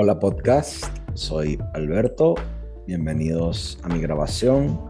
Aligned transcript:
Hola 0.00 0.20
podcast, 0.20 0.84
soy 1.14 1.58
Alberto, 1.74 2.36
bienvenidos 2.86 3.80
a 3.82 3.88
mi 3.88 4.00
grabación. 4.00 4.80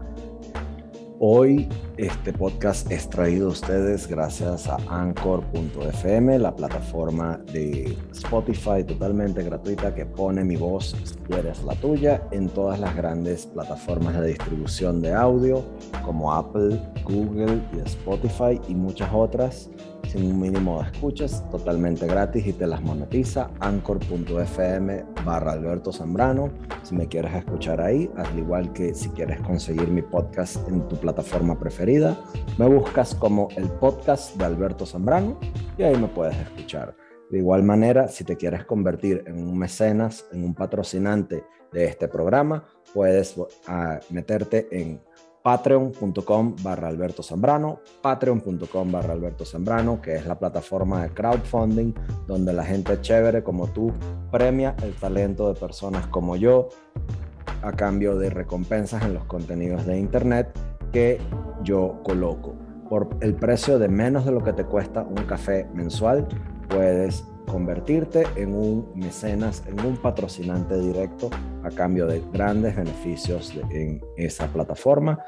Hoy 1.19 1.67
este 1.97 2.31
podcast 2.31 2.91
es 2.91 3.09
traído 3.09 3.47
a 3.47 3.51
ustedes 3.53 4.05
gracias 4.05 4.67
a 4.67 4.77
Anchor.fm, 4.87 6.37
la 6.37 6.55
plataforma 6.55 7.39
de 7.51 7.97
Spotify 8.11 8.83
totalmente 8.85 9.41
gratuita 9.41 9.95
que 9.95 10.05
pone 10.05 10.43
mi 10.43 10.57
voz, 10.57 10.95
si 11.03 11.15
quieres 11.15 11.63
la 11.63 11.73
tuya, 11.73 12.21
en 12.29 12.47
todas 12.47 12.79
las 12.79 12.95
grandes 12.95 13.47
plataformas 13.47 14.13
de 14.21 14.27
distribución 14.27 15.01
de 15.01 15.11
audio 15.11 15.65
como 16.05 16.31
Apple, 16.31 16.79
Google 17.03 17.59
y 17.75 17.79
Spotify 17.79 18.61
y 18.67 18.75
muchas 18.75 19.09
otras 19.11 19.71
un 20.15 20.39
mínimo 20.39 20.81
de 20.81 20.89
escuchas, 20.89 21.43
totalmente 21.51 22.07
gratis 22.07 22.47
y 22.47 22.53
te 22.53 22.65
las 22.65 22.81
monetiza. 22.81 23.51
Anchor.fm 23.59 25.05
barra 25.25 25.53
Alberto 25.53 25.91
Zambrano. 25.91 26.49
Si 26.83 26.95
me 26.95 27.07
quieres 27.07 27.33
escuchar 27.35 27.81
ahí, 27.81 28.09
al 28.17 28.37
igual 28.37 28.73
que 28.73 28.93
si 28.93 29.09
quieres 29.09 29.39
conseguir 29.41 29.87
mi 29.89 30.01
podcast 30.01 30.67
en 30.67 30.87
tu 30.87 30.95
plataforma 30.95 31.59
preferida, 31.59 32.17
me 32.57 32.67
buscas 32.67 33.13
como 33.13 33.49
el 33.55 33.69
podcast 33.69 34.35
de 34.37 34.45
Alberto 34.45 34.85
Zambrano 34.85 35.39
y 35.77 35.83
ahí 35.83 35.95
me 35.95 36.07
puedes 36.07 36.35
escuchar. 36.37 36.95
De 37.29 37.37
igual 37.37 37.61
manera, 37.61 38.07
si 38.07 38.23
te 38.23 38.35
quieres 38.35 38.65
convertir 38.65 39.23
en 39.27 39.47
un 39.47 39.57
mecenas, 39.57 40.25
en 40.31 40.43
un 40.43 40.55
patrocinante 40.55 41.43
de 41.71 41.85
este 41.85 42.07
programa, 42.07 42.65
puedes 42.93 43.37
uh, 43.37 43.47
meterte 44.09 44.67
en 44.71 45.01
patreon.com 45.43 46.55
barra 46.61 46.87
Alberto 46.87 47.23
Zambrano, 47.23 47.79
patreon.com 48.01 48.91
barra 48.91 49.13
Alberto 49.13 49.45
Zambrano, 49.45 50.01
que 50.01 50.15
es 50.15 50.25
la 50.25 50.37
plataforma 50.37 51.03
de 51.03 51.09
crowdfunding 51.09 51.93
donde 52.27 52.53
la 52.53 52.63
gente 52.63 52.99
chévere 53.01 53.43
como 53.43 53.67
tú 53.67 53.91
premia 54.31 54.75
el 54.83 54.93
talento 54.95 55.51
de 55.51 55.59
personas 55.59 56.07
como 56.07 56.35
yo 56.35 56.69
a 57.61 57.71
cambio 57.71 58.17
de 58.17 58.29
recompensas 58.29 59.03
en 59.03 59.13
los 59.13 59.25
contenidos 59.25 59.85
de 59.85 59.97
internet 59.97 60.57
que 60.91 61.19
yo 61.63 61.99
coloco. 62.03 62.55
Por 62.89 63.09
el 63.21 63.35
precio 63.35 63.77
de 63.77 63.87
menos 63.87 64.25
de 64.25 64.31
lo 64.31 64.43
que 64.43 64.53
te 64.53 64.65
cuesta 64.65 65.03
un 65.03 65.23
café 65.25 65.67
mensual, 65.73 66.27
puedes 66.69 67.23
convertirte 67.49 68.25
en 68.35 68.53
un 68.53 68.91
mecenas, 68.95 69.63
en 69.67 69.85
un 69.85 69.97
patrocinante 69.97 70.79
directo 70.79 71.29
a 71.63 71.69
cambio 71.69 72.07
de 72.07 72.21
grandes 72.31 72.75
beneficios 72.75 73.53
en 73.71 74.01
esa 74.17 74.47
plataforma. 74.47 75.19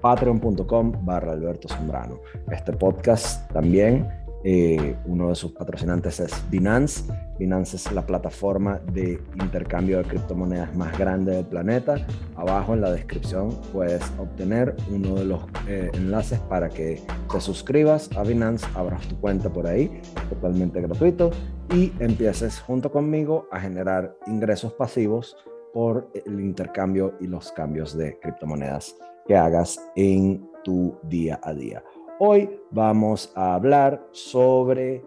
Patreon.com 0.00 0.92
barra 1.04 1.32
Alberto 1.32 1.68
Zambrano. 1.68 2.20
Este 2.50 2.72
podcast 2.72 3.50
también 3.52 4.08
eh, 4.44 4.96
uno 5.06 5.28
de 5.28 5.34
sus 5.34 5.52
patrocinantes 5.52 6.20
es 6.20 6.50
Binance. 6.50 7.04
Binance 7.38 7.76
es 7.76 7.92
la 7.92 8.04
plataforma 8.04 8.80
de 8.92 9.20
intercambio 9.40 9.98
de 9.98 10.04
criptomonedas 10.04 10.74
más 10.74 10.96
grande 10.98 11.36
del 11.36 11.46
planeta. 11.46 11.94
Abajo 12.36 12.74
en 12.74 12.80
la 12.80 12.90
descripción 12.90 13.50
puedes 13.72 14.02
obtener 14.18 14.74
uno 14.90 15.14
de 15.14 15.24
los 15.24 15.44
eh, 15.68 15.90
enlaces 15.94 16.40
para 16.40 16.68
que 16.68 17.00
te 17.30 17.40
suscribas 17.40 18.10
a 18.16 18.22
Binance, 18.22 18.66
abras 18.74 19.06
tu 19.08 19.16
cuenta 19.20 19.48
por 19.52 19.66
ahí, 19.66 20.00
totalmente 20.28 20.80
gratuito, 20.80 21.30
y 21.72 21.92
empieces 22.00 22.60
junto 22.60 22.90
conmigo 22.90 23.46
a 23.52 23.60
generar 23.60 24.16
ingresos 24.26 24.72
pasivos 24.72 25.36
por 25.72 26.10
el 26.26 26.40
intercambio 26.40 27.14
y 27.20 27.26
los 27.26 27.50
cambios 27.52 27.96
de 27.96 28.18
criptomonedas 28.18 28.94
que 29.26 29.36
hagas 29.36 29.80
en 29.96 30.46
tu 30.64 30.98
día 31.04 31.40
a 31.42 31.54
día. 31.54 31.82
Hoy 32.18 32.60
vamos 32.70 33.32
a 33.34 33.54
hablar 33.54 34.06
sobre 34.12 35.04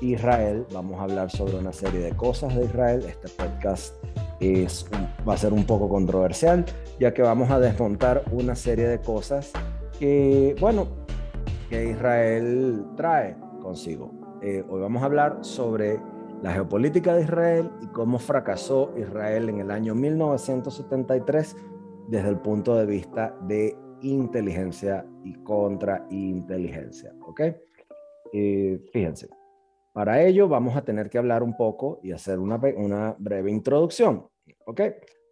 Israel, 0.00 0.66
vamos 0.72 1.00
a 1.00 1.04
hablar 1.04 1.30
sobre 1.30 1.56
una 1.56 1.72
serie 1.72 2.00
de 2.00 2.14
cosas 2.14 2.54
de 2.54 2.66
Israel. 2.66 3.04
Este 3.08 3.28
podcast 3.28 3.96
es 4.38 4.86
va 5.26 5.34
a 5.34 5.36
ser 5.36 5.52
un 5.52 5.64
poco 5.64 5.88
controversial, 5.88 6.64
ya 7.00 7.14
que 7.14 7.22
vamos 7.22 7.50
a 7.50 7.58
desmontar 7.58 8.22
una 8.30 8.54
serie 8.54 8.86
de 8.86 9.00
cosas 9.00 9.52
que, 9.98 10.54
bueno, 10.60 10.88
que 11.68 11.90
Israel 11.90 12.84
trae 12.96 13.36
consigo. 13.62 14.12
Eh, 14.42 14.62
hoy 14.68 14.80
vamos 14.80 15.02
a 15.02 15.06
hablar 15.06 15.38
sobre 15.40 15.98
la 16.42 16.52
geopolítica 16.52 17.14
de 17.14 17.22
Israel 17.22 17.70
y 17.80 17.86
cómo 17.86 18.18
fracasó 18.18 18.92
Israel 18.98 19.48
en 19.48 19.60
el 19.60 19.70
año 19.70 19.94
1973 19.94 21.56
desde 22.08 22.28
el 22.28 22.36
punto 22.36 22.76
de 22.76 22.86
vista 22.86 23.36
de 23.42 23.76
inteligencia 24.02 25.06
y 25.24 25.34
contrainteligencia. 25.42 27.12
¿Ok? 27.26 27.40
Eh, 28.32 28.80
fíjense, 28.92 29.28
para 29.92 30.22
ello 30.22 30.48
vamos 30.48 30.76
a 30.76 30.84
tener 30.84 31.10
que 31.10 31.18
hablar 31.18 31.42
un 31.42 31.56
poco 31.56 32.00
y 32.02 32.12
hacer 32.12 32.38
una, 32.38 32.60
una 32.76 33.14
breve 33.18 33.50
introducción. 33.50 34.26
¿Ok? 34.66 34.80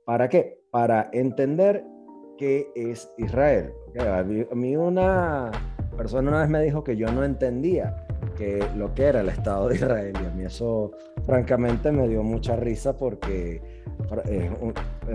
¿Para 0.05 0.29
qué? 0.29 0.61
Para 0.71 1.11
entender 1.13 1.85
qué 2.39 2.71
es 2.75 3.11
Israel. 3.19 3.73
A 3.99 4.23
mí 4.23 4.77
una 4.77 5.51
persona 5.97 6.31
una 6.31 6.41
vez 6.41 6.49
me 6.49 6.63
dijo 6.63 6.83
que 6.83 6.97
yo 6.97 7.11
no 7.13 7.25
entendía 7.25 8.07
que 8.37 8.65
lo 8.77 8.95
que 8.95 9.05
era 9.05 9.21
el 9.21 9.29
Estado 9.29 9.69
de 9.69 9.75
Israel 9.75 10.15
y 10.21 10.25
a 10.25 10.31
mí 10.31 10.45
eso 10.45 10.93
francamente 11.27 11.93
me 11.93 12.09
dio 12.09 12.23
mucha 12.23 12.57
risa 12.57 12.97
porque 12.97 13.80
es, 14.25 14.51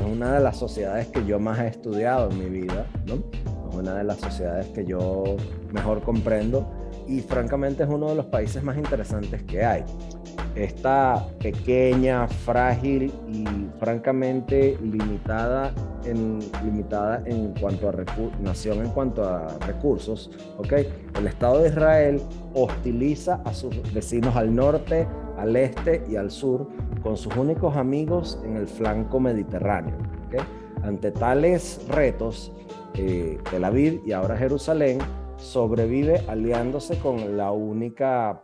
una 0.06 0.34
de 0.34 0.40
las 0.40 0.58
sociedades 0.58 1.08
que 1.08 1.26
yo 1.26 1.40
más 1.40 1.60
he 1.60 1.68
estudiado 1.68 2.32
en 2.32 2.40
mi 2.40 2.62
vida, 2.62 2.86
¿no? 3.06 3.16
Es 3.70 3.76
una 3.76 3.96
de 3.96 4.04
las 4.04 4.20
sociedades 4.20 4.68
que 4.68 4.86
yo 4.86 5.38
mejor 5.72 6.02
comprendo 6.02 6.66
y 7.08 7.22
francamente 7.22 7.84
es 7.84 7.90
uno 7.90 8.10
de 8.10 8.16
los 8.16 8.26
países 8.26 8.64
más 8.64 8.78
interesantes 8.78 9.44
que 9.44 9.64
hay. 9.64 9.84
Esta 10.56 11.28
pequeña, 11.40 12.28
frágil 12.28 13.12
y 13.28 13.46
francamente 13.78 14.78
limitada 14.82 15.74
en, 16.06 16.40
limitada 16.64 17.22
en 17.26 17.54
cuanto 17.60 17.90
a 17.90 17.94
nación 18.40 18.86
en 18.86 18.90
cuanto 18.92 19.28
a 19.28 19.58
recursos, 19.68 20.32
¿ok? 20.58 20.74
El 21.18 21.28
Estado 21.28 21.62
de 21.62 21.70
Israel 21.70 22.22
hostiliza 22.54 23.42
a 23.44 23.54
sus 23.54 23.76
vecinos 23.94 24.36
al 24.36 24.56
norte, 24.56 25.08
al 25.38 25.56
este 25.58 26.04
y 26.08 26.16
al 26.16 26.32
sur 26.32 26.70
con 27.06 27.18
sus 27.18 27.38
únicos 27.38 27.76
amigos 27.76 28.40
en 28.44 28.58
el 28.58 28.68
flanco 28.68 29.20
mediterráneo. 29.20 29.96
Ante 30.82 31.12
tales 31.12 31.88
retos, 31.88 32.52
eh, 32.96 33.38
Tel 33.52 33.64
Aviv 33.64 34.02
y 34.08 34.12
ahora 34.12 34.36
Jerusalén 34.36 34.98
sobrevive 35.38 36.24
aliándose 36.28 36.98
con 36.98 37.38
la 37.38 37.52
única 37.52 38.44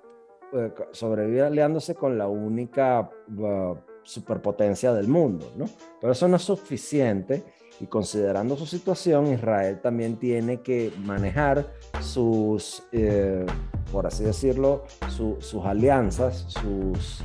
eh, 0.53 0.71
sobrevive 0.91 1.41
aliándose 1.41 1.95
con 1.95 2.19
la 2.19 2.27
única 2.27 3.09
uh, 3.35 3.75
superpotencia 4.03 4.93
del 4.93 5.07
mundo, 5.07 5.51
¿no? 5.57 5.65
Pero 5.99 6.13
eso 6.13 6.27
no 6.27 6.35
es 6.35 6.43
suficiente 6.43 7.43
y 7.79 7.87
considerando 7.87 8.55
su 8.55 8.67
situación, 8.67 9.25
Israel 9.33 9.81
también 9.81 10.17
tiene 10.17 10.61
que 10.61 10.93
manejar 11.03 11.65
sus, 11.99 12.83
eh, 12.91 13.43
por 13.91 14.05
así 14.05 14.23
decirlo, 14.23 14.83
sus 15.09 15.65
alianzas, 15.65 16.45
sus 16.47 17.23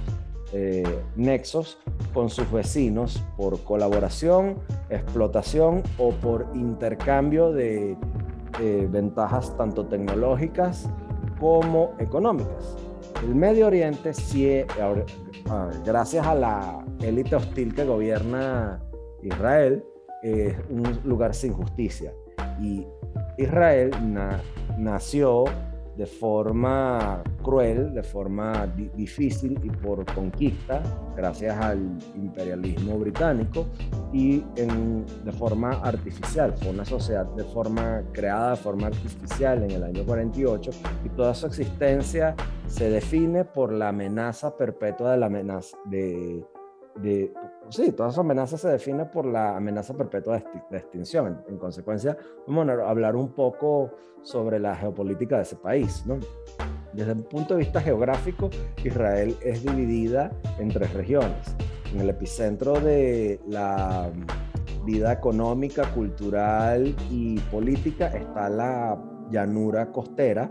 eh, 0.58 0.82
nexos 1.16 1.78
con 2.14 2.30
sus 2.30 2.50
vecinos 2.50 3.22
por 3.36 3.62
colaboración, 3.62 4.56
explotación 4.88 5.82
o 5.98 6.12
por 6.12 6.46
intercambio 6.54 7.52
de 7.52 7.94
ventajas 8.90 9.54
tanto 9.58 9.84
tecnológicas 9.84 10.88
como 11.38 11.92
económicas. 11.98 12.74
El 13.22 13.34
Medio 13.34 13.66
Oriente, 13.66 14.14
sí, 14.14 14.64
gracias 15.84 16.26
a 16.26 16.34
la 16.34 16.82
élite 17.02 17.36
hostil 17.36 17.74
que 17.74 17.84
gobierna 17.84 18.82
Israel, 19.22 19.84
es 20.22 20.56
un 20.70 21.00
lugar 21.04 21.34
sin 21.34 21.52
justicia. 21.52 22.14
Y 22.62 22.86
Israel 23.36 23.90
nació 24.78 25.44
de 25.96 26.06
forma 26.06 27.22
cruel, 27.42 27.94
de 27.94 28.02
forma 28.02 28.66
difícil 28.94 29.58
y 29.62 29.70
por 29.70 30.04
conquista, 30.14 30.82
gracias 31.16 31.56
al 31.58 31.98
imperialismo 32.14 32.98
británico, 32.98 33.66
y 34.12 34.44
de 35.24 35.32
forma 35.32 35.72
artificial. 35.82 36.54
Fue 36.56 36.70
una 36.70 36.84
sociedad 36.84 37.26
de 37.26 37.44
forma 37.44 38.02
creada 38.12 38.50
de 38.50 38.56
forma 38.56 38.88
artificial 38.88 39.62
en 39.62 39.70
el 39.70 39.82
año 39.82 40.04
48 40.04 40.70
y 41.04 41.08
toda 41.10 41.34
su 41.34 41.46
existencia 41.46 42.34
se 42.66 42.90
define 42.90 43.44
por 43.44 43.72
la 43.72 43.88
amenaza 43.88 44.56
perpetua 44.56 45.12
de 45.12 45.18
la 45.18 45.26
amenaza 45.26 45.76
de 45.86 46.44
de, 46.96 47.32
sí, 47.68 47.92
todas 47.92 48.12
esas 48.12 48.24
amenazas 48.24 48.60
se 48.60 48.68
definen 48.68 49.10
por 49.10 49.26
la 49.26 49.56
amenaza 49.56 49.94
perpetua 49.94 50.42
de, 50.70 50.76
extinción. 50.76 51.42
En, 51.48 51.58
consecuencia, 51.58 52.16
vamos 52.46 52.68
a 52.68 52.88
hablar 52.88 53.16
un 53.16 53.32
poco 53.32 53.90
sobre 54.22 54.58
la 54.58 54.74
geopolítica 54.74 55.36
de 55.36 55.42
ese 55.42 55.56
país. 55.56 56.04
¿no? 56.06 56.18
Desde 56.92 57.12
el 57.12 57.24
punto 57.24 57.54
de 57.54 57.60
vista 57.60 57.80
geográfico, 57.80 58.50
Israel 58.82 59.36
es 59.42 59.62
dividida 59.62 60.30
en 60.58 60.68
tres 60.68 60.92
regiones. 60.94 61.54
En 61.92 62.00
el 62.00 62.10
epicentro 62.10 62.80
de 62.80 63.40
la 63.46 64.10
vida 64.84 65.12
económica, 65.12 65.92
cultural 65.92 66.94
y 67.10 67.38
política 67.40 68.08
está 68.08 68.48
la 68.48 68.98
llanura 69.30 69.90
costera 69.90 70.50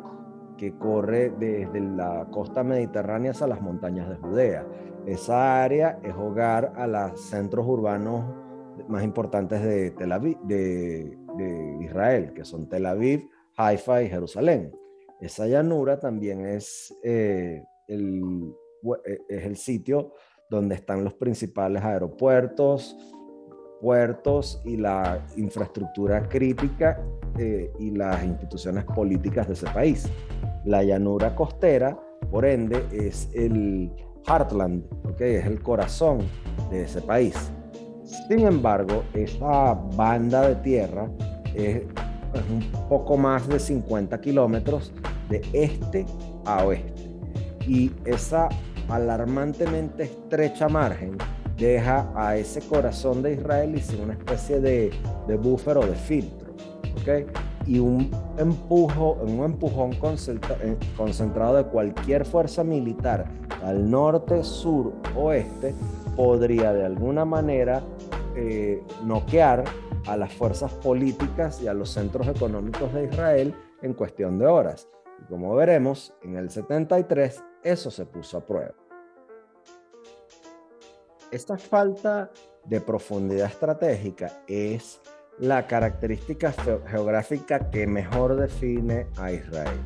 que 0.58 0.78
corre 0.78 1.32
desde 1.32 1.80
la 1.82 2.28
costa 2.32 2.64
mediterránea 2.64 3.32
hasta 3.32 3.48
las 3.48 3.62
montañas 3.62 4.10
de 4.10 4.16
Judea 4.16 4.66
Esa 5.07 5.63
área 5.63 6.00
es 6.04 6.16
hogar 6.16 6.74
a 6.75 6.88
los 6.88 7.22
centros 7.22 7.66
urbanos 7.68 8.25
más 8.88 9.04
importantes 9.04 9.62
de, 9.63 9.92
Tel 9.92 10.12
Aviv, 10.12 10.38
de, 10.42 11.18
Israel, 11.81 12.34
que 12.34 12.44
son 12.44 12.68
Tel 12.68 12.86
Aviv, 12.86 13.30
Haifa 13.56 14.02
y 14.02 14.10
Jerusalén. 14.10 14.72
Esa 15.22 15.48
llanura 15.48 16.00
también 16.00 16.46
es, 16.46 16.94
eh, 17.04 17.63
el, 17.88 18.54
eh, 19.06 19.19
es 19.30 19.46
el 19.46 19.57
sitio 19.57 20.13
donde 20.50 20.75
están 20.75 21.04
los 21.04 21.13
principales 21.13 21.84
aeropuertos, 21.84 22.98
puertos 23.81 24.62
y 24.66 24.78
la 24.78 25.25
infraestructura 25.38 26.28
crítica 26.28 27.00
eh, 27.38 27.72
y 27.80 27.92
las 27.92 28.24
instituciones 28.24 28.86
políticas 28.86 29.48
de 29.48 29.54
ese 29.54 29.68
país. 29.68 30.10
La 30.63 30.84
llanura 30.84 31.36
costera, 31.36 32.00
por 32.31 32.46
ende, 32.46 32.84
es 32.92 33.30
el 33.36 33.92
heartland, 34.27 34.83
¿okay? 35.06 35.36
es 35.36 35.45
el 35.45 35.62
corazón 35.62 36.19
de 36.69 36.83
ese 36.83 37.01
país. 37.01 37.36
Sin 38.27 38.45
embargo, 38.45 39.04
esa 39.13 39.74
banda 39.95 40.48
de 40.48 40.56
tierra 40.56 41.10
es, 41.54 41.83
un 42.50 42.60
poco 42.89 43.16
más 43.16 43.48
de 43.48 43.60
50 43.60 44.19
kilómetros 44.19 44.92
de 45.30 45.42
este 45.54 46.06
a 46.45 46.66
oeste. 46.66 47.10
Y 47.66 47.92
esa 48.04 48.50
alarmantemente 48.89 50.04
estrecha 50.04 50.68
margen 50.68 51.18
deja 51.57 52.12
a 52.13 52.36
ese 52.36 52.60
corazón 52.62 53.24
de 53.24 53.33
Israel 53.33 53.74
y 53.75 53.80
sin 53.80 54.01
una 54.01 54.13
especie 54.13 54.60
de, 54.60 54.92
de 55.27 55.38
buffer 55.38 55.77
o 55.77 55.88
de 55.88 55.95
filtro. 55.95 56.54
¿okay? 57.01 57.25
Y 57.68 57.80
un, 57.80 58.12
empujo, 58.38 59.14
un 59.22 59.44
empujón 59.44 59.92
eh, 59.92 60.78
concentrado 60.96 61.56
de 61.56 61.64
cualquier 61.66 62.26
fuerza 62.26 62.64
militar 62.64 63.26
al 63.64 63.90
norte, 63.90 64.44
sur, 64.44 64.94
oeste 65.16 65.74
podría 66.16 66.74
de 66.74 66.86
alguna 66.86 67.26
manera 67.26 67.82
eh, 68.36 68.84
noquear 69.04 69.64
a 70.08 70.18
las 70.18 70.34
fuerzas 70.34 70.72
políticas 70.74 71.62
y 71.62 71.68
a 71.68 71.74
los 71.74 71.90
centros 71.90 72.28
económicos 72.28 72.94
de 72.94 73.06
Israel 73.06 73.56
en 73.82 73.94
cuestión 73.94 74.38
de 74.38 74.46
horas. 74.46 74.88
Y 75.22 75.26
como 75.26 75.56
veremos, 75.56 76.14
en 76.22 76.36
el 76.36 76.50
73 76.50 77.44
eso 77.64 77.90
se 77.90 78.06
puso 78.06 78.38
a 78.38 78.46
prueba. 78.46 78.76
Esta 81.32 81.58
falta 81.58 82.32
de 82.66 82.82
profundidad 82.82 83.48
estratégica 83.48 84.44
es 84.48 85.02
la 85.40 85.68
característica 85.68 86.54
geográfica 86.88 87.70
que 87.70 87.88
mejor 87.88 88.36
define 88.38 89.08
a 89.18 89.32
Israel. 89.32 89.80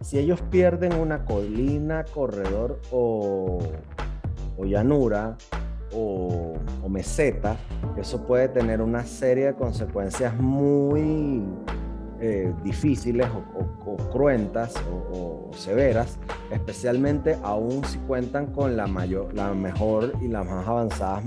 Si 0.00 0.18
ellos 0.18 0.40
pierden 0.50 0.94
una 0.94 1.24
colina, 1.24 2.04
corredor 2.04 2.80
o, 2.90 3.60
llanura 4.58 5.36
o, 5.92 6.54
meseta, 6.88 7.56
eso 7.96 8.26
puede 8.26 8.48
tener 8.48 8.80
una 8.80 9.04
serie 9.04 9.46
de 9.46 9.54
consecuencias 9.54 10.36
muy 10.36 11.42
eh, 12.20 12.52
difíciles 12.62 13.26
o, 13.84 13.96
cruentas 14.10 14.74
o, 15.12 15.50
severas, 15.54 16.18
especialmente 16.50 17.38
aún 17.42 17.84
si 17.84 17.98
cuentan 18.00 18.46
con 18.52 18.76
la, 18.76 18.86
mayor, 18.86 19.32
la 19.34 19.54
mejor 19.54 20.12
y 20.20 20.28
las 20.28 20.44
más 20.44 20.66
avanzadas 20.66 21.24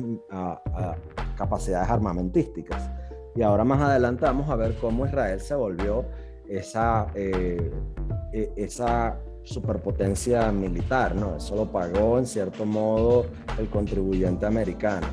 capacidades 1.36 1.90
armamentísticas. 1.90 2.90
Y 3.40 3.42
ahora 3.42 3.64
más 3.64 3.80
adelante 3.80 4.26
vamos 4.26 4.50
a 4.50 4.58
ver 4.58 4.76
cómo 4.82 5.06
Israel 5.06 5.40
se 5.40 5.56
volvió 5.56 6.04
esa, 6.50 7.08
eh, 7.16 7.72
e, 8.34 8.52
esa 8.58 9.18
superpotencia 9.44 10.52
militar, 10.52 11.16
¿no? 11.16 11.38
Eso 11.38 11.56
lo 11.56 11.66
pagó 11.72 12.20
en 12.20 12.26
cierto 12.26 12.66
modo 12.66 13.28
el 13.58 13.70
contribuyente 13.70 14.46
americano. 14.46 15.08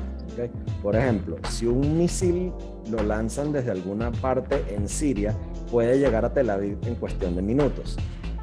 Por 0.83 0.97
ejemplo, 0.97 1.37
si 1.47 1.67
un 1.67 1.97
misil 1.97 2.51
lo 2.91 3.01
lanzan 3.01 3.53
desde 3.53 3.71
alguna 3.71 4.11
parte 4.11 4.61
en 4.75 4.89
Siria, 4.89 5.33
puede 5.71 5.97
llegar 5.97 6.25
a 6.25 6.33
Tel 6.33 6.49
Aviv 6.49 6.79
en 6.85 6.95
cuestión 6.95 7.33
de 7.33 7.41
minutos. 7.41 7.95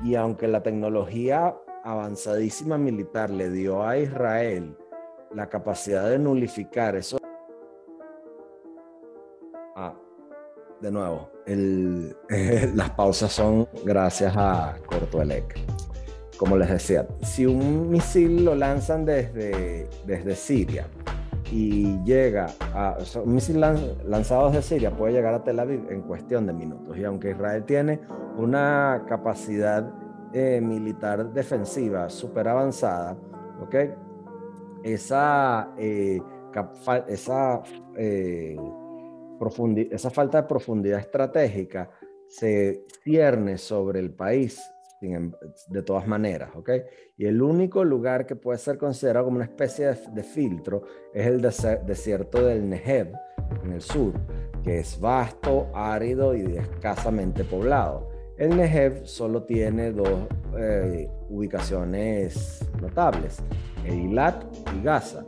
Y 0.03 0.15
aunque 0.15 0.49
la 0.49 0.63
tecnología 0.63 1.55
avanzadísima 1.85 2.79
militar 2.79 3.29
le 3.29 3.51
dio 3.51 3.87
a 3.87 3.99
Israel 3.99 4.79
la 5.35 5.51
capacidad 5.51 6.09
de 6.09 6.19
nulificar 6.19 6.97
eso. 6.97 7.19
De 10.85 10.93
nuevo, 10.93 11.31
las 12.75 12.91
pausas 12.91 13.33
son 13.33 13.67
gracias 13.85 14.35
a 14.37 14.77
Cortoelec. 14.87 15.59
Como 16.37 16.57
les 16.57 16.69
decía, 16.69 17.07
si 17.23 17.47
un 17.47 17.89
misil 17.89 18.45
lo 18.45 18.55
lanzan 18.55 19.05
desde, 19.05 19.89
desde 20.05 20.35
Siria 20.35 20.87
y 21.51 22.03
llega 22.05 22.49
a. 22.75 22.99
un 23.25 23.35
misil 23.35 23.61
lanzado 23.61 24.49
desde 24.49 24.63
Siria 24.63 24.91
puede 24.91 25.15
llegar 25.15 25.33
a 25.33 25.43
Tel 25.43 25.59
Aviv 25.59 25.91
en 25.91 26.03
cuestión 26.03 26.47
de 26.47 26.53
minutos. 26.53 26.99
Y 26.99 27.05
aunque 27.05 27.31
Israel 27.31 27.65
tiene 27.65 28.01
una 28.37 29.05
capacidad 29.09 29.91
eh, 30.33 30.61
militar 30.61 31.33
defensiva 31.33 32.11
súper 32.11 32.49
avanzada, 32.49 33.17
¿ok? 33.63 33.75
Esa, 34.83 35.71
eh, 35.79 36.21
esa, 37.07 37.63
eh, 37.97 38.57
esa 39.91 40.11
falta 40.11 40.43
de 40.43 40.49
profundidad 40.49 41.01
estratégica 41.01 41.91
se 42.29 42.85
cierne 43.03 43.59
sobre 43.59 44.01
el 44.01 44.15
país 44.15 44.61
Em, 45.05 45.33
de 45.69 45.83
todas 45.83 46.07
maneras, 46.07 46.51
¿ok? 46.55 46.71
Y 47.19 47.27
el 47.27 47.43
único 47.43 47.85
lugar 47.85 48.27
que 48.27 48.37
puede 48.37 48.59
ser 48.59 48.79
considerado 48.79 49.27
como 49.27 49.37
una 49.37 49.45
especie 49.45 49.87
de, 49.87 50.23
filtro 50.23 50.83
es 51.13 51.27
el 51.27 51.41
desierto 51.41 52.47
del 52.47 52.69
Negev, 52.69 53.13
en 53.65 53.73
el 53.73 53.83
sur, 53.83 54.15
que 54.63 54.79
es 54.79 54.99
vasto, 54.99 55.69
árido 55.75 56.35
y 56.35 56.57
escasamente 56.57 57.45
poblado. 57.45 58.09
El 58.39 58.57
Negev 58.57 59.07
solo 59.07 59.43
tiene 59.43 59.93
dos 59.93 60.27
eh, 60.59 61.09
ubicaciones 61.29 62.67
notables, 62.81 63.43
Eilat 63.85 64.43
y 64.75 64.83
Gaza. 64.83 65.25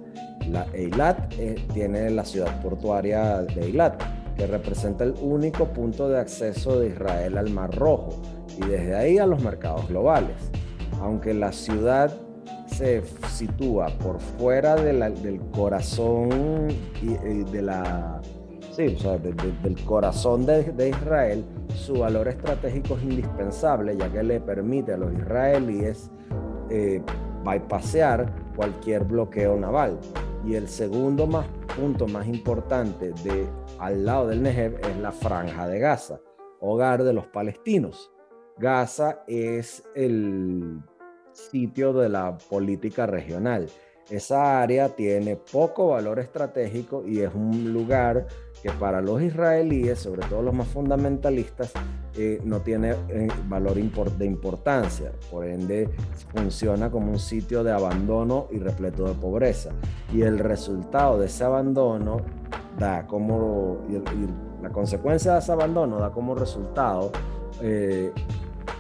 La 0.51 0.67
Eilat 0.73 1.33
eh, 1.39 1.57
tiene 1.73 2.11
la 2.11 2.25
ciudad 2.25 2.61
portuaria 2.63 3.43
de 3.43 3.67
Eilat, 3.67 4.01
que 4.37 4.47
representa 4.47 5.05
el 5.05 5.15
único 5.21 5.67
punto 5.67 6.09
de 6.09 6.21
acceso 6.21 6.79
de 6.81 6.89
Israel 6.89 7.39
al 7.39 7.51
Mar 7.51 7.75
Rojo 7.75 8.21
y 8.57 8.67
desde 8.67 8.95
ahí 8.95 9.19
a 9.19 9.27
los 9.27 9.43
mercados 9.43 9.89
globales. 9.89 10.37
Aunque 11.01 11.35
la 11.35 11.53
ciudad 11.53 12.13
se 12.67 13.03
sitúa 13.29 13.89
por 13.99 14.21
fuera 14.21 14.77
del 14.77 15.41
corazón 15.53 16.69
de 17.01 17.63
la 17.63 18.21
sí, 18.77 18.95
o 18.95 18.99
sea, 18.99 19.17
del 19.17 19.85
corazón 19.85 20.45
de, 20.45 20.89
Israel, 20.89 21.45
su 21.75 21.95
valor 21.95 22.29
estratégico 22.29 22.97
es 22.97 23.05
indispensable, 23.05 23.97
ya 23.97 24.13
que 24.13 24.23
le 24.23 24.41
permite 24.41 24.93
a 24.93 24.99
los 24.99 25.13
israelíes 25.15 26.11
eh, 26.69 27.03
bypassear 27.43 28.31
cualquier 28.55 29.05
bloqueo 29.05 29.57
naval. 29.57 29.99
Y 30.47 30.55
el 30.55 30.69
segundo 30.69 31.27
más, 31.27 31.47
punto 31.77 32.07
más 32.07 32.29
importante 32.29 33.11
de 33.25 33.49
al 33.81 34.05
lado 34.07 34.29
del 34.29 34.45
Negev 34.45 34.79
es 34.79 34.97
la 34.99 35.11
franja 35.11 35.67
de 35.67 35.81
Gaza, 35.81 36.21
hogar 36.61 37.03
de 37.03 37.13
los 37.13 37.27
palestinos. 37.27 38.13
Gaza 38.57 39.25
es 39.27 39.83
el 39.97 40.81
sitio 41.33 41.93
de 41.93 42.09
la 42.09 42.39
política 42.39 43.07
regional. 43.07 43.69
Esa 44.09 44.63
área 44.63 44.89
tiene 44.91 45.35
poco 45.35 45.89
valor 45.89 46.21
estratégico 46.21 47.03
y 47.05 47.21
es 47.21 47.35
un 47.35 47.73
lugar 47.73 48.27
que 48.63 48.71
para 48.71 49.01
los 49.01 49.21
israelíes, 49.21 49.99
sobre 49.99 50.27
todo 50.29 50.43
los 50.43 50.55
más 50.55 50.69
fundamentalistas, 50.69 51.73
eh, 52.17 52.41
no 52.45 52.61
tiene 52.61 52.95
eh, 53.09 53.29
valor 53.49 53.75
de 53.75 54.25
importancia. 54.25 55.11
Por 55.31 55.45
ende, 55.45 55.91
funciona 56.33 56.91
como 56.91 57.11
un 57.11 57.19
sitio 57.19 57.65
de 57.65 57.73
abandono 57.73 58.47
y 58.53 58.59
repleto 58.59 59.07
de 59.07 59.15
pobreza. 59.15 59.71
Y 60.13 60.23
el 60.23 60.39
resultado 60.39 61.19
de 61.19 61.27
ese 61.27 61.43
abandono 61.45 62.19
da 62.79 63.07
como, 63.07 63.79
la 64.63 64.71
consecuencia 64.71 65.33
de 65.33 65.39
ese 65.41 65.53
abandono 65.53 65.99
da 65.99 66.13
como 66.13 66.35
resultado 66.35 67.11
eh, 67.61 68.13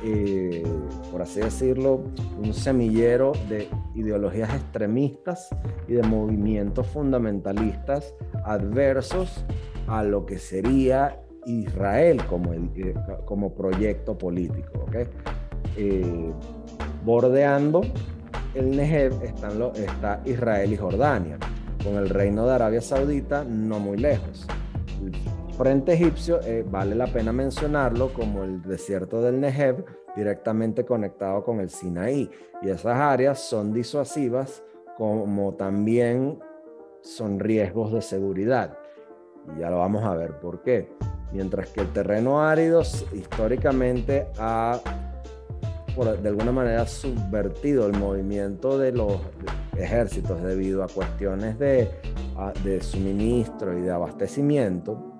eh, 0.04 0.62
por 1.10 1.22
así 1.22 1.40
decirlo, 1.40 2.04
un 2.38 2.52
semillero 2.52 3.32
de 3.48 3.68
ideologías 3.94 4.54
extremistas 4.54 5.48
y 5.88 5.94
de 5.94 6.02
movimientos 6.02 6.86
fundamentalistas 6.88 8.14
adversos 8.44 9.44
a 9.86 10.02
lo 10.02 10.26
que 10.26 10.38
sería 10.38 11.20
Israel 11.46 12.24
como, 12.26 12.52
eh, 12.52 12.94
como 13.24 13.54
proyecto 13.54 14.18
político. 14.18 14.86
Eh, 15.76 16.32
bordeando 17.04 17.82
el 18.54 18.76
Negev 18.76 19.22
están 19.22 19.60
está 19.74 20.20
Israel 20.24 20.72
y 20.72 20.76
Jordania, 20.76 21.38
con 21.84 21.96
el 21.96 22.08
reino 22.08 22.46
de 22.46 22.54
Arabia 22.54 22.80
Saudita 22.80 23.44
no 23.44 23.78
muy 23.78 23.98
lejos 23.98 24.46
frente 25.56 25.94
egipcio 25.94 26.40
eh, 26.42 26.64
vale 26.68 26.94
la 26.94 27.06
pena 27.06 27.32
mencionarlo 27.32 28.12
como 28.12 28.44
el 28.44 28.60
desierto 28.62 29.22
del 29.22 29.40
Negev, 29.40 29.84
directamente 30.14 30.84
conectado 30.84 31.42
con 31.42 31.60
el 31.60 31.70
Sinaí. 31.70 32.30
Y 32.62 32.68
esas 32.68 32.98
áreas 32.98 33.40
son 33.40 33.72
disuasivas 33.72 34.62
como 34.96 35.54
también 35.54 36.38
son 37.00 37.40
riesgos 37.40 37.92
de 37.92 38.02
seguridad. 38.02 38.78
Y 39.56 39.60
ya 39.60 39.70
lo 39.70 39.78
vamos 39.78 40.04
a 40.04 40.14
ver 40.14 40.38
por 40.40 40.62
qué. 40.62 40.90
Mientras 41.32 41.70
que 41.70 41.80
el 41.80 41.92
terreno 41.92 42.42
árido 42.42 42.82
históricamente 43.12 44.26
ha, 44.38 44.80
de 46.22 46.28
alguna 46.28 46.52
manera, 46.52 46.86
subvertido 46.86 47.86
el 47.86 47.98
movimiento 47.98 48.78
de 48.78 48.92
los 48.92 49.20
ejércitos 49.76 50.42
debido 50.42 50.82
a 50.82 50.88
cuestiones 50.88 51.58
de, 51.58 51.90
de 52.64 52.80
suministro 52.80 53.76
y 53.76 53.82
de 53.82 53.90
abastecimiento, 53.90 55.15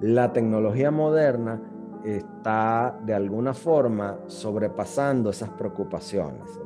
la 0.00 0.32
tecnología 0.32 0.90
moderna 0.90 1.60
está 2.04 2.98
de 3.04 3.14
alguna 3.14 3.54
forma 3.54 4.20
sobrepasando 4.26 5.30
esas 5.30 5.50
preocupaciones. 5.50 6.58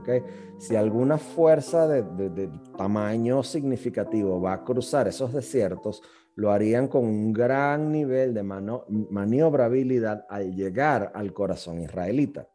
Si 0.58 0.76
alguna 0.76 1.18
fuerza 1.18 1.88
de, 1.88 2.50
tamaño 2.76 3.42
significativo 3.42 4.40
va 4.40 4.54
a 4.54 4.64
cruzar 4.64 5.08
esos 5.08 5.32
desiertos, 5.32 6.02
lo 6.36 6.50
harían 6.50 6.88
con 6.88 7.04
un 7.04 7.32
gran 7.32 7.92
nivel 7.92 8.34
de 8.34 8.42
maniobrabilidad 8.42 10.26
al 10.28 10.54
llegar 10.54 11.12
al 11.14 11.32
corazón 11.32 11.80
israelita. 11.80 12.48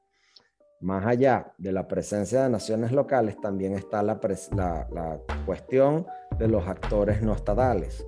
Más 0.81 1.05
allá 1.05 1.53
de 1.57 1.73
la 1.73 1.87
presencia 1.87 2.43
de 2.43 2.49
naciones 2.49 2.93
locales, 2.93 3.39
también 3.41 3.73
está 3.73 4.01
la, 4.01 4.19
cuestión 5.45 6.05
de 6.37 6.47
los 6.47 6.65
actores 6.67 7.21
no 7.21 7.33
estatales. 7.33 8.05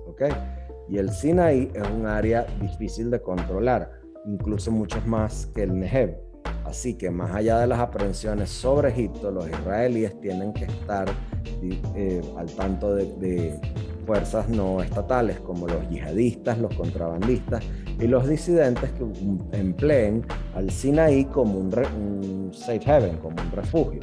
Y 0.88 0.98
el 0.98 1.10
Sinaí 1.10 1.70
es 1.74 1.88
un 1.90 2.06
área 2.06 2.46
difícil 2.60 3.10
de 3.10 3.20
controlar 3.20 4.02
incluso 4.24 4.70
muchos 4.70 5.06
más 5.06 5.46
que 5.54 5.64
el 5.64 5.78
Negev. 5.78 6.16
Así 6.64 6.94
que 6.94 7.10
más 7.10 7.34
allá 7.34 7.58
de 7.58 7.66
las 7.66 7.80
aprehensiones 7.80 8.50
sobre 8.50 8.90
Egipto, 8.90 9.30
los 9.30 9.48
israelíes 9.48 10.18
tienen 10.20 10.52
que 10.52 10.64
estar 10.64 11.08
eh, 11.94 12.20
al 12.36 12.46
tanto 12.54 12.94
de, 12.94 13.58
fuerzas 14.06 14.48
no 14.48 14.82
estatales 14.82 15.38
como 15.40 15.66
los 15.66 15.88
yihadistas, 15.88 16.58
los 16.58 16.74
contrabandistas 16.74 17.64
y 17.98 18.06
los 18.06 18.28
disidentes 18.28 18.90
que 18.92 19.04
empleen 19.56 20.24
al 20.54 20.70
Sinaí 20.70 21.24
como 21.26 21.58
un, 21.58 22.50
safe 22.52 22.90
haven, 22.90 23.16
como 23.18 23.40
un 23.40 23.50
refugio. 23.52 24.00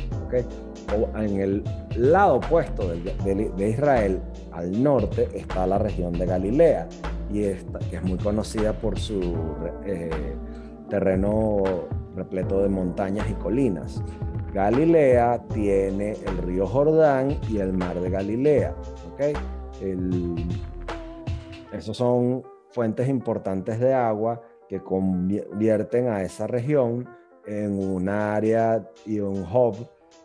O 0.96 1.18
en 1.18 1.40
el 1.40 1.64
lado 1.96 2.36
opuesto 2.36 2.88
de, 2.88 3.70
Israel, 3.70 4.20
al 4.52 4.82
norte, 4.82 5.28
está 5.34 5.68
la 5.68 5.78
región 5.78 6.14
de 6.14 6.26
Galilea, 6.26 6.88
y 7.32 7.44
esta, 7.44 7.80
que 7.80 7.98
es 7.98 8.04
muy 8.04 8.18
conocida 8.18 8.74
por 8.74 8.98
su 8.98 9.36
eh, 9.86 10.10
terreno 10.90 11.64
repleto 12.16 12.62
de 12.62 12.70
montañas 12.70 13.30
y 13.30 13.34
colinas. 13.34 14.02
Galilea 14.54 15.44
tiene 15.54 16.14
el 16.26 16.38
río 16.40 16.66
Jordán 16.66 17.38
y 17.50 17.58
el 17.58 17.74
mar 17.74 18.00
de 18.00 18.10
Galilea. 18.10 18.74
¿okay? 19.14 19.34
Esos 21.72 21.96
son 21.96 22.44
fuentes 22.70 23.08
importantes 23.08 23.80
de 23.80 23.94
agua 23.94 24.42
que 24.68 24.82
convierten 24.82 26.08
a 26.08 26.22
esa 26.22 26.48
región 26.48 27.08
en 27.46 27.80
un 27.80 28.10
área 28.10 28.88
y 29.06 29.20
un 29.20 29.42
hub 29.42 29.76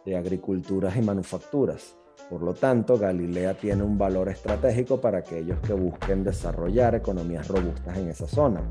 de 0.05 0.17
agriculturas 0.17 0.97
y 0.97 1.03
manufacturas. 1.03 1.97
Por 2.29 2.43
lo 2.43 2.55
tanto, 2.55 2.99
Galilea 2.99 3.55
tiene 3.55 3.83
un 3.83 3.99
valor 3.99 4.29
estratégico 4.29 5.01
para 5.01 5.19
aquellos 5.19 5.59
que 5.61 5.75
busquen 5.75 6.25
desarrollar 6.25 6.95
economías 6.95 7.49
robustas 7.49 7.97
en 7.99 8.09
esa 8.09 8.27
zona. 8.27 8.63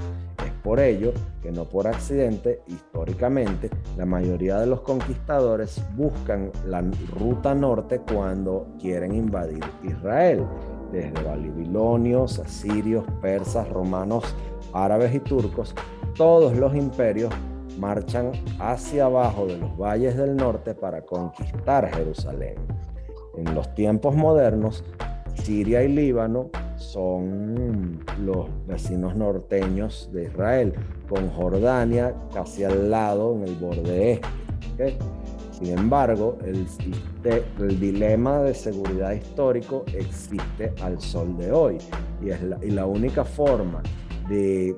Es 0.43 0.51
por 0.63 0.79
ello 0.79 1.13
que 1.41 1.51
no 1.51 1.65
por 1.65 1.87
accidente, 1.87 2.61
históricamente, 2.67 3.69
la 3.95 4.05
mayoría 4.05 4.59
de 4.59 4.65
los 4.65 4.81
conquistadores 4.81 5.83
buscan 5.95 6.51
la 6.65 6.83
ruta 7.11 7.53
norte 7.53 7.99
cuando 7.99 8.67
quieren 8.79 9.13
invadir 9.13 9.63
Israel. 9.83 10.45
Desde 10.93 11.23
babilonios, 11.23 12.37
asirios, 12.37 13.03
persas, 13.19 13.67
romanos, 13.67 14.35
árabes 14.73 15.15
y 15.15 15.19
turcos, 15.19 15.73
todos 16.15 16.55
los 16.55 16.75
imperios 16.75 17.33
marchan 17.79 18.31
hacia 18.59 19.05
abajo 19.05 19.47
de 19.47 19.57
los 19.57 19.75
valles 19.75 20.15
del 20.15 20.35
norte 20.35 20.75
para 20.75 21.01
conquistar 21.01 21.91
Jerusalén. 21.95 22.57
En 23.35 23.55
los 23.55 23.73
tiempos 23.73 24.15
modernos, 24.15 24.83
Siria 25.33 25.81
y 25.81 25.87
Líbano 25.87 26.51
son 26.75 27.99
los 28.19 28.45
vecinos 28.67 29.15
norteños 29.15 30.11
de 30.13 30.25
Israel, 30.25 30.75
con 31.09 31.27
Jordania 31.31 32.13
casi 32.31 32.65
al 32.65 32.91
lado 32.91 33.33
en 33.33 33.43
el 33.45 33.55
borde 33.55 34.21
este. 34.77 34.97
Sin 35.63 35.79
embargo, 35.79 36.39
el, 36.43 37.79
dilema 37.79 38.41
de 38.41 38.53
seguridad 38.53 39.13
histórico 39.13 39.85
existe 39.93 40.73
al 40.81 40.99
sol 40.99 41.37
de 41.37 41.53
hoy 41.53 41.77
y, 42.21 42.31
es 42.31 42.41
la, 42.43 42.85
única 42.85 43.23
forma 43.23 43.81
de, 44.27 44.75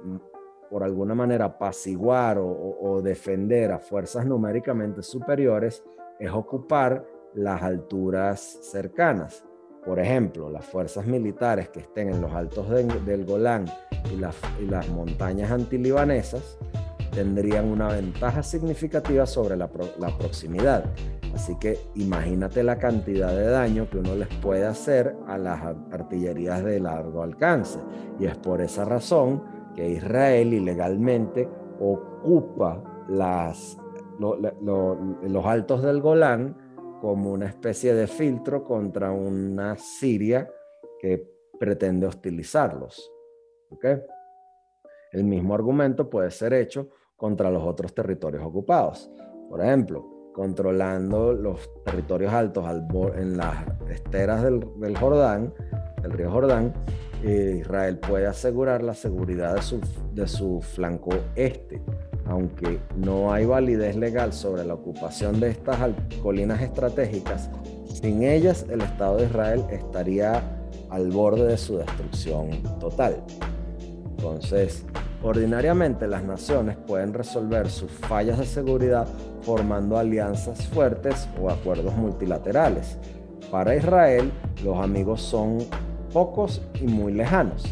por 0.70 0.84
alguna 0.84 1.16
manera, 1.16 1.46
apaciguar 1.46 2.38
o, 2.38 2.78
o 2.80 3.02
defender 3.02 3.72
a 3.72 3.80
fuerzas 3.80 4.28
numéricamente 4.28 5.02
superiores 5.02 5.84
es 6.20 6.32
ocupar 6.32 7.04
las 7.34 7.64
alturas 7.64 8.60
cercanas. 8.62 9.44
Por 9.84 10.00
ejemplo, 10.00 10.52
las 10.52 10.66
fuerzas 10.66 11.08
militares 11.08 11.70
que 11.70 11.80
estén 11.80 12.10
en 12.10 12.22
los 12.22 12.32
altos 12.32 12.70
del 12.70 13.26
Golán 13.26 13.66
y 14.14 14.18
las, 14.18 14.36
y 14.62 14.68
las 14.68 14.88
montañas 14.90 15.50
antilibanesas 15.50 16.60
tendrían 17.12 17.66
una 17.66 17.90
ventaja 17.90 18.44
significativa 18.44 19.26
sobre 19.26 19.56
la, 19.56 19.70
la, 20.00 20.18
proximidad. 20.18 20.86
Así 21.34 21.58
que 21.60 21.78
imagínate 21.96 22.64
la 22.64 22.78
cantidad 22.78 23.36
de 23.36 23.48
daño 23.48 23.90
que 23.90 23.98
uno 23.98 24.16
les 24.16 24.28
puede 24.42 24.66
hacer 24.66 25.16
a 25.28 25.38
las 25.38 25.62
artillerías 25.92 26.64
de 26.64 26.80
largo 26.80 27.24
alcance. 27.24 27.80
Y 28.20 28.26
es 28.26 28.38
por 28.38 28.62
esa 28.62 28.86
razón 28.86 29.44
que 29.76 29.90
Israel 29.90 30.54
ilegalmente 30.54 31.50
ocupa 31.80 32.84
las, 33.10 33.78
los 34.20 35.46
altos 35.46 35.84
del 35.84 36.02
Golán 36.02 36.56
como 37.02 37.32
una 37.34 37.48
especie 37.48 37.94
de 37.94 38.08
filtro 38.08 38.64
contra 38.64 39.12
una 39.12 39.76
Siria 39.78 40.50
que 41.00 41.30
pretende 41.60 42.08
hostilizarlos. 42.08 43.12
¿Okay? 43.70 44.02
El 45.16 45.24
mismo 45.24 45.56
argumento 45.56 46.10
puede 46.10 46.30
ser 46.30 46.54
hecho 46.54 46.90
contra 47.16 47.50
los 47.50 47.64
otros 47.64 47.96
territorios 47.96 48.44
ocupados. 48.44 49.10
Por 49.50 49.64
ejemplo, 49.64 50.32
controlando 50.34 51.32
los 51.32 51.70
territorios 51.86 52.34
altos 52.34 52.66
en 53.16 53.38
las 53.38 53.66
esteras 53.90 54.44
del, 54.44 54.98
Jordán, 55.00 55.54
del 56.02 56.12
río 56.12 56.30
Jordán, 56.30 56.74
eh, 57.24 57.60
Israel 57.62 57.98
puede 57.98 58.28
asegurar 58.28 58.84
la 58.84 58.94
seguridad 58.94 59.56
de 59.56 59.62
su, 59.62 59.80
de 60.14 60.28
su 60.28 60.60
flanco 60.62 61.12
este 61.36 61.82
aunque 62.28 62.80
no 62.96 63.32
hay 63.32 63.46
validez 63.46 63.96
legal 63.96 64.34
sobre 64.34 64.66
la 64.66 64.74
ocupación 64.74 65.40
de 65.40 65.52
estas 65.52 65.78
colinas 66.22 66.62
estratégicas, 66.62 67.50
sin 67.86 68.24
ellas 68.24 68.66
el 68.70 68.82
Estado 68.82 69.18
de 69.18 69.26
Israel 69.26 69.64
estaría 69.70 70.42
al 70.90 71.12
borde 71.12 71.46
de 71.46 71.58
su 71.58 71.78
destrucción 71.78 72.50
total. 72.80 73.24
Entonces, 74.18 74.86
ordinariamente 75.26 76.08
las 76.08 76.24
naciones 76.24 76.78
pueden 76.78 77.12
resolver 77.12 77.68
sus 77.68 77.92
fallas 77.92 78.38
de 78.38 78.46
seguridad 78.46 79.08
formando 79.42 79.98
alianzas 79.98 80.68
fuertes 80.68 81.28
o 81.42 81.50
acuerdos 81.50 81.96
multilaterales. 81.96 82.98
Para 83.50 83.76
Israel, 83.76 84.32
los 84.64 84.78
amigos 84.78 85.22
son 85.22 85.58
pocos 86.14 86.62
y 86.80 86.86
muy 86.86 87.12
lejanos 87.12 87.66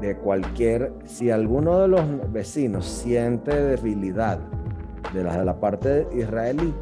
de 0.00 0.16
cualquier, 0.16 0.92
si 1.04 1.30
alguno 1.30 1.78
de 1.80 1.88
los 1.88 2.32
vecinos 2.32 2.86
siente 2.86 3.54
debilidad 3.54 4.38
de 5.12 5.24
la, 5.24 5.60
parte 5.60 6.06
israelí, 6.14 6.72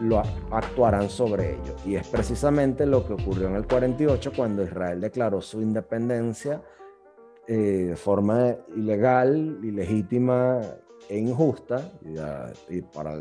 lo 0.00 0.20
actuarán 0.50 1.08
sobre 1.08 1.52
ello. 1.52 1.76
Y 1.86 1.94
es 1.94 2.08
precisamente 2.08 2.86
lo 2.86 3.06
que 3.06 3.12
ocurrió 3.12 3.48
en 3.48 3.54
el 3.54 3.66
48 3.66 4.32
cuando 4.34 4.64
Israel 4.64 5.00
declaró 5.00 5.40
su 5.40 5.60
independencia 5.60 6.60
eh, 7.48 7.86
de 7.88 7.96
forma 7.96 8.54
ilegal, 8.76 9.58
ilegítima 9.62 10.60
e 11.08 11.18
injusta, 11.18 11.90
y, 12.68 12.82
para 12.82 13.16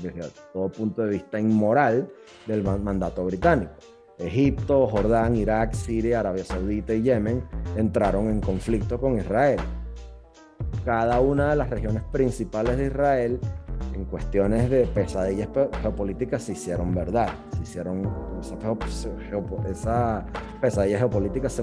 desde 0.00 0.22
todo 0.52 0.70
punto 0.70 1.02
de 1.02 1.10
vista 1.10 1.38
inmoral 1.38 2.10
del 2.46 2.62
mandato 2.62 3.24
británico. 3.26 3.74
Egipto, 4.18 4.86
Jordán, 4.86 5.36
Irak, 5.36 5.74
Siria, 5.74 6.20
Arabia 6.20 6.44
Saudita 6.44 6.94
y 6.94 7.02
Yemen 7.02 7.44
entraron 7.76 8.30
en 8.30 8.40
conflicto 8.40 8.98
con 8.98 9.18
Israel. 9.18 9.58
Cada 10.84 11.20
una 11.20 11.50
de 11.50 11.56
las 11.56 11.70
regiones 11.70 12.02
principales 12.12 12.76
de 12.78 12.86
Israel 12.86 13.40
en 13.94 14.04
cuestiones 14.04 14.70
de 14.70 14.86
pesadillas 14.86 15.48
geopolíticas 15.80 16.42
se 16.42 16.52
hicieron 16.52 16.94
verdad, 16.94 17.28
se 17.56 17.62
hicieron, 17.62 18.08
esas 19.68 20.24
pesadillas 20.60 21.00
geopolíticas 21.00 21.52
se, 21.52 21.62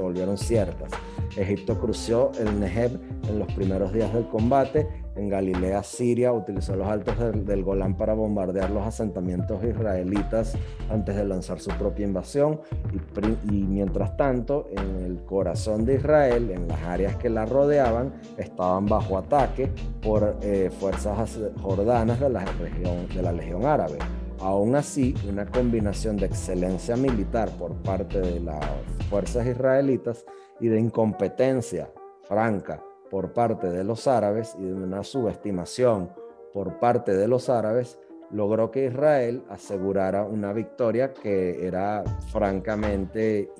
volvieron 0.00 0.36
ciertas. 0.36 0.90
Egipto 1.36 1.78
cruzó 1.78 2.32
el 2.38 2.58
Negev 2.60 2.98
en 3.28 3.38
los 3.38 3.52
primeros 3.54 3.92
días 3.92 4.12
del 4.12 4.26
combate 4.28 4.86
en 5.16 5.30
Galilea, 5.30 5.82
Siria, 5.82 6.32
utilizó 6.32 6.76
los 6.76 6.86
altos 6.86 7.16
del, 7.18 7.64
Golán 7.64 7.96
para 7.96 8.12
bombardear 8.12 8.70
los 8.70 8.86
asentamientos 8.86 9.64
israelitas 9.64 10.54
antes 10.90 11.16
de 11.16 11.24
lanzar 11.24 11.58
su 11.58 11.70
propia 11.70 12.04
invasión. 12.04 12.60
Y, 12.92 13.54
y, 13.54 13.62
mientras 13.62 14.14
tanto, 14.18 14.68
en 14.70 15.04
el 15.04 15.24
corazón 15.24 15.86
de 15.86 15.94
Israel, 15.94 16.50
en 16.50 16.68
las 16.68 16.82
áreas 16.82 17.16
que 17.16 17.30
la 17.30 17.46
rodeaban, 17.46 18.12
estaban 18.36 18.84
bajo 18.84 19.16
ataque 19.16 19.72
por 20.02 20.36
eh, 20.42 20.70
fuerzas 20.78 21.38
jordanas 21.62 22.20
de 22.20 22.28
la, 22.28 22.44
región, 22.44 23.08
de 23.08 23.22
la 23.22 23.32
Legión 23.32 23.64
Árabe. 23.64 23.98
Aún 24.38 24.76
así, 24.76 25.14
una 25.26 25.46
combinación 25.46 26.18
de 26.18 26.26
excelencia 26.26 26.94
militar 26.94 27.48
por 27.56 27.72
parte 27.76 28.20
de 28.20 28.40
las 28.40 28.62
fuerzas 29.08 29.46
israelitas 29.46 30.26
y 30.60 30.68
de 30.68 30.80
incompetencia 30.80 31.90
franca 32.22 32.82
por 33.10 33.32
parte 33.32 33.68
de 33.68 33.84
los 33.84 34.06
árabes 34.06 34.56
y 34.58 34.64
de 34.64 34.74
una 34.74 35.02
subestimación 35.04 36.10
por 36.52 36.78
parte 36.78 37.14
de 37.14 37.28
los 37.28 37.48
árabes, 37.48 37.98
logró 38.30 38.70
que 38.70 38.86
Israel 38.86 39.44
asegurara 39.48 40.24
una 40.24 40.52
victoria 40.52 41.12
que 41.12 41.66
era 41.66 42.02
francamente 42.32 43.50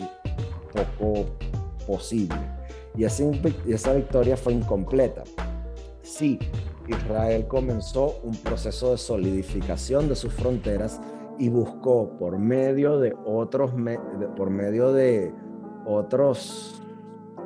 poco 0.72 1.26
posible. 1.86 2.36
Y 2.96 3.04
esa 3.04 3.92
victoria 3.92 4.36
fue 4.36 4.54
incompleta. 4.54 5.22
Sí, 6.02 6.38
Israel 6.88 7.46
comenzó 7.46 8.18
un 8.22 8.36
proceso 8.36 8.92
de 8.92 8.98
solidificación 8.98 10.08
de 10.08 10.16
sus 10.16 10.32
fronteras 10.32 11.00
y 11.38 11.48
buscó 11.48 12.16
por 12.18 12.38
medio 12.38 12.98
de 12.98 13.14
otros, 13.26 13.72
por 14.36 14.50
medio 14.50 14.92
de 14.92 15.32
otras 15.84 16.80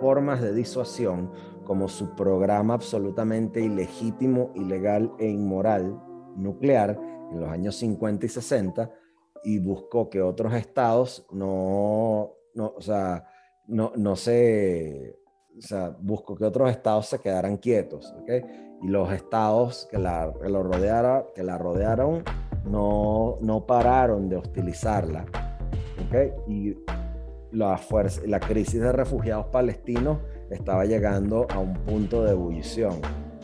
formas 0.01 0.41
de 0.41 0.55
disuasión, 0.55 1.31
como 1.65 1.87
su 1.89 2.17
programa 2.17 2.75
absolutamente 2.75 3.61
ilegítimo, 3.61 4.51
ilegal 4.57 5.13
e 5.19 5.29
inmoral 5.29 6.03
nuclear 6.37 6.99
en 7.31 7.41
los 7.41 7.49
años 7.49 7.77
50 7.77 8.27
y 8.27 8.29
60 8.29 8.91
y 9.45 9.59
buscó 9.59 10.11
que 10.11 10.21
otros 10.21 10.53
estados 10.55 11.27
no, 11.31 12.33
no, 12.55 12.75
o 12.77 12.81
sea, 12.81 13.25
no, 13.67 13.93
no 13.97 14.17
se, 14.17 15.17
o 15.57 15.63
sea, 15.63 15.97
buscó 16.01 16.35
que 16.35 16.45
otros 16.45 16.71
estados 16.71 17.07
se 17.07 17.21
quedaran 17.21 17.57
quietos, 17.57 18.13
¿ok? 18.21 18.31
Y 18.83 18.89
los 18.89 19.13
estados 19.13 19.87
que 19.91 19.99
la, 19.99 20.33
que 20.41 20.49
lo 20.49 20.63
rodeara, 20.63 21.27
que 21.35 21.43
la 21.43 21.59
rodearon 21.59 22.25
no, 22.65 23.39
no 23.41 23.67
pararon 23.67 24.29
de 24.29 24.37
hostilizarla, 24.37 25.25
¿ok? 26.07 26.49
Y 26.49 26.77
la, 27.53 28.41
crisis 28.41 28.81
de 28.81 28.93
refugiados 28.93 29.47
palestinos 29.47 30.19
estaba 30.51 30.85
llegando 30.85 31.47
a 31.51 31.59
un 31.59 31.75
punto 31.75 32.25
de 32.25 32.33
ebullición. 32.33 33.01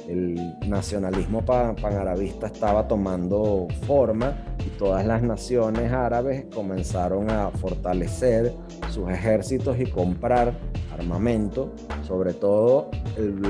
El 0.09 0.57
nacionalismo 0.69 1.45
panarabista 1.45 2.47
estaba 2.47 2.87
tomando 2.87 3.67
forma 3.87 4.37
y 4.65 4.71
todas 4.79 5.05
las 5.05 5.23
naciones 5.23 5.93
árabes 5.93 6.45
comenzaron 6.55 7.29
a 7.31 7.51
fortalecer 7.51 8.53
sus 8.91 9.11
ejércitos 9.11 9.79
y 9.81 9.87
comprar 9.87 10.55
armamento, 10.93 11.73
sobre 12.07 12.35
todo 12.35 12.91
el 13.17 13.43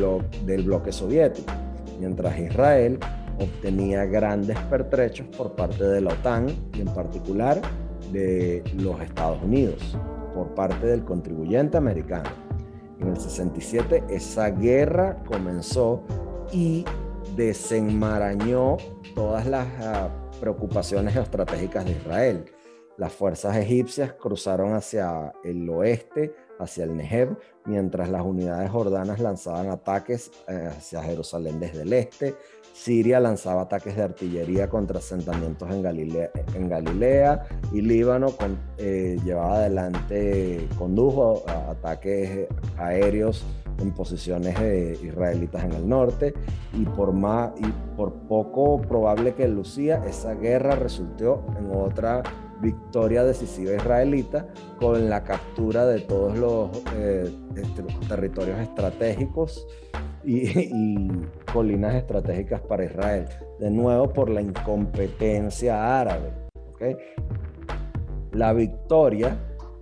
del 0.47 0.63
bloque 0.63 0.93
soviético, 0.93 1.53
mientras 2.01 2.39
Israel 2.39 2.99
obtenía 3.39 4.07
grandes 4.07 4.59
pertrechos 4.71 5.27
por 5.37 5.55
parte 5.55 5.85
de 5.85 6.01
la 6.01 6.15
OTAN 6.15 6.47
y 6.75 6.81
en 6.81 6.89
particular 6.89 7.61
de 8.13 8.65
los 8.79 8.99
Estados 9.01 9.43
Unidos, 9.43 9.97
por 10.37 10.55
parte 10.55 10.87
del 10.87 11.02
contribuyente 11.02 11.78
americano. 11.78 12.28
En 13.00 13.09
el 13.09 13.16
67 13.16 14.05
esa 14.11 14.50
guerra 14.50 15.16
comenzó 15.25 16.02
y 16.52 16.85
desenmarañó 17.35 18.76
todas 19.14 19.47
las 19.47 19.66
ah, 19.81 20.11
preocupaciones 20.38 21.16
estratégicas 21.16 21.87
de 21.87 21.93
Israel. 21.93 22.44
Las 22.99 23.14
fuerzas 23.14 23.57
egipcias 23.57 24.12
cruzaron 24.12 24.75
hacia 24.75 25.33
el 25.42 25.68
oeste, 25.70 26.35
hacia 26.59 26.85
el 26.85 26.94
Negev, 26.94 27.38
mientras 27.64 28.11
las 28.11 28.22
unidades 28.22 28.70
jordanas 28.70 29.18
lanzaban 29.20 29.70
ataques 29.70 30.31
eh, 30.49 30.68
hacia 30.68 31.03
Jerusalén 31.03 31.59
desde 31.61 31.83
el 31.83 31.92
este. 31.94 32.37
Siria 32.77 33.19
lanzaba 33.21 33.62
ataques 33.62 33.97
de 33.97 34.03
artillería 34.03 34.69
contra 34.69 34.99
asentamientos 34.99 35.69
en 35.71 35.83
Galilea, 35.83 36.31
en 36.55 36.69
Galilea 36.69 37.47
y 37.73 37.81
Líbano 37.81 38.29
eh, 38.77 39.19
llevaba 39.25 39.57
adelante, 39.57 40.69
condujo 40.79 41.43
ataques 41.49 42.47
aéreos 42.77 43.45
en 43.81 43.93
posiciones 43.93 44.55
israelitas 45.03 45.65
en 45.65 45.73
el 45.73 45.89
norte 45.89 46.35
y 46.75 46.85
por, 46.85 47.12
más, 47.12 47.53
y 47.59 47.67
por 47.97 48.12
poco 48.12 48.81
probable 48.83 49.35
que 49.35 49.49
lucía, 49.49 50.05
esa 50.07 50.35
guerra 50.35 50.77
resultó 50.77 51.47
en 51.59 51.71
otra 51.75 52.23
victoria 52.61 53.25
decisiva 53.25 53.75
israelita 53.75 54.47
con 54.79 55.09
la 55.09 55.25
captura 55.25 55.87
de 55.87 56.01
todos 56.01 56.38
los 56.38 56.71
eh, 56.95 57.31
este, 57.57 57.83
territorios 58.09 58.59
estratégicos 58.61 59.66
y, 60.25 61.09
colinas 61.53 61.95
estratégicas 61.95 62.61
para 62.62 62.85
Israel. 62.85 63.27
De 63.61 63.71
nuevo 63.71 64.12
por 64.12 64.29
la 64.29 64.42
incompetencia 64.42 66.01
árabe. 66.01 66.33
La 68.33 68.53
victoria 68.53 69.38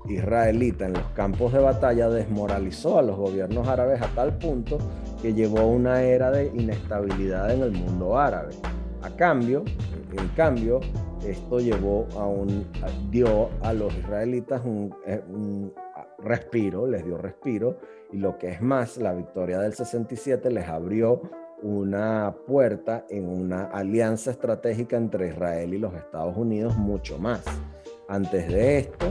israelita 0.09 0.87
en 0.87 0.93
los 0.93 1.07
campos 1.15 1.53
de 1.53 1.61
batalla 1.61 2.09
desmoralizó 2.09 2.99
a 2.99 3.03
los 3.03 3.17
gobiernos 3.17 3.67
árabes 3.67 4.01
a 4.03 4.09
tal 4.09 4.37
punto 4.39 4.79
que 5.23 5.33
llevó 5.33 5.61
a 5.61 5.67
una 5.67 6.03
era 6.03 6.31
de 6.31 6.53
inestabilidad 6.55 7.51
en 7.51 7.63
el 7.63 7.73
mundo 7.73 8.19
árabe. 8.19 8.55
A 9.03 9.11
cambio, 9.11 9.65
en 10.13 10.29
cambio, 10.37 10.81
esto 11.27 11.61
llevó 11.61 12.07
a 12.17 12.27
un, 12.27 12.67
dio 13.11 13.51
a 13.63 13.73
los 13.73 13.95
israelitas 13.95 14.63
un, 14.65 14.95
eh, 15.07 15.23
un 15.29 15.73
respiro, 16.19 16.87
les 16.87 17.05
dio 17.05 17.19
respiro, 17.19 17.79
y 18.13 18.19
lo 18.19 18.39
que 18.39 18.49
es 18.49 18.63
más, 18.63 18.97
la 18.97 19.13
victoria 19.13 19.59
del 19.59 19.75
67 19.75 20.51
les 20.51 20.69
abrió 20.69 21.23
una 21.63 22.35
puerta 22.47 23.07
en 23.09 23.29
una 23.29 23.65
alianza 23.65 24.31
estratégica 24.31 24.97
entre 24.97 25.29
Israel 25.29 25.73
y 25.73 25.79
los 25.79 25.95
Estados 25.95 26.37
Unidos 26.37 26.77
mucho 26.77 27.19
más. 27.19 27.43
Antes 28.07 28.49
de 28.49 28.79
esto, 28.79 29.07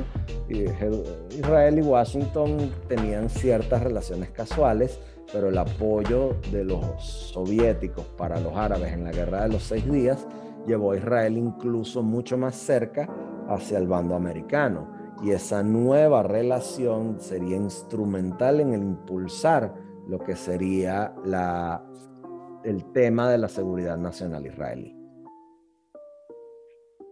Israel 1.32 1.80
y 1.80 1.82
Washington 1.82 2.72
tenían 2.88 3.28
ciertas 3.28 3.82
relaciones 3.82 4.30
casuales, 4.30 5.00
pero 5.32 5.50
el 5.50 5.58
apoyo 5.58 6.36
de 6.52 6.64
los 6.64 6.86
soviéticos 7.04 8.06
para 8.18 8.40
los 8.40 8.56
árabes 8.56 8.94
en 8.94 9.04
la 9.04 9.12
guerra 9.12 9.44
de 9.44 9.50
los 9.50 9.64
seis 9.64 9.90
días 9.92 10.28
llevó 10.66 10.92
a 10.92 10.98
Israel 10.98 11.38
incluso 11.38 12.04
mucho 12.04 12.38
más 12.38 12.56
cerca 12.56 13.08
hacia 13.48 13.78
el 13.78 13.88
bando 13.88 14.16
americano 14.16 14.88
y 15.22 15.32
esa 15.32 15.64
nueva 15.64 16.24
relación 16.24 17.20
sería 17.20 17.56
instrumental 17.56 18.60
en 18.60 18.74
el 18.74 18.82
impulsar 18.82 19.74
lo 20.08 20.20
que 20.20 20.36
sería 20.36 21.16
la, 21.24 21.84
el 22.64 22.92
tema 22.92 23.30
de 23.30 23.38
la 23.38 23.48
seguridad 23.48 23.98
nacional 23.98 24.46
israelí. 24.46 24.98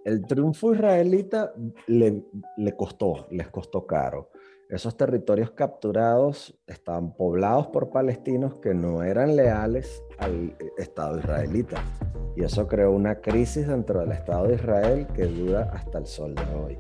El 0.04 0.26
triunfo 0.26 0.74
israelita 0.74 1.54
le, 1.88 2.26
le 2.58 2.76
costó, 2.76 3.28
les 3.30 3.50
costó 3.50 3.86
caro. 3.86 4.32
Esos 4.72 4.98
territorios 4.98 5.52
capturados 5.52 6.58
estaban 6.66 7.14
poblados 7.14 7.68
por 7.68 7.92
palestinos 7.92 8.56
que 8.56 8.74
no 8.74 9.04
eran 9.04 9.36
leales 9.36 10.02
al 10.18 10.56
Estado 10.78 11.20
israelita. 11.20 11.84
Y 12.36 12.44
eso 12.44 12.68
creó 12.68 12.92
una 12.92 13.20
crisis 13.20 13.68
dentro 13.68 14.00
del 14.00 14.14
Estado 14.14 14.48
de 14.48 14.56
Israel 14.56 15.08
que 15.14 15.26
dura 15.26 15.70
hasta 15.74 16.00
el 16.00 16.08
sol 16.08 16.34
de 16.34 16.56
hoy 16.56 16.80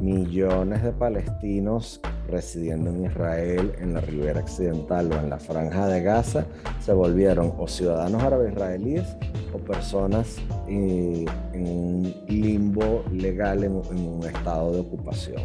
millones 0.00 0.82
de 0.82 0.92
palestinos 0.92 2.00
residiendo 2.28 2.90
en 2.90 3.06
Israel, 3.06 3.72
en 3.80 3.94
la 3.94 4.00
ribera 4.00 4.40
occidental 4.40 5.12
o 5.12 5.16
en 5.16 5.30
la 5.30 5.38
franja 5.38 5.88
de 5.88 6.02
Gaza, 6.02 6.46
se 6.80 6.92
volvieron 6.92 7.54
o 7.58 7.66
ciudadanos 7.66 8.22
árabes 8.22 8.52
israelíes 8.52 9.16
o 9.52 9.58
personas 9.58 10.36
eh, 10.68 11.24
en 11.52 11.66
un 11.66 12.14
limbo 12.28 13.04
legal, 13.12 13.64
en, 13.64 13.72
un 13.74 14.24
estado 14.24 14.72
de 14.72 14.80
ocupación. 14.80 15.42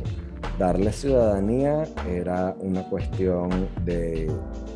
Darle 0.58 0.91
ciudadanía 0.91 1.84
era 2.10 2.55
una 2.60 2.88
cuestión 2.89 3.49
de 3.84 4.31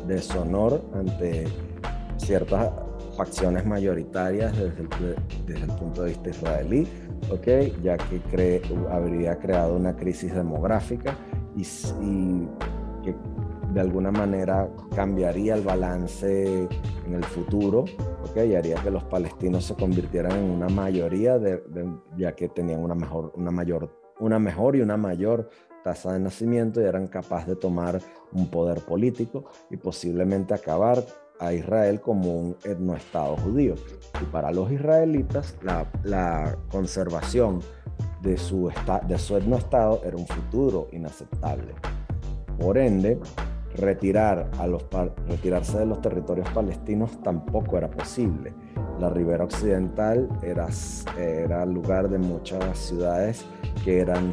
deshonor 0.06 0.82
ante 0.94 1.46
ciertas 2.18 2.70
facciones 3.16 3.66
mayoritarias 3.66 4.56
desde 4.56 5.62
el, 5.62 5.68
punto 5.78 6.02
de 6.02 6.08
vista 6.10 6.30
israelí, 6.30 6.88
¿okay? 7.30 7.76
ya 7.82 7.96
que 7.96 8.62
habría 8.90 9.38
creado 9.38 9.76
una 9.76 9.94
crisis 9.94 10.34
demográfica 10.34 11.16
y, 11.56 11.62
que 13.02 13.14
de 13.74 13.80
alguna 13.80 14.10
manera 14.10 14.68
cambiaría 14.94 15.54
el 15.54 15.62
balance 15.62 16.66
en 17.06 17.14
el 17.14 17.24
futuro, 17.24 17.84
¿okay? 18.28 18.52
y 18.52 18.54
haría 18.54 18.76
que 18.76 18.90
los 18.90 19.04
palestinos 19.04 19.66
se 19.66 19.74
convirtieran 19.74 20.32
en 20.32 20.50
una 20.50 20.68
mayoría, 20.68 21.38
ya 22.16 22.32
que 22.34 22.48
tenían 22.48 22.80
una, 22.80 22.94
mayor, 22.94 23.99
una 24.20 24.38
mejor 24.38 24.76
y 24.76 24.80
una 24.80 24.96
mayor 24.96 25.50
tasa 25.82 26.12
de 26.12 26.20
nacimiento 26.20 26.80
y 26.80 26.84
eran 26.84 27.08
capaces 27.08 27.48
de 27.48 27.56
tomar 27.56 28.00
un 28.32 28.50
poder 28.50 28.80
político 28.80 29.46
y 29.70 29.76
posiblemente 29.76 30.54
acabar 30.54 31.02
a 31.38 31.54
Israel 31.54 32.00
como 32.00 32.36
un 32.36 32.56
etnoestado 32.64 33.36
judío. 33.38 33.74
Y 34.20 34.24
para 34.26 34.52
los 34.52 34.70
israelitas, 34.70 35.56
la, 35.62 36.56
conservación 36.70 37.60
de 38.20 38.36
su, 38.36 38.70
de 39.08 39.18
su 39.18 39.36
etnoestado 39.36 40.02
era 40.04 40.16
un 40.16 40.26
futuro 40.26 40.88
inaceptable. 40.92 41.74
Por 42.58 42.76
ende, 42.76 43.18
retirar 43.74 44.50
a 44.58 44.66
los, 44.66 44.84
retirarse 45.26 45.78
de 45.78 45.86
los 45.86 46.00
territorios 46.02 46.48
palestinos 46.50 47.18
tampoco 47.22 47.78
era 47.78 47.90
posible. 47.90 48.52
La 49.00 49.08
ribera 49.08 49.44
occidental 49.44 50.28
era, 50.42 50.68
era 51.18 51.64
lugar 51.64 52.10
de 52.10 52.18
muchas 52.18 52.78
ciudades 52.78 53.46
que 53.82 54.00
eran 54.00 54.30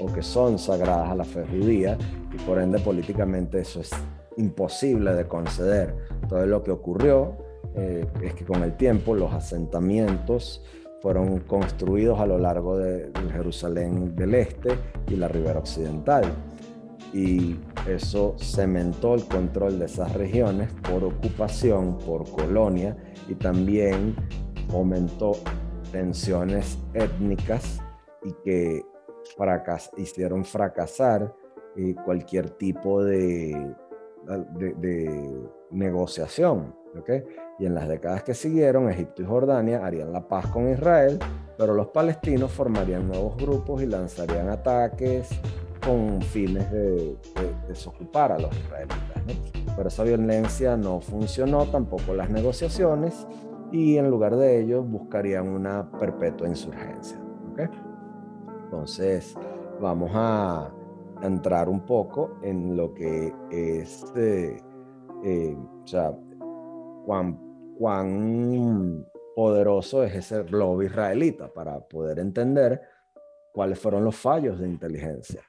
o 0.00 0.06
que 0.10 0.22
son 0.22 0.58
sagradas 0.58 1.10
a 1.10 1.14
la 1.14 1.24
fe 1.24 1.44
judía 1.46 1.98
y 2.32 2.36
por 2.38 2.58
ende 2.58 2.78
políticamente 2.78 3.60
eso 3.60 3.80
es 3.80 3.90
imposible 4.38 5.12
de 5.14 5.26
conceder. 5.28 5.94
Todo 6.30 6.46
lo 6.46 6.62
que 6.62 6.70
ocurrió 6.70 7.36
eh, 7.74 8.06
es 8.22 8.32
que 8.32 8.46
con 8.46 8.62
el 8.62 8.74
tiempo 8.78 9.14
los 9.14 9.34
asentamientos 9.34 10.64
fueron 11.02 11.40
construidos 11.40 12.18
a 12.18 12.24
lo 12.24 12.38
largo 12.38 12.78
de, 12.78 13.12
Jerusalén 13.32 14.16
del 14.16 14.34
Este 14.34 14.70
y 15.08 15.16
la 15.16 15.28
ribera 15.28 15.58
occidental. 15.58 16.24
Y 17.12 17.56
eso 17.86 18.34
cementó 18.38 19.14
el 19.14 19.26
control 19.26 19.78
de 19.78 19.86
esas 19.86 20.12
regiones 20.14 20.70
por 20.90 21.04
ocupación, 21.04 21.98
por 21.98 22.28
colonia 22.30 22.96
y 23.28 23.34
también 23.34 24.16
aumentó 24.72 25.32
tensiones 25.92 26.78
étnicas 26.94 27.80
y 28.24 28.32
que 28.44 28.82
hicieron 29.96 30.44
fracasar 30.44 31.34
eh, 31.76 31.94
cualquier 32.04 32.50
tipo 32.50 33.02
de, 33.02 33.74
negociación. 35.70 36.74
¿okay? 36.98 37.24
Y 37.58 37.66
en 37.66 37.74
las 37.74 37.88
décadas 37.88 38.22
que 38.22 38.34
siguieron, 38.34 38.90
Egipto 38.90 39.22
y 39.22 39.26
Jordania 39.26 39.84
harían 39.84 40.12
la 40.12 40.26
paz 40.26 40.46
con 40.48 40.68
Israel, 40.68 41.18
pero 41.56 41.74
los 41.74 41.88
palestinos 41.88 42.50
formarían 42.52 43.06
nuevos 43.06 43.36
grupos 43.36 43.82
y 43.82 43.86
lanzarían 43.86 44.48
ataques 44.48 45.28
con 45.86 46.20
fines 46.20 46.70
de, 46.72 47.16
desocupar 47.68 48.32
a 48.32 48.38
los 48.38 48.54
israelitas. 48.56 49.24
¿no? 49.26 49.74
Pero 49.76 49.88
esa 49.88 50.02
violencia 50.02 50.76
no 50.76 51.00
funcionó, 51.00 51.64
tampoco 51.66 52.12
las 52.12 52.28
negociaciones, 52.28 53.26
y 53.70 53.96
en 53.96 54.10
lugar 54.10 54.36
de 54.36 54.60
ello 54.60 54.82
buscarían 54.82 55.48
una 55.48 55.90
perpetua 55.92 56.48
insurgencia. 56.48 57.20
¿okay? 57.52 57.68
Entonces, 58.64 59.36
vamos 59.80 60.10
a 60.14 60.72
entrar 61.22 61.68
un 61.68 61.80
poco 61.80 62.38
en 62.42 62.76
lo 62.76 62.92
que 62.92 63.32
es, 63.50 64.04
eh, 64.16 64.56
eh, 65.24 65.56
o 65.56 65.86
sea, 65.86 66.12
cuán, 67.04 67.38
cuán 67.78 69.06
poderoso 69.36 70.02
es 70.02 70.14
ese 70.16 70.44
lobby 70.44 70.86
israelita 70.86 71.52
para 71.52 71.78
poder 71.78 72.18
entender 72.18 72.80
cuáles 73.52 73.78
fueron 73.78 74.04
los 74.04 74.16
fallos 74.16 74.58
de 74.58 74.66
inteligencia. 74.66 75.42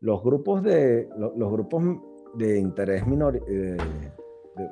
Los 0.00 0.22
grupos 0.22 0.62
de, 0.62 1.08
los, 1.16 1.50
grupos 1.50 1.82
de 2.34 2.58
interés 2.58 3.06
minor, 3.06 3.40
eh, 3.48 3.76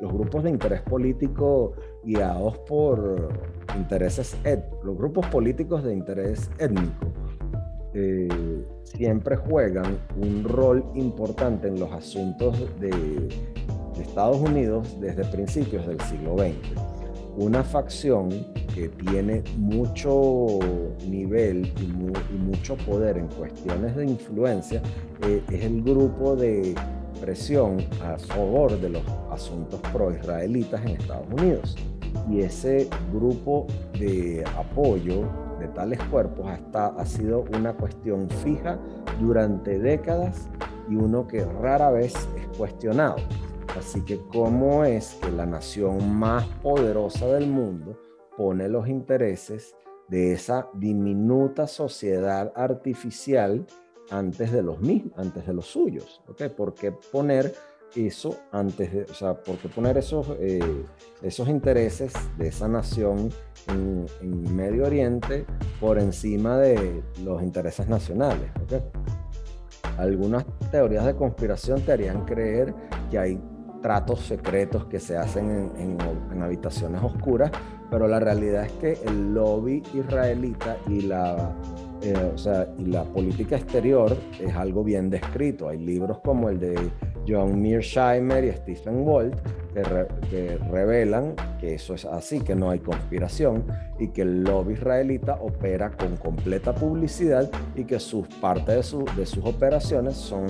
los 0.00 0.12
grupos 0.12 0.44
de 0.44 0.50
interés 0.50 0.82
político 0.82 1.72
guiados 2.04 2.58
por 2.60 3.28
intereses, 3.76 4.37
los 4.82 4.96
grupos 4.96 5.26
políticos 5.26 5.82
de 5.82 5.94
interés 5.94 6.50
étnico 6.58 7.06
eh, 7.96 8.28
siempre 8.82 9.37
juegan 9.37 9.98
un 10.16 10.42
rol 10.42 10.84
importante 10.96 11.68
en 11.68 11.78
los 11.78 11.92
asuntos 11.92 12.58
de, 12.80 13.28
Estados 14.00 14.38
Unidos 14.38 15.00
desde 15.00 15.24
principios 15.24 15.87
del 15.87 16.00
siglo 16.00 16.37
XX. 16.37 16.56
Una 17.37 17.62
facción 17.62 18.28
que 18.74 18.88
tiene 18.88 19.44
mucho 19.56 20.58
nivel 21.06 21.72
y, 21.80 21.87
mucho 22.37 22.76
poder 22.78 23.18
en 23.18 23.28
cuestiones 23.28 23.94
de 23.94 24.04
influencia 24.04 24.82
eh, 25.22 25.42
es 25.48 25.64
el 25.64 25.82
grupo 25.82 26.34
de 26.34 26.74
presión 27.20 27.78
a 28.02 28.18
favor 28.18 28.78
de 28.80 28.88
los 28.88 29.02
asuntos 29.30 29.80
pro-israelitas 29.92 30.82
en 30.82 30.88
Estados 30.88 31.26
Unidos. 31.30 31.76
Y 32.28 32.40
ese 32.40 32.88
grupo 33.12 33.66
de 33.98 34.44
apoyo 34.58 35.22
de 35.60 35.68
tales 35.68 36.00
cuerpos 36.10 36.46
hasta, 36.48 36.88
ha 36.88 37.06
sido 37.06 37.44
una 37.56 37.74
cuestión 37.74 38.28
fija 38.28 38.78
durante 39.20 39.78
décadas 39.78 40.48
y 40.90 40.96
uno 40.96 41.28
que 41.28 41.44
rara 41.44 41.90
vez 41.90 42.14
es 42.37 42.58
cuestionado. 42.58 43.16
Así 43.78 44.00
que 44.02 44.18
cómo 44.32 44.84
es 44.84 45.14
que 45.22 45.30
la 45.30 45.46
nación 45.46 46.16
más 46.16 46.44
poderosa 46.62 47.26
del 47.26 47.46
mundo 47.48 47.96
pone 48.36 48.68
los 48.68 48.88
intereses 48.88 49.74
de 50.08 50.32
esa 50.32 50.68
diminuta 50.74 51.66
sociedad 51.66 52.52
artificial 52.54 53.66
antes 54.10 54.52
de 54.52 54.62
los 54.62 54.80
mismos, 54.80 55.12
antes 55.16 55.46
de 55.46 55.54
los 55.54 55.66
suyos. 55.66 56.22
¿okay? 56.28 56.48
¿Por 56.48 56.74
qué 56.74 56.92
poner 56.92 57.54
eso 57.94 58.36
antes 58.50 58.92
de, 58.92 59.02
o 59.04 59.14
sea, 59.14 59.34
por 59.34 59.56
qué 59.58 59.68
poner 59.68 59.96
esos, 59.96 60.26
eh, 60.40 60.84
esos 61.22 61.48
intereses 61.48 62.12
de 62.36 62.48
esa 62.48 62.66
nación 62.66 63.30
en, 63.68 64.06
Medio 64.54 64.84
Oriente 64.84 65.46
por 65.80 65.98
encima 65.98 66.58
de 66.58 67.02
los 67.22 67.42
intereses 67.42 67.88
nacionales? 67.88 68.50
¿okay? 68.62 68.80
Algunas 69.96 70.44
teorías 70.70 71.06
de 71.06 71.14
conspiración 71.14 71.80
te 71.82 71.92
harían 71.92 72.24
creer 72.24 72.74
que 73.10 73.18
hay 73.18 73.40
tratos 73.84 74.20
secretos 74.20 74.86
que 74.86 74.98
se 74.98 75.14
hacen 75.14 75.70
en, 75.76 75.98
en, 76.32 76.42
habitaciones 76.42 77.02
oscuras, 77.02 77.50
pero 77.90 78.08
la 78.08 78.18
realidad 78.18 78.64
es 78.64 78.72
que 78.72 78.98
el 79.06 79.34
lobby 79.34 79.82
israelita 79.92 80.78
y 80.88 81.02
la, 81.02 81.54
eh, 82.00 82.32
o 82.34 82.38
sea, 82.38 82.66
y 82.78 82.86
la 82.86 83.04
política 83.04 83.56
exterior 83.56 84.16
es 84.40 84.54
algo 84.54 84.84
bien 84.84 85.10
descrito. 85.10 85.68
Hay 85.68 85.76
libros 85.76 86.20
como 86.24 86.48
el 86.48 86.60
de 86.60 86.74
John 87.28 87.60
Mearsheimer 87.60 88.42
y 88.44 88.52
Stephen 88.52 89.06
Walt 89.06 89.38
que, 90.30 90.56
revelan 90.70 91.34
que 91.60 91.74
eso 91.74 91.92
es 91.92 92.06
así, 92.06 92.40
que 92.40 92.54
no 92.54 92.70
hay 92.70 92.78
conspiración 92.78 93.66
y 93.98 94.08
que 94.08 94.22
el 94.22 94.44
lobby 94.44 94.72
israelita 94.72 95.34
opera 95.42 95.90
con 95.90 96.16
completa 96.16 96.74
publicidad 96.74 97.50
y 97.76 97.84
que 97.84 98.00
sus, 98.00 98.26
parte 98.28 98.72
de, 98.72 98.82
de 99.14 99.26
sus 99.26 99.44
operaciones 99.44 100.16
son 100.16 100.46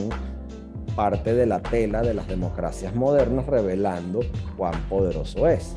parte 0.95 1.35
de 1.35 1.47
la 1.47 1.61
tela 1.61 2.03
de 2.03 2.15
las 2.15 2.29
democracias 2.29 2.95
modernas 2.95 3.47
revelando 3.47 4.21
cuán 4.57 4.75
poderoso 4.89 5.49
es. 5.49 5.75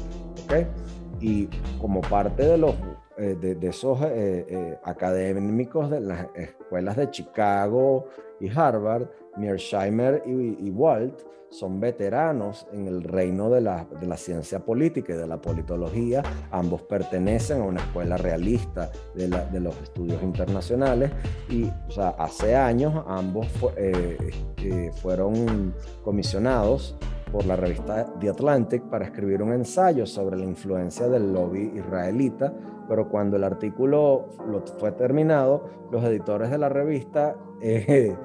Y 1.20 1.48
como 1.82 2.02
parte 2.02 2.44
de, 2.44 2.58
los, 2.58 2.76
eh, 3.18 3.36
de, 3.40 3.68
esos 3.68 4.00
eh, 4.04 4.46
eh, 4.48 4.80
académicos 4.84 5.90
de 5.90 6.02
las 6.02 6.28
escuelas 6.36 6.96
de 6.96 7.10
Chicago 7.10 8.06
y 8.40 8.50
Harvard, 8.50 9.08
Mearsheimer 9.36 10.24
y, 10.26 10.70
Walt 10.70 11.22
son 11.50 11.80
veteranos 11.80 12.68
en 12.74 12.88
el 12.88 13.04
reino 13.04 13.50
de 13.50 13.62
la, 13.62 13.86
de 14.00 14.06
la, 14.06 14.18
ciencia 14.18 14.60
política 14.60 15.14
y 15.14 15.18
de 15.18 15.28
la 15.28 15.42
politología. 15.42 16.24
Ambos 16.52 16.82
pertenecen 16.84 17.62
a 17.62 17.66
una 17.66 17.82
escuela 17.82 18.18
realista 18.18 18.92
de, 19.16 19.28
de 19.28 19.60
los 19.60 19.76
estudios 19.82 20.22
internacionales 20.24 21.12
y 21.50 21.66
o 21.88 21.92
sea, 21.92 22.10
hace 22.10 22.56
años 22.56 23.04
ambos 23.08 23.48
eh, 23.78 24.18
eh, 24.58 24.92
fueron 25.02 25.74
comisionados 26.04 26.96
por 27.32 27.46
la 27.46 27.56
revista 27.56 28.06
The 28.20 28.30
Atlantic 28.30 28.84
para 28.84 29.06
escribir 29.06 29.42
un 29.42 29.54
ensayo 29.54 30.06
sobre 30.06 30.38
la 30.38 30.46
influencia 30.46 31.08
del 31.08 31.34
lobby 31.34 31.74
israelita, 31.76 32.54
pero 32.88 33.10
cuando 33.10 33.36
el 33.36 33.44
artículo 33.44 34.30
lo 34.50 34.62
fue 34.80 34.92
terminado, 34.94 35.70
los 35.92 36.04
editores 36.04 36.50
de 36.50 36.58
la 36.58 36.70
revista 36.70 37.36
eh, 37.62 38.16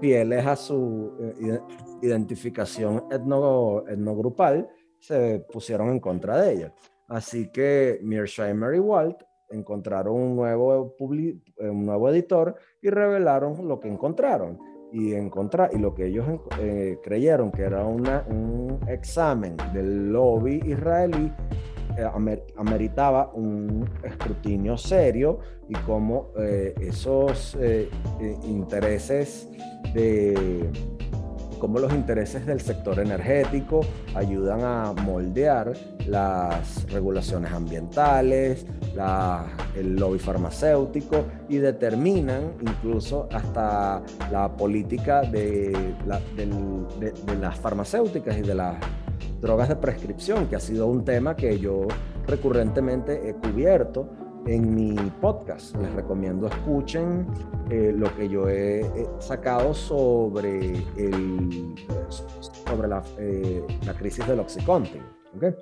fieles 0.00 0.46
a 0.46 0.56
su 0.56 1.12
eh, 1.20 1.60
identificación 2.02 3.04
etno, 3.10 3.84
etnogrupal, 3.88 4.68
se 4.98 5.44
pusieron 5.52 5.90
en 5.90 6.00
contra 6.00 6.40
de 6.40 6.52
ella. 6.52 6.74
Así 7.08 7.50
que 7.50 8.00
Mearsheimer 8.02 8.74
y 8.74 8.80
Walt 8.80 9.22
encontraron 9.50 10.14
un 10.14 10.36
nuevo, 10.36 10.94
eh, 10.98 11.70
un 11.70 11.86
nuevo 11.86 12.10
editor 12.10 12.54
y 12.82 12.90
revelaron 12.90 13.66
lo 13.66 13.80
que 13.80 13.88
encontraron. 13.88 14.58
Y, 14.90 15.12
encontrar, 15.12 15.70
y 15.74 15.78
lo 15.78 15.94
que 15.94 16.06
ellos 16.06 16.26
eh, 16.58 16.98
creyeron 17.02 17.52
que 17.52 17.60
era 17.60 17.84
una, 17.84 18.24
un 18.26 18.80
examen 18.88 19.54
del 19.74 20.10
lobby 20.10 20.62
israelí 20.64 21.30
ameritaba 22.56 23.30
un 23.34 23.88
escrutinio 24.02 24.76
serio 24.76 25.40
y 25.68 25.74
cómo 25.74 26.32
esos 26.80 27.56
intereses 28.44 29.48
de 29.94 30.70
cómo 31.58 31.78
los 31.78 31.92
intereses 31.92 32.46
del 32.46 32.60
sector 32.60 32.98
energético 33.00 33.80
ayudan 34.14 34.60
a 34.62 34.92
moldear 34.92 35.74
las 36.06 36.90
regulaciones 36.90 37.52
ambientales, 37.52 38.64
el 39.76 39.96
lobby 39.96 40.18
farmacéutico 40.18 41.24
y 41.48 41.58
determinan 41.58 42.54
incluso 42.60 43.28
hasta 43.32 44.02
la 44.30 44.56
política 44.56 45.22
de, 45.22 45.94
de, 46.36 47.36
las 47.40 47.58
farmacéuticas 47.58 48.38
y 48.38 48.42
de 48.42 48.54
las 48.54 48.76
drogas 49.40 49.68
de 49.68 49.76
prescripción, 49.76 50.46
que 50.46 50.56
ha 50.56 50.60
sido 50.60 50.86
un 50.86 51.04
tema 51.04 51.36
que 51.36 51.58
yo 51.58 51.86
recurrentemente 52.26 53.28
he 53.28 53.34
cubierto 53.34 54.08
en 54.46 54.74
mi 54.74 54.94
podcast. 55.20 55.76
Les 55.76 55.92
recomiendo 55.94 56.46
escuchen 56.46 57.26
eh, 57.70 57.92
lo 57.94 58.14
que 58.16 58.28
yo 58.28 58.48
he, 58.48 58.84
sacado 59.18 59.74
sobre, 59.74 60.72
el, 60.96 61.74
sobre 62.66 62.88
la, 62.88 63.02
eh, 63.18 63.64
la 63.86 63.94
crisis 63.94 64.26
del 64.26 64.40
Oxycontin. 64.40 65.02
¿okay? 65.36 65.54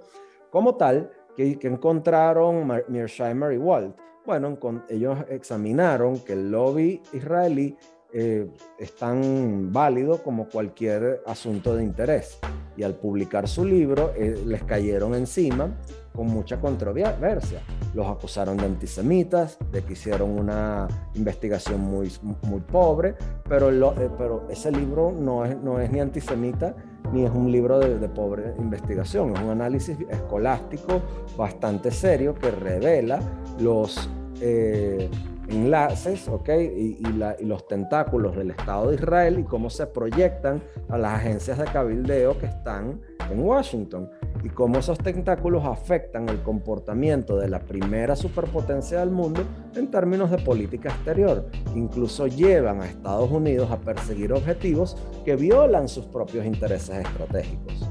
Como 0.50 0.76
tal, 0.76 1.10
que, 1.36 1.58
encontraron 1.62 2.66
Mearsheimer 2.88 3.52
y 3.52 3.58
Walt? 3.58 3.96
Bueno, 4.24 4.58
ellos 4.88 5.18
examinaron 5.28 6.18
que 6.20 6.32
el 6.32 6.50
lobby 6.50 7.00
israelí 7.12 7.76
eh, 8.18 8.48
es 8.78 8.96
tan 8.96 9.70
válido 9.70 10.22
como 10.22 10.48
cualquier 10.48 11.22
asunto 11.26 11.76
de 11.76 11.84
interés. 11.84 12.38
Y 12.74 12.82
al 12.82 12.94
publicar 12.94 13.46
su 13.46 13.62
libro, 13.62 14.12
eh, 14.16 14.42
les 14.46 14.62
cayeron 14.64 15.14
encima 15.14 15.76
con 16.14 16.28
mucha 16.28 16.58
controversia. 16.58 17.60
Los 17.92 18.06
acusaron 18.06 18.56
de 18.56 18.64
antisemitas, 18.64 19.58
de 19.70 19.82
que 19.82 19.92
hicieron 19.92 20.30
una 20.30 20.88
investigación 21.14 21.82
muy, 21.82 22.10
muy 22.42 22.60
pobre, 22.60 23.16
pero, 23.46 23.70
eh, 23.70 24.10
pero 24.16 24.46
ese 24.48 24.72
libro 24.72 25.12
no 25.12 25.44
es, 25.44 25.54
no 25.58 25.78
es 25.78 25.92
ni 25.92 26.00
antisemita 26.00 26.74
ni 27.12 27.24
es 27.24 27.30
un 27.30 27.52
libro 27.52 27.78
de, 27.78 28.08
pobre 28.08 28.54
investigación, 28.58 29.36
es 29.36 29.42
un 29.42 29.50
análisis 29.50 29.96
escolástico 30.08 31.02
bastante 31.36 31.90
serio 31.90 32.34
que 32.34 32.50
revela 32.50 33.20
los 33.60 34.08
eh, 34.40 35.08
enlaces 35.48 36.28
y, 36.28 37.44
los 37.44 37.68
tentáculos 37.68 38.36
del 38.36 38.50
Estado 38.50 38.88
de 38.88 38.96
Israel 38.96 39.38
y 39.38 39.44
cómo 39.44 39.70
se 39.70 39.86
proyectan 39.86 40.62
a 40.88 40.98
las 40.98 41.14
agencias 41.14 41.58
de 41.58 41.64
cabildeo 41.64 42.38
que 42.38 42.46
están 42.46 43.00
en 43.30 43.40
Washington 43.40 44.08
y 44.42 44.48
cómo 44.48 44.78
esos 44.78 44.98
tentáculos 44.98 45.64
afectan 45.64 46.28
el 46.28 46.42
comportamiento 46.42 47.36
de 47.36 47.48
la 47.48 47.60
primera 47.60 48.14
superpotencia 48.14 49.00
del 49.00 49.10
mundo 49.10 49.42
en 49.74 49.90
términos 49.90 50.30
de 50.30 50.38
política 50.38 50.90
exterior. 50.90 51.46
Incluso 51.74 52.26
llevan 52.26 52.80
a 52.80 52.86
Estados 52.86 53.30
Unidos 53.30 53.70
a 53.70 53.78
perseguir 53.78 54.32
objetivos 54.32 54.96
que 55.24 55.36
violan 55.36 55.88
sus 55.88 56.06
propios 56.06 56.46
intereses 56.46 57.04
estratégicos. 57.04 57.88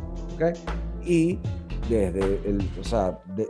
Y 1.04 1.40
desde, 1.90 2.42
el, 2.48 2.64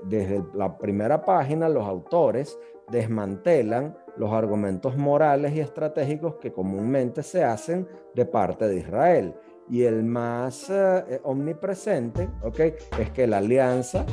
desde 0.09 0.43
la 0.53 0.77
primera 0.77 1.23
página 1.23 1.69
los 1.69 1.85
autores 1.85 2.57
desmantelan 2.89 3.95
los 4.17 4.31
argumentos 4.31 4.95
morales 4.97 5.53
y 5.53 5.59
estratégicos 5.59 6.35
que 6.35 6.53
comúnmente 6.53 7.23
se 7.23 7.43
hacen 7.43 7.87
de 8.13 8.25
parte 8.25 8.67
de 8.67 8.77
Israel 8.77 9.35
y 9.69 9.83
el 9.83 10.03
más 10.03 10.69
eh, 10.69 11.19
omnipresente, 11.23 12.29
¿ok? 12.43 12.59
Es 12.99 13.09
que 13.13 13.27
la 13.27 13.39
alianza 13.39 14.05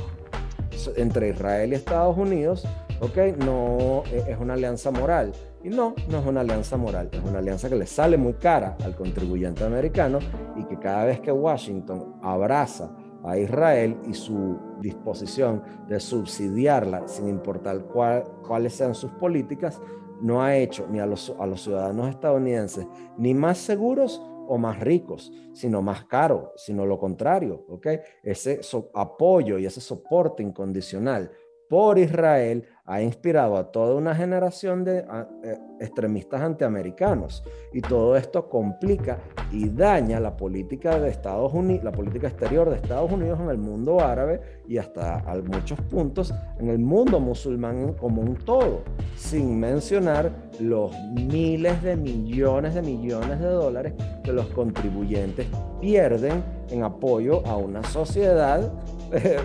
entre 0.97 1.29
Israel 1.29 1.73
y 1.73 1.77
Estados 1.77 2.17
Unidos, 2.17 2.67
¿ok? 3.01 3.37
No 3.45 4.03
e, 4.11 4.33
es 4.33 4.39
una 4.39 4.55
alianza 4.55 4.91
moral. 4.91 5.33
Y 5.63 5.69
no, 5.69 5.95
no 6.09 6.19
es 6.19 6.27
una 6.27 6.41
alianza 6.41 6.77
moral, 6.77 7.09
es 7.13 7.23
una 7.23 7.39
alianza 7.39 7.69
que 7.69 7.77
le 7.77 7.87
sale 7.87 8.17
muy 8.17 8.35
cara 8.35 8.77
al 8.85 8.97
contribuyente 8.97 9.63
americano 9.63 10.19
y 10.57 10.65
que 10.65 10.77
cada 10.79 11.05
vez 11.05 11.21
que 11.21 11.31
Washington 11.31 12.17
abraza 12.21 12.91
a 13.23 13.39
Israel 13.39 13.97
y 14.09 14.15
su 14.15 14.59
disposición 14.83 15.63
de 15.89 16.01
subsidiarla 16.01 17.07
sin 17.09 17.29
importar 17.29 17.87
cuáles 17.87 18.75
sean 18.75 18.95
sus 18.95 19.11
políticas, 19.13 19.81
no 20.21 20.43
ha 20.43 20.57
hecho 20.57 20.87
ni 20.89 21.01
a 21.01 21.07
los, 21.07 21.35
ciudadanos 21.57 22.09
estadounidenses 22.09 22.87
ni 23.17 23.35
más 23.35 23.59
seguros 23.59 24.23
o 24.47 24.59
más 24.59 24.81
ricos, 24.81 25.33
sino 25.53 25.83
más 25.83 26.05
caros, 26.05 26.51
sino 26.57 26.85
lo 26.85 26.99
contrario, 26.99 27.65
¿ok? 27.69 27.87
Ese 28.23 28.61
apoyo 28.95 29.59
y 29.59 29.67
ese 29.67 29.81
soporte 29.81 30.43
incondicional 30.43 31.31
por 31.73 31.99
Israel 31.99 32.67
ha 32.85 33.01
inspirado 33.01 33.57
a 33.57 33.73
toda 33.73 33.95
una 33.95 34.15
generación 34.15 34.85
de 34.85 34.99
eh, 34.99 35.59
extremistas 35.81 36.43
antiamericanos. 36.43 37.43
Y 37.73 37.81
todo 37.81 38.15
esto 38.15 38.51
complica 38.51 39.21
y 39.51 39.71
daña 39.71 40.21
la 40.21 40.37
política 40.37 41.01
de 41.01 41.09
Estados 41.09 41.55
Unidos, 41.55 41.85
la 41.85 41.93
política 41.93 42.29
exterior 42.29 42.69
de 42.69 42.77
Estados 42.77 43.11
Unidos 43.11 43.41
en 43.41 43.49
el 43.49 43.57
mundo 43.57 44.01
árabe 44.01 44.61
y 44.69 44.77
hasta 44.77 45.21
a 45.21 45.35
muchos 45.37 45.81
puntos 45.81 46.35
en 46.59 46.69
el 46.69 46.79
mundo 46.79 47.19
musulmán 47.21 47.95
como 47.95 48.21
un 48.21 48.35
todo, 48.35 48.83
sin 49.17 49.59
mencionar 49.59 50.31
los 50.61 50.95
miles 51.15 51.83
de 51.83 51.97
millones 51.97 52.75
de 52.75 52.83
millones 52.83 53.41
de 53.41 53.47
dólares 53.47 53.95
que 54.23 54.33
los 54.35 54.45
contribuyentes 54.49 55.47
pierden 55.81 56.45
en 56.69 56.83
apoyo 56.83 57.47
a 57.47 57.57
una 57.57 57.83
sociedad 57.83 58.71
eh, 59.13 59.39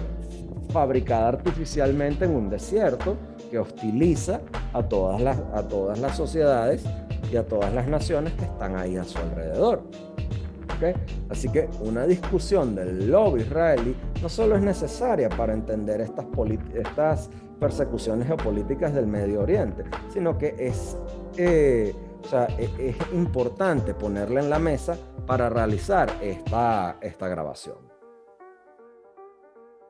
fabricada 0.77 1.29
artificialmente 1.29 2.25
en 2.25 2.35
un 2.35 2.51
desierto 2.51 3.17
que 3.49 3.57
hostiliza 3.57 4.41
a 4.73 4.83
todas 4.83 5.19
las, 5.19 5.39
a 5.51 5.67
todas 5.67 5.97
las 5.97 6.15
sociedades 6.15 6.83
y 7.31 7.35
a 7.35 7.43
todas 7.43 7.73
las 7.73 7.87
naciones 7.87 8.33
que 8.33 8.45
están 8.45 8.75
ahí 8.75 8.95
a 8.95 9.03
su 9.03 9.17
alrededor. 9.17 9.81
¿Okay? 10.75 10.93
Así 11.31 11.49
que 11.49 11.67
una 11.79 12.05
discusión 12.05 12.75
del 12.75 13.09
lobby 13.09 13.41
israelí 13.41 13.95
no 14.21 14.29
solo 14.29 14.55
es 14.55 14.61
necesaria 14.61 15.29
para 15.29 15.53
entender 15.53 15.99
estas, 15.99 16.27
estas 16.75 17.31
persecuciones 17.59 18.27
geopolíticas 18.27 18.93
del 18.93 19.07
Medio 19.07 19.41
Oriente, 19.41 19.83
sino 20.13 20.37
que 20.37 20.53
es, 20.59 20.95
eh, 21.37 21.91
o 22.23 22.27
sea, 22.27 22.45
es, 22.59 22.69
es 22.77 22.95
importante 23.13 23.95
ponerla 23.95 24.41
en 24.41 24.51
la 24.51 24.59
mesa 24.59 24.95
para 25.25 25.49
realizar 25.49 26.07
esta, 26.21 26.97
esta 27.01 27.27
grabación. 27.27 27.86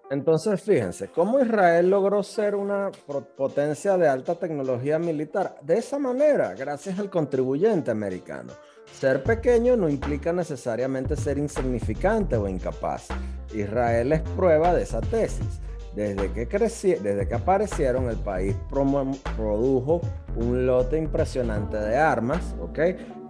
Entonces, 0.09 0.61
fíjense, 0.61 1.09
¿cómo 1.09 1.39
Israel 1.41 1.89
logró 1.89 2.23
ser 2.23 2.55
una 2.55 2.91
potencia 3.35 3.97
de 3.97 4.07
alta 4.07 4.35
tecnología 4.35 4.97
militar? 4.99 5.55
De 5.61 5.77
esa 5.77 5.99
manera, 5.99 6.53
gracias 6.53 6.97
al 6.97 7.09
contribuyente 7.09 7.91
americano. 7.91 8.53
Ser 8.93 9.21
pequeño 9.21 9.75
no 9.75 9.89
implica 9.89 10.31
necesariamente 10.31 11.17
ser 11.17 11.37
insignificante 11.37 12.37
o 12.37 12.47
incapaz. 12.47 13.07
Israel 13.53 14.13
es 14.13 14.21
prueba 14.21 14.73
de 14.73 14.83
esa 14.83 15.01
tesis. 15.01 15.59
Desde 15.93 16.31
que, 16.31 16.45
desde 16.45 17.27
que 17.27 17.35
aparecieron, 17.35 18.09
el 18.09 18.17
país 18.17 18.55
produjo 18.69 19.99
un 20.35 20.65
lote 20.65 20.97
impresionante 20.97 21.75
de 21.75 21.97
armas, 21.97 22.55
¿ok? 22.61 22.79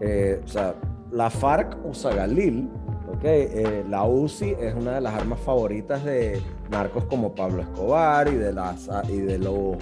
Eh, 0.02 0.42
o 0.44 0.48
sea, 0.48 0.76
la 1.12 1.30
FARC 1.30 1.78
usa 1.86 2.14
Galil, 2.14 2.70
¿ok? 3.08 3.24
Eh, 3.24 3.86
la 3.90 4.04
UCI 4.04 4.58
es 4.60 4.76
una 4.76 4.96
de 4.96 5.02
las 5.02 5.14
armas 5.14 5.40
favoritas 5.40 6.04
de 6.04 6.42
narcos 6.70 7.06
como 7.06 7.34
Pablo 7.34 7.62
Escobar 7.62 8.28
y 8.28 8.36
de, 8.36 8.54
las, 8.54 8.90
y 9.10 9.20
de 9.20 9.38
los 9.38 9.78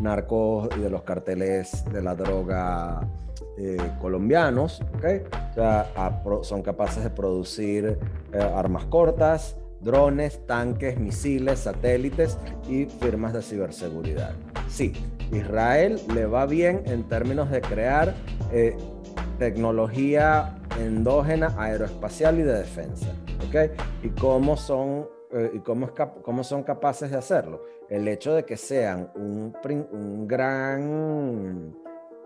narcos 0.00 0.68
y 0.76 0.80
de 0.80 0.90
los 0.90 1.02
carteles 1.02 1.84
de 1.92 2.02
la 2.02 2.14
droga 2.14 3.00
eh, 3.56 3.78
colombianos, 4.00 4.82
o 4.96 5.54
sea, 5.54 6.22
son 6.42 6.62
capaces 6.62 7.04
de 7.04 7.10
producir 7.10 7.98
eh, 8.32 8.38
armas 8.38 8.84
cortas, 8.86 9.56
drones, 9.80 10.44
tanques, 10.46 10.98
misiles, 10.98 11.60
satélites 11.60 12.36
y 12.68 12.86
firmas 12.86 13.32
de 13.32 13.42
ciberseguridad. 13.42 14.32
Sí, 14.68 14.92
Israel 15.30 16.00
le 16.12 16.26
va 16.26 16.46
bien 16.46 16.82
en 16.86 17.04
términos 17.04 17.50
de 17.50 17.60
crear 17.60 18.14
eh, 18.50 18.76
tecnología 19.38 20.56
endógena 20.80 21.54
aeroespacial 21.56 22.40
y 22.40 22.42
de 22.42 22.54
defensa. 22.54 23.08
Y 24.02 24.08
cómo 24.08 24.56
son 24.56 25.06
eh, 25.34 25.50
y 25.54 25.58
cómo, 25.60 25.90
cómo, 26.22 26.44
son 26.44 26.62
capaces 26.62 27.10
de 27.10 27.16
hacerlo. 27.16 27.62
El 27.88 28.06
hecho 28.06 28.34
de 28.34 28.44
que 28.44 28.56
sean 28.56 29.10
un, 29.16 29.52
gran, 30.28 31.74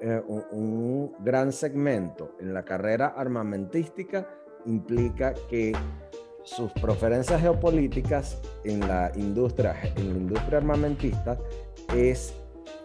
eh, 0.01 0.23
un, 0.29 1.15
gran 1.21 1.51
segmento 1.53 2.37
en 2.39 2.53
la 2.53 2.65
carrera 2.65 3.15
armamentística 3.17 4.29
implica 4.67 5.33
que 5.49 5.73
sus 6.43 6.71
preferencias 6.73 7.41
geopolíticas 7.41 8.41
en 8.65 8.81
la 8.81 9.11
industria, 9.15 9.75
en 9.97 10.13
la 10.13 10.19
industria 10.19 10.59
armamentista 10.59 11.39
es 11.95 12.35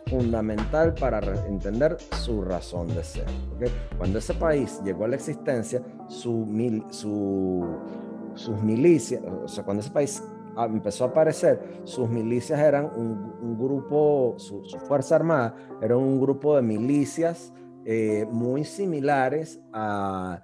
fundamental 0.07 0.93
para 0.93 1.19
entender 1.47 1.97
su 2.21 2.41
razón 2.41 2.87
de 2.95 3.03
ser. 3.03 3.25
Cuando 3.97 4.19
ese 4.19 4.33
país 4.33 4.81
llegó 4.83 5.05
a 5.05 5.07
la 5.07 5.15
existencia, 5.15 5.81
su, 6.07 6.45
sus 8.35 8.61
milicias, 8.61 9.21
o 9.23 9.47
sea, 9.47 9.63
cuando 9.63 9.81
ese 9.81 9.91
país 9.91 10.23
empezó 10.57 11.05
a 11.05 11.07
aparecer, 11.07 11.81
sus 11.83 12.09
milicias 12.09 12.59
eran 12.59 12.85
un, 12.95 13.57
grupo, 13.57 14.35
su, 14.37 14.63
fuerza 14.87 15.15
armada 15.15 15.55
era 15.81 15.97
un 15.97 16.19
grupo 16.19 16.55
de 16.55 16.61
milicias 16.61 17.53
eh, 17.85 18.25
muy 18.29 18.63
similares 18.63 19.59
a, 19.73 20.43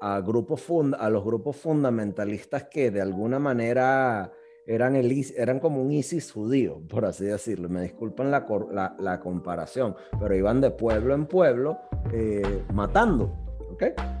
a, 0.00 0.20
grupos 0.20 0.64
a 0.98 1.10
los 1.10 1.24
grupos 1.24 1.56
fundamentalistas 1.56 2.64
que 2.64 2.90
de 2.90 3.00
alguna 3.00 3.38
manera 3.38 4.32
eran, 4.66 4.96
el, 4.96 5.24
eran 5.36 5.60
como 5.60 5.80
un 5.80 5.92
ISIS 5.92 6.32
judío, 6.32 6.82
por 6.88 7.04
así 7.04 7.24
decirlo. 7.24 7.68
Me 7.68 7.82
disculpan 7.82 8.30
la, 8.30 8.96
la, 8.98 9.20
comparación, 9.20 9.94
pero 10.18 10.34
iban 10.34 10.60
de 10.60 10.70
pueblo 10.70 11.14
en 11.14 11.26
pueblo 11.26 11.78
eh, 12.12 12.64
matando. 12.74 13.45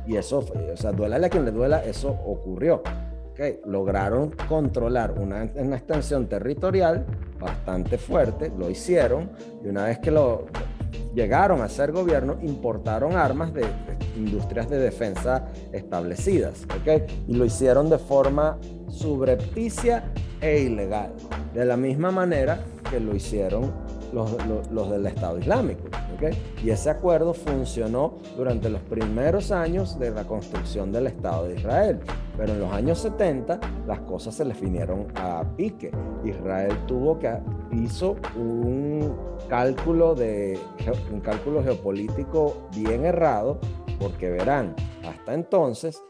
Y 0.06 0.16
eso, 0.16 0.38
o 0.38 0.76
sea, 0.76 0.92
duela 0.92 1.24
a 1.24 1.30
quien 1.30 1.44
le 1.44 1.50
duela, 1.50 1.84
eso 1.84 2.10
ocurrió. 2.10 2.82
Okay. 3.32 3.60
Lograron 3.66 4.30
controlar 4.48 5.12
una, 5.12 5.44
extensión 5.44 6.26
territorial 6.26 7.04
bastante 7.38 7.98
fuerte, 7.98 8.50
lo 8.56 8.70
hicieron, 8.70 9.30
y 9.62 9.68
una 9.68 9.84
vez 9.84 9.98
que 9.98 10.10
lo 10.10 10.46
llegaron 11.14 11.60
a 11.60 11.68
ser 11.68 11.92
gobierno, 11.92 12.38
importaron 12.40 13.14
armas 13.14 13.52
de, 13.52 13.66
industrias 14.16 14.70
de 14.70 14.78
defensa 14.78 15.48
establecidas, 15.72 16.66
y 17.26 17.34
lo 17.34 17.44
hicieron 17.44 17.90
de 17.90 17.98
forma 17.98 18.58
subrepticia 18.88 20.04
e 20.40 20.60
ilegal, 20.60 21.12
de 21.52 21.66
la 21.66 21.76
misma 21.76 22.10
manera 22.10 22.60
que 22.90 23.00
lo 23.00 23.14
hicieron 23.14 23.70
los, 24.12 24.90
del 24.90 25.06
Estado 25.06 25.38
Islámico. 25.38 25.88
¿okay? 26.14 26.36
Y 26.62 26.70
ese 26.70 26.90
acuerdo 26.90 27.34
funcionó 27.34 28.14
durante 28.36 28.68
los 28.68 28.80
primeros 28.82 29.50
años 29.50 29.98
de 29.98 30.10
la 30.10 30.24
construcción 30.24 30.92
del 30.92 31.06
Estado 31.06 31.48
de 31.48 31.54
Israel. 31.56 32.00
Pero 32.36 32.52
en 32.52 32.60
los 32.60 32.72
años 32.72 32.98
70 32.98 33.60
las 33.86 34.00
cosas 34.00 34.34
se 34.34 34.44
le 34.44 34.54
vinieron 34.54 35.06
a 35.16 35.44
pique. 35.56 35.90
Israel 36.24 36.76
tuvo 36.86 37.18
que 37.18 37.30
hizo 37.72 38.16
un 38.36 39.14
cálculo 39.48 40.14
de 40.14 40.58
un 41.12 41.20
cálculo 41.20 41.62
geopolítico 41.62 42.68
bien 42.74 43.04
errado 43.04 43.58
porque 43.98 44.30
verán, 44.30 44.74
hasta 45.04 45.34
entonces 45.34 46.02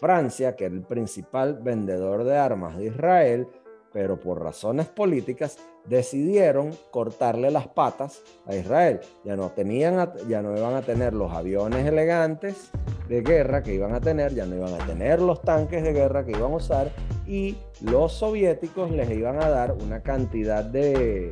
Francia, 0.00 0.56
que 0.56 0.66
era 0.66 0.74
el 0.74 0.82
principal 0.82 1.60
vendedor 1.62 2.24
de 2.24 2.36
armas 2.36 2.76
de 2.76 2.86
Israel, 2.86 3.48
pero 3.94 4.18
por 4.18 4.42
razones 4.42 4.88
políticas 4.88 5.56
decidieron 5.86 6.72
cortarle 6.90 7.52
las 7.52 7.68
patas 7.68 8.22
a 8.44 8.56
Israel. 8.56 9.00
Ya 9.24 9.36
no 9.36 9.50
tenían, 9.50 10.10
ya 10.28 10.42
no 10.42 10.56
iban 10.56 10.74
a 10.74 10.82
tener 10.82 11.14
los 11.14 11.32
aviones 11.32 11.86
elegantes 11.86 12.70
de 13.08 13.22
guerra 13.22 13.62
que 13.62 13.72
iban 13.72 13.94
a 13.94 14.00
tener, 14.00 14.34
ya 14.34 14.46
no 14.46 14.56
iban 14.56 14.74
a 14.74 14.84
tener 14.84 15.22
los 15.22 15.42
tanques 15.42 15.84
de 15.84 15.92
guerra 15.92 16.24
que 16.24 16.32
iban 16.32 16.52
a 16.52 16.56
usar 16.56 16.90
y 17.24 17.56
los 17.82 18.12
soviéticos 18.12 18.90
les 18.90 19.08
iban 19.10 19.40
a 19.40 19.48
dar 19.48 19.72
una 19.72 20.02
cantidad 20.02 20.64
de 20.64 21.30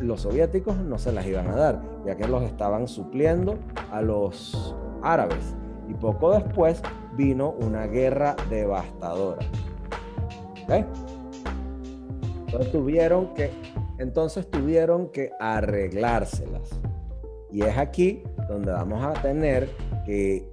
los 0.00 0.20
soviéticos 0.20 0.76
no 0.76 0.98
se 0.98 1.10
las 1.12 1.26
iban 1.26 1.48
a 1.48 1.56
dar, 1.56 1.82
ya 2.06 2.16
que 2.16 2.28
los 2.28 2.44
estaban 2.44 2.86
supliendo 2.86 3.58
a 3.90 4.00
los 4.00 4.76
árabes. 5.02 5.54
Y 5.88 5.94
poco 5.94 6.32
después 6.32 6.80
vino 7.16 7.50
una 7.60 7.86
guerra 7.86 8.36
devastadora. 8.48 9.44
¿Okay? 10.62 10.86
Entonces 12.54 12.72
tuvieron 12.72 13.34
que, 13.34 13.50
entonces 13.98 14.48
tuvieron 14.48 15.08
que 15.08 15.32
arreglárselas. 15.40 16.70
Y 17.50 17.62
es 17.62 17.76
aquí 17.76 18.22
donde 18.46 18.70
vamos 18.70 19.04
a 19.04 19.12
tener 19.20 19.68
que 20.06 20.48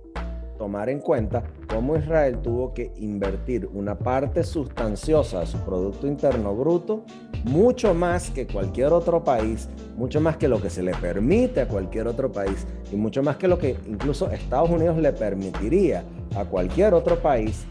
tomar 0.57 0.89
en 0.89 0.99
cuenta 0.99 1.43
cómo 1.71 1.95
Israel 1.95 2.39
tuvo 2.41 2.73
que 2.73 2.91
invertir 2.97 3.69
una 3.71 3.99
parte 3.99 4.43
sustanciosa 4.43 5.41
de 5.41 5.45
su 5.45 5.59
Producto 5.59 6.07
Interno 6.07 6.55
Bruto, 6.55 7.03
mucho 7.43 7.93
más 7.93 8.31
que 8.31 8.47
cualquier 8.47 8.93
otro 8.93 9.23
país, 9.23 9.69
mucho 9.95 10.19
más 10.19 10.37
que 10.37 10.47
lo 10.47 10.59
que 10.59 10.71
se 10.71 10.81
le 10.81 10.93
permite 10.95 11.61
a 11.61 11.67
cualquier 11.67 12.07
otro 12.07 12.31
país 12.31 12.65
y 12.91 12.95
mucho 12.95 13.21
más 13.21 13.37
que 13.37 13.47
lo 13.47 13.59
que 13.59 13.77
incluso 13.87 14.27
Estados 14.31 14.71
Unidos 14.71 14.97
le 14.97 15.13
permitiría 15.13 16.03
a 16.35 16.45
cualquier 16.45 16.95
otro 16.95 17.21
país 17.21 17.63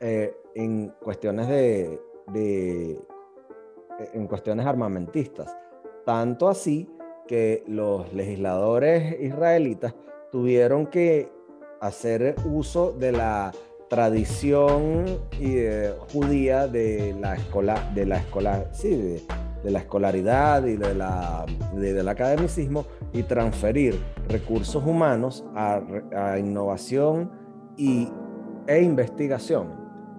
eh, 0.00 0.34
en 0.56 0.92
cuestiones 1.04 1.46
de, 1.46 2.00
de 2.32 2.98
en 4.12 4.26
cuestiones 4.26 4.66
armamentistas. 4.66 5.56
Tanto 6.04 6.48
así 6.48 6.88
que 7.26 7.64
los 7.66 8.12
legisladores 8.12 9.20
israelitas 9.20 9.94
tuvieron 10.30 10.86
que 10.86 11.30
hacer 11.80 12.36
uso 12.44 12.92
de 12.92 13.12
la 13.12 13.52
tradición 13.88 15.20
eh, 15.40 15.94
judía 16.12 16.66
de 16.66 17.14
la 17.20 17.34
escola, 17.34 17.90
de 17.94 18.06
la 18.06 18.22
sí, 18.72 18.96
de, 18.96 19.70
la 19.70 19.80
escolaridad 19.80 20.64
y 20.64 20.76
de 20.76 20.94
la, 20.94 21.44
de, 21.74 21.92
del 21.92 22.08
academicismo 22.08 22.86
y 23.12 23.24
transferir 23.24 24.00
recursos 24.28 24.84
humanos 24.84 25.44
a, 25.54 25.80
a 26.14 26.38
innovación 26.38 27.30
y, 27.76 28.08
e 28.66 28.82
investigación 28.82 29.68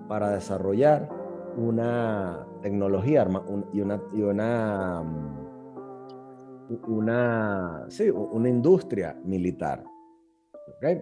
para 0.08 0.32
desarrollar 0.32 1.10
una 1.58 2.47
tecnología 2.68 3.26
y 3.72 3.80
una, 3.80 4.02
y 4.14 4.22
una, 4.22 5.02
una, 6.86 7.86
sí, 7.88 8.10
una 8.10 8.50
industria 8.50 9.18
militar. 9.24 9.86
¿okay? 10.76 11.02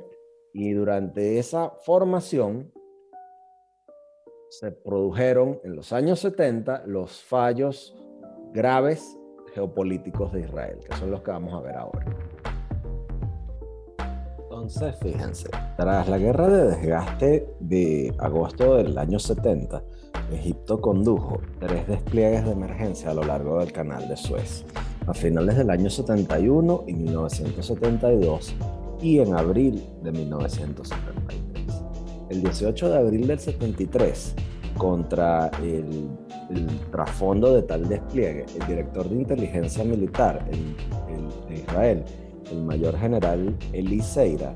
Y 0.53 0.73
durante 0.73 1.39
esa 1.39 1.71
formación 1.83 2.71
se 4.49 4.71
produjeron 4.71 5.59
en 5.63 5.75
los 5.75 5.91
años 5.91 6.19
70 6.19 6.83
los 6.85 7.23
fallos 7.23 7.95
graves 8.53 9.17
geopolíticos 9.55 10.33
de 10.33 10.41
Israel, 10.41 10.77
que 10.87 10.95
son 10.97 11.09
los 11.09 11.23
que 11.23 11.31
vamos 11.31 11.53
a 11.55 11.61
ver 11.61 11.77
ahora. 11.77 12.05
Entonces, 14.43 14.95
fíjense, 15.01 15.49
tras 15.77 16.07
la 16.07 16.17
guerra 16.19 16.47
de 16.47 16.63
desgaste 16.75 17.49
de 17.59 18.13
agosto 18.19 18.75
del 18.75 18.97
año 18.97 19.17
70, 19.17 19.83
Egipto 20.31 20.81
condujo 20.81 21.39
tres 21.59 21.87
despliegues 21.87 22.45
de 22.45 22.51
emergencia 22.51 23.11
a 23.11 23.13
lo 23.13 23.23
largo 23.23 23.59
del 23.59 23.71
canal 23.71 24.07
de 24.07 24.17
Suez. 24.17 24.65
A 25.07 25.13
finales 25.13 25.55
del 25.55 25.69
año 25.69 25.89
71 25.89 26.85
y 26.87 26.93
1972 26.93 28.55
y 29.01 29.19
en 29.19 29.35
abril 29.35 29.83
de 30.01 30.11
1973. 30.11 31.39
El 32.29 32.41
18 32.41 32.89
de 32.89 32.97
abril 32.97 33.27
del 33.27 33.39
73, 33.39 34.35
contra 34.77 35.51
el, 35.61 36.09
trasfondo 36.91 37.53
de 37.53 37.61
tal 37.61 37.87
despliegue, 37.87 38.45
el 38.59 38.67
director 38.67 39.07
de 39.07 39.15
inteligencia 39.15 39.83
militar 39.83 40.43
de 40.49 41.55
Israel, 41.55 42.03
el 42.51 42.63
mayor 42.63 42.97
general 42.97 43.55
Eli 43.73 44.01
Seira, 44.01 44.55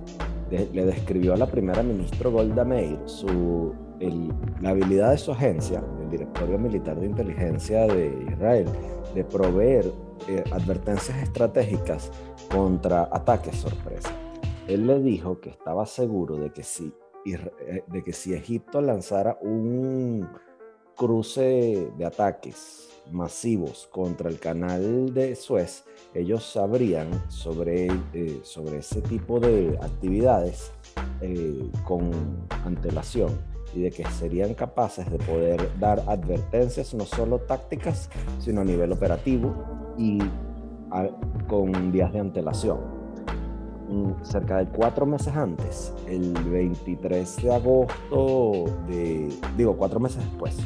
de, 0.50 0.68
le 0.74 0.86
describió 0.86 1.34
a 1.34 1.38
la 1.38 1.46
primera 1.46 1.84
ministra 1.84 2.30
Golda 2.30 2.66
Meir 2.66 3.00
su 3.06 3.74
el, 4.00 4.34
la 4.62 4.70
habilidad 4.70 5.12
de 5.12 5.18
su 5.18 5.32
agencia, 5.32 5.84
el 6.02 6.10
Directorio 6.10 6.58
Militar 6.58 7.00
de 7.00 7.06
Inteligencia 7.08 7.86
de 7.88 8.08
Israel, 8.32 8.68
de 9.14 9.24
proveer 9.24 9.92
eh, 10.28 10.44
advertencias 10.52 11.18
estratégicas 11.24 12.12
contra 12.52 13.10
ataques 13.12 13.56
sorpresa. 13.56 14.12
Él 14.68 14.86
le 14.86 15.00
dijo 15.00 15.40
que 15.40 15.50
estaba 15.50 15.86
seguro 15.86 16.38
de 16.38 16.52
que 16.52 16.64
si, 16.64 16.94
eh, 17.26 17.84
de 17.88 18.04
que 18.04 18.14
si 18.14 18.34
Egipto 18.34 18.82
lanzara 18.82 19.38
un 19.42 20.28
cruce 20.96 21.92
de 21.98 22.06
ataques 22.06 22.90
masivos 23.12 23.88
contra 23.92 24.30
el 24.30 24.40
canal 24.40 25.14
de 25.14 25.36
Suez, 25.36 25.86
ellos 26.14 26.44
sabrían 26.44 27.10
sobre, 27.30 27.88
eh, 28.14 28.40
sobre 28.44 28.80
ese 28.80 29.02
tipo 29.02 29.40
de 29.40 29.78
actividades 29.82 30.72
eh, 31.22 31.70
con 31.86 32.12
antelación 32.66 33.49
y 33.74 33.82
de 33.82 33.92
que 33.92 34.04
serían 34.06 34.54
capaces 34.54 35.10
de 35.10 35.18
poder 35.18 35.70
dar 35.80 36.04
advertencias 36.08 36.94
no 36.94 37.06
solo 37.06 37.40
tácticas, 37.40 38.10
sino 38.40 38.62
a 38.62 38.64
nivel 38.64 38.92
operativo 38.92 39.54
y 39.98 40.20
a, 40.92 41.08
con 41.48 41.92
días 41.92 42.12
de 42.14 42.20
antelación. 42.20 42.80
Mm, 43.90 44.24
cerca 44.24 44.58
de 44.58 44.68
cuatro 44.68 45.06
meses 45.06 45.36
antes, 45.36 45.94
el 46.08 46.34
23 46.34 47.44
de 47.44 47.54
agosto 47.54 48.66
de, 48.88 49.30
digo, 49.58 49.76
cuatro 49.78 50.00
meses 50.00 50.24
después, 50.24 50.58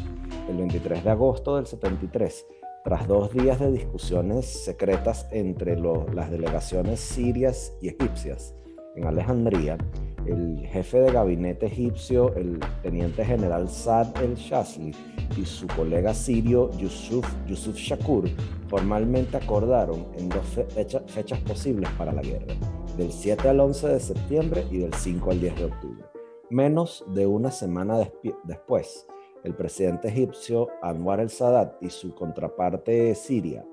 el 0.50 0.58
23 0.58 1.04
de 1.04 1.10
agosto 1.10 1.56
del 1.56 1.66
73, 1.66 2.46
tras 2.84 3.08
dos 3.08 3.32
días 3.32 3.60
de 3.60 3.72
discusiones 3.72 4.46
secretas 4.66 5.28
entre 5.32 5.80
lo, 5.80 6.06
las 6.14 6.30
delegaciones 6.30 7.00
sirias 7.00 7.74
y 7.82 7.88
egipcias 7.88 8.56
en 8.96 9.06
Alejandría, 9.06 9.78
el 10.26 10.66
jefe 10.68 11.00
de 11.00 11.12
gabinete 11.12 11.66
egipcio, 11.66 12.34
el 12.36 12.60
teniente 12.82 13.26
general 13.26 13.70
Saad 13.70 14.22
el 14.22 14.36
Shazli, 14.36 14.94
y 15.38 15.46
su 15.46 15.68
colega 15.68 16.14
sirio 16.14 16.70
Yusuf, 16.78 17.26
Shakur 17.48 18.30
formalmente 18.68 19.38
acordaron 19.38 20.08
en 20.18 20.30
dos 20.30 20.46
fecha, 20.70 21.02
fechas 21.08 21.40
posibles 21.42 21.90
para 21.98 22.12
la 22.12 22.22
guerra, 22.22 22.54
del 22.98 23.12
7 23.12 23.50
al 23.50 23.60
11 23.60 23.88
de 23.88 24.00
septiembre 24.00 24.66
y 24.72 24.78
del 24.80 24.94
5 24.94 25.32
al 25.32 25.40
10 25.40 25.56
de 25.56 25.66
octubre. 25.66 26.06
Menos 26.50 27.04
de 27.08 27.26
una 27.26 27.52
semana 27.52 27.98
después, 28.44 29.08
el 29.44 29.56
presidente 29.56 30.10
egipcio 30.10 30.70
Anwar 30.82 31.20
el-Sadat 31.20 31.82
y 31.82 31.90
su 31.90 32.14
contraparte 32.14 33.16
siria, 33.16 33.66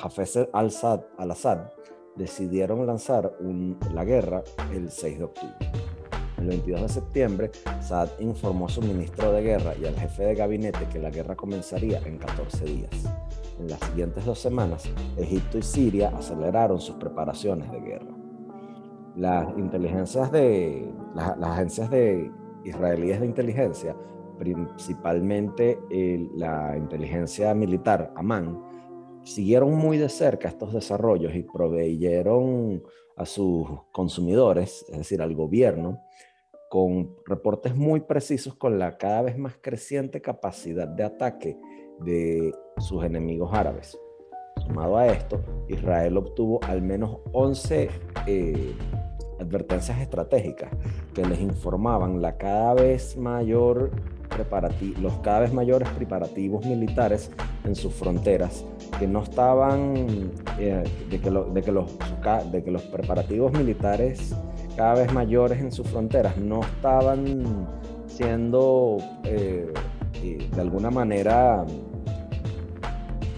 Hafez 0.00 0.48
al-Assad, 0.52 1.00
al 1.16 1.32
decidieron 2.18 2.86
lanzar 2.86 3.32
la 3.94 4.04
guerra 4.04 4.42
el 4.72 4.90
6 4.90 5.18
de 5.18 5.24
octubre. 5.24 5.56
El 6.36 6.46
22 6.46 6.82
de 6.82 6.88
septiembre, 6.88 7.50
Saad 7.80 8.10
informó 8.20 8.66
a 8.66 8.68
su 8.68 8.82
ministro 8.82 9.32
de 9.32 9.42
guerra 9.42 9.74
y 9.80 9.86
al 9.86 9.94
jefe 9.96 10.24
de 10.24 10.34
gabinete 10.34 10.86
que 10.92 10.98
la 10.98 11.10
guerra 11.10 11.34
comenzaría 11.34 11.98
en 12.00 12.18
14 12.18 12.64
días. 12.64 12.90
En 13.58 13.68
las 13.68 13.80
siguientes 13.80 14.24
dos 14.24 14.38
semanas, 14.38 14.84
Egipto 15.16 15.58
y 15.58 15.62
Siria 15.62 16.12
aceleraron 16.16 16.80
sus 16.80 16.96
preparaciones 16.96 17.70
de 17.72 17.80
guerra. 17.80 18.14
Las 19.16 19.48
inteligencias 19.56 20.30
de 20.30 20.92
las, 21.14 21.36
las 21.38 21.50
agencias 21.50 21.90
de 21.90 22.30
israelíes 22.64 23.20
de 23.20 23.26
inteligencia 23.26 23.96
principalmente 24.38 25.78
la 26.36 26.76
inteligencia 26.76 27.52
militar, 27.54 28.12
AMAN, 28.16 28.58
siguieron 29.24 29.74
muy 29.74 29.98
de 29.98 30.08
cerca 30.08 30.48
estos 30.48 30.72
desarrollos 30.72 31.34
y 31.34 31.42
proveyeron 31.42 32.82
a 33.16 33.26
sus 33.26 33.66
consumidores, 33.92 34.84
es 34.88 34.98
decir, 34.98 35.20
al 35.20 35.34
gobierno, 35.34 36.00
con 36.70 37.16
reportes 37.26 37.74
muy 37.74 38.00
precisos 38.00 38.54
con 38.54 38.78
la 38.78 38.96
cada 38.98 39.22
vez 39.22 39.38
más 39.38 39.56
creciente 39.60 40.20
capacidad 40.20 40.86
de 40.86 41.04
ataque 41.04 41.58
de 42.00 42.52
sus 42.78 43.04
enemigos 43.04 43.50
árabes. 43.52 43.98
Sumado 44.58 44.96
a 44.96 45.06
esto, 45.06 45.40
Israel 45.68 46.16
obtuvo 46.16 46.60
al 46.64 46.82
menos 46.82 47.18
11 47.32 47.88
eh, 48.26 48.74
advertencias 49.40 50.00
estratégicas 50.00 50.70
que 51.14 51.24
les 51.24 51.40
informaban 51.40 52.20
la 52.20 52.36
cada 52.36 52.74
vez 52.74 53.16
mayor 53.16 53.90
los 55.00 55.12
cada 55.22 55.40
vez 55.40 55.52
mayores 55.52 55.88
preparativos 55.90 56.64
militares 56.64 57.30
en 57.64 57.74
sus 57.74 57.92
fronteras, 57.94 58.64
que 58.98 59.06
no 59.06 59.22
estaban, 59.22 60.30
eh, 60.58 60.84
de, 61.10 61.20
que 61.20 61.30
de, 61.30 61.62
que 61.62 61.72
los, 61.72 61.86
de 62.52 62.62
que 62.62 62.70
los 62.70 62.82
preparativos 62.82 63.52
militares 63.52 64.34
cada 64.76 64.94
vez 64.94 65.12
mayores 65.12 65.60
en 65.60 65.72
sus 65.72 65.88
fronteras 65.88 66.36
no 66.36 66.60
estaban 66.60 67.66
siendo 68.06 68.98
eh, 69.24 69.72
de 70.22 70.60
alguna 70.60 70.90
manera, 70.90 71.64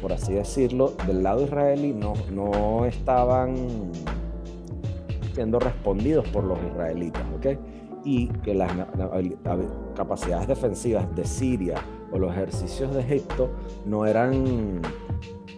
por 0.02 0.12
así 0.12 0.34
decirlo, 0.34 0.94
del 1.06 1.22
lado 1.22 1.44
israelí, 1.44 1.92
no, 1.92 2.14
no 2.30 2.84
estaban 2.86 3.90
siendo 5.40 5.58
respondidos 5.58 6.28
por 6.28 6.44
los 6.44 6.58
israelitas, 6.62 7.22
¿ok? 7.34 7.46
y 8.04 8.28
que 8.44 8.52
las 8.52 8.70
capacidades 9.96 10.46
defensivas 10.46 11.16
de 11.16 11.24
Siria 11.24 11.82
o 12.12 12.18
los 12.18 12.30
ejercicios 12.32 12.94
de 12.94 13.00
Egipto 13.00 13.50
no 13.86 14.04
eran, 14.04 14.82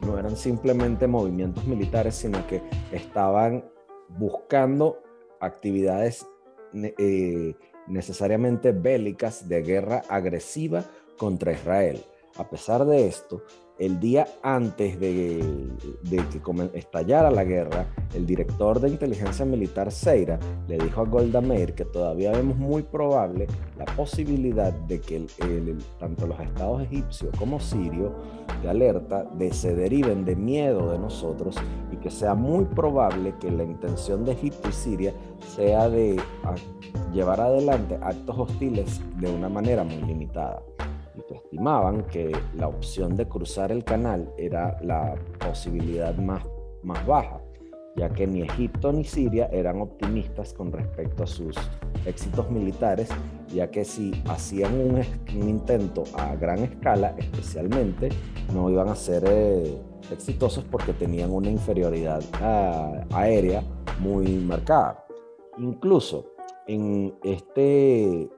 no 0.07 0.19
eran 0.21 0.37
simplemente 0.37 1.09
movimientos 1.09 1.67
militares, 1.67 2.15
sino 2.15 2.47
que 2.47 2.63
estaban 2.93 3.65
buscando 4.09 5.03
actividades 5.41 6.25
eh, 6.73 7.57
necesariamente 7.89 8.71
bélicas 8.71 9.49
de 9.49 9.63
guerra 9.63 10.03
agresiva 10.09 10.85
contra 11.19 11.51
Israel. 11.51 12.01
A 12.37 12.49
pesar 12.49 12.85
de 12.85 13.09
esto, 13.09 13.43
el 13.83 13.99
día 13.99 14.29
antes 14.45 15.01
de, 15.01 15.41
que 16.09 16.79
estallara 16.79 17.33
la 17.33 17.43
guerra, 17.43 17.87
el 18.15 18.25
director 18.25 18.79
de 18.79 18.89
inteligencia 18.89 19.45
militar 19.45 19.91
Seira 19.91 20.39
le 20.69 20.79
dijo 20.79 21.01
a 21.01 21.05
Golda 21.05 21.41
Meir 21.41 21.75
que 21.75 21.85
todavía 21.85 22.31
vemos 22.31 22.57
muy 22.57 22.85
probable 22.85 23.49
la 23.77 23.85
posibilidad 23.97 24.73
de 24.73 25.01
que 25.01 25.27
tanto 25.99 26.29
los 26.29 26.39
estados 26.39 26.83
egipcios 26.83 27.35
como 27.37 27.59
sirio 27.59 28.15
de 28.63 28.71
alerta 28.71 29.25
de, 29.25 29.53
se 29.53 29.75
deriven 29.75 30.25
de 30.25 30.37
miedo 30.37 30.93
de 30.93 31.01
nosotros 31.01 31.57
y 31.91 31.97
que 31.97 32.11
sea 32.13 32.37
muy 32.37 32.67
probable 32.67 33.35
que 33.41 33.51
la 33.51 33.65
intención 33.65 34.25
de 34.25 34.33
Egipto 34.33 34.69
y 34.69 34.73
Siria 34.73 35.13
sea 35.57 35.89
de 35.89 36.21
llevar 37.13 37.41
adelante 37.41 37.99
actos 38.01 38.39
hostiles 38.39 39.01
de 39.17 39.29
una 39.29 39.49
manera 39.49 39.83
muy 39.83 40.03
limitada 40.03 40.63
y 41.15 41.35
estimaban 41.35 42.05
que 42.05 42.33
la 42.55 42.69
opción 42.69 43.17
de 43.17 43.27
cruzar 43.29 43.73
el 43.73 43.85
canal 43.85 44.33
era 44.37 44.79
la 44.83 45.15
posibilidad 45.39 46.15
más, 46.17 46.45
más 46.83 47.07
baja, 47.07 47.41
ya 47.97 48.09
que 48.09 48.27
ni 48.27 48.43
Egipto 48.43 48.93
ni 48.93 49.05
Siria 49.05 49.49
eran 49.53 49.81
optimistas 49.81 50.55
con 50.55 50.73
respecto 50.73 51.25
a 51.25 51.27
sus 51.27 51.57
éxitos 52.07 52.51
militares, 52.51 53.11
ya 53.49 53.71
que 53.71 53.85
si 53.85 54.13
hacían 54.27 54.75
un, 54.75 55.03
intento 55.49 56.05
a 56.15 56.35
gran 56.37 56.61
escala, 56.61 57.15
especialmente, 57.19 58.09
no 58.55 58.71
iban 58.71 58.89
a 58.89 58.95
ser 58.95 59.25
eh, 59.27 59.79
exitosos 60.11 60.65
porque 60.65 60.93
tenían 60.95 61.31
una 61.31 61.51
inferioridad 61.51 62.23
ah, 62.41 63.05
aérea 63.13 63.63
muy 64.01 64.27
marcada. 64.39 65.05
Incluso 65.59 66.33
en 66.67 67.15
este 67.23 68.31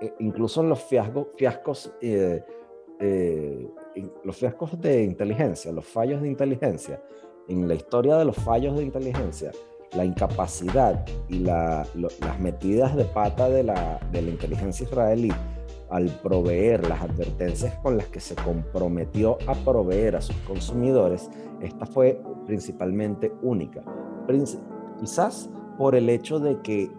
eh, 0.00 0.14
incluso 0.18 0.62
en 0.62 0.68
los 0.68 0.82
fiascos, 0.82 1.92
eh, 2.00 2.44
eh, 3.00 3.68
los 4.24 4.36
fiascos 4.36 4.80
de 4.80 5.04
inteligencia, 5.04 5.72
los 5.72 5.86
fallos 5.86 6.22
de 6.22 6.28
inteligencia, 6.28 7.02
en 7.48 7.66
la 7.66 7.74
historia 7.74 8.16
de 8.16 8.24
los 8.24 8.36
fallos 8.36 8.76
de 8.76 8.84
inteligencia, 8.84 9.52
la 9.96 10.04
incapacidad 10.04 11.04
y 11.28 11.38
las 11.38 12.40
metidas 12.40 12.94
de 12.94 13.06
pata 13.06 13.48
de 13.48 13.62
la 13.62 14.00
inteligencia 14.12 14.84
israelí 14.84 15.32
al 15.90 16.06
proveer 16.22 16.86
las 16.86 17.02
advertencias 17.02 17.74
con 17.76 17.96
las 17.96 18.06
que 18.08 18.20
se 18.20 18.34
comprometió 18.34 19.38
a 19.46 19.54
proveer 19.54 20.16
a 20.16 20.20
sus 20.20 20.36
consumidores, 20.38 21.30
esta 21.60 21.86
fue 21.86 22.20
principalmente 22.46 23.32
única. 23.42 23.82
quizás 24.98 25.48
por 25.78 25.94
el 25.94 26.08
hecho 26.08 26.40
de 26.40 26.60
que 26.60 26.90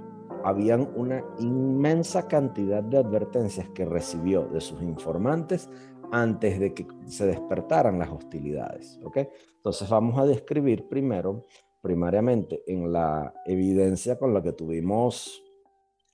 habían 0.43 0.89
una 0.95 1.23
inmensa 1.39 2.27
cantidad 2.27 2.83
de 2.83 2.97
advertencias 2.97 3.69
que 3.69 3.85
recibió 3.85 4.45
de 4.45 4.61
sus 4.61 4.81
informantes 4.81 5.69
antes 6.11 6.59
de 6.59 6.73
que 6.73 6.87
se 7.05 7.27
despertaran 7.27 7.99
las 7.99 8.09
hostilidades. 8.09 8.99
¿okay? 9.03 9.27
Entonces 9.57 9.89
vamos 9.89 10.19
a 10.19 10.25
describir 10.25 10.87
primero, 10.87 11.45
primariamente 11.81 12.63
en 12.67 12.91
la 12.91 13.33
evidencia 13.45 14.17
con 14.17 14.33
la 14.33 14.41
que 14.41 14.53
tuvimos 14.53 15.43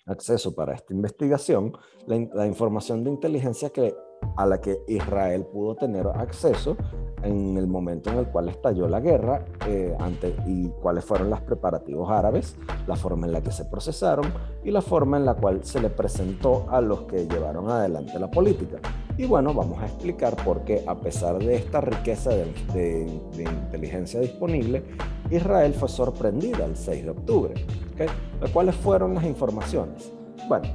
acceso 0.06 0.54
para 0.54 0.76
esta 0.76 0.94
investigación, 0.94 1.74
la, 2.06 2.46
información 2.46 3.04
de 3.04 3.10
inteligencia 3.10 3.70
que, 3.70 3.96
a 4.36 4.46
la 4.46 4.60
que 4.60 4.82
Israel 4.88 5.46
pudo 5.46 5.76
tener 5.76 6.08
acceso 6.08 6.76
en 7.24 7.58
el 7.58 7.68
momento 7.68 8.12
en 8.12 8.20
el 8.20 8.28
cual 8.28 8.50
estalló 8.50 8.88
la 8.88 9.00
guerra 9.00 9.46
eh, 9.68 9.96
ante, 10.00 10.36
y 10.46 10.70
cuáles 10.82 11.04
fueron 11.04 11.30
los 11.30 11.42
preparativos 11.42 12.10
árabes, 12.10 12.56
la 12.88 12.96
forma 12.96 13.26
en 13.26 13.34
la 13.34 13.42
que 13.42 13.52
se 13.52 13.66
procesaron 13.66 14.26
y 14.64 14.72
la 14.72 14.82
forma 14.82 15.18
en 15.18 15.26
la 15.26 15.34
cual 15.34 15.64
se 15.64 15.80
le 15.80 15.90
presentó 15.90 16.66
a 16.70 16.82
los 16.82 17.04
que 17.04 17.28
llevaron 17.28 17.70
adelante 17.70 18.18
la 18.20 18.30
política. 18.30 18.78
Y 19.18 19.26
bueno, 19.26 19.54
vamos 19.54 19.82
a 19.82 19.86
explicar 19.86 20.36
por 20.44 20.62
qué, 20.66 20.84
a 20.86 20.96
pesar 20.96 21.40
de 21.40 21.56
esta 21.56 21.82
riqueza 21.82 22.32
de, 22.32 22.46
de, 22.74 23.44
inteligencia 23.44 24.20
disponible, 24.20 24.84
Israel 25.32 25.74
fue 25.74 25.88
sorprendida 25.88 26.66
el 26.66 26.76
6 26.76 27.06
de 27.06 27.10
octubre. 27.10 27.54
¿okay? 27.94 28.08
¿Cuáles 28.52 28.76
fueron 28.76 29.16
las 29.16 29.24
informaciones? 29.24 30.12
Bueno, 30.50 30.68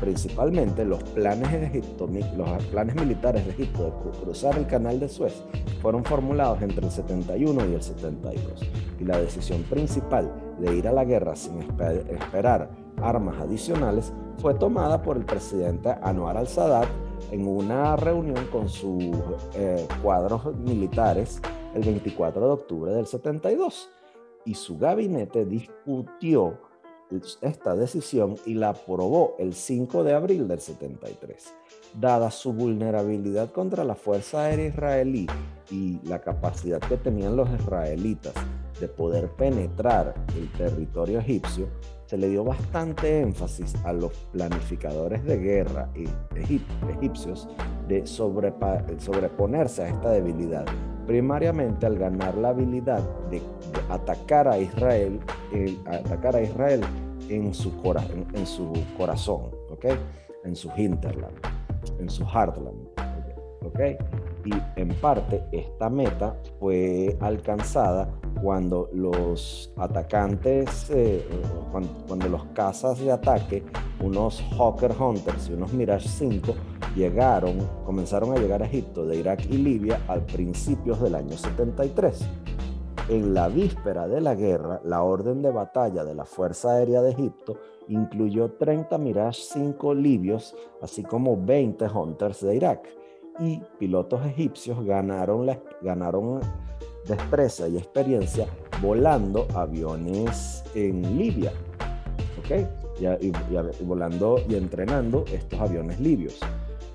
principalmente 0.00 0.84
los 0.84 1.02
planes 1.02 1.52
Egipto, 1.52 2.08
los 2.36 2.64
planes 2.66 2.94
militares 2.94 3.44
de 3.44 3.52
Egipto 3.52 3.84
de 3.84 4.20
cruzar 4.20 4.56
el 4.56 4.66
canal 4.66 4.98
de 4.98 5.08
Suez 5.08 5.42
fueron 5.82 6.04
formulados 6.04 6.62
entre 6.62 6.86
el 6.86 6.90
71 6.90 7.66
y 7.66 7.74
el 7.74 7.82
72 7.82 8.42
y 8.98 9.04
la 9.04 9.18
decisión 9.18 9.62
principal 9.64 10.32
de 10.58 10.76
ir 10.76 10.88
a 10.88 10.92
la 10.92 11.04
guerra 11.04 11.36
sin 11.36 11.60
esperar 11.60 12.70
armas 13.02 13.40
adicionales 13.40 14.12
fue 14.38 14.54
tomada 14.54 15.02
por 15.02 15.16
el 15.16 15.24
presidente 15.24 15.94
Anwar 16.02 16.36
al-Sadat 16.36 16.88
en 17.30 17.46
una 17.46 17.96
reunión 17.96 18.46
con 18.50 18.68
sus 18.68 19.04
eh, 19.54 19.86
cuadros 20.02 20.56
militares 20.56 21.40
el 21.74 21.82
24 21.82 22.46
de 22.46 22.52
octubre 22.52 22.92
del 22.92 23.06
72 23.06 23.90
y 24.44 24.54
su 24.54 24.78
gabinete 24.78 25.44
discutió 25.44 26.69
esta 27.40 27.74
decisión 27.74 28.36
y 28.46 28.54
la 28.54 28.70
aprobó 28.70 29.34
el 29.38 29.54
5 29.54 30.04
de 30.04 30.14
abril 30.14 30.48
del 30.48 30.60
73. 30.60 31.54
Dada 31.94 32.30
su 32.30 32.52
vulnerabilidad 32.52 33.50
contra 33.50 33.84
la 33.84 33.94
Fuerza 33.94 34.44
Aérea 34.44 34.68
Israelí 34.68 35.26
y 35.70 36.00
la 36.04 36.20
capacidad 36.20 36.80
que 36.80 36.96
tenían 36.96 37.36
los 37.36 37.48
israelitas 37.50 38.34
de 38.80 38.88
poder 38.88 39.28
penetrar 39.30 40.14
el 40.36 40.50
territorio 40.52 41.18
egipcio, 41.18 41.68
se 42.06 42.16
le 42.16 42.28
dio 42.28 42.42
bastante 42.42 43.20
énfasis 43.20 43.74
a 43.84 43.92
los 43.92 44.12
planificadores 44.32 45.24
de 45.24 45.36
guerra 45.38 45.90
egipcios 46.88 47.48
de 47.86 48.06
sobreponerse 48.06 49.82
a 49.82 49.88
esta 49.88 50.10
debilidad 50.10 50.64
primariamente 51.10 51.86
al 51.86 51.98
ganar 51.98 52.36
la 52.36 52.50
habilidad 52.50 53.02
de, 53.30 53.42
atacar 53.88 54.46
a 54.46 54.58
Israel, 54.58 55.18
atacar 55.86 56.36
a 56.36 56.42
Israel 56.42 56.82
en 57.30 57.54
su, 57.54 57.72
en, 58.34 58.46
su 58.46 58.72
corazón, 58.96 59.50
¿okay? 59.70 59.96
en 60.44 60.56
su 60.56 60.70
hinterland, 60.76 61.36
en 61.98 62.10
su 62.10 62.24
heartland. 62.24 62.88
¿okay? 63.64 63.96
Y 64.44 64.80
en 64.80 64.88
parte 65.00 65.44
esta 65.52 65.90
meta 65.90 66.34
fue 66.58 67.16
alcanzada 67.20 68.10
cuando 68.42 68.88
los 68.92 69.72
atacantes, 69.76 70.90
eh, 70.90 71.26
cuando, 71.70 72.28
los 72.28 72.44
cazas 72.46 72.98
de 72.98 73.12
ataque, 73.12 73.62
unos 74.00 74.42
Hawker 74.56 74.92
Hunters 74.98 75.50
y 75.50 75.52
unos 75.52 75.72
Mirage 75.72 76.08
5 76.08 76.54
llegaron, 76.96 77.58
comenzaron 77.84 78.32
a 78.32 78.40
llegar 78.40 78.62
a 78.62 78.66
Egipto 78.66 79.06
de 79.06 79.16
Irak 79.16 79.44
y 79.50 79.58
Libia 79.58 80.00
al 80.08 80.24
principios 80.24 81.00
del 81.00 81.14
año 81.14 81.36
73. 81.36 82.26
En 83.10 83.34
la 83.34 83.48
víspera 83.48 84.06
de 84.06 84.20
la 84.20 84.36
guerra, 84.36 84.80
la 84.84 85.02
orden 85.02 85.42
de 85.42 85.50
batalla 85.50 86.04
de 86.04 86.14
la 86.14 86.24
Fuerza 86.24 86.74
Aérea 86.74 87.02
de 87.02 87.10
Egipto 87.10 87.56
incluyó 87.88 88.52
30 88.52 88.96
Mirage 88.98 89.42
5 89.42 89.94
libios, 89.94 90.54
así 90.80 91.02
como 91.02 91.36
20 91.36 91.86
Hunters 91.86 92.40
de 92.40 92.54
Irak. 92.54 92.88
Y 93.40 93.60
pilotos 93.80 94.24
egipcios 94.24 94.84
ganaron, 94.84 95.50
ganaron 95.82 96.38
destreza 97.04 97.66
y 97.66 97.78
experiencia 97.78 98.46
volando 98.80 99.48
aviones 99.56 100.62
en 100.76 101.18
Libia. 101.18 101.52
¿Ok? 102.38 102.64
y, 103.20 103.84
volando 103.84 104.38
y 104.48 104.54
entrenando 104.54 105.24
estos 105.32 105.58
aviones 105.58 105.98
libios. 105.98 106.38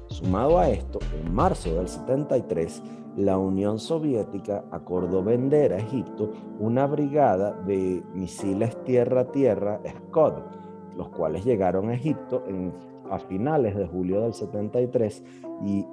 Sumado 0.07 0.59
a 0.59 0.69
esto, 0.69 0.99
en 1.19 1.33
marzo 1.33 1.75
del 1.75 1.89
73, 1.89 2.81
la 3.17 3.37
Unión 3.37 3.79
Soviética 3.79 4.65
acordó 4.71 5.23
vender 5.23 5.73
a 5.73 5.77
Egipto 5.77 6.31
una 6.59 6.85
brigada 6.85 7.53
de 7.65 8.03
misiles 8.13 8.81
tierra-tierra 8.83 9.81
Scud, 9.85 10.33
los 10.97 11.09
cuales 11.09 11.45
llegaron 11.45 11.89
a 11.89 11.95
Egipto 11.95 12.43
a 13.09 13.19
finales 13.19 13.75
de 13.75 13.87
julio 13.87 14.21
del 14.21 14.33
73 14.33 15.23
y 15.65 15.85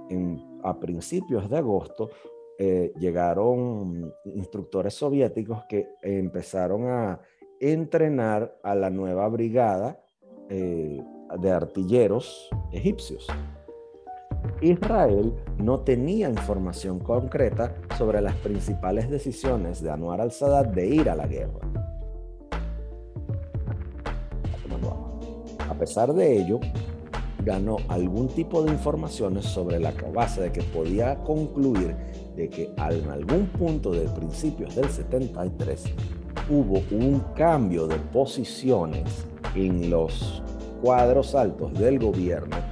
a 0.63 0.79
principios 0.79 1.49
de 1.49 1.59
agosto 1.59 2.11
eh, 2.59 2.93
llegaron 2.99 4.13
instructores 4.25 4.95
soviéticos 4.95 5.65
que 5.65 5.89
empezaron 6.03 6.87
a 6.87 7.21
entrenar 7.61 8.59
a 8.63 8.75
la 8.75 8.91
nueva 8.91 9.29
brigada 9.29 10.01
eh, 10.49 11.01
de 11.41 11.51
artilleros 11.51 12.51
egipcios. 12.73 13.27
Israel 14.61 15.33
no 15.59 15.81
tenía 15.81 16.29
información 16.29 16.99
concreta 16.99 17.75
sobre 17.99 18.21
las 18.21 18.37
principales 18.37 19.11
decisiones 19.11 19.83
de 19.83 19.91
Anwar 19.91 20.21
al-Sadat 20.21 20.69
de 20.75 20.87
ir 20.87 21.11
a 21.11 21.17
la 21.17 21.27
guerra. 21.27 21.61
A 25.69 25.75
pesar 25.75 26.13
de 26.13 26.39
ello, 26.39 26.61
ganó 27.45 27.77
algún 27.89 28.29
tipo 28.29 28.63
de 28.63 28.71
informaciones 28.71 29.47
sobre 29.47 29.81
la 29.81 29.93
base 30.15 30.43
de 30.43 30.53
que 30.53 30.63
podía 30.63 31.17
concluir 31.25 31.97
de 32.37 32.49
que 32.49 32.73
en 32.77 33.11
algún 33.11 33.47
punto 33.47 33.91
de 33.91 34.09
principios 34.11 34.77
del 34.77 34.89
73 34.89 35.85
hubo 36.51 36.83
un 36.93 37.21
cambio 37.35 37.87
de 37.87 37.97
posiciones 37.97 39.27
en 39.55 39.91
los 39.91 40.43
cuadros 40.81 41.35
altos 41.35 41.73
del 41.75 41.99
gobierno 41.99 42.72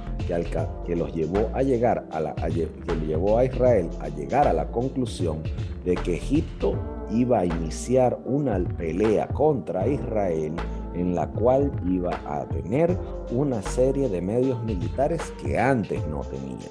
que, 0.85 0.95
los 0.95 1.13
llevó 1.13 1.49
a 1.53 1.63
llegar 1.63 2.05
a 2.11 2.49
llevó 2.49 3.37
a 3.37 3.45
Israel 3.45 3.89
a 3.99 4.09
llegar 4.09 4.47
a 4.47 4.53
la 4.53 4.67
conclusión 4.67 5.41
de 5.85 5.95
que 5.95 6.15
Egipto 6.15 6.75
iba 7.09 7.39
a 7.39 7.45
iniciar 7.45 8.17
una 8.25 8.57
pelea 8.77 9.27
contra 9.27 9.87
Israel 9.87 10.53
en 10.93 11.15
la 11.15 11.27
cual 11.27 11.71
iba 11.85 12.19
a 12.25 12.45
tener 12.47 12.97
una 13.31 13.61
serie 13.61 14.09
de 14.09 14.21
medios 14.21 14.61
militares 14.63 15.33
que 15.41 15.57
antes 15.57 16.05
no 16.07 16.21
tenía. 16.21 16.69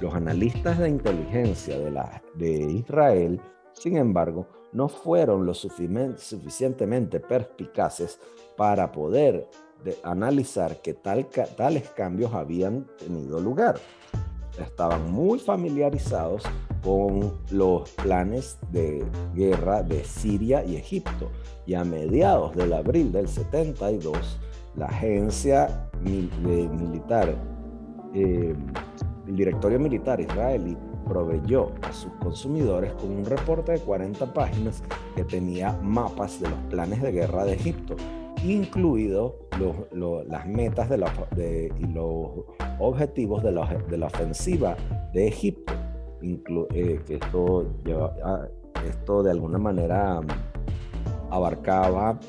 Los 0.00 0.14
analistas 0.14 0.78
de 0.78 0.88
inteligencia 0.88 1.78
de, 1.78 1.90
de 2.34 2.72
Israel, 2.72 3.40
sin 3.72 3.96
embargo, 3.96 4.46
no 4.72 4.88
fueron 4.88 5.46
lo 5.46 5.54
suficientemente 5.54 7.20
perspicaces 7.20 8.18
para 8.56 8.92
poder 8.92 9.48
analizar 10.02 10.80
que 10.82 10.94
tal, 10.94 11.26
tales 11.56 11.90
cambios 11.90 12.32
habían 12.34 12.86
tenido 12.98 13.40
lugar. 13.40 13.78
Estaban 14.58 15.10
muy 15.10 15.38
familiarizados 15.38 16.42
con 16.82 17.32
los 17.50 17.90
planes 17.90 18.58
de 18.70 19.04
guerra 19.34 19.82
de 19.82 20.04
Siria 20.04 20.64
y 20.64 20.76
Egipto. 20.76 21.30
Y 21.66 21.74
a 21.74 21.84
mediados 21.84 22.54
del 22.56 22.72
abril 22.72 23.12
del 23.12 23.28
72, 23.28 24.38
la 24.76 24.86
agencia 24.86 25.88
militar, 26.02 27.34
eh, 28.14 28.54
el 29.26 29.36
directorio 29.36 29.78
militar 29.78 30.20
israelí, 30.20 30.76
proveyó 31.06 31.72
a 31.82 31.92
sus 31.92 32.12
consumidores 32.14 32.92
con 32.92 33.10
un 33.10 33.24
reporte 33.24 33.72
de 33.72 33.80
40 33.80 34.32
páginas 34.32 34.82
que 35.16 35.24
tenía 35.24 35.72
mapas 35.82 36.40
de 36.40 36.48
los 36.48 36.58
planes 36.70 37.02
de 37.02 37.12
guerra 37.12 37.44
de 37.44 37.54
Egipto, 37.54 37.96
incluido 38.44 39.36
las 40.26 40.46
metas 40.46 40.88
de 40.88 41.72
y 41.78 41.86
los 41.86 42.28
objetivos 42.78 43.42
de 43.42 43.52
la, 43.52 43.78
la, 43.90 44.06
ofensiva 44.06 44.76
de 45.12 45.28
Egipto. 45.28 45.72
Eh, 46.22 47.00
que 47.06 47.14
esto, 47.14 47.66
ah, 48.24 48.46
esto 48.86 49.22
de 49.22 49.30
alguna 49.30 49.58
manera 49.58 50.20
abarcaba 51.30 52.20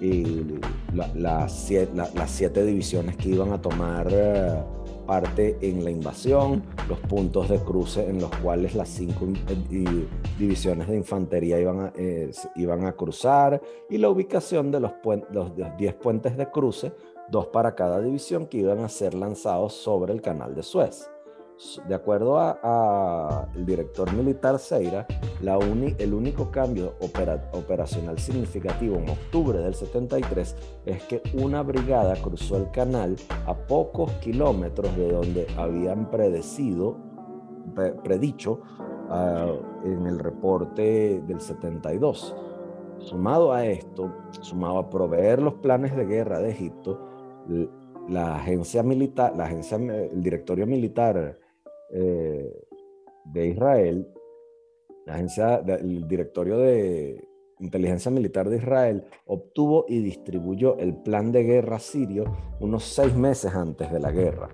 eh, 0.00 0.60
las 0.92 1.52
siete 1.52 2.64
divisiones 2.64 3.16
que 3.16 3.28
iban 3.30 3.52
a 3.52 3.60
tomar 3.62 4.08
eh, 4.10 4.62
parte 5.06 5.56
en 5.60 5.84
la 5.84 5.90
invasión, 5.90 6.62
los 6.88 6.98
puntos 7.00 7.48
de 7.48 7.58
cruce 7.58 8.08
en 8.08 8.20
los 8.20 8.30
cuales 8.38 8.74
las 8.74 8.88
cinco 8.88 9.26
divisiones 10.38 10.88
de 10.88 10.96
infantería 10.96 11.58
iban 11.60 11.80
a, 11.80 11.92
iban 12.56 12.84
a 12.84 12.92
cruzar 12.92 13.62
y 13.88 13.98
la 13.98 14.08
ubicación 14.08 14.70
de 14.70 14.80
los, 14.80 14.92
los 15.30 15.52
diez 15.78 15.94
puentes 15.94 16.36
de 16.36 16.50
cruce, 16.50 16.92
dos 17.30 17.46
para 17.46 17.74
cada 17.74 18.00
división 18.00 18.46
que 18.46 18.58
iban 18.58 18.80
a 18.80 18.88
ser 18.88 19.14
lanzados 19.14 19.72
sobre 19.74 20.12
el 20.12 20.20
canal 20.20 20.54
de 20.54 20.62
Suez. 20.62 21.08
De 21.88 21.94
acuerdo 21.94 22.38
al 22.38 23.64
director 23.64 24.12
militar 24.12 24.58
Seira, 24.58 25.06
el 25.40 26.12
único 26.12 26.50
cambio 26.50 26.96
operacional 27.00 28.18
significativo 28.18 28.96
en 28.96 29.08
octubre 29.08 29.58
del 29.58 29.74
73 29.74 30.54
es 30.84 31.02
que 31.04 31.22
una 31.32 31.62
brigada 31.62 32.14
cruzó 32.16 32.58
el 32.58 32.70
canal 32.72 33.16
a 33.46 33.54
pocos 33.54 34.12
kilómetros 34.20 34.94
de 34.98 35.10
donde 35.10 35.46
habían 35.56 36.10
predecido, 36.10 36.98
predicho 38.04 38.60
ah, 39.08 39.50
en 39.82 40.06
el 40.06 40.18
reporte 40.18 41.22
del 41.26 41.40
72. 41.40 42.36
Sumado 42.98 43.54
a 43.54 43.64
esto, 43.64 44.14
sumado 44.42 44.78
a 44.78 44.90
proveer 44.90 45.40
los 45.40 45.54
planes 45.54 45.96
de 45.96 46.04
guerra 46.04 46.38
de 46.38 46.50
Egipto, 46.50 47.00
la 48.08 48.36
agencia 48.36 48.82
militar, 48.82 49.34
la 49.34 49.44
agencia, 49.44 49.78
el 49.78 50.22
directorio 50.22 50.66
militar 50.66 51.38
eh, 51.90 52.66
de 53.24 53.46
Israel, 53.46 54.06
la 55.06 55.14
agencia, 55.14 55.56
el 55.56 56.06
directorio 56.08 56.58
de 56.58 57.28
inteligencia 57.58 58.10
militar 58.10 58.48
de 58.48 58.56
Israel 58.56 59.04
obtuvo 59.24 59.86
y 59.88 60.00
distribuyó 60.00 60.76
el 60.78 60.94
plan 60.96 61.32
de 61.32 61.44
guerra 61.44 61.78
sirio 61.78 62.24
unos 62.60 62.84
seis 62.84 63.14
meses 63.14 63.54
antes 63.54 63.90
de 63.90 64.00
la 64.00 64.10
guerra. 64.10 64.48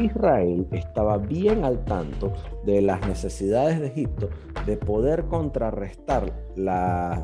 Israel 0.00 0.66
estaba 0.72 1.18
bien 1.18 1.64
al 1.64 1.84
tanto 1.84 2.32
de 2.64 2.80
las 2.80 3.06
necesidades 3.06 3.80
de 3.80 3.88
Egipto 3.88 4.30
de 4.66 4.76
poder 4.76 5.24
contrarrestar 5.26 6.32
las 6.56 7.22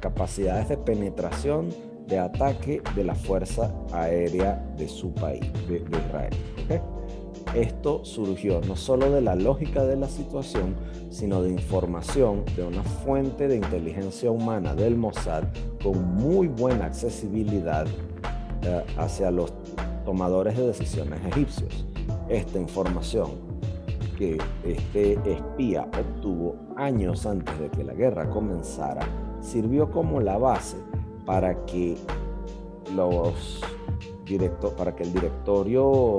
capacidades 0.00 0.68
de 0.68 0.76
penetración 0.78 1.70
de 2.06 2.18
ataque 2.18 2.82
de 2.94 3.04
la 3.04 3.14
fuerza 3.14 3.74
aérea 3.92 4.64
de 4.76 4.88
su 4.88 5.12
país, 5.14 5.50
de, 5.68 5.76
Israel. 5.76 6.34
Esto 7.54 8.04
surgió 8.04 8.60
no 8.62 8.76
solo 8.76 9.10
de 9.10 9.20
la 9.20 9.34
lógica 9.34 9.84
de 9.84 9.96
la 9.96 10.08
situación, 10.08 10.74
sino 11.10 11.42
de 11.42 11.50
información 11.50 12.44
de 12.56 12.64
una 12.64 12.82
fuente 12.82 13.46
de 13.46 13.56
inteligencia 13.56 14.30
humana 14.30 14.74
del 14.74 14.96
Mossad 14.96 15.44
con 15.82 16.14
muy 16.16 16.48
buena 16.48 16.86
accesibilidad 16.86 17.86
eh, 18.62 18.84
hacia 18.96 19.30
los 19.30 19.52
tomadores 20.04 20.56
de 20.56 20.66
decisiones 20.66 21.20
egipcios. 21.26 21.86
Esta 22.28 22.58
información 22.58 23.30
que 24.18 24.38
este 24.64 25.12
espía 25.24 25.82
obtuvo 25.82 26.56
años 26.76 27.26
antes 27.26 27.58
de 27.58 27.68
que 27.68 27.84
la 27.84 27.94
guerra 27.94 28.28
comenzara 28.30 29.06
sirvió 29.40 29.90
como 29.90 30.20
la 30.20 30.38
base 30.38 30.76
para 31.24 31.64
que 31.66 31.96
los 32.94 33.60
para 34.76 34.96
que 34.96 35.02
el 35.02 35.12
directorio 35.12 36.18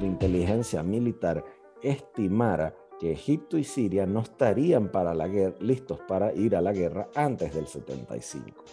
de 0.00 0.06
inteligencia 0.06 0.82
militar 0.82 1.44
estimara 1.82 2.74
que 2.98 3.12
Egipto 3.12 3.58
y 3.58 3.64
Siria 3.64 4.06
no 4.06 4.20
estarían 4.20 4.88
para 4.88 5.14
la 5.14 5.28
guerra, 5.28 5.56
listos 5.60 5.98
para 6.08 6.32
ir 6.32 6.56
a 6.56 6.62
la 6.62 6.72
guerra 6.72 7.08
antes 7.14 7.54
del 7.54 7.66
75. 7.66 8.64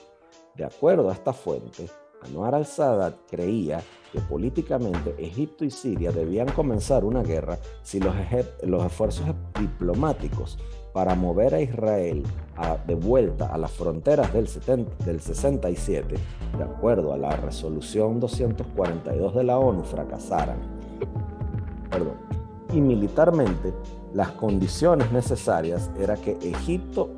De 0.56 0.64
acuerdo 0.64 1.10
a 1.10 1.14
esta 1.14 1.34
fuente, 1.34 1.90
Anwar 2.22 2.56
al-Sadat 2.56 3.16
creía 3.30 3.82
que 4.12 4.22
políticamente 4.22 5.14
Egipto 5.18 5.66
y 5.66 5.72
Siria 5.72 6.12
debían 6.12 6.48
comenzar 6.50 7.04
una 7.04 7.22
guerra 7.22 7.58
si 7.82 8.00
los, 8.00 8.16
los 8.64 8.86
esfuerzos 8.86 9.26
diplomáticos 9.60 10.58
para 10.94 11.16
mover 11.16 11.56
a 11.56 11.62
Israel 11.62 12.24
de 12.86 12.96
vuelta 12.96 13.48
a 13.48 13.58
las 13.58 13.72
fronteras 13.72 14.32
del, 14.32 14.48
del 15.04 15.20
67, 15.20 16.16
de 16.58 16.64
acuerdo 16.64 17.14
a 17.14 17.18
la 17.18 17.36
resolución 17.36 18.20
242 18.20 19.36
de 19.36 19.44
la 19.44 19.58
ONU, 19.58 19.84
fracasaran 19.84 20.83
y 22.74 22.82
militarmente, 22.82 23.74
las 24.14 24.32
condiciones 24.32 25.12
necesarias 25.12 25.90
era 26.00 26.16
que 26.16 26.32
Egipto 26.42 27.12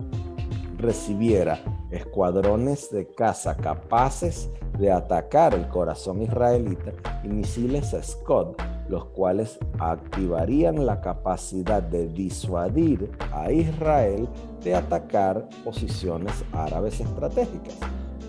recibiera 0.78 1.60
escuadrones 1.92 2.92
de 2.92 3.08
caza 3.08 3.56
capaces 3.56 4.50
de 4.78 4.92
atacar 4.92 5.54
el 5.54 5.68
corazón 5.70 6.22
israelita 6.22 6.92
y 7.24 7.30
misiles 7.30 7.96
Scott, 8.02 8.62
los 8.90 9.06
cuales 9.06 9.58
activarían 9.80 10.86
la 10.86 11.00
capacidad 11.00 11.82
de 11.82 12.08
disuadir 12.08 13.10
a 13.32 13.52
Israel 13.52 14.28
de 14.62 14.76
atacar 14.76 15.48
posiciones 15.64 16.44
árabes 16.52 17.00
estratégicas. 17.00 17.76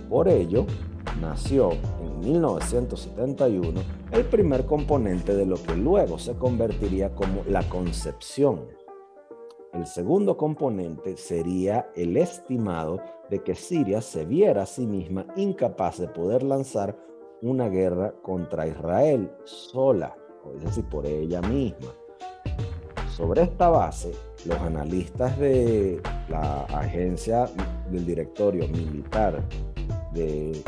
Por 0.09 0.29
ello, 0.29 0.65
nació 1.21 1.71
en 2.17 2.33
1971 2.33 3.81
el 4.13 4.25
primer 4.25 4.65
componente 4.67 5.35
de 5.35 5.47
lo 5.47 5.57
que 5.57 5.77
luego 5.77 6.19
se 6.19 6.35
convertiría 6.35 7.15
como 7.15 7.43
la 7.49 7.63
concepción. 7.69 8.67
El 9.73 9.87
segundo 9.87 10.37
componente 10.37 11.17
sería 11.17 11.91
el 11.95 12.17
estimado 12.17 13.01
de 13.29 13.43
que 13.43 13.55
Siria 13.55 14.01
se 14.01 14.25
viera 14.25 14.63
a 14.63 14.67
sí 14.67 14.87
misma 14.87 15.27
incapaz 15.37 15.99
de 15.99 16.09
poder 16.09 16.43
lanzar 16.43 16.97
una 17.43 17.69
guerra 17.69 18.15
contra 18.23 18.67
Israel 18.67 19.31
sola, 19.45 20.17
es 20.57 20.63
decir, 20.63 20.85
por 20.87 21.05
ella 21.07 21.43
misma. 21.43 21.93
Sobre 23.11 23.43
esta 23.43 23.69
base, 23.69 24.13
los 24.47 24.59
analistas 24.59 25.39
de 25.39 26.01
la 26.29 26.63
agencia 26.65 27.49
del 27.91 28.07
directorio 28.07 28.67
militar 28.69 29.43
de, 30.13 30.63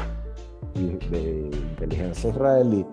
inteligencia 0.75 2.31
israelí 2.31 2.87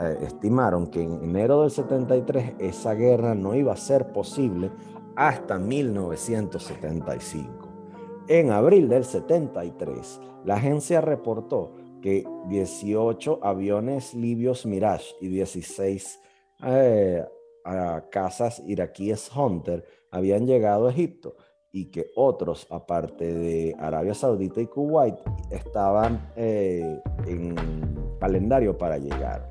eh, 0.00 0.18
estimaron 0.22 0.88
que 0.88 1.02
en 1.02 1.22
enero 1.22 1.62
del 1.62 1.70
73 1.70 2.54
esa 2.58 2.94
guerra 2.94 3.34
no 3.34 3.54
iba 3.54 3.72
a 3.72 3.76
ser 3.76 4.12
posible 4.12 4.70
hasta 5.16 5.58
1975. 5.58 7.68
En 8.28 8.50
abril 8.50 8.88
del 8.88 9.04
73, 9.04 10.20
la 10.44 10.56
agencia 10.56 11.00
reportó 11.00 11.74
que 12.02 12.24
18 12.48 13.40
aviones 13.42 14.14
libios 14.14 14.66
Mirage 14.66 15.14
y 15.20 15.28
16 15.28 16.20
eh, 16.64 17.24
casas 18.10 18.62
iraquíes 18.66 19.30
Hunter 19.34 19.84
habían 20.10 20.46
llegado 20.46 20.86
a 20.86 20.90
Egipto 20.90 21.36
y 21.78 21.84
que 21.86 22.10
otros, 22.16 22.66
aparte 22.70 23.32
de 23.32 23.76
Arabia 23.78 24.12
Saudita 24.12 24.60
y 24.60 24.66
Kuwait, 24.66 25.14
estaban 25.50 26.32
eh, 26.34 27.00
en 27.24 27.54
calendario 28.18 28.76
para 28.76 28.98
llegar. 28.98 29.48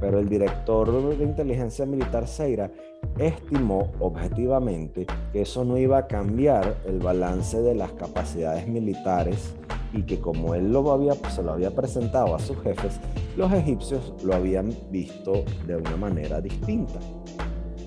Pero 0.00 0.18
el 0.18 0.28
director 0.30 1.14
de 1.18 1.22
inteligencia 1.22 1.84
militar 1.84 2.26
Seira 2.26 2.70
estimó 3.18 3.92
objetivamente 4.00 5.06
que 5.32 5.42
eso 5.42 5.62
no 5.62 5.76
iba 5.76 5.98
a 5.98 6.06
cambiar 6.06 6.78
el 6.86 6.98
balance 6.98 7.60
de 7.60 7.74
las 7.74 7.92
capacidades 7.92 8.66
militares 8.66 9.54
y 9.92 10.02
que 10.04 10.18
como 10.18 10.54
él 10.54 10.72
lo 10.72 10.90
había, 10.90 11.12
se 11.28 11.42
lo 11.42 11.52
había 11.52 11.72
presentado 11.72 12.34
a 12.34 12.38
sus 12.38 12.58
jefes, 12.62 12.98
los 13.36 13.52
egipcios 13.52 14.14
lo 14.24 14.34
habían 14.34 14.74
visto 14.90 15.44
de 15.66 15.76
una 15.76 15.96
manera 15.96 16.40
distinta. 16.40 17.00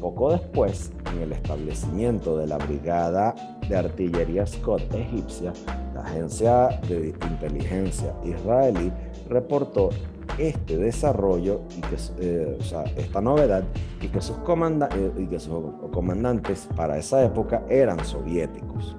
Poco 0.03 0.33
después, 0.33 0.91
en 1.13 1.21
el 1.21 1.31
establecimiento 1.31 2.35
de 2.35 2.45
la 2.45 2.57
Brigada 2.57 3.33
de 3.69 3.77
Artillería 3.77 4.45
Scott 4.45 4.93
egipcia, 4.93 5.53
la 5.95 6.01
agencia 6.01 6.67
de 6.89 7.15
inteligencia 7.31 8.13
israelí 8.21 8.91
reportó 9.29 9.91
este 10.37 10.75
desarrollo 10.75 11.61
y 11.69 11.79
que, 11.79 11.95
eh, 12.19 12.59
esta 12.97 13.21
novedad 13.21 13.63
y 14.01 14.09
que, 14.09 14.19
sus 14.19 14.35
eh, 14.35 15.11
y 15.19 15.25
que 15.27 15.39
sus 15.39 15.71
comandantes 15.93 16.67
para 16.75 16.97
esa 16.97 17.23
época 17.23 17.63
eran 17.69 18.03
soviéticos. 18.03 18.97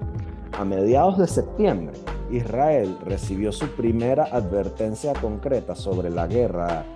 A 0.52 0.64
mediados 0.64 1.18
de 1.18 1.26
septiembre, 1.26 1.98
Israel 2.30 2.96
recibió 3.04 3.52
su 3.52 3.66
primera 3.76 4.24
advertencia 4.32 5.12
concreta 5.12 5.74
sobre 5.74 6.08
la 6.08 6.26
guerra 6.26 6.86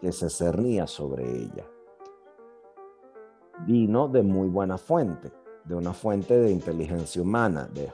que 0.00 0.12
se 0.12 0.30
cernía 0.30 0.86
sobre 0.86 1.24
ella 1.28 1.64
vino 3.66 4.08
de 4.08 4.22
muy 4.22 4.48
buena 4.48 4.78
fuente, 4.78 5.30
de 5.64 5.74
una 5.74 5.92
fuente 5.92 6.38
de 6.38 6.50
inteligencia 6.50 7.22
humana, 7.22 7.68
de. 7.72 7.90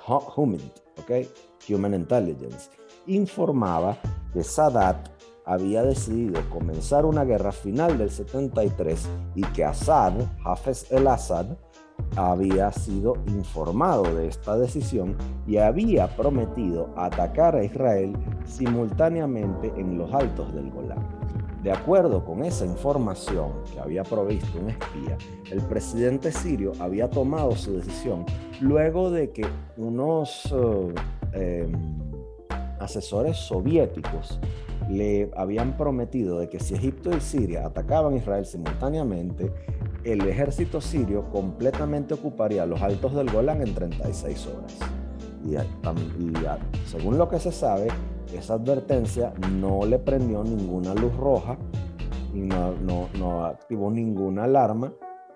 Human 1.68 1.94
Intelligence. 1.94 2.70
Informaba 3.06 3.96
que 4.32 4.42
Sadat 4.42 5.08
había 5.44 5.82
decidido 5.82 6.40
comenzar 6.50 7.04
una 7.04 7.24
guerra 7.24 7.52
final 7.52 7.98
del 7.98 8.10
73 8.10 9.08
y 9.34 9.42
que 9.42 9.64
Assad, 9.64 10.14
Hafez 10.44 10.90
el-Assad, 10.90 11.46
había 12.16 12.70
sido 12.72 13.14
informado 13.26 14.02
de 14.14 14.28
esta 14.28 14.56
decisión 14.56 15.16
y 15.46 15.58
había 15.58 16.14
prometido 16.16 16.90
atacar 16.96 17.56
a 17.56 17.64
Israel 17.64 18.12
simultáneamente 18.44 19.72
en 19.76 19.98
los 19.98 20.12
altos 20.12 20.52
del 20.54 20.70
Golán. 20.70 21.06
De 21.62 21.70
acuerdo 21.70 22.24
con 22.24 22.44
esa 22.44 22.66
información 22.66 23.52
que 23.72 23.78
había 23.78 24.02
provisto 24.02 24.58
un 24.58 24.70
espía, 24.70 25.16
el 25.48 25.60
presidente 25.60 26.32
sirio 26.32 26.72
había 26.80 27.08
tomado 27.08 27.52
su 27.52 27.74
decisión 27.74 28.26
luego 28.60 29.12
de 29.12 29.30
que 29.30 29.46
unos 29.76 30.52
eh, 30.52 31.64
em, 31.64 31.72
asesores 32.80 33.36
soviéticos 33.36 34.40
le 34.90 35.30
habían 35.36 35.76
prometido 35.76 36.40
de 36.40 36.48
que 36.48 36.58
si 36.58 36.74
Egipto 36.74 37.16
y 37.16 37.20
Siria 37.20 37.64
atacaban 37.64 38.16
Israel 38.16 38.44
simultáneamente, 38.44 39.52
el 40.02 40.26
ejército 40.26 40.80
sirio 40.80 41.30
completamente 41.30 42.14
ocuparía 42.14 42.66
los 42.66 42.82
altos 42.82 43.14
del 43.14 43.30
Golán 43.30 43.62
en 43.62 43.72
36 43.72 44.46
horas. 44.48 45.01
Y, 45.44 45.56
y 45.56 46.32
según 46.86 47.18
lo 47.18 47.28
que 47.28 47.38
se 47.38 47.52
sabe, 47.52 47.88
esa 48.32 48.54
advertencia 48.54 49.32
no 49.52 49.84
le 49.84 49.98
prendió 49.98 50.42
ninguna 50.42 50.94
luz 50.94 51.14
roja 51.16 51.58
y 52.32 52.40
no, 52.40 53.08
no, 53.18 53.44
activó 53.44 53.90
ninguna 53.90 54.44
alarma 54.44 54.92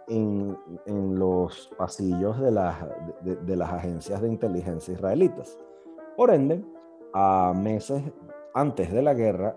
en, 0.09 0.57
en 0.87 1.19
los 1.19 1.71
pasillos 1.77 2.41
de 2.41 2.51
las, 2.51 2.77
de, 3.23 3.57
las 3.57 3.73
agencias 3.73 4.23
de 4.23 4.29
inteligencia 4.29 4.95
israelitas. 4.95 5.59
Por 6.17 6.31
ende, 6.31 6.65
a 7.13 7.53
meses 7.55 8.03
antes 8.55 8.91
de 8.93 9.03
la 9.03 9.15
guerra, 9.15 9.57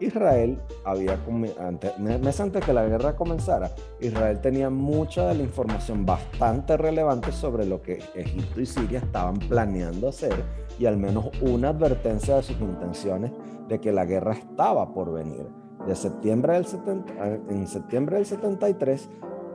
Israel 0.00 0.60
había, 0.84 1.18
antes, 1.60 1.98
meses 1.98 2.40
antes 2.40 2.64
que 2.64 2.72
la 2.72 2.86
guerra 2.86 3.16
comenzara, 3.16 3.72
Israel 4.00 4.40
tenía 4.40 4.70
mucha 4.70 5.26
de 5.28 5.34
la 5.34 5.42
información 5.42 6.06
bastante 6.06 6.76
relevante 6.76 7.32
sobre 7.32 7.66
lo 7.66 7.82
que 7.82 7.98
Egipto 8.14 8.60
y 8.60 8.66
Siria 8.66 9.00
estaban 9.00 9.38
planeando 9.38 10.08
hacer 10.08 10.44
y 10.78 10.86
al 10.86 10.96
menos 10.96 11.30
una 11.40 11.70
advertencia 11.70 12.36
de 12.36 12.42
sus 12.42 12.60
intenciones 12.60 13.32
de 13.68 13.80
que 13.80 13.92
la 13.92 14.04
guerra 14.04 14.34
estaba 14.34 14.92
por 14.94 15.12
venir. 15.12 15.46
De 15.86 15.94
septiembre 15.96 16.54
del 16.54 16.66
70, 16.66 17.26
en 17.50 17.66
septiembre 17.66 18.16
del 18.16 18.26
73, 18.26 19.08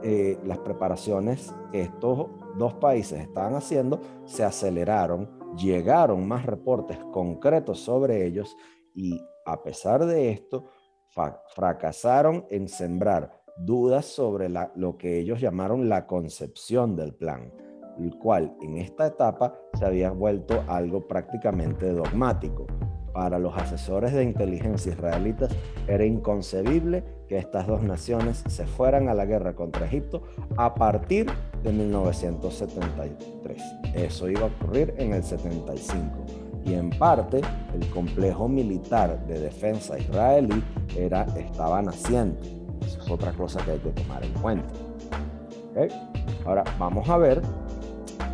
eh, 0.03 0.37
las 0.45 0.57
preparaciones 0.59 1.53
que 1.71 1.81
estos 1.83 2.27
dos 2.57 2.73
países 2.75 3.21
estaban 3.21 3.55
haciendo 3.55 4.01
se 4.25 4.43
aceleraron, 4.43 5.29
llegaron 5.55 6.27
más 6.27 6.45
reportes 6.45 6.97
concretos 7.11 7.79
sobre 7.79 8.25
ellos 8.25 8.57
y 8.93 9.21
a 9.45 9.61
pesar 9.63 10.05
de 10.05 10.31
esto, 10.31 10.65
fracasaron 11.55 12.45
en 12.49 12.67
sembrar 12.67 13.43
dudas 13.57 14.05
sobre 14.05 14.49
lo 14.49 14.97
que 14.97 15.19
ellos 15.19 15.39
llamaron 15.39 15.89
la 15.89 16.07
concepción 16.07 16.95
del 16.95 17.13
plan 17.13 17.51
el 17.99 18.17
cual 18.17 18.55
en 18.61 18.77
esta 18.77 19.07
etapa 19.07 19.55
se 19.77 19.85
había 19.85 20.11
vuelto 20.11 20.63
algo 20.67 21.07
prácticamente 21.07 21.91
dogmático. 21.91 22.67
Para 23.13 23.37
los 23.37 23.55
asesores 23.55 24.13
de 24.13 24.23
inteligencia 24.23 24.93
israelitas 24.93 25.51
era 25.87 26.03
inconcebible 26.03 27.03
que 27.27 27.37
estas 27.37 27.67
dos 27.67 27.83
naciones 27.83 28.43
se 28.47 28.65
fueran 28.65 29.07
a 29.07 29.13
la 29.13 29.25
guerra 29.25 29.53
contra 29.53 29.85
Egipto 29.85 30.23
a 30.57 30.73
partir 30.73 31.27
de 31.61 31.71
1973. 31.71 33.61
Eso 33.93 34.27
iba 34.29 34.41
a 34.41 34.45
ocurrir 34.45 34.95
en 34.97 35.13
el 35.13 35.23
75 35.23 36.42
y 36.66 36.74
en 36.74 36.89
parte 36.91 37.41
el 37.74 37.88
complejo 37.89 38.47
militar 38.47 39.26
de 39.28 39.39
defensa 39.39 39.97
israelí 39.97 40.64
era, 40.97 41.24
estaba 41.38 41.82
naciente. 41.82 42.47
Eso 42.82 43.01
es 43.01 43.09
otra 43.09 43.32
cosa 43.34 43.64
que 43.64 43.72
hay 43.72 43.80
que 43.80 43.91
tomar 43.91 44.24
en 44.24 44.34
cuenta. 44.34 44.74
Ahora 46.45 46.64
vamos 46.78 47.09
a 47.09 47.18
ver 47.18 47.41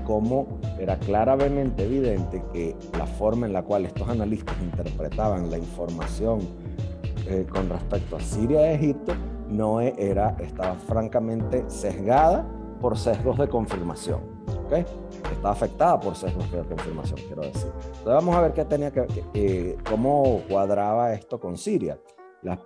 cómo 0.06 0.60
era 0.80 0.98
claramente 0.98 1.86
evidente 1.86 2.44
que 2.52 2.76
la 2.98 3.06
forma 3.06 3.48
en 3.48 3.54
la 3.54 3.64
cual 3.64 3.86
estos 3.86 4.10
analistas 4.10 4.56
interpretaban 4.62 5.50
la 5.50 5.58
información 5.58 6.40
eh, 7.28 7.46
con 7.50 7.70
respecto 7.70 8.16
a 8.16 8.20
Siria 8.20 8.72
y 8.72 8.76
Egipto 8.76 9.14
no 9.50 9.80
era, 9.82 10.36
estaba 10.40 10.76
francamente 10.76 11.64
sesgada 11.68 12.46
por 12.82 12.98
sesgos 12.98 13.38
de 13.38 13.48
confirmación. 13.48 14.22
¿Okay? 14.70 14.86
Estaba 15.32 15.52
afectada 15.52 16.00
por 16.00 16.16
sesgos 16.16 16.50
de 16.52 16.62
confirmación, 16.64 17.20
quiero 17.28 17.42
decir. 17.42 17.72
Entonces 17.76 18.06
vamos 18.06 18.36
a 18.36 18.42
ver 18.42 18.54
qué 18.54 18.66
tenía 18.66 18.92
que, 18.92 19.78
cómo 19.90 20.44
cuadraba 20.48 21.14
esto 21.14 21.40
con 21.40 21.58
Siria. 21.58 22.00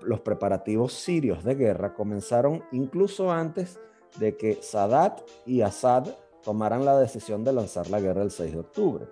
los 0.01 0.19
preparativos 0.19 0.93
sirios 0.93 1.43
de 1.43 1.55
guerra 1.55 1.93
comenzaron 1.93 2.63
incluso 2.71 3.31
antes 3.31 3.79
de 4.19 4.35
que 4.37 4.59
Sadat 4.61 5.21
y 5.45 5.61
Assad 5.61 6.07
tomaran 6.43 6.85
la 6.85 6.99
decisión 6.99 7.43
de 7.43 7.53
lanzar 7.53 7.89
la 7.89 7.99
guerra 7.99 8.21
el 8.21 8.31
6 8.31 8.51
de 8.51 8.59
octubre. 8.59 9.05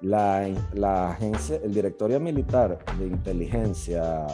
la, 0.00 0.48
la 0.72 1.10
agencia, 1.10 1.60
el 1.62 1.72
directorio 1.72 2.18
militar 2.18 2.78
de 2.98 3.06
inteligencia 3.06 4.26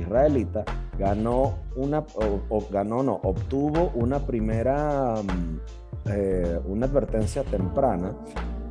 israelita 0.00 0.64
ganó 0.98 1.54
una, 1.76 2.04
o, 2.48 2.62
ganó, 2.70 3.02
no, 3.02 3.14
obtuvo 3.22 3.90
una 3.94 4.20
primera, 4.20 5.14
mm, 5.22 5.60
eh, 6.06 6.60
una 6.66 6.86
advertencia 6.86 7.42
temprana 7.44 8.14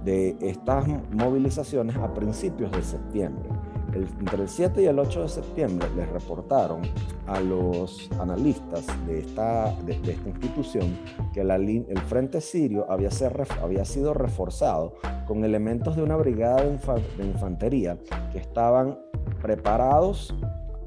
de 0.03 0.35
estas 0.41 0.85
movilizaciones 1.11 1.95
a 1.95 2.13
principios 2.13 2.71
de 2.71 2.83
septiembre. 2.83 3.49
entre 3.93 4.41
el 4.41 4.49
7 4.49 4.81
y 4.81 4.85
el 4.85 4.97
8 4.97 5.21
de 5.21 5.29
septiembre 5.29 5.87
les 5.95 6.09
reportaron 6.09 6.81
a 7.27 7.39
los 7.39 8.09
analistas 8.19 8.87
de 9.05 9.19
esta, 9.19 9.71
de, 9.85 9.93
esta 9.93 10.29
institución 10.29 10.97
que 11.31 11.41
el 11.41 11.99
frente 12.07 12.41
sirio 12.41 12.89
había, 12.89 13.11
ser, 13.11 13.45
había 13.61 13.85
sido 13.85 14.15
reforzado 14.15 14.95
con 15.27 15.43
elementos 15.43 15.95
de 15.95 16.01
una 16.01 16.15
brigada 16.15 16.63
de 16.63 17.23
infantería 17.23 17.99
que 18.31 18.39
estaban 18.39 18.97
preparados 19.43 20.33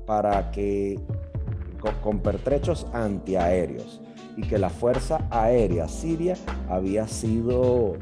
para 0.07 0.51
que 0.51 0.99
con, 2.03 2.21
pertrechos 2.21 2.87
antiaéreos 2.93 4.01
y 4.37 4.43
que 4.47 4.59
la 4.59 4.71
Fuerza 4.71 5.27
Aérea 5.31 5.89
Siria 5.89 6.35
había 6.69 7.07
sido 7.09 7.95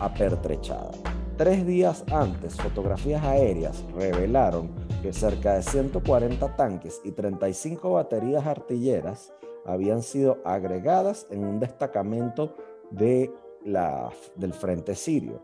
apertrechada. 0.00 0.92
Tres 1.36 1.66
días 1.66 2.04
antes, 2.12 2.56
fotografías 2.56 3.22
aéreas 3.24 3.84
revelaron 3.94 4.70
que 5.02 5.12
cerca 5.12 5.54
de 5.54 5.62
140 5.62 6.56
tanques 6.56 7.00
y 7.04 7.12
35 7.12 7.92
baterías 7.92 8.46
artilleras 8.46 9.32
habían 9.66 10.02
sido 10.02 10.38
agregadas 10.44 11.26
en 11.30 11.44
un 11.44 11.60
destacamento 11.60 12.56
de 12.90 13.30
la, 13.64 14.10
del 14.36 14.54
frente 14.54 14.94
sirio. 14.94 15.42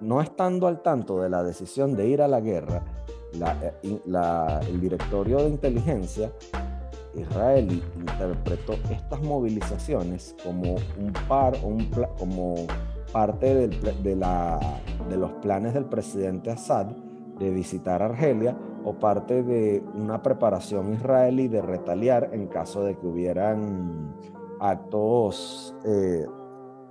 No 0.00 0.20
estando 0.20 0.66
al 0.66 0.82
tanto 0.82 1.20
de 1.20 1.30
la 1.30 1.42
decisión 1.42 1.94
de 1.96 2.08
ir 2.08 2.22
a 2.22 2.28
la 2.28 2.40
guerra, 2.40 2.82
eh, 3.34 4.00
el 4.68 4.80
directorio 4.80 5.38
de 5.38 5.48
inteligencia 5.48 6.32
israelí 7.14 7.82
interpretó 7.96 8.74
estas 8.90 9.20
movilizaciones 9.22 10.36
como 10.42 10.76
un 10.98 11.12
par, 11.28 11.54
un 11.62 11.90
como 12.18 12.54
parte 13.12 13.68
de, 13.68 15.16
los 15.16 15.32
planes 15.34 15.74
del 15.74 15.84
presidente 15.84 16.50
Assad 16.50 16.86
de 17.38 17.50
visitar 17.50 18.02
Argelia 18.02 18.56
o 18.84 18.94
parte 18.94 19.42
de 19.42 19.82
una 19.94 20.22
preparación 20.22 20.92
israelí 20.94 21.48
de 21.48 21.62
retaliar 21.62 22.30
en 22.32 22.46
caso 22.46 22.82
de 22.82 22.96
que 22.96 23.06
hubieran 23.06 24.14
actos, 24.60 25.74
eh, 25.84 26.26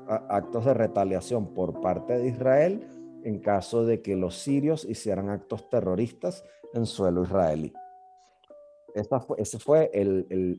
actos 0.07 0.65
de 0.65 0.73
retaliación 0.73 1.47
por 1.47 1.81
parte 1.81 2.17
de 2.17 2.27
Israel 2.27 2.87
en 3.23 3.39
caso 3.39 3.85
de 3.85 4.01
que 4.01 4.15
los 4.15 4.35
sirios 4.37 4.85
hicieran 4.85 5.29
actos 5.29 5.69
terroristas 5.69 6.43
en 6.73 6.85
suelo 6.85 7.23
israelí. 7.23 7.73
Esa 8.93 9.19
fue, 9.19 9.37
esa 9.39 9.59
fue 9.59 9.89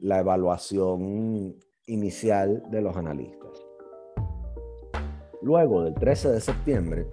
la 0.02 0.20
evaluación 0.20 1.56
inicial 1.86 2.62
de 2.70 2.80
los 2.80 2.96
analistas. 2.96 3.50
Luego 5.42 5.82
del 5.82 5.94
13 5.94 6.32
de 6.32 6.40
septiembre, 6.40 7.06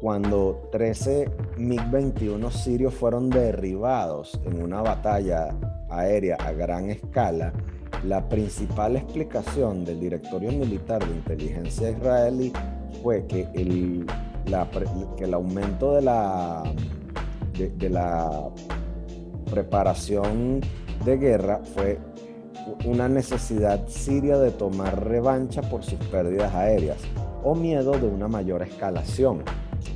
cuando 0.00 0.68
13 0.72 1.30
MiG-21 1.58 2.50
sirios 2.50 2.94
fueron 2.94 3.28
derribados 3.28 4.40
en 4.44 4.62
una 4.62 4.82
batalla 4.82 5.48
aérea 5.90 6.36
a 6.36 6.52
gran 6.52 6.90
escala, 6.90 7.52
la 8.04 8.28
principal 8.28 8.96
explicación 8.96 9.84
del 9.84 10.00
Directorio 10.00 10.52
Militar 10.52 11.04
de 11.04 11.14
Inteligencia 11.14 11.90
israelí 11.90 12.52
fue 13.02 13.26
que 13.26 13.48
el 13.54 14.06
que 15.16 15.24
el 15.24 15.34
aumento 15.34 15.94
de 15.94 16.02
la, 16.02 16.62
de, 17.58 17.90
la 17.90 18.48
preparación 19.50 20.60
de 21.04 21.18
guerra 21.18 21.60
fue 21.74 21.98
una 22.84 23.08
necesidad 23.08 23.88
siria 23.88 24.38
de 24.38 24.52
tomar 24.52 25.04
revancha 25.04 25.62
por 25.62 25.82
sus 25.82 25.98
pérdidas 26.06 26.54
aéreas 26.54 26.98
o 27.42 27.54
miedo 27.54 27.92
de 27.92 28.06
una 28.06 28.28
mayor 28.28 28.62
escalación, 28.62 29.42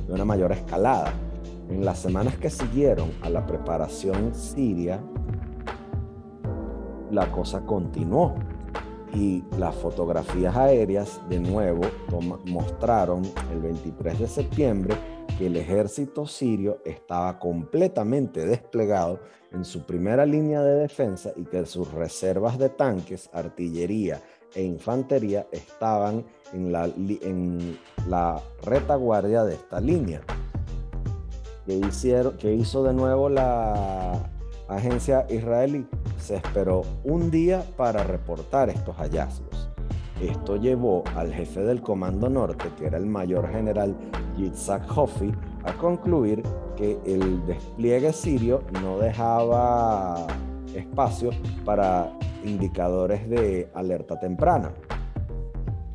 de 0.07 0.13
una 0.13 0.25
mayor 0.25 0.51
escalada. 0.51 1.13
En 1.69 1.85
las 1.85 1.99
semanas 1.99 2.35
que 2.35 2.49
siguieron 2.49 3.09
a 3.21 3.29
la 3.29 3.45
preparación 3.45 4.35
siria, 4.35 5.01
la 7.09 7.31
cosa 7.31 7.61
continuó 7.61 8.35
y 9.13 9.43
las 9.57 9.75
fotografías 9.75 10.55
aéreas 10.55 11.19
de 11.29 11.39
nuevo 11.39 11.81
mostraron 12.45 13.23
el 13.51 13.59
23 13.59 14.19
de 14.19 14.27
septiembre 14.27 14.95
que 15.37 15.47
el 15.47 15.57
ejército 15.57 16.25
sirio 16.25 16.79
estaba 16.85 17.39
completamente 17.39 18.45
desplegado 18.45 19.19
en 19.51 19.65
su 19.65 19.85
primera 19.85 20.25
línea 20.25 20.61
de 20.61 20.75
defensa 20.75 21.31
y 21.35 21.43
que 21.43 21.65
sus 21.65 21.91
reservas 21.91 22.57
de 22.57 22.69
tanques, 22.69 23.29
artillería 23.33 24.21
e 24.53 24.63
infantería 24.63 25.47
estaban 25.51 26.25
en 26.53 26.71
la, 26.71 26.85
en 26.85 27.77
la 28.07 28.41
retaguardia 28.63 29.43
de 29.43 29.55
esta 29.55 29.79
línea. 29.79 30.21
¿Qué, 31.65 31.75
hicieron, 31.75 32.37
que 32.37 32.53
hizo 32.53 32.83
de 32.83 32.93
nuevo 32.93 33.29
la 33.29 34.30
agencia 34.75 35.25
israelí? 35.29 35.85
se 36.21 36.35
esperó 36.35 36.83
un 37.03 37.31
día 37.31 37.63
para 37.75 38.03
reportar 38.03 38.69
estos 38.69 38.95
hallazgos. 38.97 39.69
Esto 40.21 40.55
llevó 40.55 41.03
al 41.15 41.33
jefe 41.33 41.61
del 41.61 41.81
Comando 41.81 42.29
Norte, 42.29 42.69
que 42.77 42.85
era 42.85 42.97
el 42.97 43.07
mayor 43.07 43.49
general 43.51 43.95
Yitzhak 44.37 44.95
Hoffi, 44.95 45.31
a 45.63 45.73
concluir 45.73 46.43
que 46.77 46.99
el 47.05 47.43
despliegue 47.47 48.13
sirio 48.13 48.63
no 48.83 48.99
dejaba 48.99 50.27
espacio 50.75 51.31
para 51.65 52.11
indicadores 52.43 53.27
de 53.27 53.67
alerta 53.73 54.19
temprana. 54.19 54.71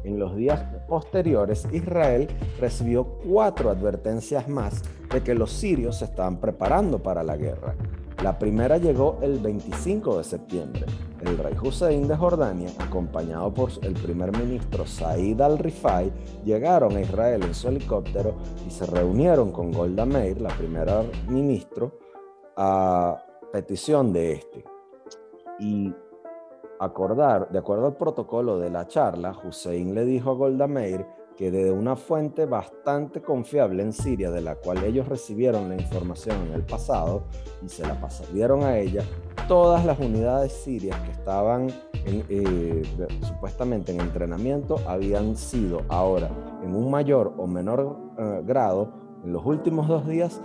En 0.02 0.18
los 0.18 0.36
días 0.36 0.60
posteriores, 0.88 1.68
Israel 1.72 2.28
recibió 2.60 3.04
cuatro 3.04 3.70
advertencias 3.70 4.48
más 4.48 4.82
de 5.12 5.22
que 5.22 5.34
los 5.34 5.52
sirios 5.52 5.98
se 5.98 6.04
estaban 6.04 6.38
preparando 6.38 7.00
para 7.00 7.22
la 7.22 7.36
guerra 7.36 7.74
la 8.22 8.38
primera 8.38 8.78
llegó 8.78 9.18
el 9.20 9.38
25 9.38 10.18
de 10.18 10.24
septiembre. 10.24 10.86
El 11.20 11.36
rey 11.38 11.54
Hussein 11.62 12.08
de 12.08 12.16
Jordania, 12.16 12.70
acompañado 12.78 13.52
por 13.52 13.70
el 13.82 13.94
primer 13.94 14.36
ministro 14.36 14.86
Said 14.86 15.40
al-Rifai, 15.40 16.12
llegaron 16.44 16.96
a 16.96 17.00
Israel 17.00 17.42
en 17.42 17.54
su 17.54 17.68
helicóptero 17.68 18.34
y 18.66 18.70
se 18.70 18.86
reunieron 18.86 19.52
con 19.52 19.70
Golda 19.70 20.06
Meir, 20.06 20.40
la 20.40 20.50
primera 20.50 21.02
ministro, 21.28 21.98
a 22.56 23.22
petición 23.52 24.12
de 24.12 24.32
este. 24.32 24.64
Y 25.58 25.94
acordar, 26.80 27.50
de 27.50 27.58
acuerdo 27.58 27.86
al 27.86 27.96
protocolo 27.96 28.58
de 28.58 28.70
la 28.70 28.86
charla, 28.86 29.36
Hussein 29.44 29.94
le 29.94 30.04
dijo 30.04 30.30
a 30.30 30.34
Golda 30.34 30.66
Meir 30.66 31.06
que 31.36 31.50
de 31.50 31.70
una 31.70 31.96
fuente 31.96 32.46
bastante 32.46 33.20
confiable 33.20 33.82
en 33.82 33.92
Siria, 33.92 34.30
de 34.30 34.40
la 34.40 34.56
cual 34.56 34.82
ellos 34.84 35.06
recibieron 35.06 35.68
la 35.68 35.76
información 35.76 36.46
en 36.46 36.54
el 36.54 36.62
pasado 36.62 37.24
y 37.64 37.68
se 37.68 37.82
la 37.86 38.00
pasaron 38.00 38.62
a 38.62 38.78
ella, 38.78 39.02
todas 39.46 39.84
las 39.84 39.98
unidades 39.98 40.52
sirias 40.52 40.98
que 41.00 41.10
estaban 41.12 41.68
eh, 42.06 42.82
supuestamente 43.20 43.92
en 43.92 44.00
entrenamiento 44.00 44.76
habían 44.86 45.36
sido 45.36 45.82
ahora 45.88 46.30
en 46.62 46.74
un 46.74 46.90
mayor 46.90 47.34
o 47.36 47.46
menor 47.46 47.98
eh, 48.18 48.42
grado, 48.44 48.92
en 49.24 49.32
los 49.32 49.44
últimos 49.44 49.88
dos 49.88 50.06
días, 50.06 50.40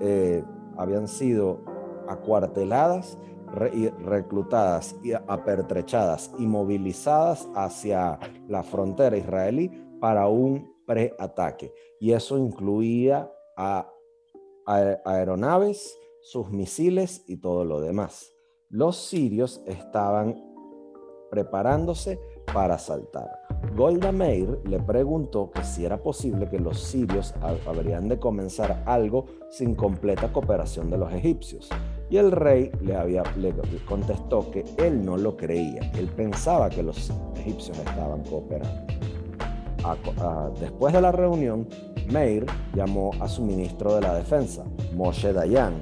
eh, 0.00 0.44
habían 0.76 1.08
sido 1.08 1.60
acuarteladas 2.08 3.18
reclutadas 3.54 4.96
y 5.02 5.12
apertrechadas 5.12 6.32
y 6.38 6.46
movilizadas 6.46 7.48
hacia 7.54 8.18
la 8.48 8.62
frontera 8.62 9.14
israelí 9.14 9.70
para 10.02 10.26
un 10.26 10.74
preataque. 10.84 11.72
Y 12.00 12.10
eso 12.10 12.36
incluía 12.36 13.30
a, 13.56 13.88
aeronaves, 14.66 15.96
sus 16.22 16.50
misiles 16.50 17.22
y 17.28 17.36
todo 17.36 17.64
lo 17.64 17.80
demás. 17.80 18.34
Los 18.68 18.96
sirios 18.96 19.62
estaban 19.64 20.34
preparándose 21.30 22.18
para 22.52 22.74
asaltar. 22.74 23.30
Golda 23.76 24.10
Meir 24.10 24.58
le 24.64 24.80
preguntó 24.80 25.52
que 25.52 25.62
si 25.62 25.84
era 25.84 26.02
posible 26.02 26.50
que 26.50 26.58
los 26.58 26.80
sirios 26.80 27.32
habrían 27.64 28.08
de 28.08 28.18
comenzar 28.18 28.82
algo 28.86 29.26
sin 29.50 29.76
completa 29.76 30.32
cooperación 30.32 30.90
de 30.90 30.98
los 30.98 31.12
egipcios. 31.12 31.70
Y 32.10 32.16
el 32.16 32.32
rey 32.32 32.72
le, 32.80 32.96
había, 32.96 33.22
le 33.36 33.54
contestó 33.86 34.50
que 34.50 34.64
él 34.78 35.04
no 35.04 35.16
lo 35.16 35.36
creía, 35.36 35.92
él 35.94 36.08
pensaba 36.08 36.68
que 36.68 36.82
los 36.82 37.12
egipcios 37.36 37.78
estaban 37.78 38.24
cooperando 38.24 39.11
después 40.60 40.92
de 40.92 41.00
la 41.00 41.12
reunión, 41.12 41.68
Meir 42.10 42.46
llamó 42.74 43.10
a 43.20 43.28
su 43.28 43.42
ministro 43.42 43.94
de 43.94 44.02
la 44.02 44.14
Defensa, 44.14 44.64
Moshe 44.94 45.32
Dayan, 45.32 45.74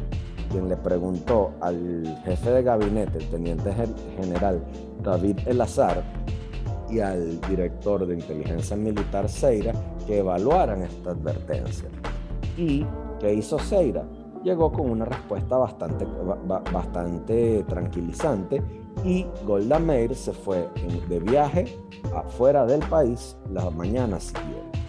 quien 0.51 0.69
le 0.69 0.77
preguntó 0.77 1.53
al 1.61 2.21
jefe 2.25 2.51
de 2.51 2.63
gabinete, 2.63 3.19
el 3.19 3.29
teniente 3.29 3.75
general 4.21 4.63
David 5.03 5.39
Elazar, 5.47 6.03
y 6.89 7.01
al 7.01 7.41
director 7.43 8.07
de 8.07 8.15
inteligencia 8.15 8.77
militar 8.77 9.29
Seira, 9.29 9.73
que 10.07 10.19
evaluaran 10.19 10.83
esta 10.83 11.11
advertencia. 11.11 11.89
¿Y 12.57 12.85
qué 13.21 13.33
hizo 13.35 13.59
Seira? 13.59 14.05
Llegó 14.43 14.73
con 14.73 14.91
una 14.91 15.05
respuesta 15.05 15.57
bastante, 15.57 16.07
bastante 16.73 17.63
tranquilizante 17.69 18.63
y 19.05 19.27
Golda 19.45 19.79
Meir 19.79 20.15
se 20.15 20.33
fue 20.33 20.69
de 21.09 21.21
viaje 21.21 21.79
afuera 22.15 22.67
del 22.67 22.81
país 22.81 23.37
las 23.51 23.73
mañanas 23.75 24.25
siguientes. 24.25 24.81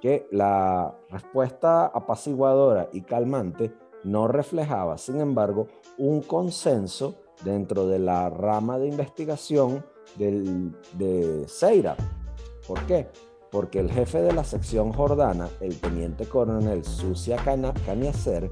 Que 0.00 0.26
la 0.30 0.96
respuesta 1.10 1.86
apaciguadora 1.86 2.88
y 2.92 3.02
calmante 3.02 3.72
no 4.04 4.28
reflejaba, 4.28 4.98
sin 4.98 5.20
embargo, 5.20 5.68
un 5.98 6.20
consenso 6.22 7.16
dentro 7.44 7.86
de 7.86 7.98
la 7.98 8.30
rama 8.30 8.78
de 8.78 8.88
investigación 8.88 9.84
de 10.16 11.44
Seira. 11.48 11.96
¿Por 12.66 12.84
qué? 12.86 13.08
Porque 13.50 13.80
el 13.80 13.90
jefe 13.90 14.20
de 14.22 14.32
la 14.32 14.44
sección 14.44 14.92
jordana, 14.92 15.48
el 15.60 15.80
teniente 15.80 16.26
coronel 16.26 16.84
Sucia 16.84 17.36
Caniacer, 17.86 18.50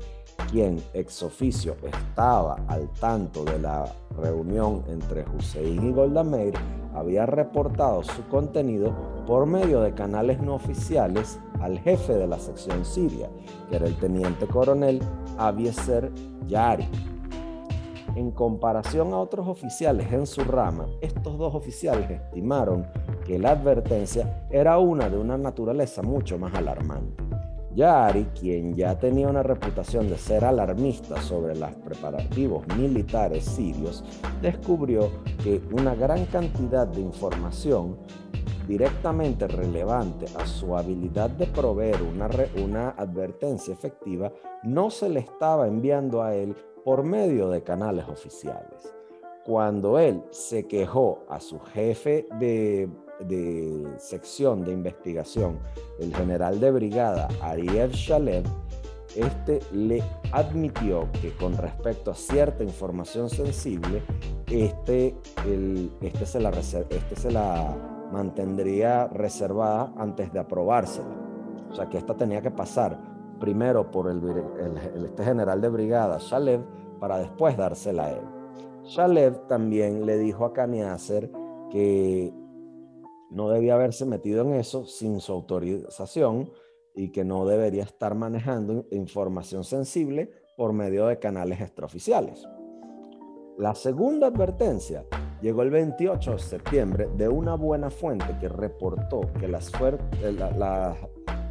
quien 0.50 0.82
ex 0.92 1.22
oficio 1.22 1.76
estaba 1.82 2.56
al 2.68 2.88
tanto 3.00 3.44
de 3.44 3.58
la 3.58 3.84
reunión 4.16 4.84
entre 4.88 5.24
Hussein 5.28 5.88
y 5.88 5.92
Golda 5.92 6.22
Meir, 6.22 6.54
había 6.94 7.26
reportado 7.26 8.02
su 8.02 8.26
contenido 8.28 8.94
por 9.26 9.46
medio 9.46 9.80
de 9.80 9.94
canales 9.94 10.40
no 10.40 10.54
oficiales 10.54 11.38
al 11.60 11.78
jefe 11.80 12.14
de 12.14 12.26
la 12.26 12.38
sección 12.38 12.84
siria, 12.84 13.28
que 13.68 13.76
era 13.76 13.86
el 13.86 13.96
teniente 13.96 14.46
coronel 14.46 15.00
Abieser 15.38 16.12
Yari. 16.46 16.88
En 18.14 18.30
comparación 18.30 19.12
a 19.12 19.18
otros 19.18 19.48
oficiales 19.48 20.12
en 20.12 20.26
su 20.26 20.44
rama, 20.44 20.86
estos 21.00 21.36
dos 21.36 21.52
oficiales 21.54 22.08
estimaron 22.08 22.86
que 23.26 23.40
la 23.40 23.50
advertencia 23.50 24.46
era 24.50 24.78
una 24.78 25.08
de 25.08 25.18
una 25.18 25.36
naturaleza 25.36 26.02
mucho 26.02 26.38
más 26.38 26.54
alarmante. 26.54 27.24
Yari, 27.74 28.26
quien 28.38 28.74
ya 28.74 28.96
tenía 28.98 29.28
una 29.28 29.42
reputación 29.42 30.08
de 30.08 30.16
ser 30.16 30.44
alarmista 30.44 31.20
sobre 31.20 31.56
los 31.56 31.70
preparativos 31.76 32.64
militares 32.76 33.44
sirios, 33.44 34.04
descubrió 34.40 35.10
que 35.42 35.60
una 35.72 35.94
gran 35.94 36.26
cantidad 36.26 36.86
de 36.86 37.00
información 37.00 37.96
directamente 38.68 39.48
relevante 39.48 40.26
a 40.38 40.46
su 40.46 40.76
habilidad 40.76 41.30
de 41.30 41.46
proveer 41.46 42.00
una, 42.02 42.28
una 42.62 42.90
advertencia 42.90 43.74
efectiva 43.74 44.32
no 44.62 44.90
se 44.90 45.08
le 45.08 45.20
estaba 45.20 45.66
enviando 45.66 46.22
a 46.22 46.34
él 46.34 46.54
por 46.84 47.02
medio 47.02 47.48
de 47.48 47.62
canales 47.62 48.08
oficiales. 48.08 48.94
Cuando 49.44 49.98
él 49.98 50.22
se 50.30 50.66
quejó 50.66 51.24
a 51.28 51.40
su 51.40 51.58
jefe 51.60 52.26
de 52.38 52.88
de 53.28 53.86
sección 53.98 54.64
de 54.64 54.72
investigación, 54.72 55.58
el 55.98 56.14
general 56.14 56.60
de 56.60 56.70
brigada 56.70 57.28
Ariel 57.40 57.90
Shalev, 57.90 58.44
este 59.16 59.60
le 59.72 60.02
admitió 60.32 61.08
que 61.20 61.34
con 61.36 61.56
respecto 61.56 62.10
a 62.10 62.14
cierta 62.14 62.64
información 62.64 63.30
sensible, 63.30 64.02
este, 64.50 65.16
este, 66.02 66.26
se, 66.26 66.40
la 66.40 66.50
este 66.50 67.16
se 67.16 67.30
la 67.30 67.76
mantendría 68.12 69.06
reservada 69.08 69.92
antes 69.96 70.32
de 70.32 70.40
aprobársela. 70.40 71.14
O 71.70 71.74
sea 71.74 71.88
que 71.88 71.98
esta 71.98 72.14
tenía 72.14 72.40
que 72.42 72.50
pasar 72.50 72.98
primero 73.40 73.90
por 73.90 74.10
el, 74.10 74.22
este 75.04 75.24
general 75.24 75.60
de 75.60 75.68
brigada, 75.68 76.18
Shalev, 76.20 76.62
para 76.98 77.18
después 77.18 77.56
dársela 77.56 78.06
a 78.06 78.10
él. 78.12 78.22
Shalev 78.84 79.46
también 79.46 80.06
le 80.06 80.18
dijo 80.18 80.44
a 80.44 80.52
Kaniaser 80.52 81.30
que 81.70 82.32
no 83.34 83.50
debía 83.50 83.74
haberse 83.74 84.06
metido 84.06 84.42
en 84.42 84.54
eso 84.54 84.86
sin 84.86 85.20
su 85.20 85.32
autorización 85.32 86.50
y 86.94 87.10
que 87.10 87.24
no 87.24 87.44
debería 87.44 87.82
estar 87.82 88.14
manejando 88.14 88.86
información 88.92 89.64
sensible 89.64 90.30
por 90.56 90.72
medio 90.72 91.06
de 91.06 91.18
canales 91.18 91.60
extraoficiales. 91.60 92.46
La 93.58 93.74
segunda 93.74 94.28
advertencia 94.28 95.04
llegó 95.42 95.62
el 95.62 95.70
28 95.70 96.32
de 96.32 96.38
septiembre 96.38 97.08
de 97.16 97.28
una 97.28 97.56
buena 97.56 97.90
fuente 97.90 98.36
que 98.40 98.48
reportó 98.48 99.22
que 99.38 99.48
las, 99.48 99.72
eh, 100.22 100.94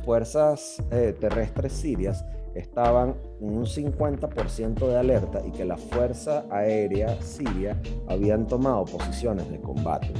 fuerzas 0.05 0.81
eh, 0.91 1.15
terrestres 1.19 1.73
sirias 1.73 2.25
estaban 2.55 3.15
en 3.41 3.57
un 3.57 3.65
50% 3.65 4.88
de 4.88 4.97
alerta 4.97 5.41
y 5.45 5.51
que 5.51 5.65
la 5.65 5.77
Fuerza 5.77 6.45
Aérea 6.49 7.21
Siria 7.21 7.81
habían 8.07 8.47
tomado 8.47 8.86
posiciones 8.86 9.49
de 9.49 9.59
combate. 9.59 10.13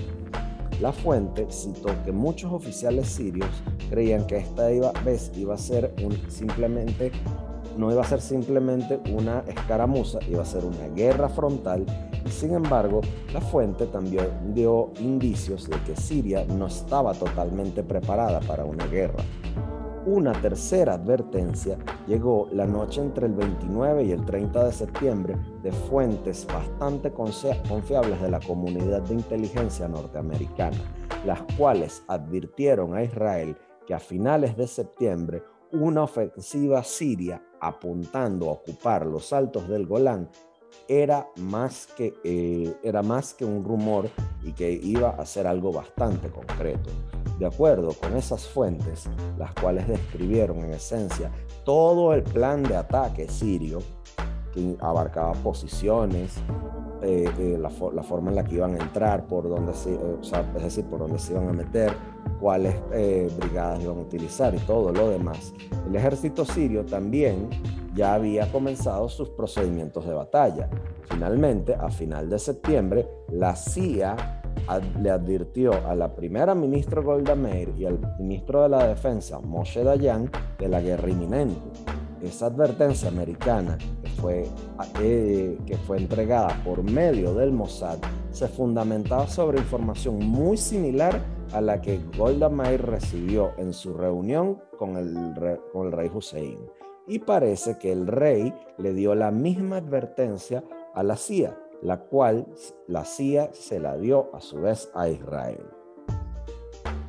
La 0.82 0.92
fuente 0.92 1.48
citó 1.50 1.90
que 2.04 2.12
muchos 2.12 2.52
oficiales 2.52 3.08
sirios 3.08 3.50
creían 3.90 4.26
que 4.28 4.38
esta 4.38 4.68
vez 5.04 5.32
iba 5.36 5.56
a 5.56 5.58
ser 5.58 5.94
un, 6.04 6.18
simplemente 6.30 7.12
no 7.78 7.92
iba 7.92 8.02
a 8.02 8.06
ser 8.06 8.22
simplemente 8.22 9.00
una 9.12 9.44
escaramuza, 9.48 10.20
iba 10.30 10.44
a 10.44 10.46
ser 10.46 10.64
una 10.66 10.88
guerra 10.96 11.30
frontal 11.30 11.86
y 12.26 12.30
sin 12.30 12.54
embargo 12.54 13.02
la 13.34 13.42
fuente 13.42 13.88
también 13.88 14.54
dio 14.54 14.92
indicios 15.00 15.70
de 15.70 15.78
que 15.82 15.96
Siria 15.96 16.46
no 16.46 16.68
estaba 16.68 17.14
totalmente 17.14 17.84
preparada 17.84 18.40
para 18.42 18.64
una 18.66 18.86
guerra. 18.88 19.24
Una 20.06 20.34
tercera 20.34 20.96
advertencia 20.96 21.78
llegó 22.08 22.50
la 22.52 22.68
noche 22.68 23.00
entre 23.00 23.26
el 23.26 23.34
29 23.34 24.04
y 24.04 24.12
el 24.12 24.26
30 24.26 24.66
de 24.66 24.74
septiembre 24.74 25.38
de 25.62 25.72
fuentes 25.72 26.46
bastante 26.46 27.14
confiables 27.14 28.22
de 28.22 28.30
la 28.30 28.42
comunidad 28.42 29.02
de 29.04 29.14
inteligencia 29.14 29.88
norteamericana, 29.88 30.76
las 31.26 31.42
cuales 31.58 32.04
advirtieron 32.10 32.94
a 32.94 33.04
Israel 33.04 33.56
que 33.88 33.94
a 33.94 34.00
finales 34.00 34.58
de 34.58 34.68
septiembre 34.68 35.42
una 35.72 36.04
ofensiva 36.04 36.84
siria 36.84 37.42
apuntando 37.62 38.50
a 38.50 38.54
ocupar 38.54 39.06
los 39.06 39.32
altos 39.32 39.70
del 39.70 39.88
Golán 39.88 40.30
era 40.88 41.28
más 41.38 41.88
que, 41.96 42.14
eh, 42.24 42.76
era 42.84 43.02
más 43.02 43.34
que 43.34 43.46
un 43.46 43.64
rumor 43.64 44.10
y 44.44 44.52
que 44.54 44.72
iba 44.72 45.10
a 45.10 45.26
ser 45.26 45.48
algo 45.48 45.72
bastante 45.72 46.30
concreto. 46.30 46.90
De 47.40 47.46
acuerdo 47.46 47.94
con 47.94 48.16
esas 48.16 48.48
fuentes, 48.48 49.10
las 49.38 49.54
cuales 49.54 49.88
describieron 49.88 50.60
en 50.60 50.74
esencia 50.74 51.32
todo 51.66 52.14
el 52.14 52.24
plan 52.24 52.64
de 52.64 52.76
ataque 52.76 53.28
sirio, 53.28 53.80
que 54.54 54.78
abarcaba 54.80 55.34
posiciones, 55.34 56.38
eh, 57.02 57.30
eh, 57.38 57.58
la, 57.60 57.70
forma 57.70 58.30
en 58.30 58.36
la 58.36 58.44
que 58.44 58.56
iban 58.56 58.76
a 58.76 58.84
entrar, 58.84 59.28
por 59.28 59.50
dónde 59.50 59.74
se, 59.74 59.94
es 59.94 60.64
decir, 60.64 60.86
por 60.86 61.00
dónde 61.00 61.20
se 61.20 61.34
iban 61.34 61.50
a 61.50 61.54
meter, 61.54 61.94
cuáles 62.40 62.76
brigadas 63.38 63.82
iban 63.82 63.98
a 63.98 64.02
utilizar 64.02 64.56
y 64.56 64.60
todo 64.60 64.92
lo 64.92 65.10
demás. 65.10 65.54
El 65.88 65.96
ejército 65.96 66.46
sirio 66.46 66.86
también 66.86 67.50
ya 67.94 68.16
había 68.16 68.52
comenzado 68.52 69.10
sus 69.10 69.30
procedimientos 69.30 70.06
de 70.06 70.14
batalla. 70.14 70.70
Finalmente, 71.10 71.76
a 71.76 71.90
final 71.90 72.30
de 72.30 72.40
septiembre, 72.40 73.08
la 73.30 73.56
CIA 73.56 74.42
le 75.02 75.10
advirtió 75.10 75.74
a 75.88 75.96
la 75.96 76.16
primera 76.16 76.56
ministra 76.56 77.02
Golda 77.02 77.36
Meir 77.36 77.74
y 77.78 77.86
al 77.86 78.00
ministro 78.18 78.64
de 78.64 78.70
la 78.70 78.88
Defensa 78.88 79.40
Moshe 79.40 79.84
Dayan 79.84 80.30
de 80.58 80.70
la 80.70 80.82
guerra 80.82 81.10
inminente. 81.10 81.60
Esa 82.22 82.46
advertencia 82.46 83.10
americana 83.10 83.78
fue, 84.24 84.46
eh, 85.02 85.58
que 85.66 85.76
fue 85.80 85.98
entregada 85.98 86.58
por 86.64 86.82
medio 86.82 87.34
del 87.34 87.52
Mossad 87.52 87.98
se 88.32 88.48
fundamentaba 88.48 89.28
sobre 89.28 89.60
información 89.60 90.18
muy 90.18 90.56
similar 90.56 91.22
a 91.52 91.60
la 91.60 91.82
que 91.82 92.00
Golda 92.18 92.48
Meir 92.48 92.82
recibió 92.82 93.52
en 93.58 93.74
su 93.74 93.94
reunión 93.94 94.62
con 94.80 94.96
el, 94.96 95.60
con 95.74 95.88
el 95.88 95.92
rey 95.92 96.10
Hussein 96.12 96.58
y 97.06 97.20
parece 97.20 97.78
que 97.78 97.92
el 97.92 98.08
rey 98.08 98.54
le 98.78 98.94
dio 98.94 99.14
la 99.14 99.30
misma 99.30 99.76
advertencia 99.76 100.64
a 100.96 101.04
la 101.04 101.18
CIA, 101.18 101.60
la 101.82 102.00
cual 102.00 102.48
la 102.88 103.04
CIA 103.04 103.50
se 103.52 103.82
la 103.82 103.98
dio 103.98 104.34
a 104.34 104.40
su 104.40 104.62
vez 104.62 104.90
a 104.96 105.10
Israel. 105.10 105.66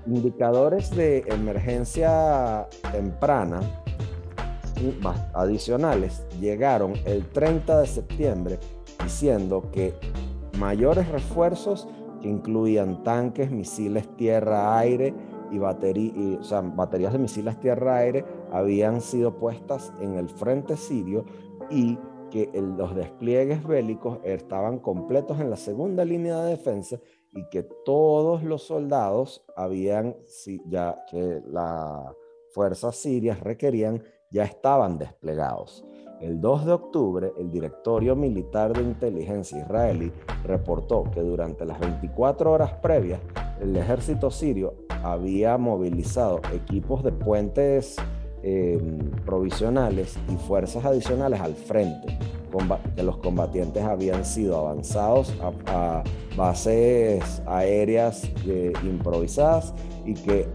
Indicadores 0.04 0.90
de 0.90 1.18
emergencia 1.28 2.68
temprana 2.90 3.60
adicionales 5.34 6.23
llegaron 6.44 6.94
el 7.04 7.26
30 7.30 7.80
de 7.80 7.86
septiembre 7.86 8.58
diciendo 9.02 9.70
que 9.72 9.94
mayores 10.58 11.08
refuerzos 11.08 11.88
que 12.20 12.28
incluían 12.28 13.02
tanques, 13.02 13.50
misiles 13.50 14.08
tierra-aire 14.16 15.14
y, 15.50 15.58
baterías 15.58 17.12
de 17.12 17.18
misiles 17.18 17.58
tierra-aire 17.60 18.24
habían 18.52 19.00
sido 19.00 19.36
puestas 19.36 19.92
en 20.00 20.14
el 20.14 20.28
frente 20.28 20.76
sirio 20.76 21.24
y 21.70 21.98
que 22.30 22.50
los 22.54 22.94
despliegues 22.94 23.64
bélicos 23.64 24.18
estaban 24.24 24.78
completos 24.78 25.40
en 25.40 25.50
la 25.50 25.56
segunda 25.56 26.04
línea 26.04 26.42
de 26.42 26.50
defensa 26.50 26.98
y 27.30 27.48
que 27.48 27.62
todos 27.84 28.42
los 28.42 28.62
soldados 28.62 29.44
habían, 29.56 30.16
ya 30.66 31.04
que 31.10 31.42
las 31.46 32.14
fuerzas 32.52 32.96
sirias 32.96 33.40
requerían, 33.40 34.02
ya 34.30 34.44
estaban 34.44 34.98
desplegados. 34.98 35.84
El 36.20 36.40
2 36.40 36.66
de 36.66 36.72
octubre, 36.72 37.32
el 37.38 37.50
Directorio 37.50 38.16
Militar 38.16 38.72
de 38.72 38.82
Inteligencia 38.82 39.58
israelí 39.58 40.12
reportó 40.44 41.04
que 41.12 41.20
durante 41.20 41.64
las 41.64 41.78
24 41.80 42.50
horas 42.50 42.72
previas, 42.74 43.20
el 43.60 43.76
ejército 43.76 44.30
sirio 44.30 44.74
había 45.02 45.58
movilizado 45.58 46.40
equipos 46.52 47.02
de 47.02 47.12
puentes 47.12 47.96
eh, 48.42 48.80
provisionales 49.24 50.18
y 50.32 50.36
fuerzas 50.36 50.84
adicionales 50.84 51.40
al 51.40 51.54
frente, 51.54 52.18
que 52.94 53.02
los 53.02 53.16
combatientes 53.18 53.82
habían 53.82 54.24
sido 54.24 54.58
avanzados 54.58 55.34
a, 55.66 56.04
bases 56.36 57.42
aéreas 57.46 58.28
eh, 58.46 58.72
improvisadas 58.82 59.72
y 60.04 60.14
que 60.14 60.48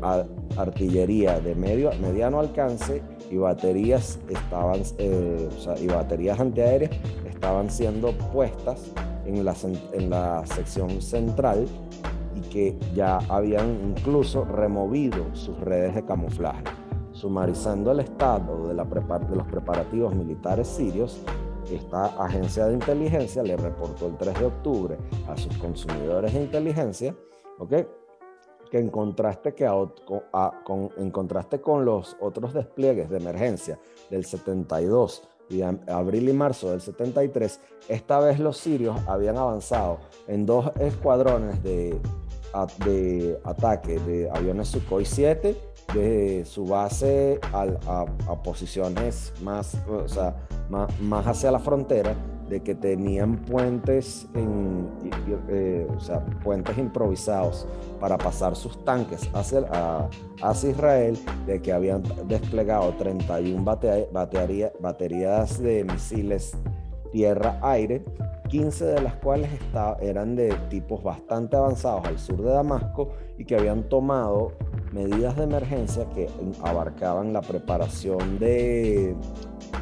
artillería 0.57 1.39
de 1.39 1.55
medio, 1.55 1.91
mediano 2.01 2.39
alcance 2.39 3.01
y 3.30 3.38
baterías 3.38 4.19
estaban 4.30 4.82
eh, 4.97 5.49
y 5.80 5.88
baterías 5.88 6.39
antiaéreas 6.39 6.91
estaban 7.27 7.69
siendo 7.69 8.11
puestas 8.11 8.91
en 9.25 9.45
la, 9.45 9.55
en 9.93 10.09
la 10.09 10.45
sección 10.45 11.01
central 11.01 11.67
y 12.36 12.41
que 12.49 12.77
ya 12.95 13.19
habían 13.30 13.95
incluso 13.97 14.45
removido 14.45 15.25
sus 15.34 15.59
redes 15.59 15.95
de 15.95 16.05
camuflaje, 16.05 16.63
sumarizando 17.11 17.91
el 17.91 18.01
estado 18.01 18.67
de, 18.67 18.73
de 18.73 19.36
los 19.36 19.47
preparativos 19.47 20.15
militares 20.15 20.67
sirios 20.67 21.19
esta 21.75 22.05
agencia 22.23 22.65
de 22.65 22.73
inteligencia 22.73 23.43
le 23.43 23.55
reportó 23.55 24.07
el 24.07 24.17
3 24.17 24.39
de 24.39 24.45
octubre 24.45 24.97
a 25.27 25.38
sus 25.38 25.55
consumidores 25.57 26.34
de 26.34 26.41
inteligencia, 26.41 27.15
¿ok? 27.59 27.73
Que 28.70 28.80
en 28.80 28.89
contraste, 28.89 29.53
que 29.53 29.67
con, 30.63 30.91
en 30.97 31.11
contraste 31.11 31.61
con 31.61 31.86
los 31.86 32.15
otros 32.20 32.53
despliegues 32.53 33.09
de 33.09 33.17
emergencia 33.17 33.80
del 34.09 34.26
72 34.26 35.24
y 35.49 35.61
abril 35.61 36.30
y 36.30 36.34
marzo 36.34 36.72
del 36.72 36.82
73, 36.82 37.59
esta 37.88 38.20
vez 38.20 38.39
los 38.39 38.57
sirios 38.57 38.97
habían 39.07 39.38
avanzado 39.38 39.99
en 40.28 40.45
dos 40.45 40.72
escuadrones 40.80 41.63
de, 41.63 41.99
de 42.86 43.39
ataque 43.43 43.99
de 43.99 44.30
aviones 44.30 44.67
Sukhoi 44.67 45.05
7 45.05 45.55
de 45.93 46.45
su 46.45 46.65
base 46.65 47.39
a, 47.51 48.05
posiciones 48.43 49.34
más, 49.41 49.76
o 49.89 50.07
sea, 50.07 50.36
más, 50.70 50.99
más 50.99 51.26
hacia 51.26 51.51
la 51.51 51.59
frontera 51.59 52.15
de 52.49 52.61
que 52.61 52.75
tenían 52.75 53.37
puentes, 53.37 54.27
en, 54.33 54.89
eh, 55.49 55.87
o 55.95 55.99
sea, 55.99 56.25
puentes 56.43 56.77
improvisados 56.77 57.67
para 57.99 58.17
pasar 58.17 58.55
sus 58.55 58.83
tanques 58.83 59.29
hacia, 59.33 59.61
hacia 60.41 60.69
Israel, 60.69 61.17
de 61.45 61.61
que 61.61 61.71
habían 61.71 62.03
desplegado 62.27 62.93
31 62.93 63.63
baterías 64.81 65.61
de 65.61 65.83
misiles 65.83 66.57
tierra-aire, 67.11 68.03
15 68.49 68.85
de 68.85 69.01
las 69.01 69.15
cuales 69.15 69.49
eran 70.01 70.35
de 70.35 70.53
tipos 70.69 71.03
bastante 71.03 71.55
avanzados 71.55 72.05
al 72.05 72.17
sur 72.17 72.41
de 72.41 72.51
Damasco 72.51 73.09
y 73.37 73.45
que 73.45 73.55
habían 73.55 73.83
tomado 73.89 74.53
medidas 74.91 75.35
de 75.35 75.43
emergencia 75.43 76.09
que 76.15 76.29
abarcaban 76.63 77.33
la 77.33 77.41
preparación 77.41 78.39
de 78.39 79.15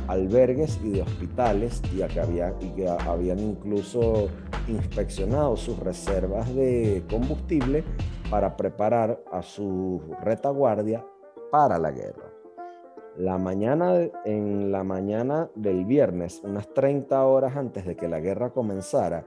albergues 0.07 0.79
y 0.83 0.91
de 0.91 1.01
hospitales 1.01 1.81
y 1.93 2.01
que, 2.01 2.89
habían 2.89 3.39
incluso 3.39 4.27
inspeccionado 4.67 5.55
sus 5.55 5.79
reservas 5.79 6.53
de 6.53 7.03
combustible 7.09 7.83
para 8.29 8.57
preparar 8.57 9.21
a 9.31 9.41
su 9.41 10.01
retaguardia 10.21 11.05
para 11.51 11.77
la 11.77 11.91
guerra. 11.91 12.33
La 13.17 13.37
mañana, 13.37 13.95
en 14.25 14.71
la 14.71 14.83
mañana 14.83 15.49
del 15.55 15.85
viernes, 15.85 16.41
unas 16.43 16.71
30 16.73 17.25
horas 17.25 17.55
antes 17.55 17.85
de 17.85 17.95
que 17.95 18.07
la 18.07 18.19
guerra 18.19 18.51
comenzara, 18.51 19.25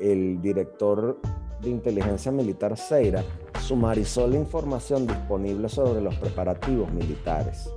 el 0.00 0.40
director 0.40 1.18
de 1.60 1.70
inteligencia 1.70 2.30
militar 2.30 2.76
Seira 2.76 3.22
sumarizó 3.60 4.26
la 4.26 4.36
información 4.36 5.06
disponible 5.06 5.68
sobre 5.68 6.00
los 6.00 6.14
preparativos 6.16 6.92
militares. 6.92 7.70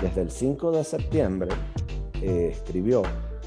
Desde 0.00 0.22
el 0.22 0.30
5 0.30 0.72
de 0.72 0.84
septiembre, 0.84 1.50
eh, 2.22 2.48
escribió, 2.52 3.02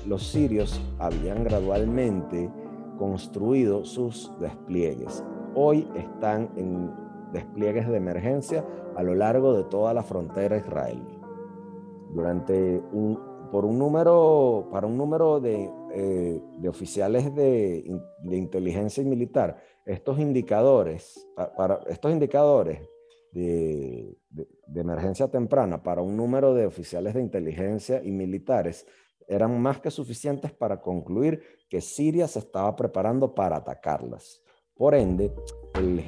los 0.07 0.23
sirios 0.27 0.81
habían 0.97 1.43
gradualmente 1.43 2.49
construido 2.97 3.85
sus 3.85 4.31
despliegues. 4.39 5.23
Hoy 5.55 5.87
están 5.95 6.49
en 6.55 6.91
despliegues 7.33 7.87
de 7.87 7.97
emergencia 7.97 8.65
a 8.95 9.03
lo 9.03 9.15
largo 9.15 9.53
de 9.53 9.63
toda 9.63 9.93
la 9.93 10.03
frontera 10.03 10.57
israelí. 10.57 11.19
Durante 12.13 12.81
un, 12.91 13.19
por 13.51 13.65
un 13.65 13.77
número, 13.77 14.67
para 14.71 14.87
un 14.87 14.97
número 14.97 15.39
de, 15.39 15.71
eh, 15.93 16.41
oficiales 16.67 17.33
de, 17.35 17.83
inteligencia 18.23 19.01
y 19.03 19.05
militar, 19.05 19.57
estos 19.89 20.19
indicadores, 20.19 21.27
para, 21.57 21.79
estos 21.87 22.11
indicadores 22.11 22.79
de, 23.31 24.15
emergencia 24.75 25.27
temprana 25.27 25.81
para 25.81 26.01
un 26.01 26.15
número 26.15 26.53
de 26.53 26.67
oficiales 26.67 27.15
de 27.15 27.21
inteligencia 27.21 28.01
y 28.03 28.11
militares 28.11 28.85
eran 29.27 29.59
más 29.59 29.79
que 29.79 29.89
suficientes 29.89 30.51
para 30.51 30.79
concluir 30.79 31.41
que 31.69 31.81
Siria 31.81 32.27
se 32.27 32.39
estaba 32.39 32.75
preparando 32.75 33.33
para 33.33 33.57
atacarlas. 33.57 34.41
Por 34.75 34.95
ende, 34.95 35.31
el, 35.75 35.99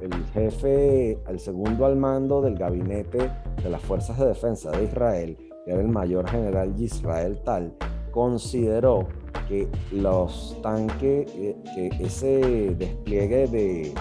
el, 0.00 0.24
jefe, 0.32 1.18
el 1.28 1.40
segundo 1.40 1.86
al 1.86 1.96
mando 1.96 2.40
del 2.40 2.56
gabinete 2.56 3.30
de 3.62 3.70
las 3.70 3.82
Fuerzas 3.82 4.18
de 4.18 4.26
Defensa 4.26 4.70
de 4.70 4.84
Israel, 4.84 5.36
que 5.64 5.72
era 5.72 5.80
el 5.80 5.88
mayor 5.88 6.28
general 6.28 6.74
Israel 6.78 7.40
Tal, 7.44 7.76
consideró 8.12 9.08
que 9.48 9.68
los 9.90 10.56
tanques, 10.62 11.28
eh, 11.34 11.56
que 11.74 11.88
ese 11.98 12.74
despliegue 12.78 13.48
de, 13.48 13.92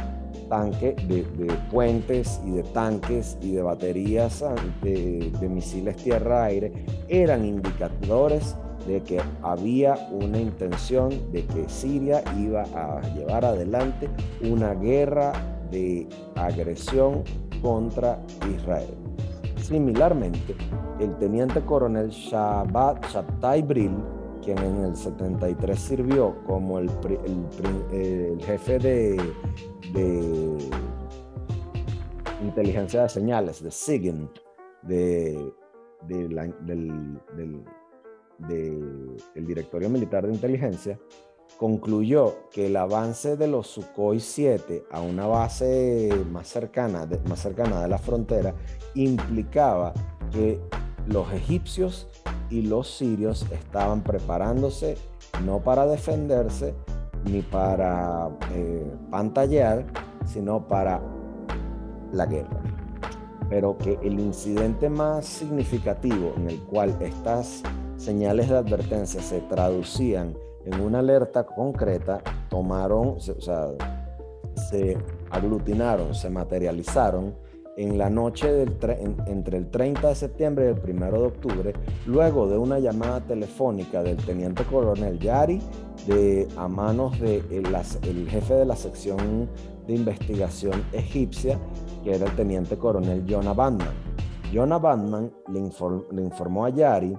tanque, 0.49 0.95
de, 1.07 1.23
puentes 1.71 2.39
y 2.45 2.51
de 2.51 2.63
tanques 2.63 3.37
y 3.41 3.53
de 3.53 3.61
baterías 3.61 4.43
de, 4.83 5.31
de 5.39 5.49
misiles 5.49 5.95
tierra-aire 5.95 6.85
eran 7.07 7.45
indicadores 7.45 8.55
de 8.87 9.01
que 9.01 9.21
había 9.41 9.95
una 10.11 10.39
intención 10.39 11.09
de 11.31 11.45
que 11.45 11.69
Siria 11.69 12.23
iba 12.37 12.63
a 12.75 13.01
llevar 13.13 13.45
adelante 13.45 14.09
una 14.41 14.73
guerra 14.73 15.33
de 15.71 16.07
agresión 16.35 17.23
contra 17.61 18.19
Israel. 18.55 19.00
Similarmente, 19.61 20.55
el 20.99 21.15
teniente 21.17 21.61
coronel 21.61 22.09
Shabbat 22.09 23.05
Shabtai 23.07 23.61
Bril, 23.61 23.95
quien 24.43 24.57
en 24.57 24.85
el 24.85 24.95
73 24.95 25.79
sirvió 25.79 26.43
como 26.45 26.79
el, 26.79 26.89
jefe 28.41 28.79
de, 28.79 29.21
inteligencia 32.41 33.03
de 33.03 33.09
señales, 33.09 33.61
de 33.63 33.71
SIGINT, 33.71 34.31
de, 34.81 35.53
del, 36.07 36.35
del, 38.39 39.45
Directorio 39.45 39.89
Militar 39.89 40.25
de 40.25 40.33
Inteligencia, 40.33 40.99
concluyó 41.61 42.49
que 42.49 42.65
el 42.65 42.75
avance 42.75 43.37
de 43.37 43.45
los 43.45 43.67
Sukhoi 43.67 44.19
7 44.19 44.85
a 44.89 44.99
una 44.99 45.27
base 45.27 46.09
más 46.31 46.47
cercana, 46.47 47.05
de, 47.05 47.19
más 47.29 47.39
cercana 47.39 47.83
de 47.83 47.87
la 47.87 47.99
frontera 47.99 48.55
implicaba 48.95 49.93
que 50.31 50.59
los 51.05 51.31
egipcios 51.31 52.07
y 52.49 52.63
los 52.63 52.89
sirios 52.89 53.45
estaban 53.51 54.01
preparándose 54.01 54.97
no 55.45 55.59
para 55.59 55.85
defenderse, 55.85 56.73
ni 57.25 57.43
para 57.43 58.31
eh, 58.55 58.91
pantallar, 59.11 59.85
sino 60.25 60.67
para 60.67 60.99
la 62.11 62.25
guerra. 62.25 62.59
Pero 63.51 63.77
que 63.77 63.99
el 64.01 64.19
incidente 64.19 64.89
más 64.89 65.27
significativo 65.27 66.33
en 66.37 66.49
el 66.49 66.59
cual 66.61 66.97
estas 67.01 67.61
señales 67.97 68.49
de 68.49 68.57
advertencia 68.57 69.21
se 69.21 69.41
traducían 69.41 70.33
en 70.65 70.79
una 70.81 70.99
alerta 70.99 71.45
concreta, 71.45 72.21
tomaron, 72.49 73.15
o 73.17 73.19
sea, 73.19 73.67
se 74.69 74.97
aglutinaron, 75.29 76.13
se 76.13 76.29
materializaron 76.29 77.35
en 77.77 77.97
la 77.97 78.09
noche 78.09 78.63
entre 78.63 79.57
el 79.57 79.71
30 79.71 80.09
de 80.09 80.15
septiembre 80.15 80.65
y 80.65 80.67
el 80.89 80.95
1 80.95 81.11
de 81.11 81.25
octubre, 81.25 81.73
luego 82.05 82.47
de 82.47 82.57
una 82.57 82.79
llamada 82.79 83.21
telefónica 83.21 84.03
del 84.03 84.17
teniente 84.17 84.63
coronel 84.65 85.19
Yari 85.19 85.59
a 86.57 86.67
manos 86.67 87.19
del 87.19 87.49
de 87.49 88.09
el, 88.09 88.29
jefe 88.29 88.53
de 88.55 88.65
la 88.65 88.75
sección 88.75 89.49
de 89.87 89.95
investigación 89.95 90.83
egipcia, 90.91 91.57
que 92.03 92.15
era 92.15 92.25
el 92.25 92.35
teniente 92.35 92.77
coronel 92.77 93.25
Jonah 93.27 93.53
Bandman. 93.53 93.93
Jonah 94.53 94.77
Bandman 94.77 95.31
le, 95.47 95.61
le 96.11 96.21
informó 96.21 96.65
a 96.65 96.69
Yari 96.69 97.17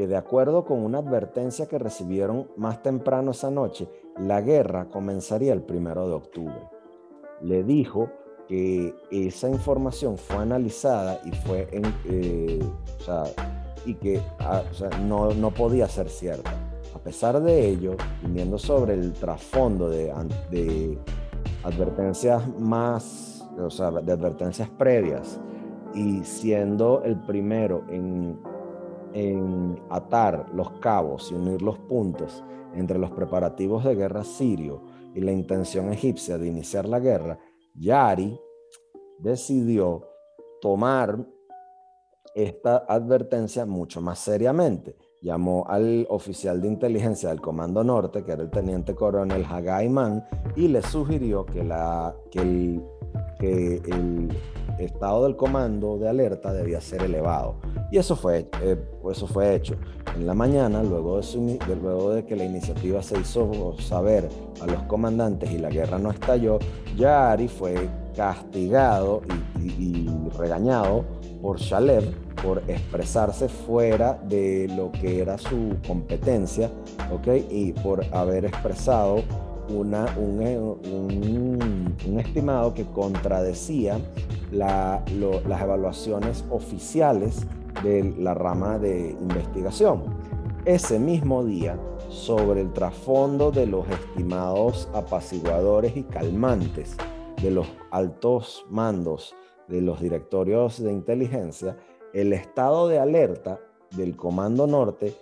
que 0.00 0.06
de 0.06 0.16
acuerdo 0.16 0.64
con 0.64 0.82
una 0.82 1.00
advertencia 1.00 1.66
que 1.68 1.78
recibieron 1.78 2.48
más 2.56 2.82
temprano 2.82 3.32
esa 3.32 3.50
noche, 3.50 3.86
la 4.16 4.40
guerra 4.40 4.88
comenzaría 4.88 5.52
el 5.52 5.62
1 5.68 6.08
de 6.08 6.14
octubre. 6.14 6.70
Le 7.42 7.62
dijo 7.64 8.08
que 8.48 8.94
esa 9.10 9.50
información 9.50 10.16
fue 10.16 10.38
analizada 10.38 11.20
y 11.22 11.32
fue 11.32 11.68
eh, 12.06 12.60
y 13.84 13.94
que 13.96 14.22
ah, 14.38 14.62
no, 15.02 15.34
no, 15.34 15.50
podía 15.50 15.86
ser 15.86 16.08
cierta. 16.08 16.50
A 16.94 16.98
pesar 16.98 17.38
de 17.42 17.68
ello, 17.68 17.94
viniendo 18.22 18.56
sobre 18.56 18.94
el 18.94 19.12
trasfondo 19.12 19.90
de, 19.90 20.14
de 20.50 20.98
advertencias 21.62 22.42
más 22.58 23.46
o 23.58 23.68
sea, 23.68 23.90
de 23.90 24.12
advertencias 24.12 24.70
previas 24.70 25.38
y 25.92 26.24
siendo 26.24 27.02
el 27.04 27.16
primero 27.16 27.84
en, 27.90 28.38
en 29.12 29.80
atar 29.90 30.46
los 30.54 30.70
cabos 30.80 31.30
y 31.30 31.34
unir 31.34 31.62
los 31.62 31.78
puntos 31.78 32.44
entre 32.74 32.98
los 32.98 33.10
preparativos 33.10 33.84
de 33.84 33.94
guerra 33.94 34.24
sirio 34.24 34.82
y 35.14 35.20
la 35.20 35.32
intención 35.32 35.92
egipcia 35.92 36.38
de 36.38 36.46
iniciar 36.46 36.88
la 36.88 37.00
guerra, 37.00 37.38
Yari 37.74 38.38
decidió 39.18 40.08
tomar 40.60 41.26
esta 42.34 42.84
advertencia 42.88 43.66
mucho 43.66 44.00
más 44.00 44.18
seriamente. 44.18 44.96
Llamó 45.22 45.66
al 45.68 46.06
oficial 46.08 46.62
de 46.62 46.68
inteligencia 46.68 47.28
del 47.28 47.40
Comando 47.40 47.84
Norte, 47.84 48.24
que 48.24 48.32
era 48.32 48.42
el 48.42 48.50
teniente 48.50 48.94
coronel 48.94 49.44
Hagaiman, 49.44 50.24
y 50.56 50.68
le 50.68 50.80
sugirió 50.82 51.44
que, 51.44 51.62
la, 51.62 52.14
que, 52.30 52.40
el, 52.40 52.82
que 53.38 53.76
el 53.76 54.28
estado 54.86 55.24
del 55.24 55.36
comando 55.36 55.98
de 55.98 56.08
alerta 56.08 56.52
debía 56.52 56.80
ser 56.80 57.02
elevado. 57.02 57.56
Y 57.90 57.98
eso 57.98 58.16
fue, 58.16 58.48
eh, 58.62 58.76
eso 59.10 59.26
fue 59.26 59.54
hecho. 59.54 59.74
En 60.14 60.26
la 60.26 60.34
mañana, 60.34 60.82
luego 60.82 61.20
de, 61.20 61.76
luego 61.80 62.14
de 62.14 62.24
que 62.24 62.36
la 62.36 62.44
iniciativa 62.44 63.02
se 63.02 63.18
hizo 63.18 63.74
saber 63.78 64.28
a 64.60 64.66
los 64.66 64.82
comandantes 64.84 65.50
y 65.50 65.58
la 65.58 65.70
guerra 65.70 65.98
no 65.98 66.10
estalló, 66.10 66.58
Yari 66.96 67.48
fue 67.48 67.88
castigado 68.16 69.22
y, 69.58 70.08
regañado 70.38 71.04
por 71.42 71.58
Shalev 71.58 72.04
por 72.42 72.62
expresarse 72.68 73.48
fuera 73.48 74.14
de 74.28 74.68
lo 74.76 74.92
que 74.92 75.20
era 75.20 75.36
su 75.38 75.76
competencia, 75.86 76.70
¿ok? 77.12 77.28
Y 77.50 77.72
por 77.72 78.04
haber 78.14 78.46
expresado 78.46 79.22
una, 79.70 80.06
un, 80.16 81.96
un, 82.06 82.20
estimado 82.20 82.74
que 82.74 82.84
contradecía 82.84 83.98
las 84.50 85.02
evaluaciones 85.10 86.44
oficiales 86.50 87.46
de 87.82 88.14
la 88.18 88.34
rama 88.34 88.78
de 88.78 89.16
investigación. 89.20 90.02
Ese 90.64 90.98
mismo 90.98 91.44
día, 91.44 91.78
sobre 92.08 92.60
el 92.60 92.72
trasfondo 92.72 93.50
de 93.50 93.66
los 93.66 93.88
estimados 93.88 94.88
apaciguadores 94.92 95.96
y 95.96 96.02
calmantes 96.02 96.96
de 97.42 97.50
los 97.50 97.66
altos 97.90 98.66
mandos 98.68 99.34
de 99.68 99.80
los 99.80 100.00
directorios 100.00 100.82
de 100.82 100.92
inteligencia, 100.92 101.76
el 102.12 102.32
estado 102.32 102.88
de 102.88 102.98
alerta 102.98 103.60
del 103.96 104.16
Comando 104.16 104.66
Norte 104.66 105.14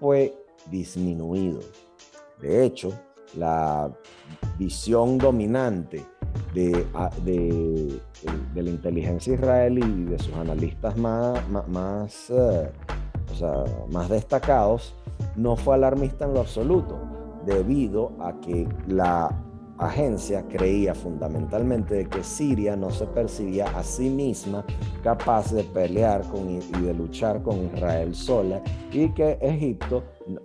fue 0.00 0.34
disminuido. 0.70 1.60
De 2.40 2.64
hecho, 2.64 2.92
la 3.34 3.90
visión 4.58 5.18
dominante 5.18 6.04
de, 6.54 6.86
de, 7.24 8.62
la 8.62 8.70
inteligencia 8.70 9.34
israelí 9.34 9.84
y 9.84 10.04
de 10.04 10.18
sus 10.18 10.34
analistas 10.34 10.96
más, 10.96 11.40
más, 11.68 12.30
eh, 12.30 12.70
más 13.90 14.08
destacados 14.08 14.94
no 15.34 15.56
fue 15.56 15.74
alarmista 15.74 16.24
en 16.24 16.34
lo 16.34 16.40
absoluto, 16.40 16.98
debido 17.44 18.12
a 18.20 18.40
que 18.40 18.68
la 18.86 19.30
agencia 19.78 20.44
creía 20.48 20.94
fundamentalmente 20.94 21.94
de 21.94 22.06
que 22.06 22.22
Siria 22.22 22.76
no 22.76 22.90
se 22.90 23.06
percibía 23.06 23.66
a 23.76 23.82
sí 23.82 24.08
misma 24.08 24.64
capaz 25.02 25.52
de 25.52 25.64
pelear 25.64 26.22
con, 26.28 26.48
y 26.48 26.60
de 26.60 26.94
luchar 26.94 27.42
con 27.42 27.66
Israel 27.66 28.14
sola 28.14 28.62
y 28.92 29.10
que 29.10 29.38
Egipto 29.40 30.04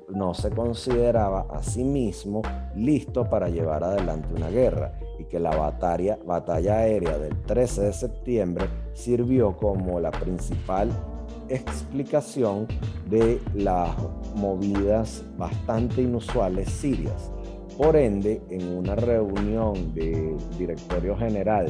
no 0.10 0.34
se 0.34 0.50
consideraba 0.52 1.48
a 1.50 1.64
sí 1.64 1.84
mismo 1.84 2.42
listo 2.76 3.30
para 3.30 3.50
llevar 3.50 3.84
adelante 3.84 4.28
una 4.36 4.50
guerra 4.50 4.94
y 5.18 5.26
que 5.26 5.40
la 5.40 5.56
batalla, 5.56 6.18
batalla 6.26 6.80
aérea 6.80 7.18
del 7.18 7.36
13 7.44 7.82
de 7.84 7.94
septiembre 7.94 8.66
sirvió 8.94 9.56
como 9.56 10.00
la 10.00 10.12
principal 10.12 10.90
explicación 11.48 12.68
de 13.10 13.42
las 13.54 13.90
movidas 14.36 15.24
bastante 15.38 16.02
inusuales 16.02 16.70
sirias 16.70 17.32
por 17.78 17.95
ende, 17.95 18.41
en 18.49 18.67
una 18.78 18.95
reunión 18.95 19.93
del 19.93 20.38
directorio 20.57 21.15
general 21.17 21.67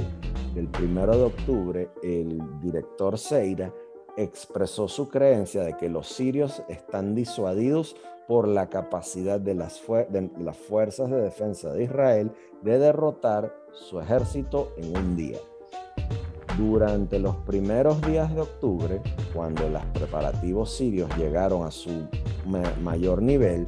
del 0.54 0.70
1 0.82 1.08
de 1.08 1.24
octubre, 1.24 1.90
el 2.04 2.42
director 2.62 3.18
Seira 3.18 3.74
expresó 4.18 4.88
su 4.88 5.08
creencia 5.10 5.64
de 5.64 5.78
que 5.78 5.90
los 5.90 6.08
sirios 6.08 6.62
están 6.68 7.16
disuadidos 7.16 7.96
por 8.28 8.48
la 8.48 8.70
capacidad 8.70 9.40
de 9.40 9.56
las, 9.56 9.82
de 10.10 10.30
las 10.40 10.58
fuerzas 10.58 11.10
de 11.10 11.22
defensa 11.22 11.72
de 11.74 11.84
Israel 11.84 12.32
de 12.62 12.78
derrotar 12.78 13.54
su 13.74 14.00
ejército 14.00 14.74
en 14.78 14.96
un 14.96 15.16
día. 15.16 15.38
Durante 16.58 17.18
los 17.20 17.36
primeros 17.38 18.02
días 18.02 18.34
de 18.36 18.42
octubre, 18.42 19.02
cuando 19.34 19.68
los 19.70 19.84
preparativos 19.88 20.76
sirios 20.76 21.10
llegaron 21.18 21.66
a 21.66 21.72
su 21.72 22.08
mayor 22.82 23.22
nivel, 23.22 23.66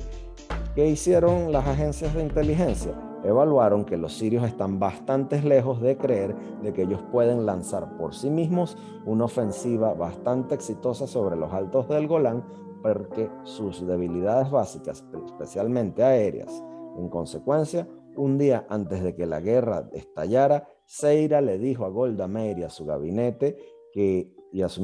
¿Qué 0.76 0.88
hicieron 0.88 1.52
las 1.52 1.68
agencias 1.68 2.14
de 2.16 2.24
inteligencia? 2.24 2.94
Evaluaron 3.24 3.86
que 3.86 3.96
los 3.96 4.18
sirios 4.18 4.44
están 4.44 4.80
bastante 4.80 5.42
lejos 5.42 5.80
de 5.82 5.98
creer 5.98 6.36
de 6.62 6.74
que 6.74 6.82
ellos 6.82 7.02
pueden 7.12 7.46
lanzar 7.46 7.96
por 7.98 8.14
sí 8.14 8.30
mismos 8.30 8.78
una 9.06 9.26
ofensiva 9.26 9.94
bastante 9.94 10.56
exitosa 10.56 11.08
sobre 11.08 11.36
los 11.36 11.54
altos 11.54 11.88
del 11.88 12.08
Golán 12.08 12.44
porque 12.82 13.30
sus 13.44 13.86
debilidades 13.88 14.52
básicas, 14.52 15.06
especialmente 15.26 16.04
aéreas, 16.04 16.64
en 16.98 17.08
consecuencia, 17.08 17.88
un 18.16 18.38
día 18.38 18.66
antes 18.70 19.02
de 19.04 19.16
que 19.16 19.26
la 19.26 19.40
guerra 19.40 19.90
estallara, 19.94 20.68
Seira 20.86 21.40
le 21.40 21.58
dijo 21.58 21.86
a 21.86 21.90
Golda 21.90 22.28
Meir 22.28 22.60
y 22.60 22.64
a 22.64 22.70
su 22.70 22.86
gabinete 22.86 23.58
que, 23.92 24.36
y 24.52 24.62
a 24.62 24.70
su, 24.70 24.84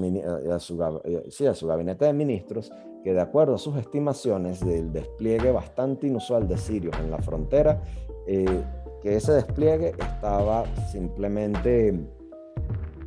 a 0.51 0.59
su, 0.59 1.01
sí, 1.29 1.45
a 1.45 1.53
su 1.53 1.67
gabinete 1.67 2.05
de 2.05 2.13
ministros 2.13 2.71
que 3.03 3.13
de 3.13 3.21
acuerdo 3.21 3.55
a 3.55 3.57
sus 3.57 3.77
estimaciones 3.77 4.59
del 4.65 4.91
despliegue 4.91 5.51
bastante 5.51 6.07
inusual 6.07 6.47
de 6.47 6.57
sirios 6.57 6.97
en 6.99 7.11
la 7.11 7.19
frontera, 7.19 7.81
eh, 8.27 8.63
que 9.01 9.15
ese 9.15 9.31
despliegue 9.33 9.93
estaba 9.97 10.65
simplemente 10.91 11.97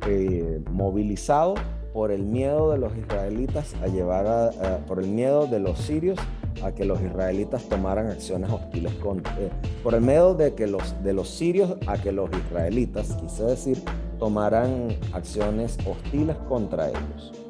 eh, 0.07 0.61
movilizado 0.71 1.55
por 1.93 2.11
el 2.11 2.23
miedo 2.23 2.71
de 2.71 2.79
los 2.79 2.95
israelitas 2.97 3.75
a 3.83 3.87
llevar 3.87 4.25
a, 4.25 4.77
por 4.87 4.99
el 4.99 5.07
miedo 5.07 5.45
de 5.45 5.59
los 5.59 5.77
sirios 5.77 6.17
a 6.63 6.71
que 6.71 6.85
los 6.85 6.99
israelitas 7.01 7.63
tomaran 7.69 8.07
acciones 8.07 8.49
hostiles 8.51 8.93
contra, 8.95 9.31
eh, 9.39 9.51
por 9.83 9.93
el 9.93 10.01
miedo 10.01 10.33
de 10.33 10.55
que 10.55 10.65
los 10.65 11.03
de 11.03 11.13
los 11.13 11.29
sirios 11.29 11.75
a 11.85 11.97
que 11.99 12.11
los 12.11 12.29
israelitas, 12.31 13.15
quise 13.21 13.43
decir, 13.43 13.77
tomaran 14.17 14.89
acciones 15.13 15.77
hostiles 15.85 16.35
contra 16.47 16.89
ellos 16.89 17.42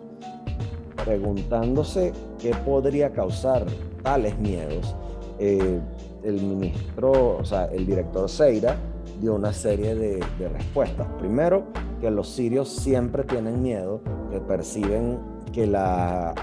preguntándose 1.03 2.13
qué 2.39 2.53
podría 2.65 3.11
causar 3.11 3.65
tales 4.01 4.37
miedos, 4.39 4.95
eh, 5.39 5.79
el 6.24 6.41
ministro, 6.41 7.37
o 7.37 7.45
sea, 7.45 7.65
el 7.65 7.86
director 7.86 8.29
Seira 8.29 8.78
dio 9.20 9.36
una 9.36 9.53
serie 9.53 9.95
de, 9.95 10.24
respuestas. 10.39 11.07
Primero, 11.20 11.65
que 11.99 12.09
los 12.11 12.29
sirios 12.29 12.70
siempre 12.70 13.24
tienen 13.24 13.61
miedo, 13.61 14.01
que 14.32 14.39
perciben 14.39 15.20
que 15.51 15.67
la, 15.67 16.33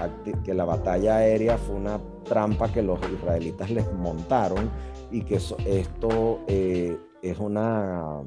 que 0.43 0.53
la 0.53 0.65
batalla 0.65 1.17
aérea 1.17 1.57
fue 1.57 1.75
una 1.75 1.99
trampa 2.23 2.71
que 2.71 2.81
los 2.81 2.99
israelitas 3.11 3.69
les 3.69 3.91
montaron 3.93 4.69
y 5.11 5.21
que 5.21 5.35
esto 5.35 6.39
eh, 6.47 6.97
es 7.21 7.39
una 7.39 8.21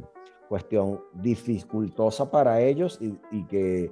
cuestión 0.48 1.00
dificultosa 1.14 2.30
para 2.30 2.60
ellos 2.60 2.98
y 3.00 3.44
que 3.44 3.90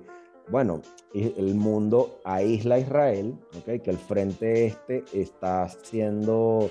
bueno, 0.48 0.81
el 1.14 1.55
mundo 1.55 2.20
aísla 2.24 2.77
a 2.77 2.78
Israel, 2.78 3.35
¿okay? 3.59 3.81
que 3.81 3.90
el 3.90 3.98
frente 3.98 4.66
este 4.66 5.05
está 5.12 5.69
siendo 5.69 6.70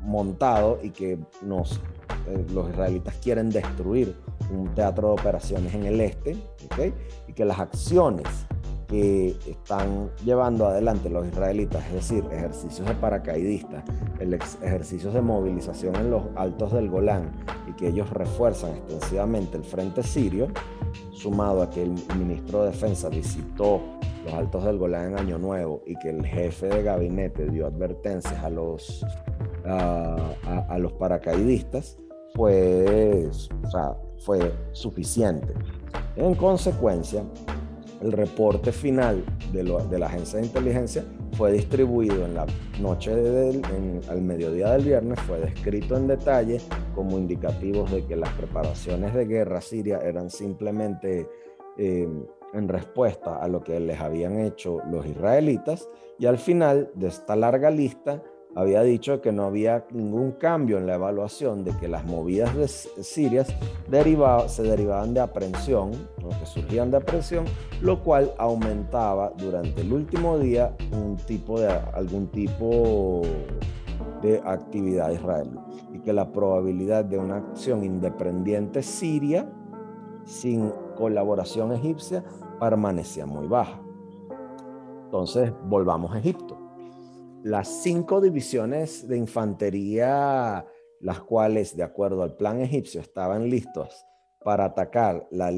montado 0.00 0.78
y 0.82 0.90
que 0.90 1.12
eh, 1.12 1.18
los 2.52 2.70
israelitas 2.70 3.16
quieren 3.16 3.50
destruir 3.50 4.14
un 4.50 4.74
teatro 4.74 5.08
de 5.08 5.14
operaciones 5.14 5.74
en 5.74 5.84
el 5.84 6.00
este, 6.00 6.36
¿okay? 6.66 6.92
y 7.28 7.32
que 7.32 7.44
las 7.44 7.58
acciones 7.58 8.26
que 8.92 9.34
están 9.46 10.10
llevando 10.22 10.66
adelante 10.66 11.08
los 11.08 11.26
israelitas, 11.26 11.82
es 11.86 11.94
decir, 11.94 12.24
ejercicios 12.30 12.86
de 12.86 12.94
paracaidistas, 12.94 13.82
ejercicios 14.62 15.14
de 15.14 15.22
movilización 15.22 15.96
en 15.96 16.10
los 16.10 16.24
altos 16.36 16.74
del 16.74 16.90
Golán 16.90 17.32
y 17.66 17.72
que 17.72 17.88
ellos 17.88 18.10
refuerzan 18.10 18.72
extensivamente 18.72 19.56
el 19.56 19.64
frente 19.64 20.02
sirio, 20.02 20.48
sumado 21.22 21.62
a 21.62 21.70
que 21.70 21.82
el 21.82 21.94
ministro 22.18 22.64
de 22.64 22.70
Defensa 22.70 23.08
visitó 23.08 23.80
los 24.24 24.34
altos 24.34 24.64
del 24.64 24.78
Golán 24.78 25.12
en 25.12 25.18
Año 25.18 25.38
Nuevo 25.38 25.82
y 25.86 25.96
que 25.96 26.10
el 26.10 26.26
jefe 26.26 26.66
de 26.66 26.82
gabinete 26.82 27.48
dio 27.48 27.66
advertencias 27.66 28.42
a 28.42 28.50
los, 28.50 29.04
a, 29.64 30.76
los 30.78 30.92
paracaidistas, 30.94 31.96
pues, 32.34 33.48
fue 34.18 34.52
suficiente. 34.72 35.54
En 36.16 36.34
consecuencia, 36.34 37.22
El 38.02 38.10
reporte 38.10 38.72
final 38.72 39.24
de, 39.52 39.62
de, 39.62 39.98
la 39.98 40.06
agencia 40.06 40.40
de 40.40 40.46
inteligencia 40.46 41.04
fue 41.32 41.52
distribuido 41.52 42.24
en 42.24 42.34
la 42.34 42.46
noche 42.80 43.14
del, 43.14 43.62
al 44.08 44.20
mediodía 44.22 44.72
del 44.72 44.84
viernes, 44.84 45.18
fue 45.20 45.40
descrito 45.40 45.96
en 45.96 46.06
detalle 46.06 46.60
como 46.94 47.18
indicativos 47.18 47.90
de 47.90 48.04
que 48.04 48.16
las 48.16 48.30
preparaciones 48.34 49.14
de 49.14 49.26
guerra 49.26 49.60
siria 49.60 49.98
eran 49.98 50.30
simplemente 50.30 51.26
eh, 51.78 52.08
en 52.52 52.68
respuesta 52.68 53.36
a 53.36 53.48
lo 53.48 53.62
que 53.62 53.80
les 53.80 53.98
habían 53.98 54.38
hecho 54.38 54.82
los 54.90 55.06
israelitas 55.06 55.88
y 56.18 56.26
al 56.26 56.38
final 56.38 56.90
de 56.94 57.08
esta 57.08 57.34
larga 57.34 57.70
lista 57.70 58.22
había 58.54 58.82
dicho 58.82 59.20
que 59.20 59.32
no 59.32 59.44
había 59.44 59.86
ningún 59.90 60.32
cambio 60.32 60.78
en 60.78 60.86
la 60.86 60.94
evaluación 60.94 61.64
de 61.64 61.76
que 61.78 61.88
las 61.88 62.04
movidas 62.04 62.54
de 62.54 62.68
sirias 62.68 63.48
se 64.48 64.62
derivaban 64.62 65.14
de 65.14 65.20
aprehensión, 65.20 65.92
que 66.38 66.46
surgían 66.46 66.90
de 66.90 66.98
aprehensión, 66.98 67.44
lo 67.80 68.02
cual 68.02 68.32
aumentaba 68.38 69.32
durante 69.38 69.80
el 69.80 69.92
último 69.92 70.38
día 70.38 70.76
un 70.92 71.16
tipo 71.16 71.58
de, 71.60 71.68
algún 71.68 72.28
tipo 72.28 73.22
de 74.20 74.40
actividad 74.44 75.10
israelí 75.10 75.58
y 75.94 75.98
que 76.00 76.12
la 76.12 76.30
probabilidad 76.30 77.04
de 77.04 77.18
una 77.18 77.38
acción 77.38 77.84
independiente 77.84 78.82
siria 78.82 79.50
sin 80.24 80.72
colaboración 80.96 81.72
egipcia 81.72 82.22
permanecía 82.60 83.26
muy 83.26 83.48
baja. 83.48 83.80
Entonces, 85.04 85.52
volvamos 85.64 86.12
a 86.12 86.18
Egipto 86.18 86.61
las 87.42 87.82
cinco 87.82 88.20
divisiones 88.20 89.08
de 89.08 89.16
infantería, 89.16 90.66
las 91.00 91.20
cuales, 91.20 91.76
de 91.76 91.82
acuerdo 91.82 92.22
al 92.22 92.36
plan 92.36 92.60
egipcio, 92.60 93.00
estaban 93.00 93.50
listos 93.50 94.06
para 94.44 94.64
atacar 94.64 95.26
la, 95.30 95.50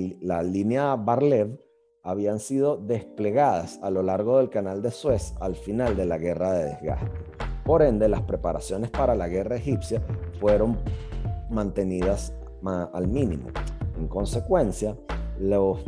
línea 0.42 0.96
Barlev, 0.96 1.58
habían 2.02 2.38
sido 2.38 2.76
desplegadas 2.76 3.78
a 3.82 3.90
lo 3.90 4.02
largo 4.02 4.38
del 4.38 4.50
canal 4.50 4.82
de 4.82 4.90
Suez 4.90 5.34
al 5.40 5.56
final 5.56 5.96
de 5.96 6.06
la 6.06 6.18
guerra 6.18 6.52
de 6.52 6.64
desgaste. 6.64 7.10
Por 7.64 7.82
ende, 7.82 8.08
las 8.08 8.22
preparaciones 8.22 8.90
para 8.90 9.14
la 9.14 9.28
guerra 9.28 9.56
egipcia 9.56 10.02
fueron 10.38 10.78
mantenidas 11.50 12.34
al 12.92 13.08
mínimo. 13.08 13.48
En 13.98 14.06
consecuencia, 14.08 14.96
los 15.38 15.78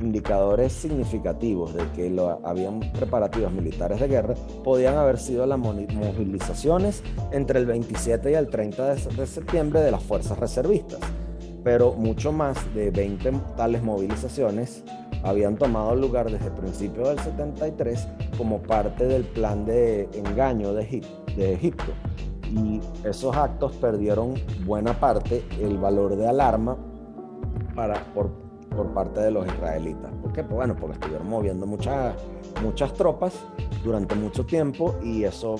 indicadores 0.00 0.72
significativos 0.72 1.74
de 1.74 1.90
que 1.92 2.10
lo, 2.10 2.40
habían 2.46 2.80
preparativos 2.92 3.52
militares 3.52 4.00
de 4.00 4.08
guerra 4.08 4.34
podían 4.64 4.96
haber 4.96 5.18
sido 5.18 5.46
las 5.46 5.58
movilizaciones 5.58 7.02
entre 7.32 7.60
el 7.60 7.66
27 7.66 8.30
y 8.30 8.34
el 8.34 8.48
30 8.48 8.94
de, 8.94 9.26
septiembre 9.26 9.80
de 9.80 9.90
las 9.90 10.02
fuerzas 10.02 10.38
reservistas, 10.38 11.00
pero 11.64 11.92
mucho 11.94 12.32
más 12.32 12.56
de 12.74 12.90
20 12.90 13.32
tales 13.56 13.82
movilizaciones 13.82 14.84
habían 15.22 15.56
tomado 15.56 15.94
lugar 15.96 16.30
desde 16.30 16.50
principios 16.50 17.08
del 17.08 17.18
73 17.18 18.06
como 18.38 18.62
parte 18.62 19.06
del 19.06 19.24
plan 19.24 19.64
de 19.64 20.08
engaño 20.14 20.72
de, 20.72 21.02
de 21.36 21.54
Egipto. 21.54 21.92
Y 22.48 22.80
esos 23.04 23.34
actos 23.34 23.72
perdieron 23.76 24.34
buena 24.64 25.00
parte 25.00 25.44
el 25.60 25.78
valor 25.78 26.14
de 26.14 26.28
alarma 26.28 26.76
para, 27.74 28.04
por, 28.14 28.45
por 28.76 28.92
parte 28.92 29.20
de 29.20 29.30
los 29.30 29.46
israelitas. 29.46 30.12
¿Por 30.22 30.32
qué? 30.32 30.42
Pues 30.42 30.54
bueno, 30.54 30.76
porque 30.78 30.94
estuvieron 30.94 31.28
moviendo 31.28 31.66
muchas, 31.66 32.14
muchas 32.62 32.92
tropas 32.92 33.34
durante 33.82 34.14
mucho 34.14 34.44
tiempo 34.44 34.96
y 35.02 35.24
eso 35.24 35.56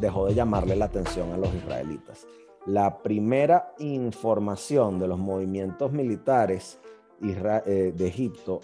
dejó 0.00 0.26
de 0.26 0.34
llamarle 0.34 0.76
la 0.76 0.86
atención 0.86 1.32
a 1.32 1.36
los 1.36 1.54
israelitas. 1.54 2.26
La 2.66 2.98
primera 3.02 3.72
información 3.78 4.98
de 4.98 5.08
los 5.08 5.18
movimientos 5.18 5.92
militares 5.92 6.78
eh, 7.22 7.92
de 7.96 8.06
Egipto 8.06 8.60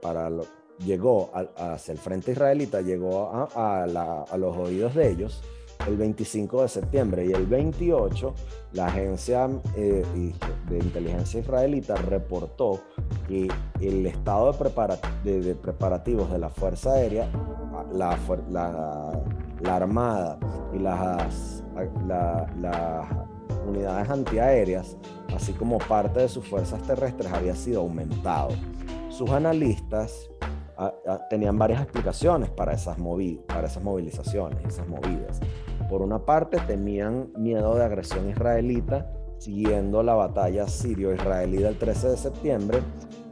para 0.00 0.30
llegó 0.86 1.30
hacia 1.56 1.92
el 1.92 1.98
frente 1.98 2.32
israelita, 2.32 2.80
llegó 2.82 3.48
a 3.54 3.86
los 4.36 4.56
oídos 4.56 4.94
de 4.94 5.10
ellos 5.10 5.42
el 5.86 5.96
25 5.96 6.62
de 6.62 6.68
septiembre 6.68 7.26
y 7.26 7.32
el 7.32 7.46
28 7.46 8.34
la 8.72 8.86
agencia 8.86 9.48
eh, 9.76 10.04
de 10.68 10.78
inteligencia 10.78 11.40
israelita 11.40 11.94
reportó 11.96 12.80
que 13.26 13.48
el 13.80 14.06
estado 14.06 14.52
de, 14.52 15.54
preparativos 15.54 16.30
de 16.30 16.38
la 16.38 16.50
Fuerza 16.50 16.92
Aérea, 16.92 17.30
la, 17.92 18.18
la, 18.50 19.76
Armada 19.76 20.38
y 20.74 20.78
las, 20.78 21.62
las 22.60 23.08
unidades 23.66 24.10
antiaéreas, 24.10 24.96
así 25.34 25.52
como 25.52 25.78
parte 25.78 26.20
de 26.20 26.28
sus 26.28 26.46
fuerzas 26.46 26.82
terrestres, 26.82 27.32
había 27.32 27.54
sido 27.54 27.80
aumentado. 27.80 28.50
Sus 29.08 29.30
analistas 29.30 30.30
tenían 31.28 31.58
varias 31.58 31.82
explicaciones 31.82 32.50
para 32.50 32.72
esas, 32.72 32.96
para 33.46 33.66
esas 33.66 33.82
movilizaciones, 33.82 34.64
esas 34.64 34.86
movidas. 34.86 35.40
Por 35.88 36.02
una 36.02 36.24
parte, 36.24 36.58
temían 36.66 37.32
miedo 37.36 37.74
de 37.74 37.84
agresión 37.84 38.28
israelita, 38.28 39.10
siguiendo 39.38 40.02
la 40.02 40.14
batalla 40.14 40.66
sirio-israelí 40.66 41.58
del 41.58 41.78
13 41.78 42.08
de 42.10 42.16
septiembre. 42.16 42.78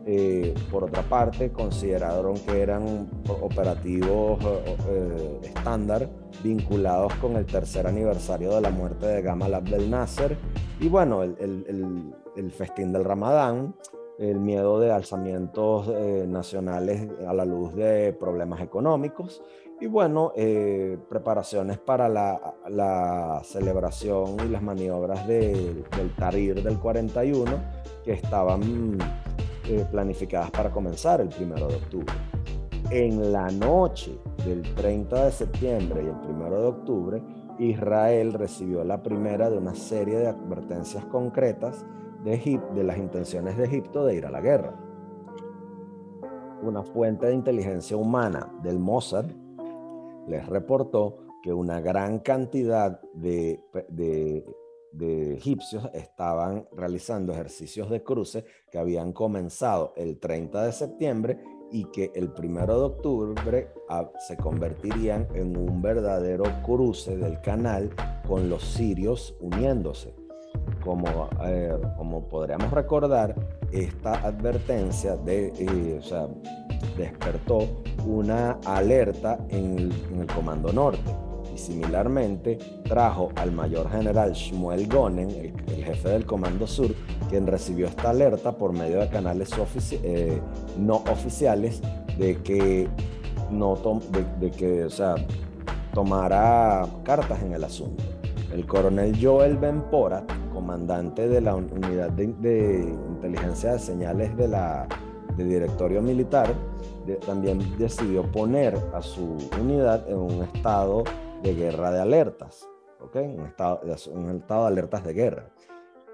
Eh, 0.09 0.55
por 0.71 0.85
otra 0.85 1.03
parte, 1.03 1.51
consideraron 1.51 2.35
que 2.35 2.63
eran 2.63 3.11
operativos 3.43 4.39
eh, 4.45 4.77
eh, 4.89 5.41
estándar 5.43 6.09
vinculados 6.45 7.13
con 7.15 7.35
el 7.35 7.45
tercer 7.45 7.89
aniversario 7.89 8.55
de 8.55 8.61
la 8.61 8.71
muerte 8.71 9.05
de 9.05 9.21
Gamal 9.21 9.53
Abdel 9.53 9.91
Nasser 9.91 10.37
y 10.79 10.89
bueno, 10.89 11.25
el, 11.25 12.53
festín 12.53 12.93
del 12.93 13.03
Ramadán 13.03 13.75
el 14.19 14.39
miedo 14.39 14.79
de 14.79 14.93
alzamientos 14.93 15.89
nacionales 16.29 17.09
a 17.27 17.35
la 17.35 17.45
luz 17.45 17.75
de 17.75 18.13
problemas 18.13 18.61
económicos 18.61 19.43
y 19.79 19.87
bueno, 19.87 20.33
eh, 20.35 20.97
preparaciones 21.09 21.79
para 21.79 22.09
la, 22.09 23.43
celebración 23.45 24.37
y 24.45 24.49
las 24.49 24.63
maniobras 24.63 25.27
del 25.27 25.85
Tarir 26.17 26.63
del 26.63 26.79
41 26.79 27.45
que 28.05 28.13
estaban 28.13 28.99
eh, 29.69 29.85
planificadas 29.91 30.51
para 30.51 30.71
comenzar 30.71 31.21
el 31.21 31.29
primero 31.29 31.69
de 31.69 31.77
octubre. 31.77 32.15
En 32.91 33.33
la 33.33 33.51
noche 33.51 34.19
del 34.45 34.63
30 34.63 35.27
de 35.27 35.33
septiembre 35.33 36.05
y 36.05 36.07
el 36.07 36.21
primero 36.21 36.61
de 36.61 36.67
octubre, 36.69 37.23
Israel 37.59 38.33
recibió 38.33 38.83
la 38.85 39.03
primera 39.03 39.51
de 39.51 39.59
una 39.59 39.75
serie 39.75 40.19
de 40.19 40.29
advertencias 40.29 41.05
concretas 41.07 41.85
de, 42.25 42.61
de 42.75 42.85
las 42.85 42.97
intenciones 42.97 43.57
de 43.59 43.65
Egipto 43.65 44.07
de 44.07 44.15
ir 44.15 44.25
a 44.25 44.31
la 44.31 44.41
guerra. 44.41 44.75
Una 46.63 46.83
fuente 46.83 47.27
de 47.27 47.35
inteligencia 47.35 47.97
humana 47.97 48.51
del 48.63 48.79
Mossad 48.79 49.27
les 50.27 50.47
reportó 50.47 51.19
que 51.43 51.53
una 51.53 51.81
gran 51.81 52.21
cantidad 52.21 53.01
de, 53.15 53.63
egipcios 54.99 55.89
estaban 55.93 56.67
realizando 56.73 57.33
ejercicios 57.33 57.91
de 57.91 58.03
cruce 58.03 58.45
que 58.71 58.79
habían 58.79 59.13
comenzado 59.13 59.93
el 59.97 60.19
30 60.19 60.65
de 60.65 60.73
septiembre 60.73 61.45
y 61.71 61.85
que 61.91 62.13
el 62.15 62.33
1 62.37 62.67
de 62.67 62.73
octubre 62.73 63.73
ah, 63.89 64.11
se 64.27 64.37
convertirían 64.37 65.29
en 65.35 65.57
un 65.57 65.83
verdadero 65.83 66.45
cruce 66.65 67.17
del 67.17 67.41
canal 67.41 67.95
con 68.27 68.49
los 68.49 68.63
sirios 68.63 69.37
uniéndose 69.41 70.26
como, 70.87 71.29
eh, 71.45 71.77
como 71.97 72.23
podríamos 72.29 72.71
recordar, 72.71 73.35
esta 73.73 74.15
advertencia 74.27 75.17
de, 75.17 75.53
eh, 75.59 76.01
despertó 76.97 77.83
una 78.07 78.53
alerta 78.65 79.39
en 79.49 79.93
el, 80.21 80.27
Comando 80.33 80.73
Norte 80.73 81.11
y 81.55 81.59
similarmente 81.59 82.59
trajo 82.85 83.31
al 83.37 83.53
mayor 83.53 83.91
general 83.91 84.33
Shmuel 84.33 84.87
Gonen, 84.89 85.31
el, 85.31 85.85
jefe 85.85 86.09
del 86.09 86.27
Comando 86.27 86.67
Sur, 86.67 86.95
quien 87.29 87.47
recibió 87.47 87.87
esta 87.87 88.11
alerta 88.11 88.53
por 88.53 88.73
medio 88.73 89.01
de 89.01 89.09
canales 89.09 89.51
eh, 89.91 90.41
no 90.79 90.97
oficiales 91.11 91.81
de 92.19 92.37
que, 92.43 92.89
no 93.51 93.77
de, 94.41 94.51
que 94.51 94.85
o 94.85 94.91
sea, 94.91 95.17
tomara 95.93 96.87
cartas 97.05 97.43
en 97.43 97.55
el 97.55 97.65
asunto. 97.65 98.03
El 98.53 98.67
coronel 98.67 99.17
Joel 99.21 99.57
Ben 99.57 99.83
Porat 99.91 100.46
comandante 100.57 101.29
de 101.29 101.43
la 101.43 101.55
unidad 101.55 102.09
de, 102.13 102.25
inteligencia 102.25 103.75
de 103.75 103.79
señales 103.79 104.35
de 104.39 104.49
la, 104.49 104.89
directorio 105.37 106.01
militar, 106.01 106.55
también 107.27 107.59
decidió 107.77 108.23
poner 108.33 108.75
a 108.95 109.03
su 109.03 109.37
unidad 109.61 110.09
en 110.09 110.17
un 110.17 110.43
estado 110.45 111.05
de 111.43 111.55
guerra 111.55 111.91
de 111.91 112.01
alertas, 112.01 112.67
¿ok? 113.01 113.17
Un 113.17 113.45
estado, 113.45 113.83
un 114.15 114.31
estado 114.31 114.63
de 114.63 114.69
alertas 114.69 115.05
de 115.05 115.13
guerra. 115.13 115.51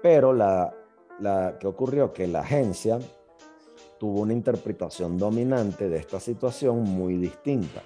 Pero 0.01 0.33
la, 0.33 0.73
la 1.21 1.55
que 1.57 1.67
ocurrió 1.67 2.11
que 2.11 2.27
la 2.27 2.41
agencia 2.41 2.99
tuvo 3.97 4.19
una 4.19 4.33
interpretación 4.33 5.17
dominante 5.17 5.87
de 5.87 5.99
esta 5.99 6.19
situación 6.19 6.83
muy 6.83 7.15
distinta. 7.15 7.81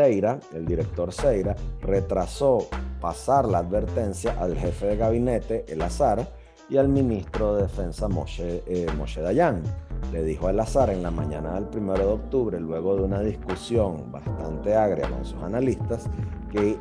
Seira, 0.00 0.40
el 0.54 0.64
director 0.64 1.12
Seira, 1.12 1.54
retrasó 1.82 2.66
pasar 3.02 3.46
la 3.46 3.58
advertencia 3.58 4.34
al 4.40 4.56
jefe 4.56 4.86
de 4.86 4.96
gabinete, 4.96 5.66
El 5.68 5.82
Azar, 5.82 6.26
y 6.70 6.78
al 6.78 6.88
ministro 6.88 7.56
de 7.56 7.62
Defensa, 7.62 8.08
Moshe, 8.08 8.62
eh, 8.66 8.86
Dayan. 9.22 9.62
le 10.10 10.22
dijo 10.22 10.48
al 10.48 10.58
azar 10.58 10.88
en 10.88 11.02
la 11.02 11.10
mañana 11.10 11.60
del 11.60 11.66
1 11.76 11.94
de 11.94 12.04
octubre, 12.04 12.58
luego 12.58 12.96
de 12.96 13.02
una 13.02 13.20
discusión 13.20 14.10
bastante 14.10 14.74
agria 14.74 15.10
con 15.10 15.22
sus 15.24 15.42
analistas, 15.42 16.08
que 16.50 16.78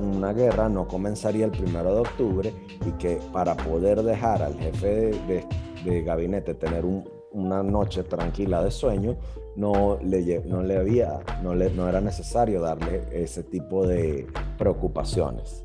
una 0.00 0.32
guerra 0.32 0.70
no 0.70 0.88
comenzaría 0.88 1.44
el 1.44 1.52
1 1.52 1.84
de 1.84 2.00
octubre 2.00 2.54
y 2.86 2.92
que 2.92 3.20
para 3.32 3.54
poder 3.54 4.02
dejar 4.02 4.42
al 4.42 4.54
jefe 4.54 5.10
de, 5.84 6.02
gabinete 6.02 6.54
tener 6.54 6.84
una 7.32 7.62
noche 7.62 8.04
tranquila 8.04 8.64
de 8.64 8.70
sueño, 8.70 9.16
no 9.60 9.98
le, 10.02 10.40
no 10.46 10.62
le 10.62 10.78
había, 10.78 11.20
no, 11.42 11.54
le, 11.54 11.70
no 11.70 11.88
era 11.88 12.00
necesario 12.00 12.62
darle 12.62 13.04
ese 13.12 13.42
tipo 13.42 13.86
de 13.86 14.26
preocupaciones. 14.56 15.62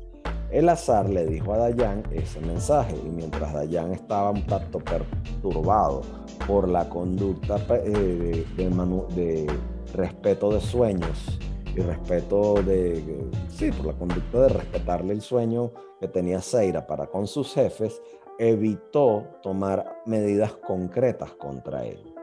El 0.50 0.68
azar 0.68 1.08
le 1.08 1.26
dijo 1.26 1.54
a 1.54 1.58
Dayan 1.58 2.02
ese 2.12 2.40
mensaje 2.40 2.94
y 3.04 3.08
mientras 3.08 3.52
Dayan 3.52 3.92
estaba 3.92 4.30
un 4.30 4.46
tanto 4.46 4.78
perturbado 4.78 6.02
por 6.46 6.68
la 6.68 6.88
conducta 6.88 7.58
eh, 7.70 8.44
de, 8.56 9.46
respeto 9.94 10.52
de 10.52 10.60
sueños 10.60 11.38
y 11.74 11.80
respeto 11.80 12.62
de, 12.62 13.28
sí, 13.48 13.72
por 13.72 13.86
la 13.86 13.92
conducta 13.94 14.42
de 14.42 14.48
respetarle 14.50 15.14
el 15.14 15.22
sueño 15.22 15.72
que 16.00 16.08
tenía 16.08 16.40
Seira 16.40 16.86
para 16.86 17.06
con 17.06 17.26
sus 17.26 17.52
jefes, 17.54 18.00
evitó 18.38 19.24
tomar 19.42 20.02
medidas 20.06 20.52
concretas 20.52 21.32
contra 21.32 21.84
él. 21.84 22.15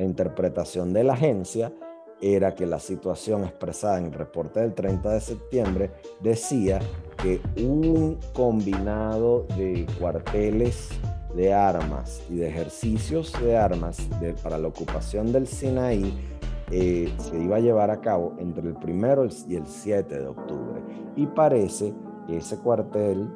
La 0.00 0.06
interpretación 0.06 0.94
de 0.94 1.04
la 1.04 1.12
agencia 1.12 1.74
era 2.22 2.54
que 2.54 2.64
la 2.64 2.78
situación 2.78 3.44
expresada 3.44 3.98
en 3.98 4.06
el 4.06 4.12
reporte 4.14 4.60
del 4.60 4.72
30 4.72 5.10
de 5.10 5.20
septiembre 5.20 5.90
decía 6.20 6.80
que 7.22 7.38
un 7.62 8.18
combinado 8.32 9.46
de 9.58 9.86
cuarteles 9.98 10.88
de 11.36 11.52
armas 11.52 12.22
y 12.30 12.36
de 12.36 12.48
ejercicios 12.48 13.30
de 13.42 13.58
armas 13.58 13.98
para 14.42 14.56
la 14.56 14.68
ocupación 14.68 15.32
del 15.32 15.46
Sinaí 15.46 16.18
eh, 16.70 17.12
se 17.18 17.38
iba 17.38 17.56
a 17.56 17.60
llevar 17.60 17.90
a 17.90 18.00
cabo 18.00 18.34
entre 18.38 18.68
el 18.68 18.76
primero 18.76 19.28
y 19.46 19.54
el 19.54 19.66
7 19.66 20.18
de 20.18 20.26
octubre. 20.26 20.80
Y 21.14 21.26
parece 21.26 21.92
que 22.26 22.38
ese 22.38 22.56
cuartel 22.56 23.28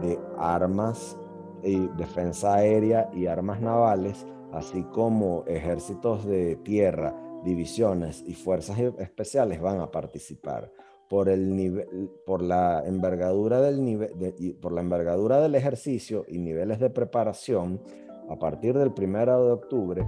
de 0.00 0.16
armas, 0.38 1.16
y 1.64 1.88
defensa 1.96 2.54
aérea 2.54 3.10
y 3.12 3.26
armas 3.26 3.60
navales, 3.60 4.24
así 4.54 4.82
como 4.84 5.44
ejércitos 5.46 6.24
de 6.24 6.56
tierra, 6.56 7.14
divisiones 7.44 8.24
y 8.26 8.34
fuerzas 8.34 8.78
especiales 8.78 9.60
van 9.60 9.80
a 9.80 9.90
participar 9.90 10.72
por, 11.08 11.28
el 11.28 11.54
nivel, 11.54 12.10
por, 12.24 12.42
la 12.42 12.82
envergadura 12.86 13.60
del 13.60 13.84
nivel, 13.84 14.56
por 14.60 14.72
la 14.72 14.80
envergadura 14.80 15.40
del 15.40 15.54
ejercicio 15.54 16.24
y 16.26 16.38
niveles 16.38 16.80
de 16.80 16.90
preparación, 16.90 17.80
a 18.30 18.36
partir 18.36 18.76
del 18.78 18.92
1 18.96 19.44
de 19.44 19.52
octubre, 19.52 20.06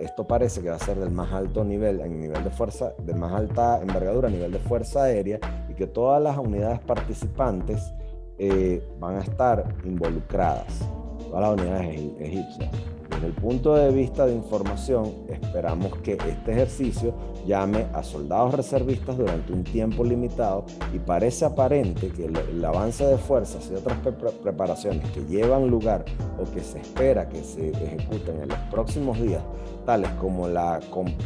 esto 0.00 0.26
parece 0.26 0.62
que 0.62 0.70
va 0.70 0.76
a 0.76 0.80
ser 0.80 0.98
del 0.98 1.10
más 1.10 1.32
alto 1.32 1.64
nivel, 1.64 2.00
en 2.00 2.20
nivel 2.20 2.42
de 2.44 2.50
fuerza, 2.50 2.94
de 2.98 3.14
más 3.14 3.32
alta 3.32 3.80
envergadura 3.80 4.28
a 4.28 4.30
nivel 4.30 4.52
de 4.52 4.58
fuerza 4.58 5.04
aérea, 5.04 5.38
y 5.68 5.74
que 5.74 5.86
todas 5.86 6.22
las 6.22 6.36
unidades 6.38 6.80
participantes 6.80 7.92
eh, 8.38 8.82
van 8.98 9.16
a 9.16 9.20
estar 9.20 9.64
involucradas, 9.84 10.80
todas 11.18 11.40
las 11.40 11.60
unidades 11.60 11.96
egipcias. 12.20 12.93
Desde 13.14 13.28
el 13.28 13.32
punto 13.34 13.74
de 13.76 13.92
vista 13.92 14.26
de 14.26 14.34
información, 14.34 15.12
esperamos 15.28 15.96
que 15.98 16.14
este 16.14 16.52
ejercicio 16.52 17.14
llame 17.46 17.86
a 17.92 18.02
soldados 18.02 18.54
reservistas 18.54 19.16
durante 19.16 19.52
un 19.52 19.62
tiempo 19.62 20.02
limitado 20.02 20.64
y 20.92 20.98
parece 20.98 21.44
aparente 21.44 22.08
que 22.08 22.26
el, 22.26 22.64
avance 22.64 23.04
de 23.04 23.16
fuerzas 23.16 23.70
y 23.70 23.74
otras 23.76 23.98
preparaciones 24.42 25.08
que 25.10 25.24
llevan 25.26 25.68
lugar 25.68 26.04
o 26.40 26.50
que 26.52 26.60
se 26.60 26.80
espera 26.80 27.28
que 27.28 27.44
se 27.44 27.70
ejecuten 27.70 28.42
en 28.42 28.48
los 28.48 28.58
próximos 28.70 29.20
días, 29.20 29.42
tales 29.86 30.10
como 30.20 30.48
la 30.48 30.80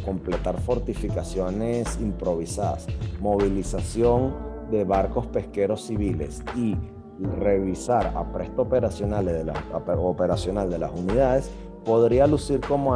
completar 0.04 0.60
fortificaciones 0.60 1.98
improvisadas, 2.02 2.86
movilización 3.20 4.34
de 4.70 4.84
barcos 4.84 5.26
pesqueros 5.26 5.86
civiles 5.86 6.42
y 6.54 6.76
revisar 7.40 8.12
a 8.16 8.30
presto 8.32 8.62
operacionales 8.62 9.46
operacional 9.72 10.70
de 10.70 10.78
las 10.78 10.92
unidades, 10.92 11.50
podría 11.88 12.26
lucir 12.26 12.60
como 12.60 12.94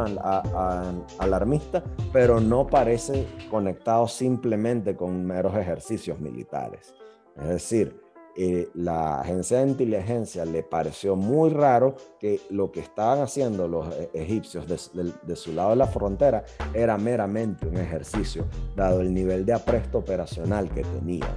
alarmista, 1.17 1.83
pero 2.11 2.39
no 2.39 2.67
parece 2.67 3.25
conectado 3.49 4.07
simplemente 4.07 4.95
con 4.95 5.25
meros 5.25 5.57
ejercicios 5.57 6.19
militares. 6.19 6.93
Es 7.35 7.47
decir, 7.47 7.99
eh, 8.37 8.69
la 8.75 9.21
agencia 9.21 9.57
de 9.57 9.69
inteligencia 9.69 10.45
le 10.45 10.61
pareció 10.61 11.15
muy 11.15 11.49
raro 11.49 11.95
que 12.19 12.39
lo 12.51 12.71
que 12.71 12.81
estaban 12.81 13.21
haciendo 13.21 13.67
los 13.67 13.87
e, 13.95 14.11
egipcios 14.13 14.67
de, 14.67 15.35
su 15.35 15.53
lado 15.53 15.71
de 15.71 15.77
la 15.77 15.87
frontera 15.87 16.45
era 16.71 16.95
meramente 16.95 17.67
un 17.67 17.77
ejercicio, 17.77 18.45
dado 18.75 19.01
el 19.01 19.11
nivel 19.11 19.43
de 19.43 19.53
apresto 19.53 19.97
operacional 19.97 20.69
que 20.69 20.83
tenían. 20.83 21.35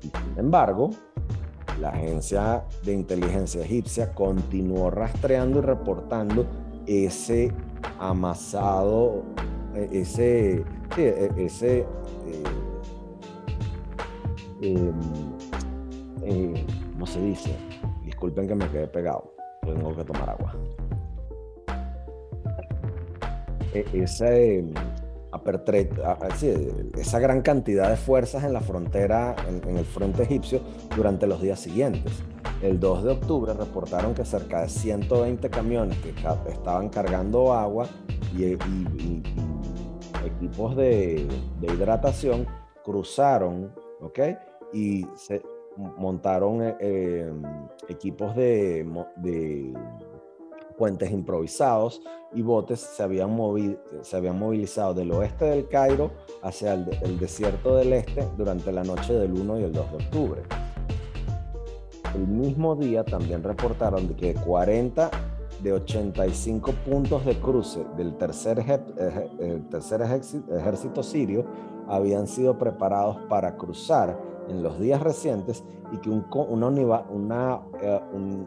sin 0.00 0.38
embargo, 0.38 0.92
la 1.80 1.90
agencia 1.90 2.64
de 2.84 2.92
inteligencia 2.92 3.62
egipcia 3.62 4.12
continuó 4.14 4.90
rastreando 4.90 5.58
y 5.58 5.62
reportando 5.62 6.46
ese 6.86 7.52
amasado, 7.98 9.22
e, 9.74 10.00
ese, 10.00 10.64
e, 10.96 11.30
ese, 11.36 11.80
eh, 11.80 11.86
em, 14.62 14.92
eh, 16.24 16.66
¿cómo 16.92 17.06
se 17.06 17.20
dice? 17.20 17.56
Disculpen 18.04 18.48
que 18.48 18.54
me 18.54 18.68
quedé 18.68 18.86
pegado, 18.86 19.34
tengo 19.62 19.94
que 19.96 20.04
tomar 20.04 20.30
agua. 20.30 20.54
E, 23.74 23.84
ese, 23.92 24.64
esa 26.96 27.18
gran 27.18 27.42
cantidad 27.42 27.88
de 27.88 27.96
fuerzas 27.96 28.44
en 28.44 28.52
la 28.52 28.60
frontera, 28.60 29.34
en, 29.48 29.76
el 29.76 29.84
frente 29.84 30.24
egipcio, 30.24 30.60
durante 30.94 31.26
los 31.26 31.40
días 31.40 31.58
siguientes. 31.58 32.12
El 32.62 32.78
2 32.78 33.04
de 33.04 33.10
octubre 33.10 33.54
reportaron 33.54 34.14
que 34.14 34.24
cerca 34.24 34.62
de 34.62 34.68
120 34.68 35.50
camiones 35.50 35.98
que 35.98 36.10
estaban 36.50 36.88
cargando 36.90 37.52
agua 37.52 37.88
y, 38.36 38.44
equipos 40.24 40.76
de, 40.76 41.26
hidratación 41.60 42.46
cruzaron, 42.84 43.72
¿ok? 44.00 44.20
Y 44.72 45.06
se 45.16 45.42
montaron 45.76 46.62
eh, 46.62 46.76
em, 46.80 47.42
equipos 47.88 48.36
de 48.36 48.84
puentes 50.82 51.12
improvisados 51.12 52.02
y 52.34 52.42
botes 52.42 52.80
se 52.80 53.04
habían, 53.04 53.38
se 54.00 54.16
habían 54.16 54.36
movilizado 54.36 54.94
del 54.94 55.12
oeste 55.12 55.44
del 55.44 55.68
Cairo 55.68 56.10
hacia 56.42 56.74
el, 56.74 57.20
desierto 57.20 57.76
del 57.76 57.92
este 57.92 58.28
durante 58.36 58.72
la 58.72 58.82
noche 58.82 59.12
del 59.12 59.32
1 59.32 59.60
y 59.60 59.62
el 59.62 59.72
2 59.72 59.90
de 59.92 59.96
octubre. 59.98 60.42
El 62.16 62.26
mismo 62.26 62.74
día 62.74 63.04
también 63.04 63.44
reportaron 63.44 64.08
que 64.16 64.34
40 64.34 65.08
de 65.62 65.72
85 65.72 66.72
puntos 66.84 67.24
de 67.26 67.36
cruce 67.36 67.86
del 67.96 68.16
tercer, 68.16 68.58
el 69.38 69.68
tercer 69.68 70.02
ejército 70.02 71.04
sirio 71.04 71.44
habían 71.86 72.26
sido 72.26 72.58
preparados 72.58 73.18
para 73.28 73.56
cruzar 73.56 74.18
en 74.48 74.62
los 74.62 74.78
días 74.80 75.02
recientes 75.02 75.64
y 75.92 75.98
que 75.98 76.10
una, 76.10 76.68
una 77.10 77.62
eh, 77.80 78.00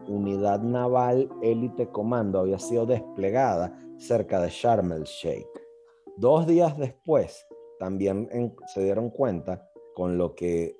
unidad 0.08 0.62
naval 0.62 1.30
élite 1.42 1.88
comando 1.90 2.40
había 2.40 2.60
sido 2.60 2.86
desplegada 2.86 3.78
cerca 3.98 4.42
de 4.42 4.50
Sharm 4.50 4.92
el 4.92 5.04
Sheikh. 5.04 5.48
Dos 6.18 6.48
días 6.48 6.78
después, 6.78 7.46
también 7.80 8.30
se 8.74 8.84
dieron 8.84 9.10
cuenta 9.10 9.70
con 9.94 10.18
lo 10.18 10.34
que 10.34 10.78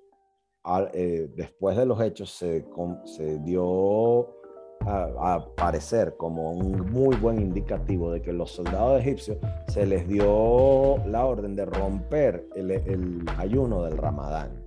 eh, 0.94 1.30
después 1.36 1.78
de 1.78 1.86
los 1.86 2.02
hechos 2.02 2.32
se, 2.32 2.66
se 3.06 3.40
dio 3.40 4.34
a, 4.82 5.46
parecer 5.56 6.16
como 6.18 6.52
un 6.52 6.92
muy 6.92 7.16
buen 7.18 7.40
indicativo 7.40 8.12
de 8.12 8.22
que 8.22 8.34
los 8.34 8.52
soldados 8.52 9.00
egipcios 9.02 9.38
se 9.68 9.86
les 9.86 10.08
dio 10.08 10.98
la 11.06 11.26
orden 11.26 11.56
de 11.56 11.66
romper 11.66 12.48
el 12.56 13.26
ayuno 13.38 13.84
del 13.84 13.98
ramadán 13.98 14.65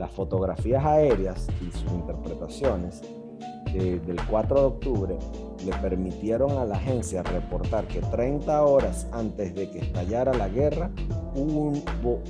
las 0.00 0.10
fotografías 0.10 0.84
aéreas 0.84 1.46
y 1.60 1.70
sus 1.70 1.92
interpretaciones 1.92 3.02
del 3.74 4.16
4 4.28 4.60
de 4.60 4.66
octubre 4.66 5.18
le 5.64 5.72
permitieron 5.76 6.58
a 6.58 6.64
la 6.64 6.76
agencia 6.76 7.22
reportar 7.22 7.86
que 7.86 8.00
30 8.00 8.62
horas 8.62 9.06
antes 9.12 9.54
de 9.54 9.70
que 9.70 9.78
estallara 9.80 10.32
la 10.32 10.48
guerra 10.48 10.90
hubo 11.36 11.72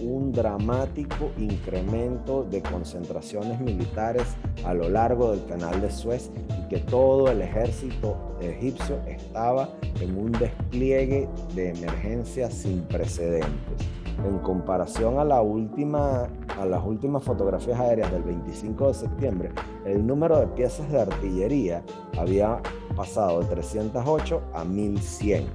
un 0.03 0.33
dramático 0.33 1.31
incremento 1.39 2.43
de 2.43 2.61
concentraciones 2.61 3.59
militares 3.61 4.25
a 4.67 4.75
lo 4.75 4.91
largo 4.91 5.31
del 5.31 5.47
canal 5.47 5.81
de 5.81 5.91
Suez 5.91 6.31
y 6.59 6.69
que 6.69 6.79
todo 6.79 7.31
el 7.31 7.41
ejército 7.41 8.37
egipcio 8.43 9.01
estaba 9.07 9.71
en 10.01 10.19
un 10.19 10.33
despliegue 10.33 11.29
de 11.55 11.71
emergencia 11.71 12.51
sin 12.51 12.83
precedentes. 12.83 14.00
En 14.25 14.39
comparación 14.39 15.19
a, 15.19 15.25
las 15.25 15.43
últimas 15.43 17.23
fotografías 17.23 17.79
aéreas 17.79 18.11
del 18.13 18.23
25 18.23 18.89
de 18.89 18.95
septiembre, 18.95 19.53
el 19.85 20.07
número 20.07 20.39
de 20.39 20.47
piezas 20.49 20.91
de 20.91 21.01
artillería 21.01 21.83
había 22.19 22.61
pasado 22.97 23.41
de 23.41 23.47
308 23.47 24.43
a 24.53 24.65
1100. 24.65 25.47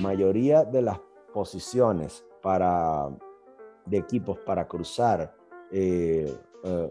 Mayoría 0.00 0.64
de 0.64 0.82
las 0.82 1.00
posiciones 1.32 2.24
de 3.86 3.96
equipos 3.96 4.38
para 4.40 4.66
cruzar 4.66 5.34
eh, 5.70 6.34
eh, 6.64 6.88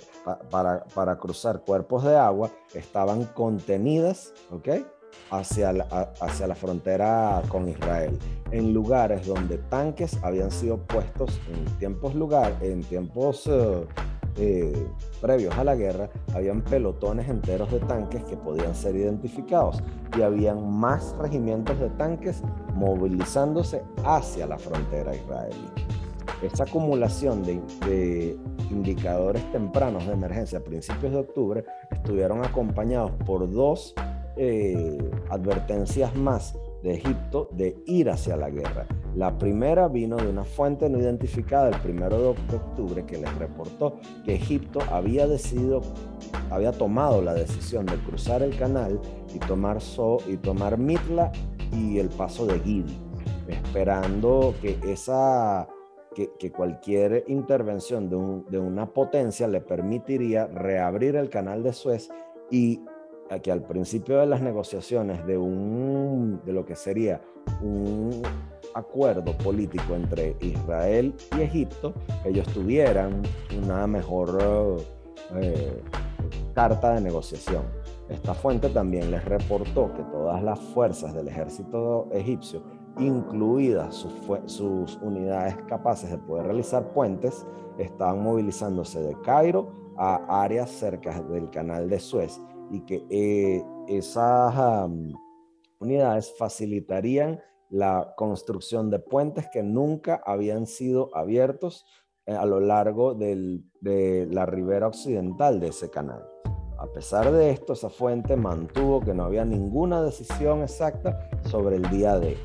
para, 0.50 0.84
para, 0.86 1.18
cruzar 1.18 1.62
cuerpos 1.62 2.04
de 2.04 2.18
agua 2.18 2.52
estaban 2.74 3.26
contenidas, 3.26 4.34
¿ok? 4.52 4.68
Hacia 5.30 5.72
la, 5.72 6.14
hacia 6.20 6.48
la 6.48 6.56
frontera 6.56 7.42
con 7.48 7.70
Israel, 7.70 8.18
en 8.52 8.74
lugares 8.74 9.26
donde 9.26 9.58
tanques 9.58 10.18
habían 10.24 10.52
sido 10.52 10.78
puestos 10.78 11.40
en 11.54 11.66
tiempos, 11.78 12.16
lugar, 12.16 12.58
en 12.62 12.84
tiempos 12.84 13.48
eh, 13.48 13.86
eh, 14.38 14.88
previos 15.20 15.58
a 15.58 15.64
la 15.64 15.76
guerra, 15.76 16.10
habían 16.34 16.62
pelotones 16.62 17.30
enteros 17.30 17.72
de 17.72 17.80
tanques 17.80 18.24
que 18.24 18.38
podían 18.38 18.74
ser 18.74 18.96
identificados 18.96 19.84
y 20.18 20.22
habían 20.22 20.70
más 20.70 21.16
regimientos 21.20 21.80
de 21.80 21.90
tanques 21.92 22.42
movilizándose 22.74 23.84
hacia 24.04 24.48
la 24.48 24.58
frontera 24.58 25.16
israelí. 25.16 25.68
Esa 26.42 26.64
acumulación 26.64 27.44
de, 27.44 28.38
indicadores 28.72 29.52
tempranos 29.52 30.08
de 30.08 30.14
emergencia 30.14 30.60
a 30.60 30.62
principios 30.62 31.12
de 31.12 31.20
octubre 31.20 31.66
estuvieron 31.92 32.44
acompañados 32.44 33.12
por 33.26 33.52
dos 33.52 33.94
eh, 34.38 34.98
advertencias 35.30 36.16
más 36.16 36.58
de 36.84 36.96
Egipto 36.96 37.50
de 37.52 37.76
ir 37.86 38.10
hacia 38.10 38.36
la 38.36 38.50
guerra. 38.50 38.88
La 39.16 39.38
primera 39.38 39.88
vino 39.88 40.18
de 40.18 40.28
una 40.28 40.44
fuente 40.44 40.90
no 40.90 40.98
identificada 40.98 41.70
el 41.70 41.80
primero 41.82 42.20
de 42.20 42.28
octubre 42.56 43.06
que 43.06 43.18
les 43.18 43.34
reportó 43.38 43.98
que 44.26 44.36
Egipto 44.36 44.80
había 44.90 45.28
decidido, 45.28 45.82
había 46.50 46.72
tomado 46.72 47.22
la 47.22 47.34
decisión 47.34 47.86
de 47.86 47.96
cruzar 47.98 48.42
el 48.42 48.58
canal 48.58 49.00
y 49.34 49.40
tomar, 49.40 49.82
so, 49.82 50.18
y 50.28 50.38
tomar 50.38 50.78
Mitla 50.78 51.32
y 51.72 52.00
el 52.00 52.10
paso 52.10 52.46
de 52.46 52.60
Gidi, 52.60 52.98
esperando 53.48 54.54
que 54.62 54.80
esa 54.84 55.68
que, 56.14 56.52
cualquier 56.52 57.24
intervención 57.28 58.10
de, 58.10 58.60
una 58.60 58.94
potencia 58.94 59.48
le 59.48 59.62
permitiría 59.62 60.48
reabrir 60.48 61.16
el 61.16 61.30
canal 61.30 61.64
de 61.64 61.74
Suez 61.74 62.10
y 62.50 62.82
que 63.40 63.52
al 63.52 63.64
principio 63.64 64.20
de 64.20 64.26
las 64.26 64.42
negociaciones 64.42 65.26
de, 65.26 65.38
un, 65.38 66.42
de 66.46 66.54
lo 66.54 66.66
que 66.66 66.76
sería 66.76 67.22
un 67.62 68.22
acuerdo 68.74 69.38
político 69.38 69.96
entre 69.96 70.36
Israel 70.42 71.14
y 71.38 71.42
Egipto, 71.42 71.94
ellos 72.26 72.48
tuvieran 72.48 73.22
una 73.62 73.88
mejor 73.88 74.82
eh, 75.36 75.82
carta 76.54 76.94
de 76.94 77.02
negociación. 77.02 77.64
Esta 78.10 78.34
fuente 78.34 78.70
también 78.70 79.10
les 79.10 79.24
reportó 79.24 79.94
que 79.94 80.04
todas 80.04 80.44
las 80.44 80.60
fuerzas 80.60 81.14
del 81.14 81.30
ejército 81.30 82.10
egipcio 82.12 82.62
incluidas 83.00 84.06
sus, 84.46 85.00
unidades 85.02 85.56
capaces 85.68 86.12
de 86.12 86.18
poder 86.18 86.48
realizar 86.48 86.92
puentes, 86.92 87.46
estaban 87.78 88.22
movilizándose 88.22 89.02
de 89.02 89.16
Cairo 89.22 89.72
a 89.98 90.44
áreas 90.44 90.70
cerca 90.70 91.22
del 91.22 91.50
canal 91.50 91.90
de 91.90 92.00
Suez 92.00 92.42
y 92.72 92.82
que 92.82 93.06
eh, 93.10 93.64
esas 93.88 94.90
unidades 95.80 96.34
facilitarían 96.38 97.40
la 97.70 98.14
construcción 98.18 98.90
de 98.90 99.00
puentes 99.00 99.48
que 99.52 99.64
nunca 99.64 100.22
habían 100.26 100.66
sido 100.68 101.10
abiertos 101.16 101.86
eh, 102.26 102.34
a 102.34 102.46
lo 102.46 102.60
largo 102.60 103.14
de 103.14 104.28
la 104.30 104.46
ribera 104.46 104.88
occidental 104.88 105.60
de 105.60 105.68
ese 105.70 105.90
canal. 105.90 106.28
A 106.78 106.88
pesar 106.88 107.32
de 107.32 107.52
esto, 107.52 107.74
esa 107.74 107.90
fuente 107.90 108.36
mantuvo 108.36 109.02
que 109.02 109.14
no 109.14 109.26
había 109.26 109.46
ninguna 109.46 110.02
decisión 110.02 110.64
exacta 110.64 111.30
sobre 111.44 111.76
el 111.76 111.90
día 111.90 112.20
de 112.20 112.38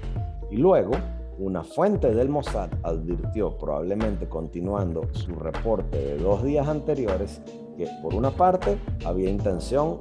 y 0.50 0.56
luego, 0.56 0.92
una 1.38 1.62
fuente 1.62 2.14
del 2.14 2.28
Mossad 2.28 2.70
advirtió, 2.82 3.56
probablemente 3.58 4.28
continuando 4.28 5.08
su 5.12 5.34
reporte 5.34 5.98
de 5.98 6.18
dos 6.18 6.42
días 6.42 6.66
anteriores, 6.66 7.40
que 7.76 7.88
por 8.02 8.14
una 8.14 8.30
parte 8.30 8.78
había 9.04 9.28
intención 9.28 9.98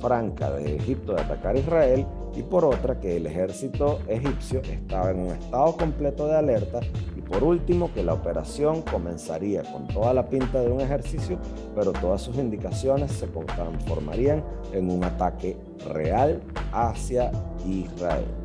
franca 0.00 0.50
de 0.50 0.76
Egipto 0.76 1.14
de 1.14 1.22
atacar 1.22 1.56
a 1.56 1.58
Israel 1.58 2.06
y 2.36 2.42
por 2.42 2.64
otra 2.64 3.00
que 3.00 3.16
el 3.16 3.26
ejército 3.26 4.00
egipcio 4.08 4.60
estaba 4.60 5.10
en 5.10 5.20
un 5.20 5.28
estado 5.28 5.76
completo 5.76 6.26
de 6.26 6.36
alerta 6.36 6.80
y 7.16 7.20
por 7.22 7.42
último 7.42 7.92
que 7.94 8.02
la 8.02 8.12
operación 8.12 8.82
comenzaría 8.82 9.62
con 9.62 9.88
toda 9.88 10.12
la 10.12 10.28
pinta 10.28 10.60
de 10.60 10.70
un 10.70 10.80
ejercicio, 10.80 11.38
pero 11.74 11.92
todas 11.92 12.20
sus 12.20 12.36
indicaciones 12.36 13.12
se 13.12 13.26
transformarían 13.28 14.44
en 14.72 14.90
un 14.90 15.04
ataque 15.04 15.56
real 15.90 16.42
hacia 16.72 17.30
Israel. 17.66 18.43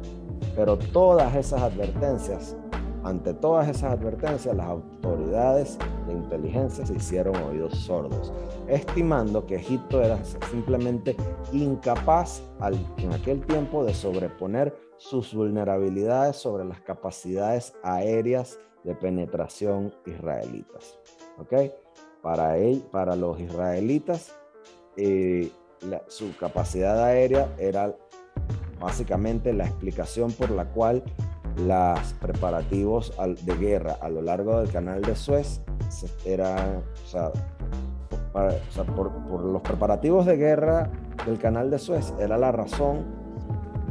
Pero 0.55 0.77
todas 0.77 1.35
esas 1.35 1.61
advertencias, 1.61 2.55
ante 3.03 3.33
todas 3.33 3.69
esas 3.69 3.93
advertencias, 3.93 4.55
las 4.55 4.67
autoridades 4.67 5.77
de 6.07 6.13
inteligencia 6.13 6.85
se 6.85 6.95
hicieron 6.95 7.35
oídos 7.43 7.77
sordos, 7.77 8.33
estimando 8.67 9.45
que 9.45 9.55
Egipto 9.55 10.01
era 10.01 10.17
simplemente 10.51 11.15
incapaz 11.53 12.41
en 12.97 13.13
aquel 13.13 13.45
tiempo 13.45 13.83
de 13.83 13.93
sobreponer 13.93 14.75
sus 14.97 15.33
vulnerabilidades 15.33 16.35
sobre 16.35 16.65
las 16.65 16.81
capacidades 16.81 17.73
aéreas 17.83 18.59
de 18.83 18.95
penetración 18.95 19.93
israelitas. 20.05 20.99
¿Ok? 21.37 21.53
Para, 22.21 22.57
él, 22.57 22.83
para 22.91 23.15
los 23.15 23.39
israelitas, 23.39 24.35
eh, 24.97 25.51
su 26.07 26.35
capacidad 26.37 27.01
aérea 27.01 27.53
era 27.57 27.95
básicamente 28.79 29.53
la 29.53 29.65
explicación 29.65 30.31
por 30.31 30.51
la 30.51 30.65
cual 30.65 31.03
los 31.57 32.13
preparativos 32.21 33.13
de 33.45 33.55
guerra 33.55 33.97
a 34.01 34.09
lo 34.09 34.21
largo 34.21 34.59
del 34.59 34.71
canal 34.71 35.01
de 35.01 35.15
Suez 35.15 35.61
eran, 36.25 36.77
o 36.77 37.07
sea, 37.07 37.31
por, 38.95 39.11
los 39.43 39.61
preparativos 39.61 40.25
de 40.25 40.37
guerra 40.37 40.89
del 41.25 41.37
canal 41.37 41.69
de 41.69 41.79
Suez 41.79 42.13
era 42.19 42.37
la 42.37 42.51
razón 42.51 43.05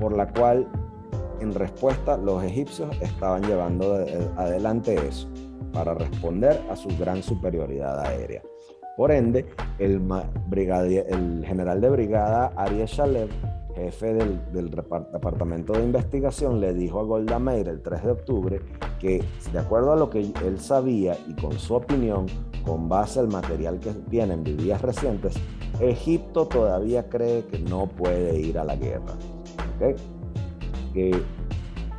por 0.01 0.17
la 0.17 0.29
cual 0.29 0.67
en 1.41 1.55
respuesta 1.55 2.17
los 2.17 2.43
egipcios 2.43 2.97
estaban 3.01 3.43
llevando 3.43 3.95
adelante 4.37 4.95
eso 5.07 5.29
para 5.73 5.95
responder 5.95 6.61
a 6.71 6.77
su 6.77 6.89
gran 6.99 7.23
superioridad 7.23 8.01
aérea. 8.01 8.43
Por 8.97 9.13
ende, 9.13 9.47
el, 9.79 10.03
el 10.51 11.45
general 11.47 11.81
de 11.81 11.91
brigada 11.91 12.53
Ariel 12.57 12.89
jefe 13.79 14.15
del, 14.15 14.71
departamento 14.71 15.73
de 15.73 15.85
investigación 15.85 16.61
le 16.61 16.75
dijo 16.75 17.01
a 17.01 17.05
Golda 17.05 17.39
Meir 17.39 17.69
el 17.69 17.81
3 17.81 18.05
de 18.05 18.11
octubre 18.11 18.61
que, 18.99 19.23
de 19.53 19.59
acuerdo 19.59 19.93
a 19.93 19.97
lo 19.97 20.11
que 20.11 20.21
él 20.21 20.61
sabía 20.61 21.17
y 21.27 21.35
con 21.35 21.53
su 21.53 21.75
opinión, 21.75 22.27
con 22.65 22.89
base 22.89 23.21
al 23.21 23.29
material 23.29 23.79
que 23.81 23.91
tienen 24.11 24.45
de 24.45 24.55
días 24.57 24.83
recientes, 24.83 25.35
Egipto 25.81 26.47
todavía 26.47 27.09
cree 27.09 27.45
que 27.45 27.59
no 27.59 27.87
puede 27.87 28.39
ir 28.39 28.59
a 28.59 28.65
la 28.65 28.77
guerra. 28.77 29.17
Que 30.93 31.13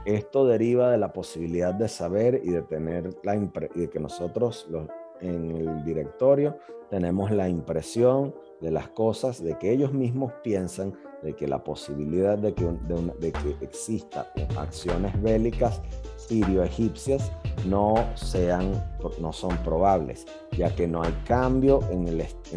esto 0.05 0.45
deriva 0.45 0.91
de 0.91 0.97
la 0.97 1.13
posibilidad 1.13 1.73
de 1.73 1.87
saber 1.87 2.41
y 2.43 2.49
de 2.49 2.61
tener 2.63 3.15
la 3.23 3.35
y 3.35 3.79
de 3.79 3.89
que 3.89 3.99
nosotros 3.99 4.67
los, 4.69 4.87
en 5.21 5.51
el 5.51 5.83
directorio 5.85 6.57
tenemos 6.89 7.31
la 7.31 7.47
impresión 7.47 8.33
de 8.61 8.71
las 8.71 8.89
cosas, 8.89 9.41
de 9.43 9.57
que 9.57 9.71
ellos 9.71 9.93
mismos 9.93 10.33
piensan 10.43 10.93
de 11.23 11.35
que 11.35 11.47
la 11.47 11.63
posibilidad 11.63 12.37
de 12.37 12.53
que, 12.53 12.65
de, 12.65 13.31
que 13.31 13.57
exista 13.61 14.31
acciones 14.57 15.21
bélicas 15.21 15.81
sirio-egipcias 16.15 17.31
no, 17.67 17.95
sean, 18.15 18.71
no 19.19 19.33
son 19.33 19.57
probables, 19.63 20.25
ya 20.57 20.73
que 20.73 20.87
no 20.87 21.01
hay 21.01 21.13
cambio 21.25 21.81
en 21.91 22.07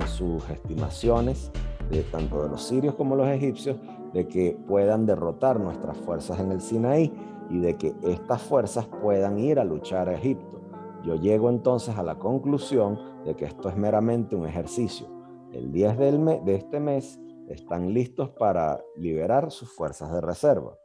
sus 0.07 0.49
estimaciones, 0.51 1.51
de, 1.91 2.03
tanto 2.05 2.43
de 2.43 2.49
los 2.51 2.63
sirios 2.63 2.95
como 2.95 3.17
los 3.17 3.29
egipcios, 3.29 3.77
de 4.13 4.27
que 4.29 4.57
puedan 4.67 5.07
derrotar 5.07 5.59
nuestras 5.59 5.97
fuerzas 5.99 6.39
en 6.41 6.53
el 6.53 6.61
Sinaí 6.61 7.13
y 7.51 7.59
de 7.59 7.77
que 7.77 7.95
estas 8.05 8.43
fuerzas 8.43 8.87
puedan 9.01 9.39
ir 9.39 9.59
a 9.59 9.65
luchar 9.65 10.09
a 10.09 10.15
Egipto. 10.15 10.61
Yo 11.05 11.17
llego 11.17 11.51
entonces 11.51 11.97
a 11.97 12.03
la 12.03 12.17
conclusión 12.17 12.99
de 13.25 13.35
que 13.35 13.45
esto 13.45 13.69
es 13.69 13.77
meramente 13.77 14.37
un 14.37 14.47
ejercicio. 14.47 15.07
El 15.53 15.73
10 15.73 15.99
del 15.99 16.25
de 16.45 16.55
este 16.55 16.81
mes 16.81 17.21
están 17.53 17.93
listos 17.93 18.31
para 18.31 18.83
liberar 18.97 19.51
sus 19.51 19.70
fuerzas 19.70 20.12
de 20.12 20.20
reserva. 20.20 20.77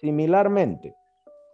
Similarmente, 0.00 0.94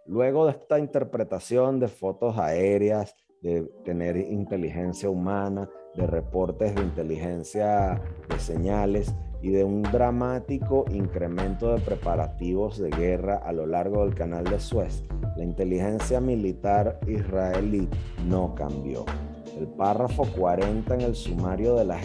luego 0.05 0.45
de 0.45 0.51
esta 0.51 0.79
interpretación 0.79 1.79
de 1.79 1.87
fotos 1.87 2.37
aéreas, 2.37 3.15
de 3.41 3.63
tener 3.83 4.15
inteligencia 4.17 5.09
humana, 5.09 5.69
de 5.95 6.07
reportes 6.07 6.75
de 6.75 6.81
inteligencia 6.81 8.01
de 8.29 8.39
señales, 8.39 9.13
y 9.43 9.51
de 9.51 9.65
un 9.65 9.81
dramático 9.83 10.85
incremento 10.89 11.75
de 11.75 11.81
preparativos 11.81 12.79
de 12.79 12.89
guerra 12.89 13.41
a 13.43 13.51
lo 13.51 13.65
largo 13.65 14.05
del 14.05 14.15
canal 14.15 14.45
de 14.45 14.57
Suez, 14.57 15.03
la 15.35 15.43
inteligencia 15.43 16.21
militar 16.21 16.97
israelí 17.05 17.89
no 18.25 18.55
cambió. 18.55 19.05
El 19.57 19.67
párrafo 19.67 20.25
40 20.35 20.95
en 20.95 21.01
el 21.01 21.15
sumario 21.15 21.75
de, 21.75 21.85
la, 21.85 21.97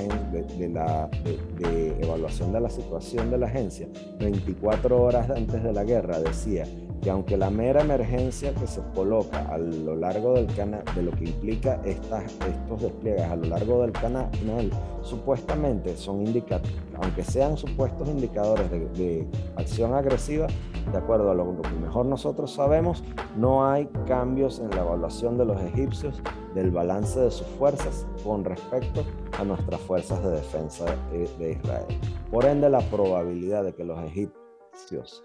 de, 1.59 1.97
evaluación 2.01 2.53
de 2.53 2.61
la 2.61 2.71
situación 2.71 3.31
de 3.31 3.39
la 3.39 3.47
agencia, 3.47 3.89
24 4.19 5.03
horas 5.03 5.31
antes 5.31 5.63
de 5.63 5.73
la 5.73 5.85
guerra, 5.85 6.21
decía 6.21 6.67
que 7.03 7.11
aunque 7.11 7.37
la 7.37 7.51
mera 7.51 7.83
emergencia 7.83 8.55
que 8.55 8.67
se 8.67 8.81
coloca 8.95 9.39
a 9.49 9.59
lo 9.59 9.97
largo 9.97 10.35
del 10.35 10.47
canal, 10.55 10.83
de 10.95 11.03
lo 11.03 11.13
que 11.13 11.25
implica 11.25 11.81
estas, 11.85 12.25
estos 12.25 12.83
despliegues 12.83 13.23
a 13.23 13.37
lo 13.37 13.45
largo 13.45 13.83
del 13.83 13.93
canal, 13.93 14.29
supuestamente 15.03 15.97
son 15.97 16.27
indicadores, 16.27 16.73
aunque 17.01 17.23
sean 17.23 17.57
supuestos 17.57 18.09
indicadores 18.09 18.71
de, 18.71 19.27
acción 19.57 19.95
agresiva, 19.95 20.47
de 20.91 20.99
acuerdo 20.99 21.31
a 21.31 21.35
lo, 21.35 21.61
que 21.63 21.71
mejor 21.81 22.07
nosotros 22.07 22.53
sabemos, 22.53 23.05
no 23.37 23.69
hay 23.69 23.87
cambios 24.07 24.59
en 24.59 24.71
la 24.71 24.83
evaluación 24.83 25.39
de 25.39 25.45
los 25.45 25.61
egipcios 25.61 26.23
del 26.55 26.71
balance 26.71 27.21
de 27.21 27.31
sus 27.31 27.47
fuerzas 27.47 28.07
con 28.25 28.45
respecto 28.45 29.05
a 29.39 29.45
nuestras 29.45 29.81
fuerzas 29.83 30.23
de 30.25 30.31
defensa 30.31 30.85
de, 31.13 31.29
de 31.39 31.53
Israel. 31.53 31.87
Por 32.31 32.45
ende, 32.45 32.69
la 32.69 32.81
probabilidad 32.81 33.65
de 33.65 33.75
que 33.75 33.85
los 33.85 33.99
egipcios 34.03 35.25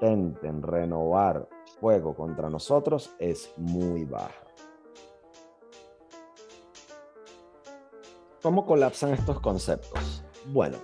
intenten 0.00 0.62
renovar 0.62 1.48
fuego 1.80 2.14
contra 2.14 2.48
nosotros 2.48 3.10
es 3.18 3.50
muy 3.56 4.04
baja. 4.04 4.32
¿Cómo 8.42 8.64
colapsan 8.64 9.12
estos 9.12 9.40
conceptos? 9.40 10.22
Bueno, 10.46 10.76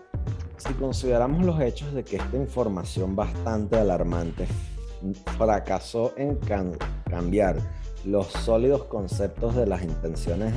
si 0.57 0.75
consideramos 0.75 1.45
los 1.45 1.61
hechos 1.61 1.95
de 1.95 2.05
que 2.05 2.17
esta 2.17 2.37
información 2.37 3.15
bastante 3.15 3.77
alarmante 3.77 4.47
fracasó 5.37 6.13
en 6.17 6.39
cambiar 7.09 7.59
los 8.05 8.27
sólidos 8.27 8.85
conceptos 8.85 9.55
de 9.55 9.67
las 9.67 9.83
intenciones 9.83 10.53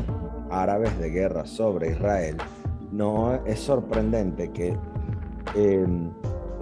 árabes 0.50 0.98
de 0.98 1.12
guerra 1.12 1.46
sobre 1.46 1.92
Israel, 1.92 2.38
no 2.92 3.36
es 3.46 3.60
sorprendente 3.60 4.52
que 4.52 4.76
em, 5.56 6.12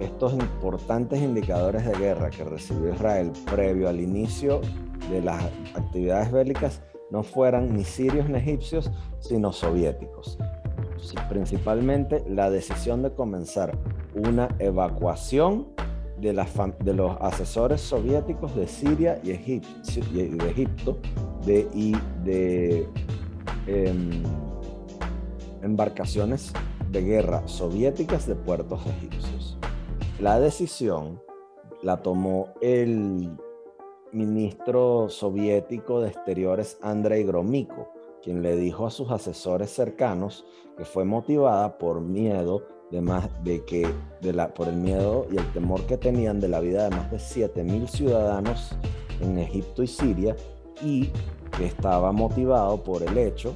estos 0.00 0.32
importantes 0.34 1.20
indicadores 1.20 1.86
de 1.86 1.92
guerra 1.96 2.30
que 2.30 2.44
recibió 2.44 2.92
Israel 2.92 3.32
previo 3.50 3.88
al 3.88 4.00
inicio 4.00 4.60
de 5.10 5.22
las 5.22 5.42
actividades 5.74 6.32
bélicas 6.32 6.82
no 7.10 7.22
fueran 7.22 7.74
ni 7.74 7.84
sirios 7.84 8.28
ni 8.28 8.38
egipcios, 8.38 8.90
sino 9.20 9.52
soviéticos. 9.52 10.38
Principalmente 11.28 12.24
la 12.28 12.50
decisión 12.50 13.02
de 13.02 13.12
comenzar 13.12 13.76
una 14.14 14.48
evacuación 14.58 15.68
de, 16.18 16.32
los 16.32 17.16
asesores 17.20 17.80
soviéticos 17.80 18.56
de 18.56 18.66
Siria 18.66 19.20
y, 19.22 19.32
de 19.32 20.50
Egipto 20.50 20.98
de, 21.44 21.68
y 21.74 21.94
de 22.24 22.88
em, 23.66 24.22
embarcaciones 25.62 26.52
de 26.90 27.02
guerra 27.02 27.46
soviéticas 27.46 28.26
de 28.26 28.34
puertos 28.34 28.80
egipcios. 28.86 29.35
La 30.18 30.40
decisión 30.40 31.20
la 31.82 31.98
tomó 31.98 32.54
el 32.62 33.36
ministro 34.12 35.10
soviético 35.10 36.00
de 36.00 36.08
Exteriores 36.08 36.78
Andrei 36.80 37.22
Gromyko, 37.22 37.92
quien 38.22 38.42
le 38.42 38.56
dijo 38.56 38.86
a 38.86 38.90
sus 38.90 39.10
asesores 39.10 39.70
cercanos 39.70 40.46
que 40.78 40.86
fue 40.86 41.04
motivada 41.04 41.76
por 41.76 42.00
miedo 42.00 42.62
de 42.90 43.02
más 43.02 43.28
de 43.44 43.62
que 43.66 43.86
de 44.22 44.32
la, 44.32 44.54
por 44.54 44.68
el 44.68 44.76
miedo 44.76 45.26
y 45.30 45.36
el 45.36 45.52
temor 45.52 45.82
que 45.82 45.98
tenían 45.98 46.40
de 46.40 46.48
la 46.48 46.60
vida 46.60 46.84
de 46.84 46.96
más 46.96 47.10
de 47.10 47.18
7000 47.18 47.86
ciudadanos 47.86 48.74
en 49.20 49.38
Egipto 49.38 49.82
y 49.82 49.86
Siria 49.86 50.34
y 50.82 51.10
que 51.58 51.66
estaba 51.66 52.10
motivado 52.12 52.82
por 52.82 53.02
el 53.02 53.18
hecho 53.18 53.54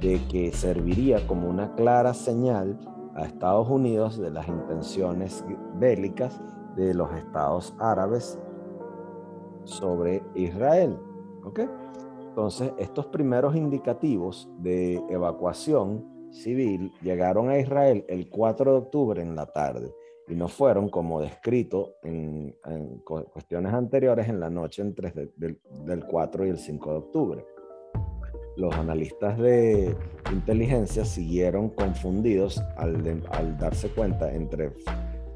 de 0.00 0.18
que 0.30 0.52
serviría 0.52 1.26
como 1.26 1.50
una 1.50 1.74
clara 1.74 2.14
señal 2.14 2.78
a 3.18 3.26
Estados 3.26 3.68
Unidos 3.68 4.18
de 4.18 4.30
las 4.30 4.46
intenciones 4.48 5.44
bélicas 5.74 6.40
de 6.76 6.94
los 6.94 7.12
estados 7.12 7.74
árabes 7.78 8.38
sobre 9.64 10.22
Israel. 10.34 10.96
¿Ok? 11.44 11.60
Entonces, 12.28 12.72
estos 12.78 13.06
primeros 13.06 13.56
indicativos 13.56 14.48
de 14.58 15.02
evacuación 15.08 16.30
civil 16.30 16.92
llegaron 17.02 17.48
a 17.48 17.58
Israel 17.58 18.04
el 18.08 18.28
4 18.28 18.72
de 18.72 18.78
octubre 18.78 19.22
en 19.22 19.34
la 19.34 19.46
tarde 19.46 19.92
y 20.28 20.34
no 20.34 20.46
fueron 20.46 20.88
como 20.88 21.20
descrito 21.20 21.94
en, 22.02 22.54
cuestiones 23.04 23.72
anteriores 23.72 24.28
en 24.28 24.38
la 24.38 24.50
noche 24.50 24.82
entre 24.82 25.10
del, 25.10 25.58
del 25.84 26.04
4 26.04 26.46
y 26.46 26.50
el 26.50 26.58
5 26.58 26.90
de 26.90 26.96
octubre 26.96 27.46
los 28.58 28.74
analistas 28.74 29.38
de 29.38 29.96
inteligencia 30.32 31.04
siguieron 31.04 31.70
confundidos 31.70 32.60
al, 32.76 33.56
darse 33.56 33.88
cuenta 33.90 34.32
entre 34.34 34.72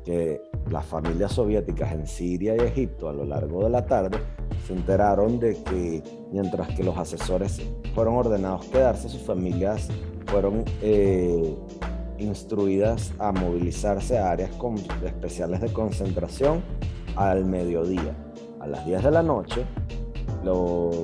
que 0.05 0.43
las 0.69 0.85
familias 0.85 1.33
soviéticas 1.33 1.93
en 1.93 2.07
Siria 2.07 2.57
y 2.57 2.61
Egipto 2.61 3.09
a 3.09 3.13
lo 3.13 3.25
largo 3.25 3.63
de 3.63 3.71
la 3.71 3.87
tarde 3.87 4.19
se 4.67 4.73
enteraron 4.73 5.39
de 5.39 5.55
que 5.63 6.03
mientras 6.33 6.69
que 6.71 6.83
los 6.83 6.99
asesores 6.99 7.63
fueron 7.95 8.15
ordenados 8.15 8.67
quedarse, 8.67 9.09
sus 9.09 9.23
familias 9.23 9.89
fueron 10.27 10.65
eh, 10.83 11.55
instruidas 12.19 13.13
a 13.21 13.31
movilizarse 13.31 14.19
a 14.19 14.33
áreas 14.33 14.51
especiales 15.05 15.61
de 15.61 15.73
concentración 15.73 16.63
al 17.15 17.45
mediodía. 17.45 18.17
A 18.61 18.67
las 18.67 18.85
10 18.87 19.05
de 19.05 19.11
la 19.11 19.23
noche, 19.23 19.65
los 20.45 21.03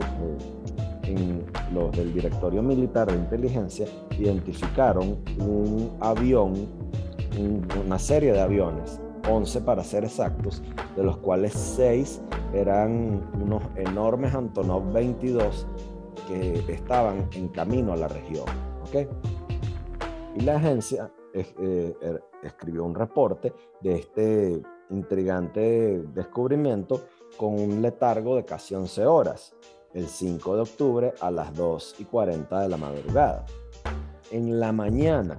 los 1.72 1.92
del 1.92 2.12
Directorio 2.12 2.62
Militar 2.62 3.10
de 3.10 3.16
Inteligencia 3.16 3.86
identificaron 4.18 5.18
un 5.38 5.96
avión, 6.00 6.54
una 7.84 7.98
serie 7.98 8.32
de 8.32 8.40
aviones, 8.40 9.00
11 9.28 9.60
para 9.62 9.84
ser 9.84 10.04
exactos, 10.04 10.62
de 10.96 11.02
los 11.02 11.18
cuales 11.18 11.52
6 11.52 12.22
eran 12.52 13.22
unos 13.40 13.62
enormes 13.76 14.34
Antonov 14.34 14.92
22 14.92 15.66
que 16.26 16.72
estaban 16.72 17.28
en 17.32 17.48
camino 17.48 17.92
a 17.92 17.96
la 17.96 18.08
región. 18.08 18.44
Y 20.34 20.40
la 20.40 20.56
agencia 20.56 21.10
eh, 21.34 21.94
er, 22.00 22.22
escribió 22.42 22.84
un 22.84 22.94
reporte 22.94 23.52
de 23.80 23.96
este 23.96 24.62
intrigante 24.90 26.02
descubrimiento 26.14 27.02
con 27.36 27.54
un 27.54 27.82
letargo 27.82 28.36
de 28.36 28.44
casi 28.44 28.74
11 28.74 29.06
horas 29.06 29.54
el 29.98 30.06
5 30.06 30.54
de 30.54 30.62
octubre 30.62 31.14
a 31.20 31.30
las 31.30 31.52
2 31.54 31.96
y 31.98 32.04
40 32.04 32.60
de 32.60 32.68
la 32.68 32.76
madrugada. 32.76 33.44
En 34.30 34.60
la 34.60 34.72
mañana 34.72 35.36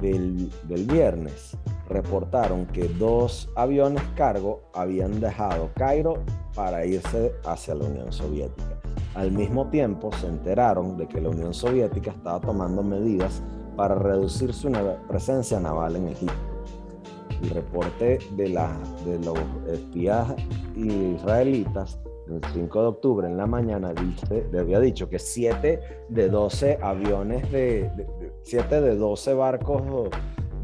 del, 0.00 0.50
viernes 0.86 1.56
reportaron 1.88 2.66
que 2.66 2.88
dos 2.88 3.48
aviones 3.54 4.02
cargo 4.16 4.62
habían 4.74 5.20
dejado 5.20 5.70
Cairo 5.76 6.24
para 6.54 6.84
irse 6.84 7.32
hacia 7.44 7.74
la 7.74 7.84
Unión 7.84 8.12
Soviética. 8.12 8.80
Al 9.14 9.30
mismo 9.30 9.68
tiempo 9.70 10.10
se 10.20 10.26
enteraron 10.26 10.96
de 10.96 11.06
que 11.06 11.20
la 11.20 11.28
Unión 11.28 11.54
Soviética 11.54 12.10
estaba 12.10 12.40
tomando 12.40 12.82
medidas 12.82 13.42
para 13.76 13.94
reducir 13.94 14.52
su 14.52 14.72
presencia 15.08 15.60
naval 15.60 15.96
en 15.96 16.08
Egipto. 16.08 16.34
El 17.42 17.50
reporte 17.50 18.18
de, 18.36 18.44
de 18.44 19.18
los 19.24 19.38
espías 19.68 20.34
israelitas 20.74 21.98
el 22.28 22.40
5 22.52 22.80
de 22.80 22.86
octubre 22.86 23.28
en 23.28 23.36
la 23.36 23.46
mañana 23.46 23.92
dice, 23.92 24.46
le 24.50 24.60
había 24.60 24.80
dicho 24.80 25.08
que 25.08 25.18
7 25.18 25.80
de 26.08 26.28
12 26.28 26.78
aviones 26.82 27.50
de, 27.52 27.90
7 28.42 28.80
de 28.80 28.96
12 28.96 29.34
barcos 29.34 29.82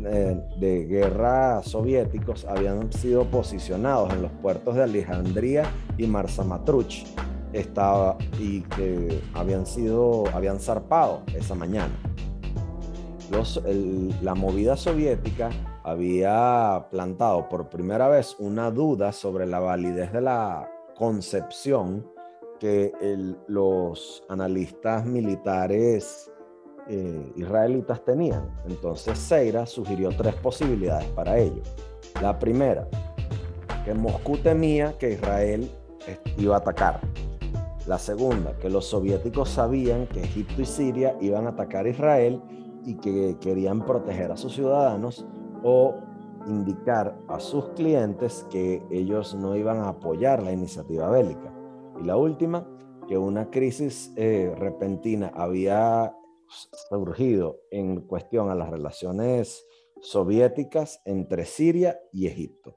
eh, 0.05 0.41
de 0.59 0.85
guerra 0.87 1.63
soviéticos 1.63 2.47
habían 2.47 2.91
sido 2.93 3.25
posicionados 3.25 4.13
en 4.15 4.23
los 4.23 4.33
puertos 4.33 4.75
de 4.77 4.85
Alejandría 4.85 5.65
y 5.99 6.07
Marsamatruch 6.07 7.05
estaba 7.53 8.17
y 8.39 8.63
que 8.63 9.21
habían 9.35 9.67
sido 9.67 10.25
habían 10.33 10.61
zarpado 10.61 11.23
esa 11.37 11.55
mañana. 11.55 11.93
Los, 13.31 13.63
la 14.23 14.35
movida 14.35 14.77
soviética 14.77 15.51
había 15.85 16.87
plantado 16.91 17.49
por 17.49 17.69
primera 17.69 18.09
vez 18.09 18.35
una 18.39 18.71
duda 18.71 19.13
sobre 19.13 19.47
la 19.47 19.61
validez 19.61 20.13
de 20.13 20.21
la 20.21 20.69
concepción 21.01 22.07
que 22.59 22.93
los 23.49 24.23
analistas 24.29 25.07
militares 25.07 26.31
eh, 26.89 27.33
israelitas 27.37 28.05
tenían. 28.05 28.51
Entonces 28.69 29.19
Seira 29.19 29.65
sugirió 29.65 30.11
tres 30.11 30.35
posibilidades 30.35 31.09
para 31.09 31.39
ello. 31.39 31.63
La 32.21 32.39
primera, 32.39 32.87
que 33.83 33.95
Moscú 33.95 34.37
temía 34.37 34.99
que 34.99 35.13
Israel 35.13 35.71
iba 36.37 36.57
a 36.57 36.59
atacar. 36.59 37.01
La 37.87 37.99
segunda, 37.99 38.55
que 38.59 38.69
los 38.69 38.85
soviéticos 38.85 39.49
sabían 39.49 40.07
que 40.07 40.21
Egipto 40.21 40.61
y 40.61 40.67
Siria 40.67 41.17
iban 41.23 41.47
a 41.47 41.51
atacar 41.51 41.87
a 41.87 41.89
Israel 41.89 42.43
y 42.85 42.97
que 42.97 43.39
querían 43.41 43.87
proteger 43.87 44.33
a 44.33 44.37
sus 44.37 44.55
ciudadanos 44.55 45.25
o 45.63 45.95
indicar 46.51 47.17
a 47.29 47.41
sus 47.41 47.69
clientes 47.71 48.47
que 48.51 48.83
ellos 48.91 49.35
no 49.35 49.57
iban 49.57 49.79
a 49.79 49.89
apoyar 49.89 50.43
la 50.43 50.53
iniciativa 50.53 51.09
bélica. 51.09 51.55
Y 52.01 52.05
la 52.05 52.17
última, 52.17 52.67
que 53.09 53.17
una 53.17 53.51
crisis 53.51 54.13
eh, 54.17 54.53
repentina 54.57 55.33
había 55.35 56.15
surgido 56.91 57.61
en 57.71 58.03
cuestión 58.03 58.51
a 58.51 58.55
las 58.55 58.71
relaciones 58.71 59.65
soviéticas 60.01 61.01
entre 61.05 61.45
Siria 61.45 61.99
y 62.13 62.27
Egipto. 62.27 62.77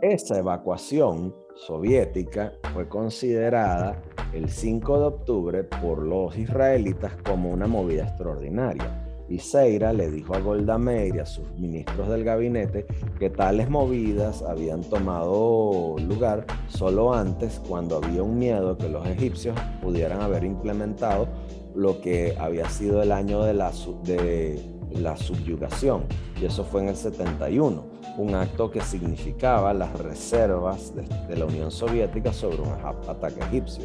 Esa 0.00 0.38
evacuación 0.38 1.34
soviética 1.54 2.52
fue 2.72 2.88
considerada 2.88 4.02
el 4.32 4.48
5 4.48 4.98
de 4.98 5.04
octubre 5.04 5.64
por 5.64 6.02
los 6.02 6.36
israelitas 6.36 7.16
como 7.24 7.50
una 7.50 7.66
movida 7.66 8.04
extraordinaria 8.04 9.01
y 9.32 9.38
Seira 9.38 9.94
le 9.94 10.10
dijo 10.10 10.34
a 10.34 10.40
Golda 10.40 10.76
Meir 10.76 11.16
y 11.16 11.18
a 11.18 11.24
sus 11.24 11.50
ministros 11.58 12.06
del 12.10 12.22
gabinete 12.22 12.86
que 13.18 13.30
tales 13.30 13.70
movidas 13.70 14.42
habían 14.42 14.82
tomado 14.82 15.96
lugar 16.06 16.44
solo 16.68 17.14
antes 17.14 17.58
cuando 17.66 17.96
había 17.96 18.22
un 18.22 18.38
miedo 18.38 18.76
que 18.76 18.90
los 18.90 19.06
egipcios 19.06 19.58
pudieran 19.80 20.20
haber 20.20 20.44
implementado 20.44 21.28
lo 21.74 22.02
que 22.02 22.36
había 22.38 22.68
sido 22.68 23.02
el 23.02 23.10
año 23.10 23.42
de 23.42 23.54
la, 23.54 23.72
de 24.04 24.62
la 24.90 25.16
subyugación 25.16 26.04
y 26.38 26.44
eso 26.44 26.62
fue 26.62 26.82
en 26.82 26.88
el 26.88 26.96
71 26.96 27.82
un 28.18 28.34
acto 28.34 28.70
que 28.70 28.82
significaba 28.82 29.72
las 29.72 29.98
reservas 29.98 30.92
de, 30.94 31.36
la 31.36 31.46
Unión 31.46 31.70
Soviética 31.70 32.30
sobre 32.34 32.58
un 32.58 32.72
ataque 33.08 33.40
egipcio. 33.40 33.84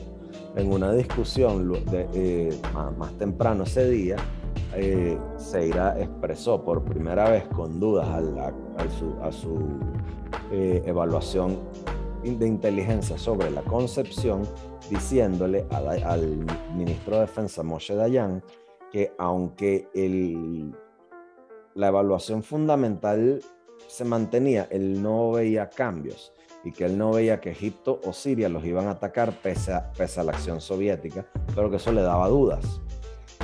En 0.57 0.73
una 0.73 0.91
discusión 0.91 1.71
eh, 1.93 2.59
más 2.97 3.13
temprano 3.13 3.63
ese 3.63 3.89
día, 3.89 4.17
eh, 4.79 5.17
Seira 5.37 5.99
expresó 5.99 6.63
por 6.63 6.83
primera 6.83 7.29
vez 7.29 7.43
con 7.47 7.79
dudas 7.79 8.07
a, 8.07 9.31
su, 9.31 9.57
eh, 10.51 10.83
evaluación 10.85 11.57
de 12.23 12.47
inteligencia 12.47 13.17
sobre 13.17 13.49
la 13.49 13.61
concepción, 13.61 14.43
diciéndole 14.89 15.65
al 15.71 16.45
ministro 16.75 17.15
de 17.15 17.21
Defensa 17.21 17.63
Moshe 17.63 17.95
Dayan 17.95 18.43
que 18.91 19.13
aunque 19.17 19.87
la 21.73 21.87
evaluación 21.87 22.43
fundamental 22.43 23.41
se 23.87 24.05
mantenía, 24.05 24.67
él 24.69 25.01
no 25.01 25.31
veía 25.31 25.69
cambios 25.69 26.33
y 26.63 26.71
que 26.71 26.85
él 26.85 26.97
no 26.97 27.11
veía 27.11 27.39
que 27.39 27.51
Egipto 27.51 27.99
o 28.05 28.13
Siria 28.13 28.49
los 28.49 28.63
iban 28.65 28.87
a 28.87 28.91
atacar 28.91 29.31
pese 29.41 29.73
pese 29.97 30.19
a 30.19 30.23
la 30.23 30.33
acción 30.33 30.61
soviética, 30.61 31.25
pero 31.55 31.69
que 31.69 31.77
eso 31.77 31.91
le 31.91 32.01
daba 32.01 32.27
dudas 32.27 32.81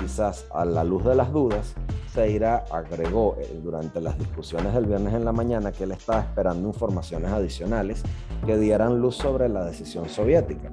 quizás 0.03 0.45
a 0.53 0.65
la 0.65 0.83
luz 0.83 1.05
de 1.05 1.15
las 1.15 1.31
dudas, 1.31 1.73
Seira 2.13 2.65
agregó 2.69 3.37
eh, 3.39 3.61
durante 3.63 4.01
las 4.01 4.19
discusiones 4.19 4.73
del 4.73 4.85
viernes 4.85 5.13
en 5.13 5.23
la 5.23 5.31
mañana 5.31 5.71
que 5.71 5.85
él 5.85 5.93
estaba 5.93 6.19
esperando 6.19 6.67
informaciones 6.67 7.31
adicionales 7.31 8.03
que 8.45 8.57
dieran 8.57 8.99
luz 8.99 9.15
sobre 9.15 9.47
la 9.47 9.63
decisión 9.63 10.09
soviética. 10.09 10.69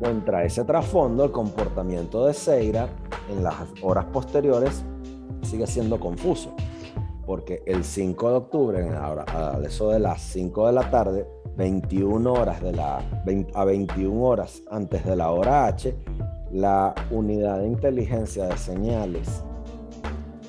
Contra 0.00 0.42
ese 0.42 0.64
trasfondo, 0.64 1.24
el 1.24 1.30
comportamiento 1.30 2.26
de 2.26 2.34
Seira 2.34 2.88
en 3.30 3.44
las 3.44 3.54
horas 3.80 4.06
posteriores 4.06 4.82
sigue 5.42 5.68
siendo 5.68 6.00
confuso, 6.00 6.54
porque 7.24 7.62
el 7.66 7.84
5 7.84 8.30
de 8.30 8.36
octubre, 8.36 8.88
a 8.90 9.60
eso 9.64 9.90
de 9.90 10.00
las 10.00 10.20
5 10.22 10.66
de 10.66 10.72
la 10.72 10.90
tarde, 10.90 11.35
21 11.56 12.32
horas 12.32 12.62
de 12.62 12.72
la, 12.72 13.02
a 13.54 13.64
21 13.64 14.22
horas 14.22 14.62
antes 14.70 15.04
de 15.04 15.16
la 15.16 15.30
hora 15.30 15.66
H, 15.66 15.94
la 16.52 16.94
unidad 17.10 17.60
de 17.60 17.66
inteligencia 17.66 18.46
de 18.46 18.56
señales 18.56 19.42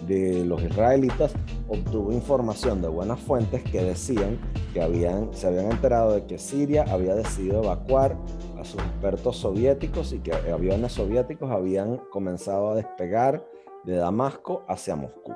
de 0.08 0.46
los 0.46 0.62
israelitas 0.62 1.34
obtuvo 1.68 2.14
información 2.14 2.82
de 2.82 2.88
buenas 2.88 3.20
fuentes 3.20 3.64
que 3.64 3.84
decían 3.84 4.40
que 4.74 4.82
habían, 4.82 5.34
se 5.34 5.48
habían 5.48 5.72
enterado 5.72 6.14
de 6.14 6.26
que 6.26 6.38
Siria 6.38 6.86
había 6.90 7.16
decidido 7.16 7.64
evacuar 7.64 8.16
a 8.58 8.64
sus 8.64 8.82
expertos 8.82 9.38
soviéticos 9.38 10.14
y 10.14 10.20
que 10.20 10.34
aviones 10.34 10.94
soviéticos 10.94 11.52
habían 11.52 11.98
comenzado 12.10 12.70
a 12.70 12.76
despegar 12.76 13.46
de 13.84 13.96
Damasco 13.96 14.64
hacia 14.68 14.96
Moscú. 14.96 15.34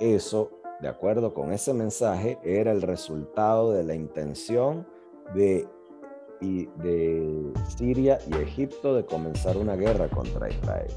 Eso, 0.00 0.50
de 0.80 0.88
acuerdo 0.88 1.34
con 1.34 1.52
ese 1.52 1.72
mensaje, 1.72 2.38
era 2.44 2.72
el 2.72 2.82
resultado 2.82 3.72
de 3.72 3.84
la 3.84 3.94
intención 3.94 4.86
de 5.34 5.68
de 6.40 7.52
Siria 7.76 8.18
y 8.28 8.34
Egipto 8.34 8.94
de 8.94 9.04
comenzar 9.04 9.56
una 9.56 9.76
guerra 9.76 10.08
contra 10.08 10.50
Israel. 10.50 10.90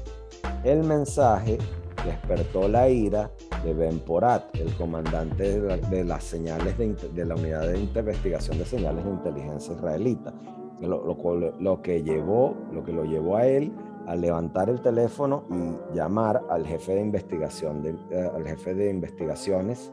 El 0.64 0.84
mensaje 0.84 1.58
despertó 2.04 2.68
la 2.68 2.88
ira 2.88 3.30
de 3.64 3.74
Ben 3.74 3.98
Porat, 4.00 4.54
el 4.56 4.74
comandante 4.74 5.60
de, 5.60 6.04
las 6.04 6.24
señales 6.24 6.76
de, 6.78 7.24
la 7.24 7.34
unidad 7.34 7.68
de 7.68 7.78
investigación 7.78 8.58
de 8.58 8.64
señales 8.64 9.04
de 9.04 9.10
inteligencia 9.10 9.74
israelita, 9.74 10.32
lo, 10.80 11.80
que 11.82 12.02
llevó, 12.02 12.56
lo 12.72 12.84
que 12.84 12.92
lo 12.92 13.04
llevó 13.04 13.36
a 13.36 13.46
él 13.46 13.72
a 14.06 14.16
levantar 14.16 14.70
el 14.70 14.80
teléfono 14.80 15.44
y 15.50 15.94
llamar 15.94 16.42
al 16.48 16.66
jefe 16.66 16.94
de 16.94 17.00
investigación, 17.00 17.82
eh, 18.10 18.30
al 18.34 18.46
jefe 18.46 18.74
de 18.74 18.90
investigaciones 18.90 19.92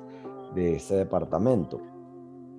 de 0.53 0.75
ese 0.75 0.95
departamento 0.95 1.79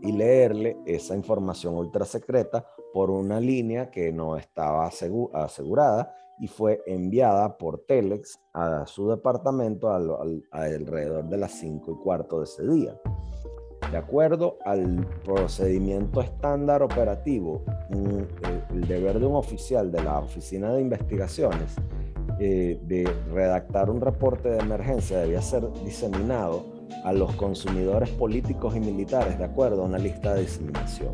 y 0.01 0.13
leerle 0.13 0.79
esa 0.87 1.17
información 1.17 1.75
ultra 1.75 2.05
secreta 2.05 2.65
por 2.93 3.11
una 3.11 3.41
línea 3.41 3.91
que 3.91 4.13
no 4.13 4.37
estaba 4.37 4.87
asegurada 4.87 6.15
y 6.39 6.47
fue 6.47 6.83
enviada 6.87 7.59
por 7.59 7.81
Telex 7.81 8.39
a 8.53 8.87
su 8.87 9.09
departamento 9.09 9.91
alrededor 10.53 11.29
de 11.29 11.37
las 11.37 11.53
5 11.53 11.93
y 11.93 12.03
cuarto 12.03 12.39
de 12.39 12.45
ese 12.45 12.67
día. 12.67 12.97
De 13.91 13.97
acuerdo 13.97 14.59
al 14.65 15.07
procedimiento 15.25 16.21
estándar 16.21 16.83
operativo, 16.83 17.63
el 18.71 18.87
deber 18.87 19.19
de 19.19 19.27
un 19.27 19.37
oficial 19.37 19.91
de 19.91 20.03
la 20.03 20.19
Oficina 20.19 20.73
de 20.73 20.83
Investigaciones 20.83 21.75
eh, 22.39 22.79
de 22.83 23.09
redactar 23.33 23.89
un 23.91 24.01
reporte 24.01 24.51
de 24.51 24.59
emergencia 24.59 25.19
debía 25.19 25.41
ser 25.41 25.67
diseminado 25.85 26.67
a 27.05 27.13
los 27.13 27.35
consumidores 27.37 28.11
políticos 28.11 28.77
y 28.77 28.81
militares 28.81 29.39
de 29.39 29.45
acuerdo 29.45 29.83
a 29.83 29.87
una 29.87 29.99
lista 29.99 30.35
de 30.35 30.43
diseminación 30.43 31.11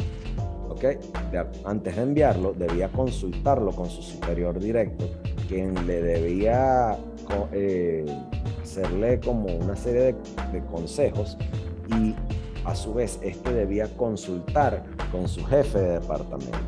antes 1.65 1.97
de 1.97 2.03
enviarlo, 2.03 2.53
debía 2.53 2.89
consultarlo 2.89 3.73
con 3.73 3.89
su 3.89 4.03
superior 4.03 4.59
directo, 4.59 5.09
quien 5.49 5.87
le 5.87 6.03
debía 6.03 6.97
eh, 7.53 8.05
hacerle 8.63 9.21
como 9.21 9.47
una 9.57 9.77
serie 9.77 10.15
de, 10.53 10.61
consejos 10.71 11.37
y 11.89 12.15
a 12.65 12.74
su 12.74 12.95
vez 12.95 13.19
este 13.23 13.53
debía 13.53 13.95
consultar 13.97 14.85
con 15.11 15.28
su 15.28 15.45
jefe 15.45 15.78
de 15.78 16.01
departamento. 16.01 16.59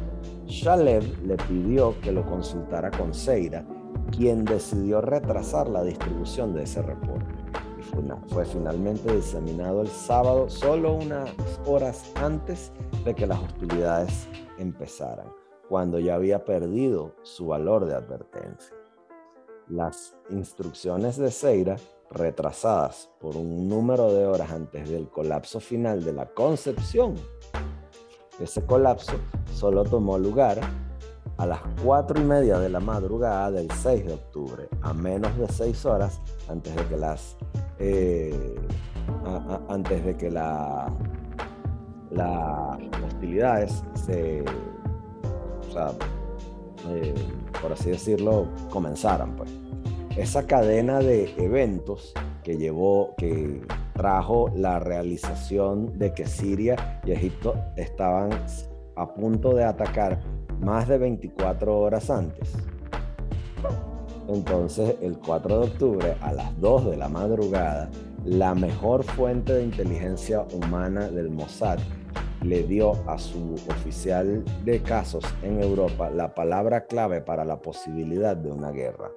Shalev 0.47 1.05
le 1.27 1.36
pidió 1.36 1.98
que 2.01 2.12
lo 2.12 2.24
consultara 2.24 2.90
con 2.90 3.12
Seira, 3.12 3.64
quien 4.16 4.44
decidió 4.44 5.01
retrasar 5.01 5.68
la 5.68 5.82
distribución 5.82 6.55
de 6.55 6.62
ese 6.62 6.82
reporte 6.82 7.36
fue 8.28 8.44
finalmente 8.44 9.14
diseminado 9.14 9.82
el 9.82 9.89
sábado, 9.89 10.48
solo 10.48 10.94
unas 10.94 11.31
horas 11.66 12.12
antes 12.16 12.73
de 13.05 13.14
que 13.14 13.27
las 13.27 13.40
hostilidades 13.40 14.28
empezaran, 14.59 15.27
cuando 15.68 15.98
ya 15.98 16.14
había 16.14 16.44
perdido 16.44 17.14
su 17.23 17.48
valor 17.48 17.86
de 17.86 17.94
advertencia. 17.94 18.77
Las 19.68 20.16
instrucciones 20.31 21.16
de 21.16 21.31
Seira, 21.31 21.77
retrasadas 22.11 23.11
por 23.20 23.37
un 23.37 23.69
número 23.69 24.12
de 24.12 24.27
horas 24.27 24.51
antes 24.51 24.89
del 24.89 25.09
colapso 25.09 25.61
final 25.61 26.05
de 26.05 26.12
la 26.12 26.27
concepción, 26.27 27.15
ese 28.41 28.65
colapso 28.65 29.15
solo 29.55 29.85
tomó 29.85 30.19
lugar 30.19 30.61
a 31.39 31.47
las 31.47 31.61
cuatro 31.83 32.20
y 32.20 32.24
media 32.24 32.59
de 32.59 32.69
la 32.69 32.81
madrugada 32.81 33.51
del 33.51 33.70
6 33.70 34.07
de 34.07 34.12
octubre, 34.15 34.69
a 34.83 34.93
menos 34.93 35.37
de 35.39 35.49
seis 35.49 35.85
horas 35.85 36.20
antes 36.49 36.74
de 36.74 36.87
que 36.87 36.97
las 36.97 37.37
eh, 37.78 38.57
antes 39.69 40.05
de 40.05 40.16
que 40.16 40.28
hostilidades 43.07 43.83
se, 43.95 44.45
eh, 46.89 47.15
por 47.61 47.73
así 47.73 47.91
decirlo, 47.91 48.49
comenzaran. 48.70 49.37
Pues. 49.37 49.65
Esa 50.16 50.47
cadena 50.47 51.01
de 51.01 51.34
eventos 51.36 52.14
que 52.43 52.56
llevó, 52.56 53.14
que 53.16 53.62
trajo 53.94 54.51
la 54.55 54.78
realización 54.78 55.98
de 55.98 56.12
que 56.12 56.26
Siria 56.26 57.01
y 57.05 57.12
Egipto 57.12 57.55
estaban 57.76 58.30
a 58.97 59.14
punto 59.14 59.55
de 59.55 59.64
atacar 59.64 60.20
más 60.60 60.88
de 60.88 60.98
24 60.98 61.78
horas 61.78 62.09
antes 62.09 62.55
entonces, 64.28 64.97
el 65.02 65.18
4 65.18 65.60
de 65.60 65.66
octubre 65.66 66.16
a 66.20 66.32
las 66.32 66.60
2 66.60 66.90
de 66.90 66.97
la 66.97 67.09
madrugada, 67.09 67.88
la 68.24 68.55
mejor 68.55 69.05
fuente 69.05 69.52
de 69.52 69.64
inteligencia 69.64 70.44
humana 70.52 71.09
del 71.09 71.30
Mossad 71.30 71.78
le 72.43 72.64
dio 72.64 72.93
a 73.09 73.18
su 73.18 73.55
oficial 73.55 74.44
de 74.64 74.82
casos 74.82 75.24
en 75.43 75.62
Europa 75.62 76.10
la 76.10 76.34
palabra 76.34 76.86
clave 76.86 77.20
para 77.20 77.44
la 77.44 77.60
posibilidad 77.60 78.36
de 78.36 78.51
una 78.51 78.70
guerra. 78.70 79.10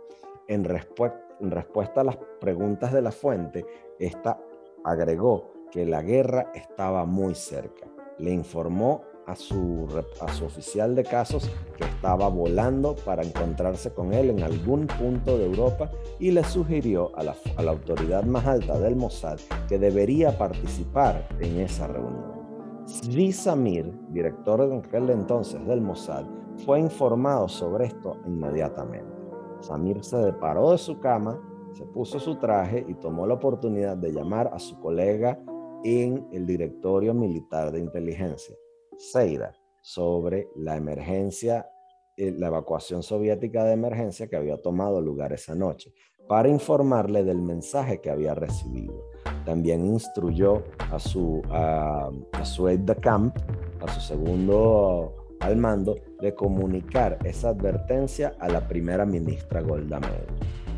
En, 0.50 0.64
respuesta 0.66 2.02
a 2.02 2.04
las 2.04 2.18
preguntas 2.42 2.92
de 2.92 3.04
la 3.04 3.12
fuente, 3.12 3.66
esta 4.00 4.40
agregó 4.84 5.54
que 5.72 5.86
la 5.86 6.02
guerra 6.02 6.52
estaba 6.56 7.06
muy 7.06 7.36
cerca. 7.36 7.86
Le 8.18 8.32
informó 8.32 9.04
a 9.28 9.36
su, 9.36 9.88
a 10.22 10.34
su 10.34 10.46
oficial 10.46 10.96
de 10.96 11.04
casos 11.04 11.52
que 11.78 11.84
estaba 11.84 12.28
volando 12.30 12.96
para 12.96 13.22
encontrarse 13.22 13.94
con 13.94 14.12
él 14.12 14.32
en 14.32 14.42
algún 14.42 14.88
punto 14.88 15.38
de 15.38 15.46
Europa 15.46 15.92
y 16.18 16.32
le 16.32 16.44
sugirió 16.44 17.16
a 17.16 17.24
la, 17.24 17.36
a 17.56 17.62
la 17.62 17.70
autoridad 17.70 18.24
más 18.24 18.48
alta 18.48 18.80
del 18.80 18.96
Mossad 18.96 19.38
que 19.68 19.78
debería 19.78 20.36
participar 20.36 21.30
en 21.40 21.60
esa 21.60 21.86
reunión. 21.86 22.40
Zvi 22.88 23.32
Samir, 23.32 23.94
director 24.10 24.68
de 24.68 24.78
aquel 24.78 25.12
entonces 25.12 25.64
del 25.68 25.80
Mossad, 25.80 26.26
fue 26.66 26.80
informado 26.80 27.48
sobre 27.48 27.86
esto 27.86 28.18
inmediatamente. 28.26 29.19
Samir 29.62 30.04
se 30.04 30.18
deparó 30.18 30.72
de 30.72 30.78
su 30.78 31.00
cama, 31.00 31.40
se 31.74 31.86
puso 31.86 32.20
su 32.20 32.38
traje 32.38 32.86
y 32.88 32.96
tomó 32.96 33.28
la 33.28 33.36
oportunidad 33.36 33.98
de 33.98 34.12
llamar 34.12 34.50
a 34.54 34.60
su 34.60 34.80
colega 34.80 35.40
en 35.84 36.28
el 36.32 36.46
Directorio 36.46 37.14
Militar 37.14 37.72
de 37.72 37.80
Inteligencia, 37.80 38.56
Seida, 38.98 39.54
sobre 39.82 40.50
la 40.56 40.76
emergencia, 40.76 41.70
eh, 42.18 42.34
la 42.38 42.48
evacuación 42.48 43.02
soviética 43.02 43.64
de 43.64 43.74
emergencia 43.74 44.28
que 44.28 44.36
había 44.36 44.62
tomado 44.62 45.02
lugar 45.02 45.32
esa 45.32 45.56
noche, 45.56 45.94
para 46.28 46.50
informarle 46.50 47.24
del 47.24 47.42
mensaje 47.42 48.02
que 48.02 48.12
había 48.12 48.36
recibido. 48.36 49.10
También 49.46 49.86
instruyó 49.86 50.64
a 50.92 51.00
su, 51.00 51.42
a, 51.50 52.12
su 52.44 52.68
aide 52.68 52.94
de 52.94 53.00
camp, 53.00 53.36
a 53.82 53.92
su 53.92 54.00
segundo 54.00 55.19
al 55.40 55.58
mando, 55.58 55.96
de 56.22 56.34
comunicar 56.34 57.18
esa 57.24 57.50
advertencia 57.50 58.34
a 58.40 58.50
la 58.50 58.68
primera 58.68 59.06
ministra 59.06 59.62
Golda 59.62 60.00
Meir. 60.00 60.28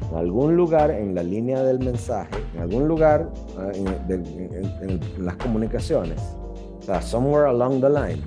En 0.10 0.18
algún 0.18 0.56
lugar 0.56 0.92
en 0.92 1.16
la 1.16 1.24
línea 1.24 1.64
del 1.64 1.80
mensaje, 1.80 2.36
en 2.54 2.62
algún 2.62 2.88
lugar 2.88 3.30
ah, 3.58 3.72
en, 3.74 5.00
las 5.18 5.36
comunicaciones, 5.38 6.22
o 6.80 6.82
sea, 6.82 7.02
somewhere 7.02 7.48
along 7.48 7.82
the 7.82 7.90
line, 7.90 8.22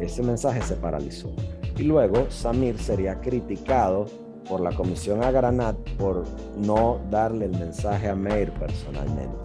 ese 0.00 0.22
mensaje 0.22 0.62
se 0.62 0.76
paralizó. 0.76 1.30
Y 1.76 1.84
luego 1.84 2.30
Samir 2.30 2.78
sería 2.78 3.20
criticado 3.20 4.06
por 4.48 4.60
la 4.60 4.72
Comisión 4.72 5.22
Agranat 5.24 5.76
por 5.98 6.24
no 6.58 7.00
darle 7.10 7.46
el 7.46 7.52
mensaje 7.52 8.08
a 8.08 8.14
Meir 8.14 8.52
personalmente. 8.52 9.36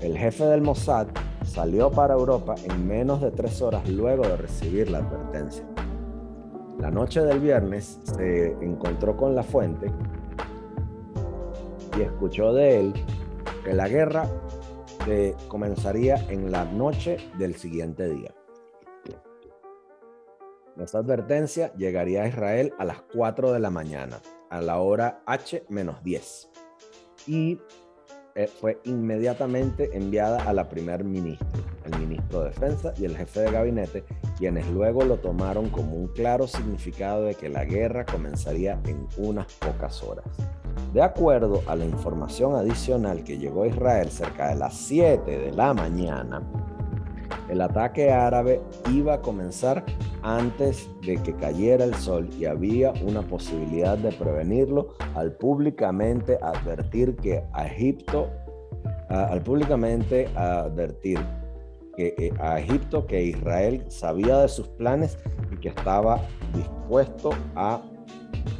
El 0.00 0.16
jefe 0.16 0.44
del 0.44 0.62
Mossad 0.62 1.08
salió 1.48 1.90
para 1.90 2.14
Europa 2.14 2.54
en 2.62 2.86
menos 2.86 3.20
de 3.20 3.30
tres 3.30 3.60
horas 3.62 3.88
luego 3.88 4.22
de 4.26 4.36
recibir 4.36 4.90
la 4.90 4.98
advertencia. 4.98 5.64
La 6.78 6.90
noche 6.90 7.22
del 7.22 7.40
viernes 7.40 7.98
se 8.04 8.52
encontró 8.60 9.16
con 9.16 9.34
la 9.34 9.42
fuente 9.42 9.90
y 11.98 12.02
escuchó 12.02 12.52
de 12.52 12.80
él 12.80 12.94
que 13.64 13.74
la 13.74 13.88
guerra 13.88 14.28
comenzaría 15.48 16.16
en 16.28 16.50
la 16.50 16.64
noche 16.64 17.16
del 17.38 17.54
siguiente 17.54 18.08
día. 18.08 18.34
Esta 20.78 20.98
advertencia 20.98 21.72
llegaría 21.74 22.22
a 22.22 22.28
Israel 22.28 22.72
a 22.78 22.84
las 22.84 23.02
4 23.12 23.52
de 23.52 23.58
la 23.58 23.70
mañana, 23.70 24.20
a 24.48 24.60
la 24.60 24.78
hora 24.78 25.22
H-10. 25.26 26.48
Y 27.26 27.52
eh, 27.52 27.58
fue 28.46 28.80
inmediatamente 28.84 29.90
enviada 29.92 30.42
a 30.44 30.52
la 30.52 30.68
primer 30.68 31.02
ministro, 31.02 31.48
el 31.84 31.98
ministro 31.98 32.40
de 32.40 32.50
Defensa 32.50 32.94
y 32.96 33.04
el 33.04 33.16
jefe 33.16 33.40
de 33.40 33.50
gabinete, 33.50 34.04
quienes 34.38 34.66
luego 34.68 35.04
lo 35.04 35.16
tomaron 35.16 35.70
como 35.70 35.96
un 35.96 36.08
claro 36.08 36.46
significado 36.46 37.24
de 37.24 37.34
que 37.34 37.48
la 37.48 37.64
guerra 37.64 38.04
comenzaría 38.04 38.78
en 38.86 39.08
unas 39.16 39.52
pocas 39.54 40.02
horas. 40.02 40.24
De 40.92 41.02
acuerdo 41.02 41.62
a 41.66 41.74
la 41.74 41.84
información 41.84 42.54
adicional 42.54 43.24
que 43.24 43.38
llegó 43.38 43.64
a 43.64 43.68
Israel 43.68 44.10
cerca 44.10 44.48
de 44.48 44.54
las 44.54 44.74
7 44.76 45.38
de 45.38 45.52
la 45.52 45.74
mañana, 45.74 46.40
el 47.48 47.60
ataque 47.60 48.12
árabe 48.12 48.60
iba 48.92 49.14
a 49.14 49.20
comenzar 49.20 49.84
antes 50.22 50.88
de 51.02 51.16
que 51.22 51.34
cayera 51.34 51.84
el 51.84 51.94
sol 51.94 52.28
y 52.38 52.44
había 52.44 52.92
una 53.06 53.22
posibilidad 53.22 53.96
de 53.96 54.12
prevenirlo 54.12 54.94
al 55.14 55.32
públicamente 55.32 56.38
advertir 56.42 57.16
que 57.16 57.42
a 57.52 57.66
Egipto, 57.66 58.30
al 59.08 59.42
públicamente 59.42 60.28
advertir 60.34 61.18
que 61.96 62.14
eh, 62.16 62.32
a 62.38 62.60
Egipto 62.60 63.06
que 63.06 63.22
Israel 63.24 63.84
sabía 63.88 64.38
de 64.38 64.48
sus 64.48 64.68
planes 64.68 65.18
y 65.50 65.56
que 65.56 65.70
estaba 65.70 66.20
dispuesto 66.54 67.30
a 67.56 67.82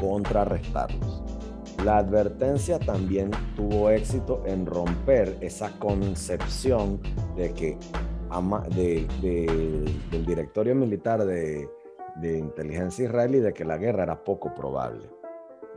contrarrestarlos. 0.00 1.22
La 1.84 1.98
advertencia 1.98 2.80
también 2.80 3.30
tuvo 3.54 3.90
éxito 3.90 4.42
en 4.46 4.66
romper 4.66 5.36
esa 5.40 5.70
concepción 5.78 7.00
de 7.36 7.52
que 7.52 7.78
del 8.70 10.26
directorio 10.26 10.74
militar 10.74 11.24
de, 11.24 11.68
inteligencia 12.22 13.04
israelí 13.04 13.40
de 13.40 13.52
que 13.52 13.64
la 13.64 13.78
guerra 13.78 14.02
era 14.04 14.24
poco 14.24 14.54
probable. 14.54 15.08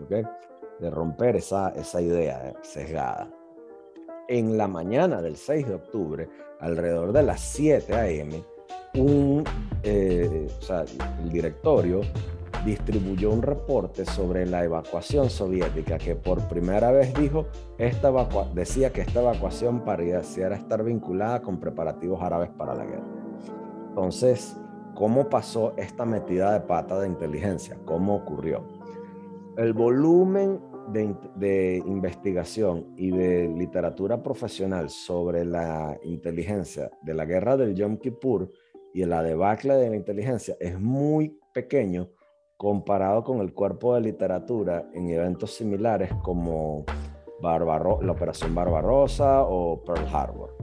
De 0.08 0.90
romper 0.90 1.36
esa, 1.36 1.70
esa 1.70 2.02
idea 2.02 2.50
eh, 2.50 2.54
sesgada. 2.62 3.30
En 4.28 4.58
la 4.58 4.68
mañana 4.68 5.22
del 5.22 5.36
6 5.36 5.68
de 5.68 5.76
octubre, 5.76 6.30
alrededor 6.60 7.12
de 7.14 7.24
las 7.24 7.42
7 7.42 7.94
a.m., 7.94 8.44
un, 8.96 9.44
eh, 9.84 10.48
el 11.24 11.32
directorio 11.32 12.02
distribuyó 12.66 13.32
un 13.32 13.42
reporte 13.42 14.06
sobre 14.06 14.46
la 14.46 14.64
evacuación 14.64 15.30
soviética 15.30 15.98
que 15.98 16.16
por 16.16 16.48
primera 16.48 16.92
vez 16.92 17.14
dijo 17.14 17.48
esta 17.78 18.12
decía 18.54 18.92
que 18.92 19.02
esta 19.02 19.22
evacuación 19.22 19.84
parecía 19.84 20.48
estar 20.50 20.84
vinculada 20.84 21.42
con 21.42 21.60
preparativos 21.60 22.22
árabes 22.22 22.50
para 22.52 22.76
la 22.76 22.86
guerra. 22.86 23.08
Entonces, 23.90 24.56
¿cómo 24.94 25.30
pasó 25.30 25.74
esta 25.78 26.06
metida 26.06 26.54
de 26.54 26.62
pata 26.62 27.00
de 27.00 27.08
inteligencia? 27.08 27.78
¿Cómo 27.86 28.16
ocurrió? 28.16 28.64
El 29.58 29.74
volumen 29.74 30.62
de, 30.94 31.16
de 31.36 31.84
investigación 31.86 32.94
y 32.96 33.12
de 33.12 33.48
literatura 33.50 34.22
profesional 34.22 34.90
sobre 34.90 35.46
la 35.46 35.98
inteligencia 36.04 36.92
de 37.02 37.14
la 37.14 37.26
guerra 37.26 37.58
del 37.58 37.76
Yom 37.76 37.98
Kippur 37.98 38.52
y 38.94 39.04
la 39.06 39.24
debacle 39.24 39.74
de 39.76 39.90
la 39.90 39.96
inteligencia 39.96 40.56
es 40.60 40.80
muy 40.80 41.38
pequeño 41.54 42.10
comparado 42.62 43.24
con 43.24 43.40
el 43.40 43.54
cuerpo 43.54 43.96
de 43.96 44.02
literatura 44.02 44.86
en 44.94 45.10
eventos 45.10 45.56
similares 45.56 46.14
como 46.22 46.86
la 47.42 48.12
Operación 48.12 48.54
Barbarossa 48.54 49.42
o 49.42 49.82
Pearl 49.84 50.08
Harbor. 50.14 50.56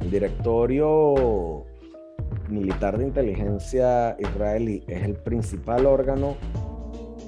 El 0.00 0.10
directorio 0.10 1.64
militar 2.48 2.98
de 2.98 3.04
inteligencia 3.04 4.16
israelí 4.18 4.82
es 4.88 5.04
el 5.04 5.14
principal 5.14 5.86
órgano 5.86 6.34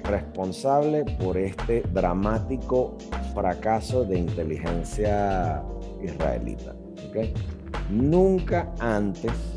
responsable 0.03 1.05
por 1.17 1.37
este 1.37 1.83
dramático 1.93 2.97
fracaso 3.33 4.03
de 4.03 4.19
inteligencia 4.19 5.63
israelita. 6.03 6.75
Nunca 7.89 8.73
antes 8.81 9.56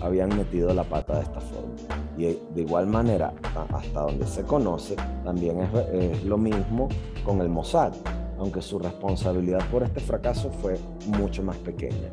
habían 0.00 0.36
metido 0.36 0.72
la 0.74 0.84
pata 0.84 1.16
de 1.16 1.22
esta 1.22 1.40
forma. 1.40 1.74
Y 2.16 2.38
de 2.54 2.62
igual 2.62 2.86
manera, 2.86 3.32
hasta 3.72 4.00
donde 4.00 4.26
se 4.26 4.42
conoce, 4.42 4.96
también 5.24 5.68
es, 5.92 6.24
lo 6.24 6.38
mismo 6.38 6.88
con 7.24 7.40
el 7.40 7.48
Mossad, 7.48 7.92
aunque 8.38 8.62
su 8.62 8.78
responsabilidad 8.78 9.60
por 9.70 9.82
este 9.82 10.00
fracaso 10.00 10.50
fue 10.50 10.78
mucho 11.06 11.42
más 11.42 11.56
pequeña. 11.58 12.10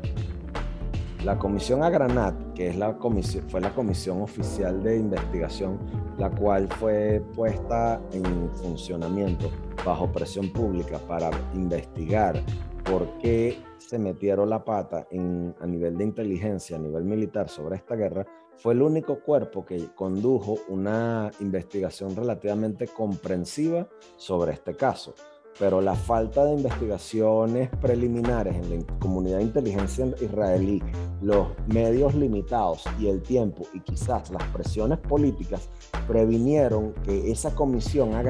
La 1.24 1.38
comisión 1.38 1.82
Agranat, 1.82 2.34
que 2.54 2.68
es 2.68 2.76
la 2.76 2.98
comisión, 2.98 3.44
fue 3.48 3.60
la 3.60 3.70
comisión 3.70 4.20
oficial 4.20 4.82
de 4.82 4.98
investigación, 4.98 5.78
la 6.18 6.30
cual 6.30 6.68
fue 6.68 7.22
puesta 7.34 7.98
en 8.12 8.50
funcionamiento 8.50 9.50
bajo 9.86 10.12
presión 10.12 10.52
pública 10.52 10.98
para 11.08 11.30
investigar 11.54 12.42
por 12.84 13.08
qué 13.20 13.58
se 13.88 13.98
metieron 13.98 14.50
la 14.50 14.64
pata 14.64 15.06
en, 15.10 15.54
a 15.60 15.66
nivel 15.66 15.96
de 15.96 16.04
inteligencia, 16.04 16.76
a 16.76 16.80
nivel 16.80 17.04
militar 17.04 17.48
sobre 17.48 17.76
esta 17.76 17.96
guerra, 17.96 18.26
fue 18.56 18.72
el 18.72 18.82
único 18.82 19.20
cuerpo 19.20 19.64
que 19.64 19.88
condujo 19.94 20.56
una 20.68 21.30
investigación 21.40 22.14
relativamente 22.14 22.88
comprensiva 22.88 23.88
sobre 24.16 24.52
este 24.52 24.74
caso. 24.74 25.14
Pero 25.58 25.80
la 25.80 25.94
falta 25.94 26.44
de 26.44 26.54
investigaciones 26.54 27.70
preliminares 27.80 28.56
en 28.56 28.70
la 28.70 28.98
comunidad 28.98 29.38
de 29.38 29.44
inteligencia 29.44 30.06
israelí, 30.20 30.82
los 31.22 31.48
medios 31.68 32.14
limitados 32.14 32.84
y 32.98 33.06
el 33.06 33.22
tiempo 33.22 33.64
y 33.72 33.80
quizás 33.80 34.30
las 34.30 34.42
presiones 34.48 34.98
políticas 34.98 35.68
previnieron 36.08 36.92
que 37.04 37.30
esa 37.30 37.54
comisión 37.54 38.14
a 38.14 38.22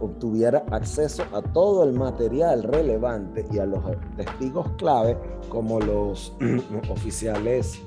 obtuviera 0.00 0.64
acceso 0.70 1.24
a 1.32 1.42
todo 1.42 1.84
el 1.84 1.92
material 1.92 2.62
relevante 2.62 3.44
y 3.50 3.58
a 3.58 3.66
los 3.66 3.82
testigos 4.16 4.70
clave 4.78 5.16
como 5.48 5.80
los 5.80 6.34
oficiales 6.90 7.80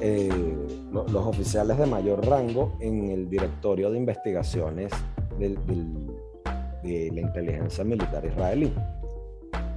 eh, 0.00 0.56
los 0.92 1.26
oficiales 1.26 1.78
de 1.78 1.86
mayor 1.86 2.24
rango 2.26 2.76
en 2.80 3.10
el 3.10 3.28
directorio 3.28 3.90
de 3.90 3.98
investigaciones 3.98 4.92
de 5.38 7.10
la 7.12 7.20
inteligencia 7.20 7.84
militar 7.84 8.24
israelí. 8.24 8.72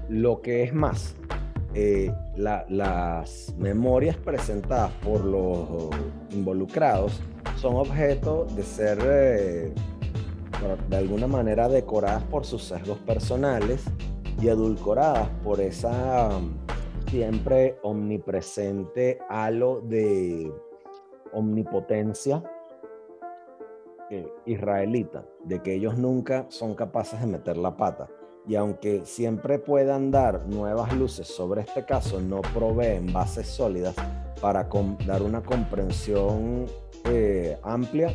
Lo 0.10 0.42
que 0.42 0.64
es 0.64 0.74
más, 0.74 1.16
eh, 1.74 2.12
las 2.36 3.54
memorias 3.58 4.18
presentadas 4.18 4.92
por 5.04 5.24
los 5.24 5.90
involucrados 6.32 7.20
son 7.58 7.76
objeto 7.76 8.46
de 8.56 8.64
ser 8.64 9.00
eh, 9.04 9.74
de 10.90 10.98
alguna 10.98 11.28
manera 11.28 11.68
decoradas 11.68 12.24
por 12.24 12.46
sus 12.46 12.64
sesgos 12.64 12.98
personales 13.00 13.84
y 14.42 14.48
edulcoradas 14.48 15.30
por 15.44 15.62
esa 15.62 16.30
siempre 17.10 17.78
omnipresente 17.84 19.20
halo 19.30 19.82
de 19.82 20.52
omnipotencia 21.32 22.44
eh, 24.10 24.28
israelita, 24.46 25.26
de 25.44 25.62
que 25.62 25.74
ellos 25.74 25.98
nunca 25.98 26.46
son 26.50 26.76
capaces 26.76 27.20
de 27.20 27.28
meter 27.28 27.58
la 27.58 27.78
pata. 27.78 28.10
Y 28.48 28.56
aunque 28.56 29.06
siempre 29.06 29.60
puedan 29.60 30.12
dar 30.12 30.46
nuevas 30.48 30.94
luces 30.94 31.28
sobre 31.28 31.62
este 31.62 31.86
caso, 31.86 32.20
no 32.20 32.42
proveen 32.42 33.14
bases 33.14 33.48
sólidas 33.48 33.96
para 34.42 34.68
dar 35.06 35.22
una 35.22 35.42
comprensión 35.42 36.66
eh, 37.06 37.58
amplia 37.64 38.14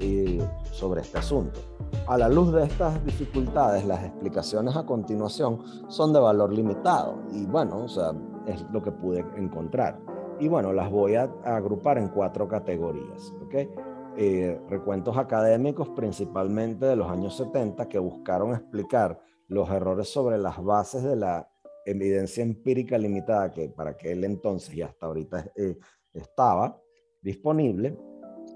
y, 0.00 0.40
sobre 0.70 1.00
este 1.00 1.18
asunto. 1.18 1.60
A 2.06 2.18
la 2.18 2.28
luz 2.28 2.52
de 2.52 2.64
estas 2.64 3.04
dificultades, 3.04 3.84
las 3.84 4.04
explicaciones 4.04 4.76
a 4.76 4.84
continuación 4.84 5.62
son 5.88 6.12
de 6.12 6.20
valor 6.20 6.52
limitado 6.52 7.18
y 7.32 7.46
bueno, 7.46 7.84
o 7.84 7.88
sea, 7.88 8.12
es 8.46 8.64
lo 8.72 8.82
que 8.82 8.92
pude 8.92 9.24
encontrar. 9.36 9.98
Y 10.38 10.48
bueno, 10.48 10.72
las 10.72 10.90
voy 10.90 11.14
a, 11.14 11.30
agrupar 11.44 11.98
en 11.98 12.08
cuatro 12.08 12.46
categorías. 12.46 13.32
¿okay? 13.44 13.68
Eh, 14.16 14.60
recuentos 14.68 15.16
académicos 15.16 15.88
principalmente 15.90 16.86
de 16.86 16.96
los 16.96 17.08
años 17.08 17.36
70 17.36 17.88
que 17.88 17.98
buscaron 17.98 18.52
explicar 18.52 19.20
los 19.48 19.68
errores 19.70 20.08
sobre 20.08 20.38
las 20.38 20.62
bases 20.62 21.02
de 21.02 21.16
la 21.16 21.48
evidencia 21.84 22.42
empírica 22.42 22.98
limitada 22.98 23.50
que 23.50 23.68
para 23.68 23.90
aquel 23.90 24.24
entonces 24.24 24.74
y 24.74 24.82
hasta 24.82 25.06
ahorita 25.06 25.52
eh, 25.54 25.78
estaba 26.12 26.80
disponible, 27.22 27.96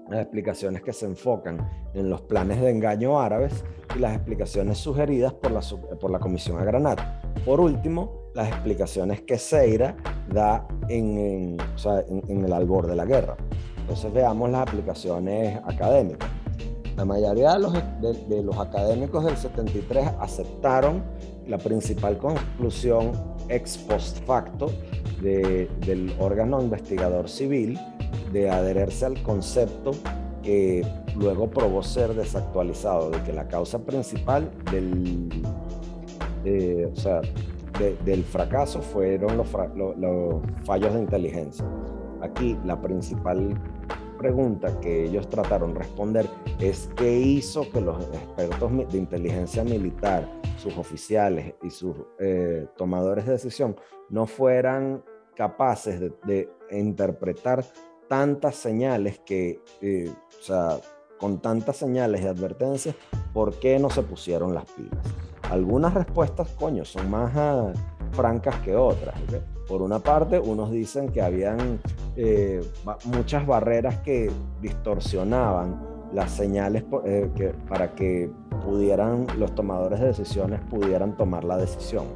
las 0.09 0.21
explicaciones 0.21 0.81
que 0.81 0.93
se 0.93 1.05
enfocan 1.05 1.69
en 1.93 2.09
los 2.09 2.21
planes 2.21 2.59
de 2.61 2.69
engaño 2.69 3.19
árabes 3.19 3.63
y 3.95 3.99
las 3.99 4.15
explicaciones 4.15 4.77
sugeridas 4.77 5.33
por 5.33 5.51
la, 5.51 5.61
por 5.99 6.11
la 6.11 6.19
Comisión 6.19 6.59
Agranat. 6.59 6.99
Por 7.45 7.59
último, 7.59 8.21
las 8.33 8.49
explicaciones 8.49 9.21
que 9.21 9.37
Seira 9.37 9.95
da 10.29 10.67
en, 10.89 11.57
en, 12.27 12.45
el 12.45 12.53
albor 12.53 12.87
de 12.87 12.95
la 12.95 13.05
guerra. 13.05 13.35
Entonces 13.79 14.11
veamos 14.13 14.49
las 14.49 14.67
aplicaciones 14.67 15.59
académicas. 15.65 16.29
La 16.95 17.05
mayoría 17.05 17.53
de 17.53 17.59
los, 17.59 17.73
de, 18.29 18.43
los 18.43 18.57
académicos 18.57 19.25
del 19.25 19.37
73 19.37 20.11
aceptaron 20.19 21.03
la 21.47 21.57
principal 21.57 22.17
conclusión 22.17 23.11
ex 23.49 23.77
post 23.77 24.23
facto 24.25 24.71
del 25.21 26.13
órgano 26.19 26.61
investigador 26.61 27.29
civil 27.29 27.79
de 28.31 28.49
adherirse 28.49 29.05
al 29.05 29.21
concepto 29.23 29.91
que 30.43 30.85
luego 31.15 31.49
probó 31.49 31.83
ser 31.83 32.13
desactualizado, 32.13 33.11
de 33.11 33.21
que 33.23 33.33
la 33.33 33.47
causa 33.47 33.79
principal 33.79 34.49
del, 34.71 35.29
o 36.91 36.95
sea, 36.95 37.21
del 38.05 38.23
fracaso 38.23 38.81
fueron 38.81 39.37
los, 39.37 39.47
los 39.97 40.35
fallos 40.63 40.93
de 40.93 40.99
inteligencia. 40.99 41.65
Aquí 42.21 42.57
la 42.65 42.79
principal 42.79 43.55
pregunta 44.21 44.79
que 44.79 45.05
ellos 45.05 45.27
trataron 45.29 45.73
de 45.73 45.79
responder 45.79 46.27
es 46.59 46.89
qué 46.95 47.17
hizo 47.17 47.69
que 47.71 47.81
los 47.81 48.03
expertos 48.05 48.71
de 48.91 48.97
inteligencia 48.97 49.63
militar, 49.63 50.29
sus 50.57 50.77
oficiales 50.77 51.55
y 51.63 51.71
sus 51.71 51.95
eh, 52.19 52.67
tomadores 52.77 53.25
de 53.25 53.31
decisión 53.31 53.75
no 54.09 54.27
fueran 54.27 55.03
capaces 55.35 55.99
de, 55.99 56.49
interpretar 56.69 57.65
tantas 58.11 58.57
señales 58.57 59.19
que, 59.19 59.61
eh, 59.81 60.11
o 60.37 60.43
sea, 60.43 60.79
con 61.17 61.39
tantas 61.39 61.77
señales 61.77 62.21
y 62.21 62.27
advertencias, 62.27 62.93
¿por 63.31 63.57
qué 63.57 63.79
no 63.79 63.89
se 63.89 64.03
pusieron 64.03 64.53
las 64.53 64.65
pilas? 64.65 64.99
Algunas 65.49 65.93
respuestas, 65.93 66.49
coño, 66.59 66.83
son 66.83 67.09
más 67.09 67.31
ah, 67.37 67.71
francas 68.11 68.55
que 68.65 68.75
otras. 68.75 69.15
Por 69.65 69.81
una 69.81 69.99
parte, 69.99 70.37
unos 70.39 70.71
dicen 70.71 71.07
que 71.07 71.21
habían 71.21 71.79
eh, 72.17 72.61
muchas 73.05 73.47
barreras 73.47 73.99
que 73.99 74.29
distorsionaban 74.59 75.81
las 76.11 76.31
señales 76.31 76.83
eh, 77.05 77.31
que, 77.33 77.53
para 77.69 77.95
que 77.95 78.29
pudieran 78.65 79.25
los 79.37 79.55
tomadores 79.55 80.01
de 80.01 80.07
decisiones 80.07 80.59
pudieran 80.69 81.15
tomar 81.15 81.45
la 81.45 81.55
decisión. 81.55 82.07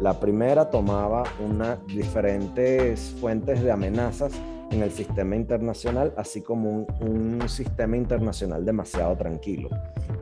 La 0.00 0.18
primera 0.18 0.70
tomaba 0.70 1.22
unas 1.38 1.78
diferentes 1.86 3.14
fuentes 3.20 3.62
de 3.62 3.70
amenazas 3.70 4.32
en 4.70 4.82
el 4.82 4.90
sistema 4.90 5.36
internacional, 5.36 6.12
así 6.16 6.42
como 6.42 6.86
un, 7.00 7.40
sistema 7.48 7.96
internacional 7.96 8.64
demasiado 8.64 9.16
tranquilo. 9.16 9.68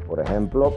Por 0.06 0.20
ejemplo, 0.20 0.74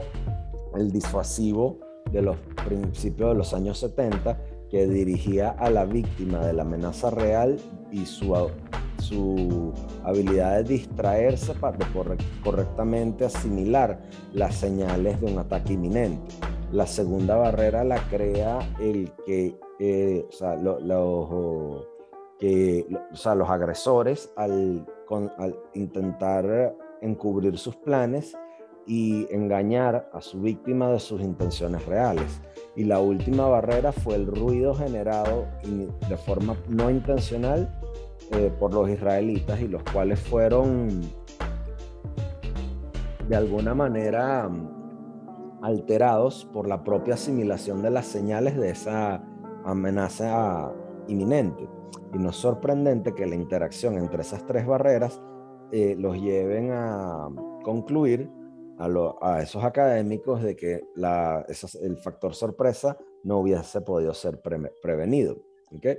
el 0.76 0.90
disuasivo 0.90 1.78
de 2.10 2.22
los 2.22 2.36
principios 2.64 3.30
de 3.30 3.34
los 3.36 3.52
años 3.52 3.78
70 3.78 4.38
que 4.70 4.86
dirigía 4.86 5.50
a 5.50 5.70
la 5.70 5.84
víctima 5.84 6.44
de 6.46 6.52
la 6.52 6.62
amenaza 6.62 7.10
real 7.10 7.58
y 7.90 8.06
su, 8.06 8.50
su 8.98 9.72
habilidad 10.04 10.58
de 10.58 10.64
distraerse 10.64 11.54
para 11.54 11.78
correctamente 12.42 13.24
asimilar 13.24 14.00
las 14.32 14.54
señales 14.54 15.20
de 15.20 15.26
un 15.32 15.38
ataque 15.38 15.74
inminente. 15.74 16.34
La 16.72 16.86
segunda 16.86 17.36
barrera 17.36 17.82
la 17.84 17.98
crea 18.08 18.58
el 18.78 19.10
que, 19.24 19.58
eh, 19.78 20.26
o 20.28 20.32
sea, 20.32 20.54
los, 20.56 20.82
que 22.38 22.86
o 23.12 23.16
sea, 23.16 23.34
los 23.34 23.50
agresores 23.50 24.32
al, 24.36 24.86
intentar 25.74 26.76
encubrir 27.00 27.58
sus 27.58 27.76
planes 27.76 28.36
y 28.86 29.26
engañar 29.30 30.08
a 30.12 30.20
su 30.20 30.40
víctima 30.40 30.90
de 30.90 30.98
sus 30.98 31.20
intenciones 31.20 31.84
reales. 31.86 32.40
Y 32.74 32.84
la 32.84 33.00
última 33.00 33.46
barrera 33.46 33.92
fue 33.92 34.14
el 34.14 34.26
ruido 34.26 34.74
generado 34.74 35.46
de 36.08 36.16
forma 36.16 36.56
no 36.68 36.90
intencional 36.90 37.68
eh, 38.30 38.52
por 38.58 38.72
los 38.72 38.88
israelitas 38.88 39.60
y 39.60 39.68
los 39.68 39.82
cuales 39.82 40.20
fueron 40.20 41.00
de 43.28 43.36
alguna 43.36 43.74
manera 43.74 44.48
mm, 44.48 45.62
alterados 45.62 46.46
por 46.52 46.66
la 46.68 46.82
propia 46.84 47.14
asimilación 47.14 47.82
de 47.82 47.90
las 47.90 48.06
señales 48.06 48.56
de 48.56 48.70
esa 48.70 49.22
amenaza 49.64 50.72
inminente. 51.08 51.77
Y 52.12 52.18
no 52.18 52.30
es 52.30 52.36
sorprendente 52.36 53.14
que 53.14 53.26
la 53.26 53.34
interacción 53.34 53.98
entre 53.98 54.22
esas 54.22 54.46
tres 54.46 54.66
barreras 54.66 55.20
eh, 55.72 55.94
los 55.98 56.16
lleven 56.20 56.70
a 56.72 57.28
concluir 57.62 58.30
a, 58.78 59.42
esos 59.42 59.64
académicos 59.64 60.42
de 60.42 60.56
que 60.56 60.84
la, 60.94 61.44
el 61.82 61.96
factor 61.98 62.34
sorpresa 62.34 62.96
no 63.24 63.38
hubiese 63.38 63.80
podido 63.80 64.14
ser 64.14 64.40
prevenido. 64.40 65.36
¿okay? 65.76 65.98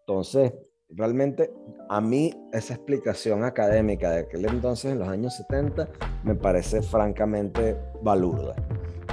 Entonces, 0.00 0.52
realmente 0.90 1.52
a 1.88 2.00
mí 2.00 2.32
esa 2.52 2.74
explicación 2.74 3.44
académica 3.44 4.10
de 4.10 4.20
aquel 4.20 4.44
entonces, 4.46 4.92
en 4.92 4.98
los 4.98 5.08
años 5.08 5.36
70, 5.36 5.88
me 6.24 6.34
parece 6.34 6.82
francamente 6.82 7.76
balurda. 8.02 8.56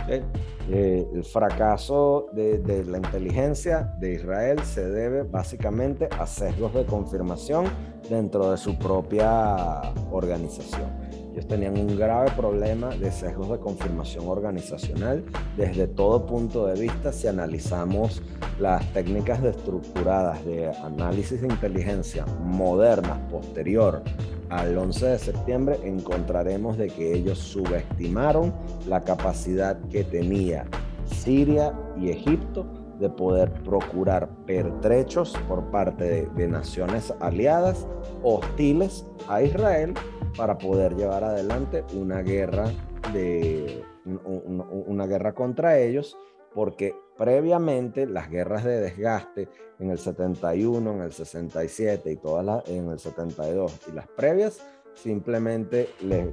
Eh, 0.10 1.08
el 1.14 1.24
fracaso 1.24 2.28
de, 2.34 2.60
de, 2.60 2.86
la 2.86 2.98
inteligencia 2.98 3.94
de 4.00 4.14
Israel 4.14 4.60
se 4.64 4.88
debe 4.88 5.24
básicamente 5.24 6.08
a 6.18 6.26
sesgos 6.28 6.74
de 6.74 6.86
confirmación 6.86 7.66
dentro 8.10 8.52
de 8.52 8.58
su 8.58 8.78
propia 8.78 9.82
organización. 10.12 11.07
Ellos 11.38 11.50
tenían 11.50 11.78
un 11.78 11.96
grave 11.96 12.32
problema 12.32 12.90
de 12.90 13.12
sesgos 13.12 13.52
de 13.52 13.60
confirmación 13.60 14.28
organizacional 14.28 15.24
desde 15.56 15.88
todo 15.88 16.26
punto 16.26 16.66
de 16.66 16.82
vista. 16.82 17.14
Si 17.14 17.28
analizamos 17.28 18.24
las 18.60 18.84
técnicas 18.92 19.44
estructuradas 19.44 20.44
de 20.46 20.70
análisis 20.84 21.40
de 21.40 21.48
inteligencia 21.48 22.26
modernas 22.44 23.20
posterior 23.30 24.02
al 24.50 24.76
11 24.76 25.06
de 25.06 25.20
septiembre, 25.20 25.80
encontraremos 25.84 26.76
de 26.76 26.88
que 26.88 27.14
ellos 27.14 27.38
subestimaron 27.38 28.52
la 28.88 29.04
capacidad 29.04 29.80
que 29.92 30.04
tenía 30.04 30.66
Siria 31.06 31.72
y 32.02 32.10
Egipto 32.10 32.66
de 33.00 33.12
poder 33.12 33.54
procurar 33.62 34.28
pertrechos 34.48 35.38
por 35.48 35.70
parte 35.70 36.28
de 36.36 36.48
naciones 36.48 37.14
aliadas 37.20 37.86
hostiles 38.24 39.06
a 39.28 39.44
Israel 39.44 39.94
para 40.38 40.58
poder 40.58 40.96
llevar 40.96 41.24
adelante 41.24 41.84
una 41.94 42.22
guerra 42.22 42.72
de 43.14 43.84
una 44.06 45.06
guerra 45.06 45.34
contra 45.34 45.80
ellos 45.80 46.16
porque 46.54 46.96
previamente 47.18 48.06
las 48.06 48.30
guerras 48.30 48.64
de 48.64 48.80
desgaste 48.80 49.50
en 49.80 49.92
el 49.92 50.00
71, 50.00 50.92
en 50.92 51.02
el 51.02 51.12
67 51.12 52.12
y 52.12 52.16
todas 52.16 52.46
las 52.46 52.68
en 52.70 52.90
el 52.90 53.00
72 53.00 53.80
y 53.90 53.92
las 53.92 54.08
previas 54.08 54.60
simplemente 54.94 55.90
les, 56.02 56.30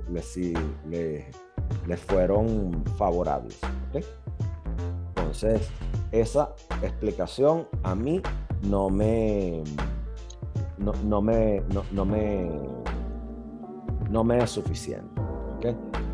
les 1.86 2.01
fueron 2.01 2.85
favorables. 2.97 3.59
Entonces, 5.09 5.68
esa 6.12 6.55
explicación 6.82 7.66
a 7.82 7.94
mí 7.94 8.22
no 8.62 8.89
me, 8.89 9.62
no, 10.78 11.20
me, 11.20 11.62
no, 11.93 12.05
me, 12.05 12.51
no 14.14 14.22
me 14.22 14.38
es 14.38 14.50
suficiente. 14.50 15.20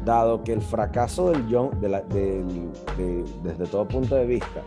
Dado 0.06 0.42
que 0.42 0.54
el 0.54 0.62
fracaso 0.62 1.30
del 1.30 1.46
Yom, 1.48 1.70
desde 1.82 3.66
todo 3.70 3.86
punto 3.86 4.14
de 4.14 4.24
vista, 4.24 4.62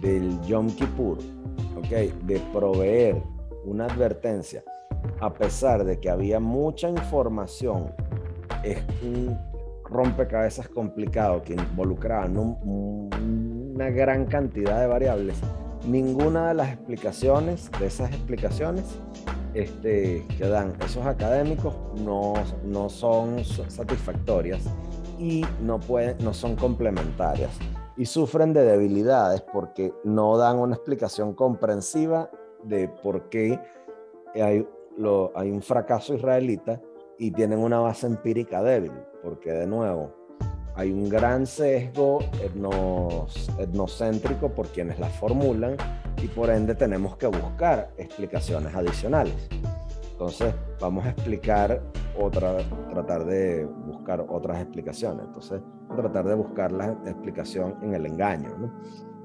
del 0.00 0.40
Yom 0.42 0.68
Kippur, 0.68 1.18
de 1.18 2.40
proveer 2.52 3.20
una 3.64 3.86
advertencia, 3.86 4.62
a 5.20 5.34
pesar 5.34 5.84
de 5.84 5.98
que 5.98 6.08
había 6.08 6.38
mucha 6.38 6.88
información, 6.88 7.92
es 8.62 8.78
un 9.02 9.36
rompecabezas 9.84 10.68
complicado 10.68 11.42
que 11.42 11.54
involucraba 11.54 12.26
una 12.26 13.90
gran 13.90 14.26
cantidad 14.26 14.80
de 14.80 14.86
variables, 14.86 15.36
ninguna 15.88 16.48
de 16.48 16.54
las 16.54 16.68
explicaciones, 16.68 17.68
de 17.80 17.86
esas 17.86 18.10
explicaciones 18.10 18.84
este, 19.56 20.26
que 20.36 20.46
dan 20.46 20.74
esos 20.84 21.06
académicos 21.06 21.74
no, 22.04 22.34
no 22.64 22.88
son 22.88 23.42
satisfactorias 23.44 24.62
y 25.18 25.44
no, 25.62 25.80
pueden, 25.80 26.16
no 26.22 26.34
son 26.34 26.56
complementarias 26.56 27.50
y 27.96 28.04
sufren 28.04 28.52
de 28.52 28.64
debilidades 28.64 29.40
porque 29.40 29.94
no 30.04 30.36
dan 30.36 30.58
una 30.58 30.74
explicación 30.74 31.32
comprensiva 31.32 32.30
de 32.64 32.88
por 32.88 33.30
qué 33.30 33.58
hay, 34.34 34.66
un 34.98 35.62
fracaso 35.62 36.14
israelita 36.14 36.80
y 37.18 37.30
tienen 37.30 37.58
una 37.58 37.80
base 37.80 38.06
empírica 38.06 38.62
débil, 38.62 38.92
porque 39.22 39.52
de 39.52 39.66
nuevo 39.66 40.25
hay 40.76 40.92
un 40.92 41.08
gran 41.08 41.46
sesgo 41.46 42.18
etnocéntrico 43.58 44.50
por 44.50 44.68
quienes 44.68 44.98
las 44.98 45.12
formulan 45.18 45.76
y 46.22 46.28
por 46.28 46.50
ende 46.50 46.74
tenemos 46.74 47.16
que 47.16 47.26
buscar 47.26 47.90
explicaciones 47.96 48.74
adicionales. 48.74 49.34
Entonces 50.12 50.54
vamos 50.80 51.04
a 51.04 51.10
explicar 51.10 51.82
otra, 52.18 52.58
tratar 52.90 53.24
de 53.26 53.64
buscar 53.64 54.24
otras 54.28 54.62
explicaciones. 54.62 55.26
Entonces 55.26 55.60
tratar 55.94 56.26
de 56.26 56.34
buscar 56.34 56.72
la 56.72 56.92
explicación 57.06 57.76
en 57.82 57.94
el 57.94 58.06
engaño. 58.06 58.72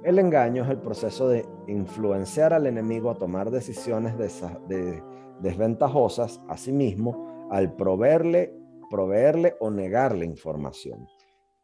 El 0.03 0.19
engaño 0.19 0.63
es 0.63 0.69
el 0.69 0.79
proceso 0.79 1.29
de 1.29 1.45
influenciar 1.67 2.53
al 2.53 2.65
enemigo 2.65 3.11
a 3.11 3.15
tomar 3.15 3.51
decisiones 3.51 4.15
desventajosas 5.41 6.41
a 6.47 6.57
sí 6.57 6.71
mismo 6.71 7.49
al 7.51 7.73
proveerle, 7.73 8.53
proveerle 8.89 9.55
o 9.59 9.69
negarle 9.69 10.25
información. 10.25 11.07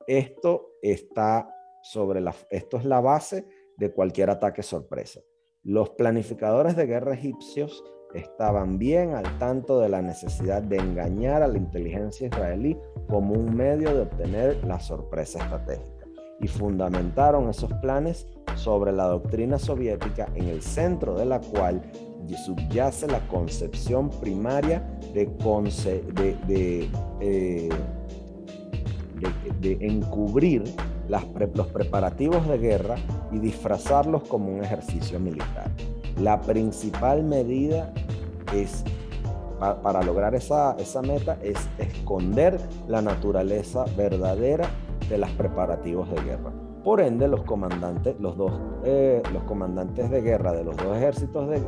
Esto 0.07 0.69
está 0.81 1.53
sobre 1.83 2.21
la, 2.21 2.33
esto 2.49 2.77
es 2.77 2.85
la 2.85 3.01
base 3.01 3.45
de 3.77 3.91
cualquier 3.91 4.29
ataque 4.29 4.63
sorpresa. 4.63 5.19
Los 5.63 5.89
planificadores 5.91 6.75
de 6.75 6.85
guerra 6.85 7.13
egipcios 7.13 7.83
estaban 8.13 8.79
bien 8.79 9.15
al 9.15 9.37
tanto 9.37 9.81
de 9.81 9.89
la 9.89 10.01
necesidad 10.01 10.61
de 10.61 10.77
engañar 10.77 11.43
a 11.43 11.47
la 11.47 11.57
inteligencia 11.57 12.27
israelí 12.27 12.77
como 13.09 13.33
un 13.33 13.53
medio 13.53 13.93
de 13.93 14.01
obtener 14.03 14.63
la 14.63 14.79
sorpresa 14.79 15.39
estratégica 15.39 16.07
y 16.39 16.47
fundamentaron 16.47 17.49
esos 17.49 17.73
planes 17.81 18.27
sobre 18.55 18.93
la 18.93 19.07
doctrina 19.07 19.59
soviética 19.59 20.29
en 20.35 20.47
el 20.47 20.61
centro 20.61 21.15
de 21.15 21.25
la 21.25 21.41
cual 21.41 21.81
subyace 22.35 23.07
la 23.07 23.25
concepción 23.27 24.09
primaria 24.09 24.79
de, 25.13 25.29
eh, 27.19 27.69
de, 29.59 29.77
encubrir 29.81 30.63
los 31.07 31.67
preparativos 31.67 32.47
de 32.47 32.57
guerra 32.57 32.95
y 33.31 33.39
disfrazarlos 33.39 34.23
como 34.23 34.53
un 34.53 34.63
ejercicio 34.63 35.19
militar. 35.19 35.71
La 36.19 36.41
principal 36.41 37.23
medida 37.23 37.93
es 38.53 38.83
para 39.59 40.03
lograr 40.03 40.35
esa, 40.35 40.75
esa 40.77 41.01
meta 41.01 41.37
es 41.41 41.57
esconder 41.77 42.59
la 42.87 43.01
naturaleza 43.01 43.85
verdadera 43.95 44.69
de 45.09 45.17
los 45.17 45.29
preparativos 45.31 46.09
de 46.09 46.21
guerra. 46.21 46.51
Por 46.83 47.01
ende, 47.01 47.27
los 47.27 47.43
comandantes, 47.43 48.15
los 48.19 48.37
dos, 48.37 48.53
eh, 48.85 49.21
los 49.33 49.43
comandantes 49.43 50.09
de 50.09 50.21
guerra 50.21 50.53
de 50.53 50.63
los 50.63 50.77
dos 50.77 50.95
ejércitos 50.95 51.49
de, 51.49 51.59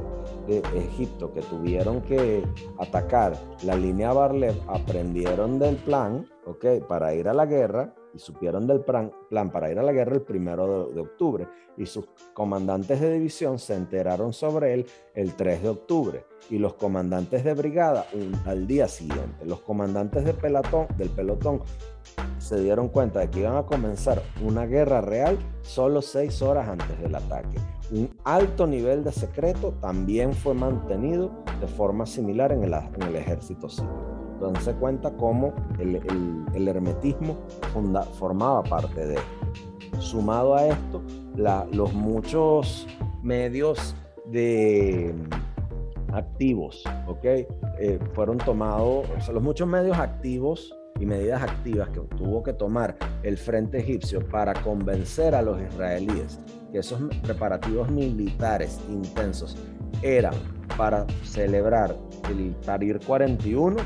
de, 0.47 0.59
Egipto 0.79 1.33
que 1.33 1.41
tuvieron 1.41 2.01
que 2.01 2.43
atacar 2.79 3.33
la 3.63 3.75
línea 3.75 4.13
Barlev 4.13 4.55
aprendieron 4.67 5.59
del 5.59 5.75
plan, 5.75 6.25
¿ok? 6.49 6.85
Para 6.87 7.13
ir 7.13 7.27
a 7.27 7.33
la 7.33 7.45
guerra 7.45 7.93
y 8.13 8.19
supieron 8.19 8.67
del 8.67 8.81
plan, 8.81 9.11
para 9.51 9.71
ir 9.71 9.79
a 9.79 9.83
la 9.83 9.91
guerra 9.91 10.15
el 10.15 10.21
primero 10.21 10.87
de, 10.87 10.99
octubre 10.99 11.47
y 11.77 11.85
sus 11.85 12.07
comandantes 12.33 12.99
de 12.99 13.13
división 13.13 13.59
se 13.59 13.75
enteraron 13.75 14.33
sobre 14.33 14.73
él 14.73 14.85
el 15.13 15.35
3 15.35 15.63
de 15.63 15.69
octubre 15.69 16.25
y 16.49 16.57
los 16.57 16.73
comandantes 16.73 17.43
de 17.43 17.53
brigada 17.53 18.05
al 18.45 18.67
día 18.67 18.87
siguiente. 18.87 19.45
Los 19.45 19.61
comandantes 19.61 20.25
de 20.25 20.33
pelotón, 20.33 20.87
del 20.97 21.09
pelotón 21.09 21.61
se 22.39 22.59
dieron 22.59 22.89
cuenta 22.89 23.19
de 23.19 23.29
que 23.29 23.41
iban 23.41 23.57
a 23.57 23.65
comenzar 23.65 24.21
una 24.41 24.65
guerra 24.65 25.01
real 25.01 25.37
solo 25.61 26.01
seis 26.01 26.41
horas 26.41 26.67
antes 26.67 26.99
del 26.99 27.15
ataque. 27.15 27.57
Un 27.91 28.09
alto 28.23 28.65
nivel 28.65 29.03
de 29.03 29.11
secreto 29.11 29.73
también 29.81 30.33
fue 30.33 30.53
mantenido 30.53 31.43
de 31.59 31.67
forma 31.67 32.05
similar 32.05 32.51
en 32.51 32.63
el, 32.63 32.73
en 32.73 33.03
el 33.03 33.15
ejército 33.15 33.69
civil. 33.69 34.18
Se 34.61 34.73
cuenta 34.73 35.11
cómo 35.11 35.53
el, 35.79 36.67
hermetismo 36.67 37.37
formaba 38.17 38.63
parte 38.63 39.05
de 39.05 39.15
esto. 39.15 39.99
Sumado 39.99 40.55
a 40.55 40.67
esto, 40.67 41.01
los 41.71 41.93
muchos 41.93 42.87
medios 43.21 43.95
de 44.25 45.13
mm, 45.13 46.13
activos, 46.13 46.83
¿ok? 47.07 47.25
Eh, 47.25 47.99
fueron 48.13 48.37
tomados, 48.37 49.07
o 49.17 49.21
sea, 49.21 49.33
los 49.33 49.43
muchos 49.43 49.67
medios 49.67 49.97
activos 49.97 50.73
y 50.99 51.05
medidas 51.05 51.41
activas 51.41 51.89
que 51.89 52.01
tuvo 52.17 52.43
que 52.43 52.53
tomar 52.53 52.97
el 53.23 53.37
frente 53.37 53.79
egipcio 53.79 54.25
para 54.27 54.53
convencer 54.53 55.35
a 55.35 55.41
los 55.41 55.61
israelíes 55.61 56.39
que 56.71 56.79
esos 56.79 57.01
preparativos 57.23 57.89
militares 57.89 58.79
intensos 58.89 59.57
eran 60.01 60.33
para 60.77 61.05
celebrar 61.23 61.95
el 62.29 62.55
Tarir 62.61 62.99
41 63.05 63.77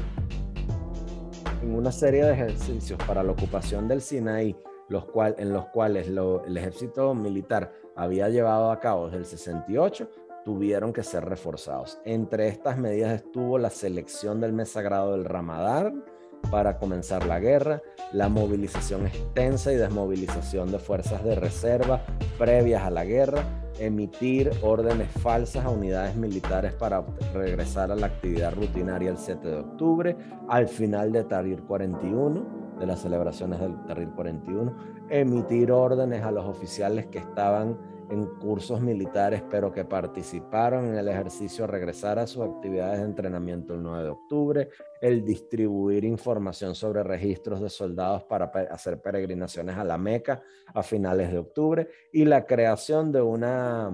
en 1.63 1.75
una 1.75 1.93
serie 1.93 2.25
de 2.25 2.33
ejercicios 2.33 2.99
para 3.07 3.23
la 3.23 3.31
ocupación 3.31 3.87
del 3.87 4.01
Sinaí, 4.01 4.55
los 4.89 5.05
cual, 5.05 5.35
en 5.37 5.53
los 5.53 5.67
cuales 5.67 6.07
el 6.09 6.57
ejército 6.57 7.15
militar 7.15 7.71
había 7.95 8.27
llevado 8.27 8.69
a 8.69 8.79
cabo 8.81 9.05
desde 9.05 9.19
el 9.19 9.25
68, 9.25 10.09
tuvieron 10.43 10.91
que 10.91 11.03
ser 11.03 11.23
reforzados. 11.23 11.99
Entre 12.03 12.49
estas 12.49 12.77
medidas 12.77 13.13
estuvo 13.13 13.57
la 13.57 13.69
selección 13.69 14.41
del 14.41 14.51
mes 14.51 14.69
sagrado 14.69 15.13
del 15.13 15.23
Ramadán, 15.23 16.03
para 16.49 16.77
comenzar 16.77 17.25
la 17.25 17.39
guerra, 17.39 17.81
la 18.11 18.29
movilización 18.29 19.07
extensa 19.07 19.71
y 19.71 19.75
desmovilización 19.75 20.71
de 20.71 20.79
fuerzas 20.79 21.23
de 21.23 21.35
reserva 21.35 22.01
previas 22.37 22.83
a 22.83 22.89
la 22.89 23.05
guerra, 23.05 23.43
emitir 23.79 24.51
órdenes 24.61 25.09
falsas 25.09 25.65
a 25.65 25.69
unidades 25.69 26.15
militares 26.15 26.73
para 26.73 27.03
regresar 27.33 27.91
a 27.91 27.95
la 27.95 28.07
actividad 28.07 28.53
rutinaria 28.53 29.09
el 29.09 29.17
7 29.17 29.47
de 29.47 29.57
octubre, 29.57 30.15
al 30.47 30.67
final 30.67 31.11
de 31.11 31.23
Tahrir 31.23 31.63
41, 31.63 32.63
de 32.79 32.85
las 32.85 33.01
celebraciones 33.01 33.59
del 33.59 33.83
Tahrir 33.85 34.09
41, 34.09 34.75
emitir 35.09 35.71
órdenes 35.71 36.23
a 36.23 36.31
los 36.31 36.45
oficiales 36.45 37.07
que 37.07 37.19
estaban 37.19 37.77
en 38.13 38.25
cursos 38.37 38.79
militares, 38.79 39.43
pero 39.49 39.71
que 39.71 39.85
participaron 39.85 40.85
en 40.85 40.95
el 40.95 41.07
ejercicio, 41.07 41.65
regresar 41.65 42.19
a 42.19 42.27
sus 42.27 42.43
actividades 42.43 42.99
de 42.99 43.05
entrenamiento 43.05 43.73
el 43.73 43.81
9 43.81 44.03
de 44.03 44.09
octubre, 44.09 44.69
el 45.01 45.25
distribuir 45.25 46.03
información 46.03 46.75
sobre 46.75 47.01
registros 47.01 47.59
de 47.59 47.69
soldados 47.69 48.23
para 48.25 48.45
hacer 48.69 49.01
peregrinaciones 49.01 49.75
a 49.77 49.83
la 49.83 49.97
Meca 49.97 50.43
a 50.73 50.83
finales 50.83 51.31
de 51.31 51.39
octubre 51.39 51.89
y 52.11 52.25
la 52.25 52.45
creación 52.45 53.11
de 53.11 53.21
una... 53.21 53.91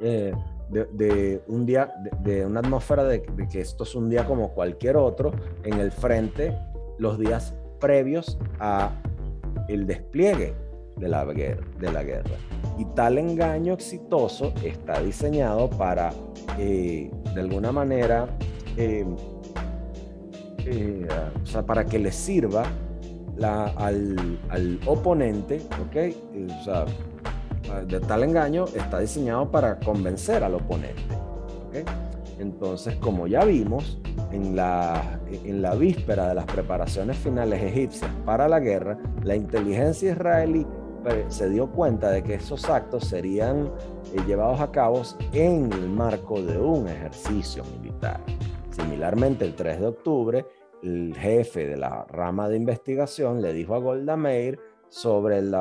Eh, 0.00 0.32
de, 0.70 1.42
un 1.46 1.66
día, 1.66 1.94
de, 2.20 2.44
una 2.44 2.60
atmósfera 2.60 3.04
de, 3.04 3.18
de 3.36 3.48
que 3.48 3.60
esto 3.60 3.84
es 3.84 3.94
un 3.94 4.08
día 4.08 4.26
como 4.26 4.54
cualquier 4.54 4.96
otro 4.96 5.30
en 5.62 5.74
el 5.74 5.92
frente 5.92 6.58
los 6.98 7.18
días 7.18 7.54
previos 7.78 8.38
a 8.58 8.90
el 9.68 9.86
despliegue 9.86 10.63
de 10.96 11.08
la. 11.08 11.24
De 11.24 11.92
la 11.92 12.02
guerra. 12.02 12.36
Y 12.78 12.84
tal 12.86 13.18
engaño 13.18 13.74
exitoso 13.74 14.52
está 14.62 15.00
diseñado 15.00 15.70
para, 15.70 16.10
eh, 16.58 17.10
de 17.34 17.40
alguna 17.40 17.72
manera, 17.72 18.26
eh, 18.76 19.04
eh, 20.66 21.06
o 21.42 21.46
sea, 21.46 21.64
para 21.64 21.84
que 21.84 21.98
le 21.98 22.10
sirva 22.10 22.64
la, 23.36 23.66
al, 23.76 24.38
al, 24.48 24.80
oponente, 24.86 25.62
¿ok? 25.86 26.14
O 26.60 26.64
sea, 26.64 26.84
de 27.84 28.00
tal 28.00 28.24
engaño 28.24 28.64
está 28.74 28.98
diseñado 28.98 29.50
para 29.50 29.78
convencer 29.78 30.42
al 30.42 30.54
oponente, 30.54 31.02
¿ok? 31.68 31.88
Entonces, 32.40 32.96
como 32.96 33.28
ya 33.28 33.44
vimos, 33.44 34.00
en 34.32 34.56
la, 34.56 35.20
en 35.44 35.62
la 35.62 35.74
víspera 35.74 36.28
de 36.28 36.34
las 36.34 36.44
preparaciones 36.46 37.16
finales 37.16 37.62
egipcias 37.62 38.10
para 38.24 38.48
la 38.48 38.58
guerra, 38.58 38.98
la 39.22 39.36
inteligencia 39.36 40.12
israelí 40.12 40.66
se 41.28 41.48
dio 41.50 41.70
cuenta 41.70 42.10
de 42.10 42.22
que 42.22 42.34
esos 42.34 42.68
actos 42.68 43.04
serían 43.04 43.72
eh, 44.12 44.20
llevados 44.26 44.60
a 44.60 44.70
cabo 44.70 45.02
en 45.32 45.72
el 45.72 45.88
marco 45.88 46.40
de 46.40 46.58
un 46.58 46.88
ejercicio 46.88 47.64
militar. 47.64 48.20
Similarmente, 48.70 49.44
el 49.44 49.54
3 49.54 49.80
de 49.80 49.86
octubre, 49.86 50.46
el 50.82 51.14
jefe 51.16 51.66
de 51.66 51.76
la 51.76 52.04
rama 52.04 52.48
de 52.48 52.56
investigación 52.56 53.40
le 53.40 53.52
dijo 53.52 53.74
a 53.74 53.78
Golda 53.78 54.16
Meir 54.16 54.58
sobre 54.88 55.38
el 55.38 55.54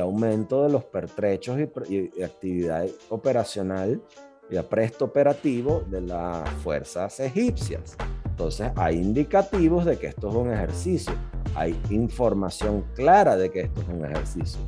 aumento 0.00 0.64
de 0.64 0.70
los 0.70 0.84
pertrechos 0.84 1.58
y, 1.88 2.10
y 2.16 2.22
actividad 2.22 2.86
operacional 3.08 4.02
y 4.50 4.58
presto 4.60 5.06
operativo 5.06 5.82
de 5.88 6.02
las 6.02 6.48
fuerzas 6.62 7.18
egipcias. 7.20 7.96
Entonces 8.36 8.70
hay 8.76 8.96
indicativos 8.96 9.86
de 9.86 9.96
que 9.96 10.08
esto 10.08 10.28
es 10.28 10.34
un 10.34 10.52
ejercicio, 10.52 11.14
hay 11.54 11.74
información 11.88 12.84
clara 12.94 13.34
de 13.34 13.50
que 13.50 13.60
esto 13.60 13.80
es 13.80 13.88
un 13.88 14.04
ejercicio. 14.04 14.60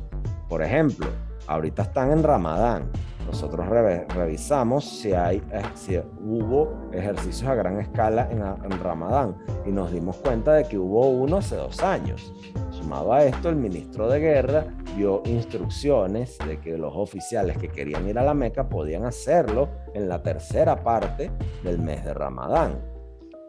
Por 0.49 0.63
ejemplo, 0.63 1.05
ahorita 1.45 1.83
están 1.83 2.09
en 2.11 2.23
Ramadán. 2.23 2.89
Nosotros 3.27 3.67
revisamos 3.67 4.85
si, 4.85 5.13
hay, 5.13 5.43
eh, 5.51 5.61
si 5.75 6.01
hubo 6.19 6.89
ejercicios 6.91 7.47
a 7.47 7.53
gran 7.53 7.79
escala 7.79 8.27
en, 8.31 8.41
en 8.41 8.79
Ramadán 8.79 9.37
y 9.67 9.69
nos 9.69 9.91
dimos 9.91 10.17
cuenta 10.17 10.53
de 10.53 10.63
que 10.63 10.79
hubo 10.79 11.07
uno 11.07 11.37
hace 11.37 11.55
dos 11.55 11.83
años. 11.83 12.33
Sumado 12.71 13.13
a 13.13 13.23
esto, 13.23 13.49
el 13.49 13.55
ministro 13.55 14.09
de 14.09 14.19
Guerra 14.19 14.65
dio 14.95 15.21
instrucciones 15.25 16.39
de 16.39 16.59
que 16.59 16.75
los 16.75 16.93
oficiales 16.95 17.55
que 17.59 17.69
querían 17.69 18.09
ir 18.09 18.17
a 18.17 18.23
la 18.23 18.33
Meca 18.33 18.67
podían 18.67 19.05
hacerlo 19.05 19.69
en 19.93 20.09
la 20.09 20.23
tercera 20.23 20.83
parte 20.83 21.29
del 21.63 21.77
mes 21.77 22.03
de 22.03 22.15
Ramadán. 22.15 22.88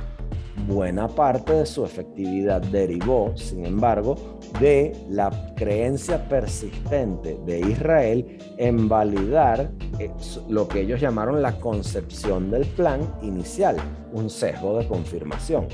Buena 0.69 1.09
parte 1.09 1.55
de 1.55 1.65
su 1.65 1.82
efectividad 1.82 2.61
derivó, 2.61 3.35
sin 3.35 3.65
embargo, 3.65 4.39
de 4.61 4.95
la 5.09 5.31
creencia 5.57 6.28
persistente 6.28 7.39
de 7.47 7.61
Israel 7.61 8.39
en 8.59 8.86
validar 8.86 9.70
eh, 9.99 10.11
lo 10.47 10.69
que 10.69 10.82
ellos 10.82 11.01
llamaron 11.01 11.40
la 11.40 11.59
concepción 11.59 12.51
del 12.51 12.66
plan 12.66 13.01
inicial, 13.23 13.78
un 14.12 14.28
sesgo 14.28 14.77
de 14.78 14.86
confirmación. 14.86 15.69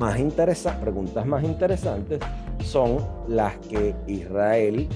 Más 0.00 0.18
interesa, 0.18 0.80
preguntas 0.80 1.24
más 1.26 1.44
interesantes 1.44 2.18
son 2.64 2.98
las 3.28 3.56
que 3.58 3.94
Israel 4.08 4.88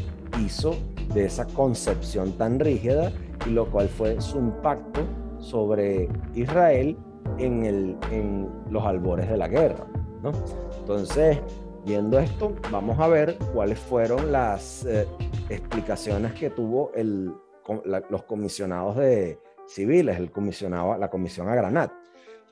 hizo 0.45 0.75
de 1.15 1.27
esa 1.27 1.47
concepción 1.47 2.33
tan 2.33 2.59
rígida 2.59 3.13
y 3.47 3.51
lo 3.51 3.71
cual 3.71 3.89
fue 3.89 4.21
su 4.21 4.39
impacto 4.39 5.03
sobre 5.39 6.09
Israel 6.35 6.97
en, 7.39 8.49
los 8.71 8.85
albores 8.85 9.29
de 9.29 9.37
la 9.37 9.49
guerra. 9.49 9.87
¿no? 10.23 10.33
Entonces, 10.79 11.39
viendo 11.85 12.19
esto, 12.19 12.55
vamos 12.71 12.99
a 12.99 13.09
ver 13.09 13.37
cuáles 13.53 13.79
fueron 13.79 14.33
las 14.33 14.85
eh, 14.87 15.07
explicaciones 15.49 16.33
que 16.33 16.51
tuvo 16.51 16.93
el, 16.95 17.33
los 18.11 18.23
comisionados 18.25 18.97
de 18.97 19.39
civiles, 19.67 20.19
el 20.19 20.31
comisionado, 20.31 20.97
la 20.97 21.11
comisión 21.11 21.49
a 21.49 21.55
Granat. 21.55 21.93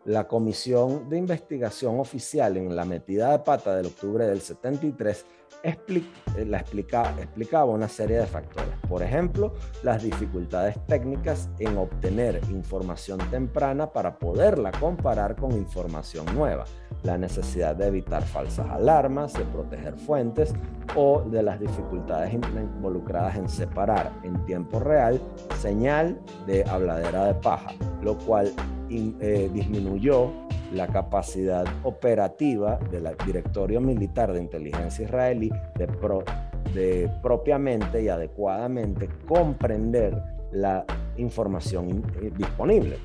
La 0.05 0.27
comisión 0.27 1.09
de 1.09 1.17
investigación 1.17 2.01
oficial 2.01 2.57
en 2.57 2.75
la 2.75 2.85
metida 2.85 3.31
de 3.31 3.39
pata 3.39 3.77
del 3.77 3.87
octubre 3.87 4.27
del 4.27 4.41
73 4.41 5.25
eh, 5.65 6.45
la 6.47 6.59
explica, 6.59 7.15
explicaba 7.19 7.67
una 7.67 7.89
serie 7.89 8.19
de 8.19 8.27
factores. 8.27 8.75
Por 8.89 9.03
ejemplo, 9.03 9.55
las 9.83 10.03
dificultades 10.03 10.77
técnicas 10.87 11.49
en 11.59 11.77
obtener 11.77 12.41
información 12.51 13.19
temprana 13.31 13.91
para 13.93 14.19
poderla 14.19 14.73
comparar 14.73 15.37
con 15.37 15.53
información 15.53 16.27
nueva, 16.35 16.65
la 17.03 17.19
necesidad 17.19 17.77
de 17.77 17.89
evitar 17.89 18.23
falsas 18.23 18.69
alarmas, 18.71 19.35
de 19.35 19.45
proteger 19.45 19.97
fuentes 19.97 20.55
o 20.97 21.23
de 21.23 21.43
las 21.43 21.61
dificultades 21.61 22.33
involucradas 22.33 23.37
en 23.37 23.49
separar 23.49 24.13
en 24.23 24.45
tiempo 24.45 24.81
real 24.81 25.21
señal 25.61 26.21
de 26.47 26.65
habladera 26.65 27.27
de 27.27 27.35
paja, 27.35 27.73
lo 28.03 28.19
cual 28.19 28.53
eh, 28.91 29.51
disminuyó 29.53 30.31
la 30.73 30.87
capacidad 30.87 31.65
operativa 31.83 32.79
del 32.91 33.09
directorio 33.27 33.81
militar 33.81 34.33
de 34.33 34.41
inteligencia 34.41 35.05
israelí 35.05 35.51
de, 35.77 37.11
propiamente 37.23 38.03
y 38.03 38.09
adecuadamente 38.09 39.09
comprender 39.27 40.17
la 40.53 40.85
información 41.17 42.05
eh, 42.21 42.31
disponible. 42.37 42.99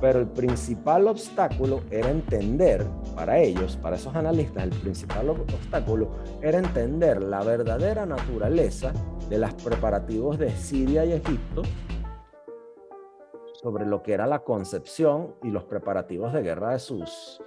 Pero 0.00 0.20
el 0.20 0.26
principal 0.26 1.08
obstáculo 1.08 1.82
era 1.90 2.10
entender, 2.10 2.84
para 3.14 3.38
ellos, 3.38 3.78
para 3.78 3.96
esos 3.96 4.14
analistas, 4.14 4.64
el 4.64 4.70
principal 4.70 5.30
obstáculo 5.30 6.10
era 6.42 6.58
entender 6.58 7.22
la 7.22 7.42
verdadera 7.42 8.04
naturaleza 8.04 8.92
de 9.30 9.38
los 9.38 9.54
preparativos 9.54 10.38
de 10.38 10.50
Siria 10.50 11.06
y 11.06 11.12
Egipto 11.12 11.62
sobre 13.64 13.86
lo 13.86 14.02
que 14.02 14.12
era 14.12 14.26
la 14.26 14.40
concepción 14.40 15.36
y 15.42 15.48
los 15.48 15.64
preparativos 15.64 16.34
de 16.34 16.42
guerra 16.42 16.72
de 16.72 16.78
sus, 16.78 17.42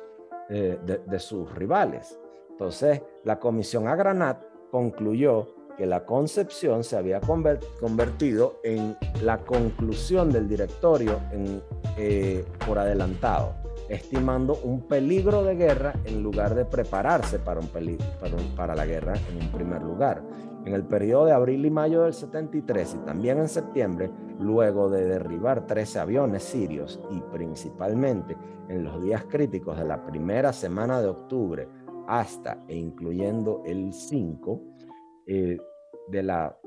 eh, 0.50 0.80
de, 0.84 1.20
sus 1.20 1.54
rivales. 1.54 2.20
Entonces, 2.50 3.04
la 3.24 3.40
comisión 3.40 3.88
Agranat 3.88 4.44
concluyó 4.72 5.54
que 5.78 5.86
la 5.86 6.06
concepción 6.06 6.84
se 6.84 6.98
había 6.98 7.22
convertido 7.22 8.60
en 8.64 8.98
la 9.22 9.38
conclusión 9.46 10.32
del 10.32 10.50
directorio 10.50 11.20
eh, 11.98 12.44
por 12.66 12.80
adelantado, 12.80 13.54
estimando 13.88 14.56
un 14.64 14.88
peligro 14.88 15.44
de 15.44 15.54
guerra 15.54 15.94
en 16.04 16.24
lugar 16.24 16.56
de 16.56 16.66
prepararse 16.66 17.38
para, 17.38 17.60
un 17.60 17.68
para, 17.68 18.38
para 18.56 18.76
la 18.76 18.88
guerra 18.88 19.14
en 19.30 19.44
un 19.44 19.52
primer 19.52 19.84
lugar. 19.84 20.24
En 20.68 20.74
el 20.74 20.84
periodo 20.84 21.28
de 21.28 21.32
abril 21.32 21.66
y 21.66 21.72
mayo 21.72 22.04
del 22.04 22.14
73 22.14 22.96
y 22.96 23.06
también 23.06 23.38
en 23.38 23.48
septiembre, 23.48 24.12
luego 24.38 24.90
de 24.90 25.06
derribar 25.06 25.66
13 25.66 26.00
aviones 26.00 26.44
sirios 26.44 27.00
y 27.10 27.22
principalmente 27.22 28.36
en 28.68 28.84
los 28.84 29.02
días 29.02 29.24
críticos 29.30 29.78
de 29.78 29.86
la 29.86 30.06
primera 30.06 30.52
semana 30.52 31.00
de 31.00 31.08
octubre 31.08 31.70
hasta 32.10 32.66
e 32.68 32.76
incluyendo 32.76 33.64
el 33.66 33.94
5 33.94 34.62
eh, 35.28 35.58
de, 36.10 36.24
la 36.24 36.58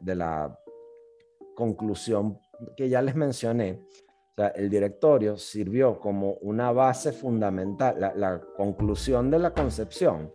de 0.00 0.14
la 0.14 0.56
conclusión 1.56 2.38
que 2.76 2.88
ya 2.88 3.02
les 3.02 3.16
mencioné, 3.16 3.82
sea, 4.36 4.48
el 4.48 4.68
directorio 4.68 5.38
sirvió 5.38 5.98
como 5.98 6.32
una 6.42 6.70
base 6.70 7.12
fundamental, 7.12 7.96
la, 8.16 8.40
conclusión 8.56 9.30
de 9.30 9.38
la 9.38 9.52
concepción 9.52 10.30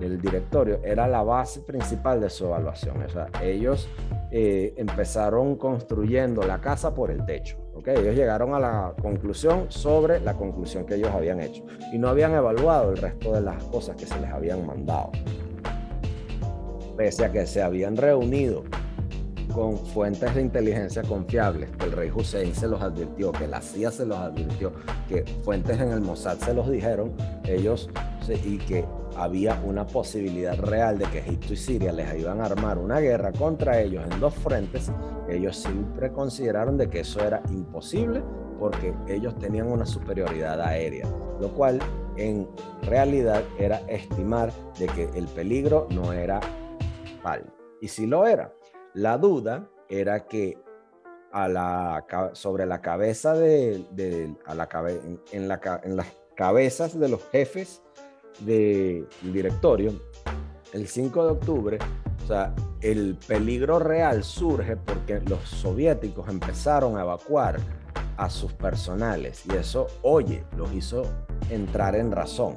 del 0.00 0.20
directorio 0.20 0.80
era 0.82 1.06
la 1.06 1.22
base 1.22 1.60
principal 1.60 2.20
de 2.20 2.30
su 2.30 2.46
evaluación. 2.46 3.02
O 3.02 3.08
sea, 3.10 3.28
ellos 3.42 3.88
eh, 4.30 4.72
empezaron 4.76 5.56
construyendo 5.56 6.42
la 6.42 6.60
casa 6.60 6.94
por 6.94 7.10
el 7.10 7.26
techo. 7.26 7.58
¿okay? 7.74 7.96
Ellos 7.98 8.14
llegaron 8.14 8.54
a 8.54 8.58
la 8.58 8.94
conclusión 9.00 9.66
sobre 9.68 10.20
la 10.20 10.34
conclusión 10.34 10.86
que 10.86 10.94
ellos 10.94 11.10
habían 11.10 11.40
hecho 11.40 11.62
y 11.92 11.98
no 11.98 12.08
habían 12.08 12.32
evaluado 12.32 12.92
el 12.92 12.96
resto 12.96 13.34
de 13.34 13.42
las 13.42 13.62
cosas 13.64 13.96
que 13.96 14.06
se 14.06 14.18
les 14.18 14.30
habían 14.30 14.66
mandado. 14.66 15.12
Pese 16.96 17.24
a 17.26 17.32
que 17.32 17.46
se 17.46 17.62
habían 17.62 17.96
reunido 17.96 18.64
con 19.54 19.78
fuentes 19.78 20.34
de 20.34 20.42
inteligencia 20.42 21.02
confiables, 21.02 21.70
que 21.70 21.86
el 21.86 21.92
rey 21.92 22.10
Hussein 22.14 22.54
se 22.54 22.68
los 22.68 22.80
advirtió, 22.80 23.32
que 23.32 23.46
la 23.46 23.60
CIA 23.60 23.90
se 23.90 24.06
los 24.06 24.18
advirtió, 24.18 24.72
que 25.08 25.24
fuentes 25.44 25.80
en 25.80 25.90
el 25.90 26.00
Mossad 26.00 26.38
se 26.38 26.54
los 26.54 26.70
dijeron, 26.70 27.12
ellos 27.44 27.88
y 28.44 28.58
que 28.58 28.84
había 29.16 29.60
una 29.64 29.86
posibilidad 29.86 30.58
real 30.58 30.98
de 30.98 31.04
que 31.06 31.18
Egipto 31.18 31.52
y 31.52 31.56
Siria 31.56 31.92
les 31.92 32.18
iban 32.18 32.40
a 32.40 32.46
armar 32.46 32.78
una 32.78 33.00
guerra 33.00 33.32
contra 33.32 33.80
ellos 33.80 34.04
en 34.10 34.20
dos 34.20 34.34
frentes, 34.34 34.90
ellos 35.28 35.56
siempre 35.56 36.12
consideraron 36.12 36.76
de 36.76 36.88
que 36.88 37.00
eso 37.00 37.20
era 37.20 37.42
imposible 37.50 38.22
porque 38.58 38.94
ellos 39.08 39.36
tenían 39.38 39.70
una 39.70 39.84
superioridad 39.84 40.60
aérea, 40.60 41.06
lo 41.40 41.48
cual 41.52 41.80
en 42.16 42.48
realidad 42.82 43.42
era 43.58 43.78
estimar 43.88 44.52
de 44.78 44.86
que 44.86 45.10
el 45.14 45.26
peligro 45.26 45.88
no 45.90 46.12
era 46.12 46.40
tal. 47.22 47.52
Y 47.80 47.88
si 47.88 48.06
lo 48.06 48.26
era, 48.26 48.54
la 48.94 49.18
duda 49.18 49.68
era 49.88 50.26
que 50.26 50.58
sobre 52.34 52.66
la 52.66 52.80
cabeza 52.82 53.34
de, 53.34 53.86
en 55.32 55.48
las 55.48 56.06
cabezas 56.36 56.98
de 56.98 57.08
los 57.08 57.22
jefes 57.30 57.82
del 58.40 59.08
directorio, 59.22 59.94
el 60.72 60.86
5 60.86 61.24
de 61.24 61.30
octubre, 61.30 61.78
o 62.22 62.26
sea, 62.26 62.54
el 62.80 63.16
peligro 63.26 63.78
real 63.78 64.24
surge 64.24 64.76
porque 64.76 65.20
los 65.20 65.40
soviéticos 65.40 66.28
empezaron 66.28 66.98
a 66.98 67.02
evacuar 67.02 67.58
a 68.16 68.28
sus 68.28 68.52
personales 68.52 69.44
y 69.46 69.56
eso, 69.56 69.86
oye, 70.02 70.44
los 70.56 70.72
hizo 70.72 71.04
entrar 71.50 71.96
en 71.96 72.12
razón. 72.12 72.54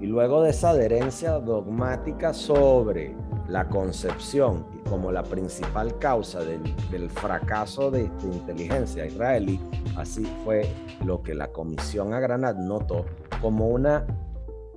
Y 0.00 0.06
luego 0.06 0.42
de 0.42 0.50
esa 0.50 0.70
adherencia 0.70 1.32
dogmática 1.32 2.32
sobre 2.34 3.14
la 3.52 3.68
concepción 3.68 4.64
como 4.88 5.12
la 5.12 5.22
principal 5.22 5.98
causa 5.98 6.40
del, 6.40 7.10
fracaso 7.10 7.90
de, 7.90 8.10
inteligencia 8.22 9.04
israelí, 9.04 9.60
así 9.98 10.24
fue 10.42 10.66
lo 11.04 11.22
que 11.22 11.34
la 11.34 11.48
Comisión 11.48 12.14
a 12.14 12.20
Granad 12.20 12.56
notó 12.56 13.04
como 13.42 13.68
una 13.68 14.06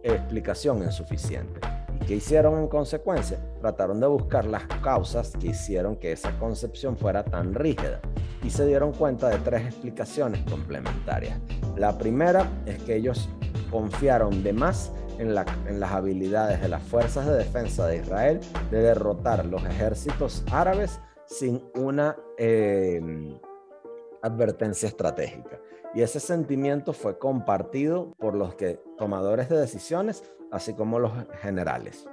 explicación 0.04 0.84
insuficiente. 0.84 1.62
¿Y 1.96 2.06
qué 2.06 2.16
hicieron 2.16 2.60
en 2.60 2.68
consecuencia? 2.68 3.40
Trataron 3.62 4.02
de 4.02 4.08
buscar 4.08 4.44
las 4.46 4.66
causas 4.84 5.32
que 5.40 5.48
hicieron 5.48 5.96
que 5.96 6.12
esa 6.12 6.38
concepción 6.38 6.98
fuera 6.98 7.24
tan 7.24 7.54
rígida 7.54 8.02
y 8.44 8.50
se 8.50 8.66
dieron 8.66 8.92
cuenta 8.92 9.30
de 9.30 9.38
tres 9.38 9.62
explicaciones 9.68 10.44
complementarias. 10.52 11.40
La 11.78 11.98
primera 11.98 12.46
es 12.66 12.84
que 12.84 12.98
ellos 12.98 13.30
confiaron 13.72 14.44
de 14.44 14.52
más 14.52 14.92
en, 15.20 15.36
las 15.36 15.92
habilidades 15.92 16.62
de 16.62 16.68
las 16.68 16.84
fuerzas 16.84 17.26
de 17.26 17.34
defensa 17.36 17.88
de 17.88 17.98
Israel 17.98 18.40
de 18.72 18.80
derrotar 18.80 19.46
los 19.46 19.64
ejércitos 19.66 20.44
árabes 20.52 21.00
sin 21.26 21.64
una 21.76 22.16
em, 22.38 23.40
advertencia 24.22 24.88
estratégica. 24.88 25.60
Y 25.94 26.02
ese 26.02 26.20
sentimiento 26.20 26.94
fue 26.94 27.18
compartido 27.18 28.14
por 28.18 28.36
los 28.36 28.56
que, 28.56 28.82
tomadores 28.98 29.50
de 29.50 29.58
decisiones, 29.58 30.24
así 30.52 30.74
como 30.74 31.00
los 31.00 31.12
generales. 31.42 32.08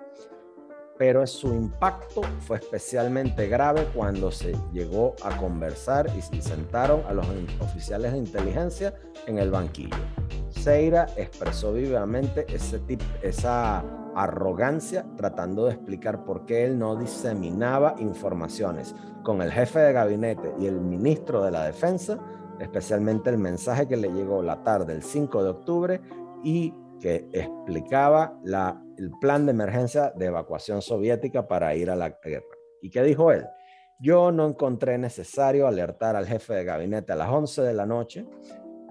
Pero 0.98 1.26
su 1.26 1.48
impacto 1.48 2.22
fue 2.40 2.58
especialmente 2.58 3.48
grave 3.48 3.88
cuando 3.94 4.30
se 4.30 4.54
llegó 4.72 5.14
a 5.22 5.36
conversar 5.36 6.10
y 6.16 6.22
se 6.22 6.40
sentaron 6.42 7.02
a 7.08 7.12
los 7.12 7.26
oficiales 7.60 8.12
de 8.12 8.18
inteligencia 8.18 8.94
en 9.26 9.38
el 9.38 9.50
banquillo. 9.50 9.96
Seira 10.50 11.06
expresó 11.16 11.72
vivamente 11.72 12.46
esa 13.22 13.82
arrogancia 14.14 15.06
tratando 15.16 15.66
de 15.66 15.72
explicar 15.72 16.24
por 16.24 16.44
qué 16.44 16.64
él 16.64 16.78
no 16.78 16.96
diseminaba 16.96 17.94
informaciones 17.98 18.94
con 19.22 19.42
el 19.42 19.50
jefe 19.50 19.78
de 19.78 19.92
gabinete 19.92 20.54
y 20.58 20.66
el 20.66 20.80
ministro 20.80 21.42
de 21.42 21.50
la 21.50 21.64
defensa, 21.64 22.18
especialmente 22.60 23.30
el 23.30 23.38
mensaje 23.38 23.88
que 23.88 23.96
le 23.96 24.12
llegó 24.12 24.42
la 24.42 24.62
tarde 24.62 24.92
del 24.92 25.02
5 25.02 25.42
de 25.42 25.50
octubre 25.50 26.00
y 26.42 26.74
que 27.00 27.28
explicaba 27.32 28.38
la, 28.44 28.81
el 28.98 29.10
plan 29.20 29.46
de 29.46 29.52
emergencia 29.52 30.12
de 30.16 30.26
evacuación 30.26 30.82
soviética 30.82 31.48
para 31.48 31.74
ir 31.74 31.90
a 31.90 31.96
la 31.96 32.10
guerra. 32.22 32.46
¿Y 32.80 32.90
qué 32.90 33.02
dijo 33.02 33.32
él? 33.32 33.46
Yo 34.00 34.32
no 34.32 34.46
encontré 34.46 34.98
necesario 34.98 35.66
alertar 35.66 36.16
al 36.16 36.26
jefe 36.26 36.54
de 36.54 36.64
gabinete 36.64 37.12
a 37.12 37.16
las 37.16 37.30
11 37.30 37.62
de 37.62 37.74
la 37.74 37.86
noche 37.86 38.26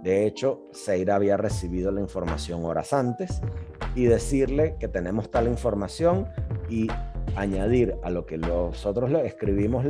de 0.01 0.25
hecho, 0.25 0.63
Seira 0.71 1.15
había 1.15 1.37
recibido 1.37 1.91
la 1.91 2.01
información 2.01 2.65
horas 2.65 2.91
antes 2.91 3.39
y 3.93 4.05
decirle 4.05 4.75
que 4.79 4.87
tenemos 4.87 5.29
tal 5.29 5.47
información 5.47 6.27
y 6.69 6.87
añadir 7.35 7.95
a 8.01 8.09
lo 8.09 8.25
que 8.25 8.39
nosotros 8.39 9.11
le 9.11 9.25
escribimos 9.27 9.85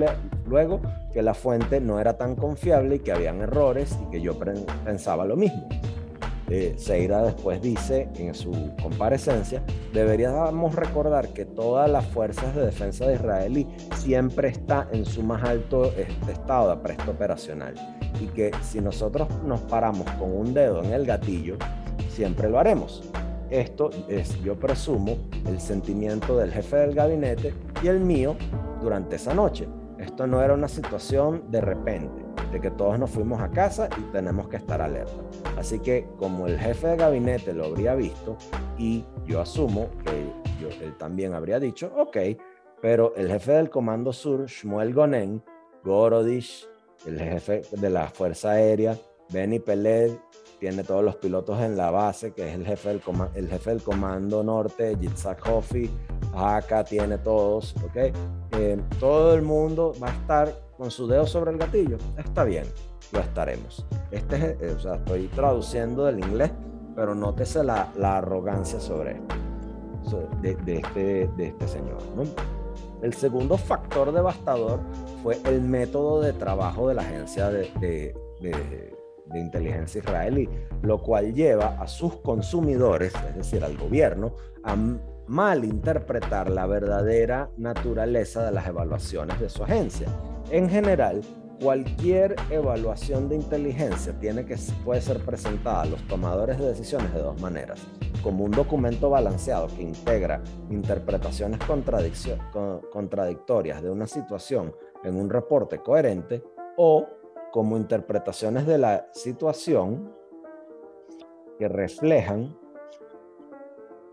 luego 0.45 0.81
que 1.13 1.21
la 1.21 1.33
fuente 1.33 1.79
no 1.79 1.99
era 1.99 2.17
tan 2.17 2.35
confiable 2.35 2.95
y 2.95 2.99
que 2.99 3.13
habían 3.13 3.39
errores 3.39 3.97
y 4.05 4.11
que 4.11 4.21
yo 4.21 4.38
pensaba 4.83 5.25
lo 5.25 5.38
mismo. 5.38 5.69
Eh, 6.53 6.73
Seira 6.76 7.23
después 7.23 7.61
dice 7.61 8.10
en 8.15 8.36
su 8.36 8.52
comparecencia, 8.82 9.64
deberíamos 9.94 10.76
recordar 10.76 11.30
que 11.30 11.45
todas 11.45 11.90
las 11.90 12.06
fuerzas 12.07 12.53
de 12.53 12.65
defensa 12.65 13.07
de 13.07 13.14
Israel 13.14 13.65
siempre 13.95 14.49
está 14.49 14.86
en 14.91 15.06
su 15.06 15.23
más 15.23 15.41
alto 15.45 15.86
estado 16.30 16.68
de 16.68 16.73
apresto 16.73 17.11
operacional 17.11 17.76
y 18.19 18.26
que 18.28 18.52
si 18.61 18.82
nosotros 18.82 19.30
nos 19.45 19.61
paramos 19.61 20.11
con 20.19 20.30
un 20.30 20.53
dedo 20.53 20.84
en 20.84 20.91
el 20.91 21.06
gatillo, 21.06 21.56
siempre 22.10 22.49
lo 22.49 22.60
haremos. 22.60 23.02
Esto 23.49 23.90
es, 24.10 24.38
yo 24.44 24.60
presumo, 24.60 25.19
el 25.48 25.61
sentimiento 25.61 26.38
del 26.38 26.52
jefe 26.52 26.76
del 26.76 26.94
gabinete 26.94 27.53
y 27.82 27.88
el 27.88 28.02
mío 28.02 28.36
durante 28.82 29.15
esa 29.15 29.34
noche. 29.34 29.69
Esto 29.99 30.28
no 30.28 30.41
era 30.41 30.53
una 30.53 30.68
situación 30.68 31.44
de 31.49 31.61
repente 31.61 32.30
de 32.52 32.60
que 32.60 32.72
todos 32.72 32.99
nos 32.99 33.10
fuimos 33.10 33.41
a 33.41 33.49
casa 33.49 33.90
y 33.98 34.02
tenemos 34.11 34.48
que 34.49 34.57
estar 34.57 34.82
alerta. 34.82 35.23
Así 35.57 35.80
que 35.80 36.07
como 36.18 36.48
el 36.48 36.60
jefe 36.60 36.88
de 36.88 36.98
gabinete 36.98 37.53
lo 37.53 37.65
habría 37.65 37.95
visto 37.95 38.38
y 38.78 39.06
yo 39.26 39.41
asumo 39.41 39.90
que 40.03 40.41
él 40.84 40.95
también 40.98 41.34
habría 41.34 41.60
dicho, 41.60 41.91
ok, 41.98 42.18
pero 42.82 43.15
el 43.15 43.30
jefe 43.30 43.53
del 43.53 43.69
Comando 43.69 44.11
Sur, 44.11 44.45
Shmuel 44.45 44.94
Gonen, 44.94 45.44
Gorodish, 45.84 46.68
el 47.06 47.19
jefe 47.19 47.61
de 47.72 47.90
la 47.90 48.07
Fuerza 48.07 48.52
Aérea, 48.52 48.98
Benny 49.30 49.60
Peled, 49.60 50.11
tiene 50.61 50.83
todos 50.83 51.03
los 51.03 51.15
pilotos 51.15 51.59
en 51.59 51.75
la 51.75 51.89
base, 51.89 52.33
que 52.33 52.47
es 52.47 52.53
el 52.53 52.63
jefe 52.63 52.89
del, 52.89 53.01
el 53.33 53.49
jefe 53.49 53.71
del 53.71 53.81
Comando 53.81 54.43
Norte, 54.43 54.95
Yitzhak 54.95 55.43
Hoffi, 55.49 55.89
acá 56.35 56.83
tiene 56.83 57.17
todos, 57.17 57.75
¿ok? 57.83 58.15
Eh, 58.51 58.79
todo 58.99 59.33
el 59.33 59.41
mundo 59.41 59.95
va 60.01 60.09
a 60.09 60.11
estar 60.11 60.55
con 60.77 60.91
su 60.91 61.07
dedo 61.07 61.25
sobre 61.25 61.49
el 61.49 61.57
gatillo, 61.57 61.97
está 62.15 62.43
bien, 62.43 62.65
lo 63.11 63.21
estaremos. 63.21 63.83
Este 64.11 64.35
es, 64.35 64.43
eh, 64.61 64.75
o 64.77 64.79
sea, 64.79 64.95
estoy 64.97 65.29
traduciendo 65.29 66.05
del 66.05 66.19
inglés, 66.19 66.51
pero 66.95 67.15
nótese 67.15 67.63
la, 67.63 67.89
arrogancia 67.99 68.79
sobre 68.79 69.19
de, 70.43 70.75
este, 70.75 71.27
de 71.38 71.47
este 71.47 71.67
señor. 71.67 71.97
El 73.01 73.15
segundo 73.15 73.57
factor 73.57 74.11
devastador 74.11 74.79
fue 75.23 75.39
el 75.45 75.61
método 75.61 76.21
de 76.21 76.33
trabajo 76.33 76.88
de 76.88 76.93
la 76.93 77.01
agencia 77.01 77.49
de 77.49 78.13
inteligencia 79.39 79.99
israelí, 79.99 80.49
lo 80.81 81.01
cual 81.01 81.33
lleva 81.33 81.81
a 81.81 81.87
sus 81.87 82.17
consumidores, 82.17 83.13
es 83.29 83.35
decir, 83.35 83.63
al 83.63 83.77
gobierno, 83.77 84.35
a 84.63 84.75
malinterpretar 85.27 86.49
la 86.49 86.65
verdadera 86.65 87.49
naturaleza 87.57 88.43
de 88.43 88.51
las 88.51 88.67
evaluaciones 88.67 89.39
de 89.39 89.49
su 89.49 89.63
agencia. 89.63 90.07
En 90.49 90.69
general, 90.69 91.21
cualquier 91.61 92.35
evaluación 92.49 93.29
de 93.29 93.35
inteligencia 93.35 94.13
tiene 94.19 94.45
que, 94.45 94.57
puede 94.83 94.99
ser 94.99 95.23
presentada 95.23 95.83
a 95.83 95.85
los 95.85 96.05
tomadores 96.07 96.57
de 96.57 96.67
decisiones 96.67 97.13
de 97.13 97.21
dos 97.21 97.39
maneras. 97.39 97.79
Como 98.23 98.43
un 98.43 98.51
documento 98.51 99.09
balanceado 99.09 99.67
que 99.67 99.83
integra 99.83 100.41
interpretaciones 100.69 101.59
contradictorias 102.91 103.81
de 103.81 103.89
una 103.89 104.07
situación 104.07 104.75
en 105.03 105.15
un 105.15 105.29
reporte 105.29 105.79
coherente 105.79 106.43
o 106.77 107.07
como 107.52 107.78
interpretaciones 107.78 108.65
de 108.65 108.78
la 108.78 109.07
situación 109.14 110.14
que 111.60 111.68
reflejan 111.68 112.57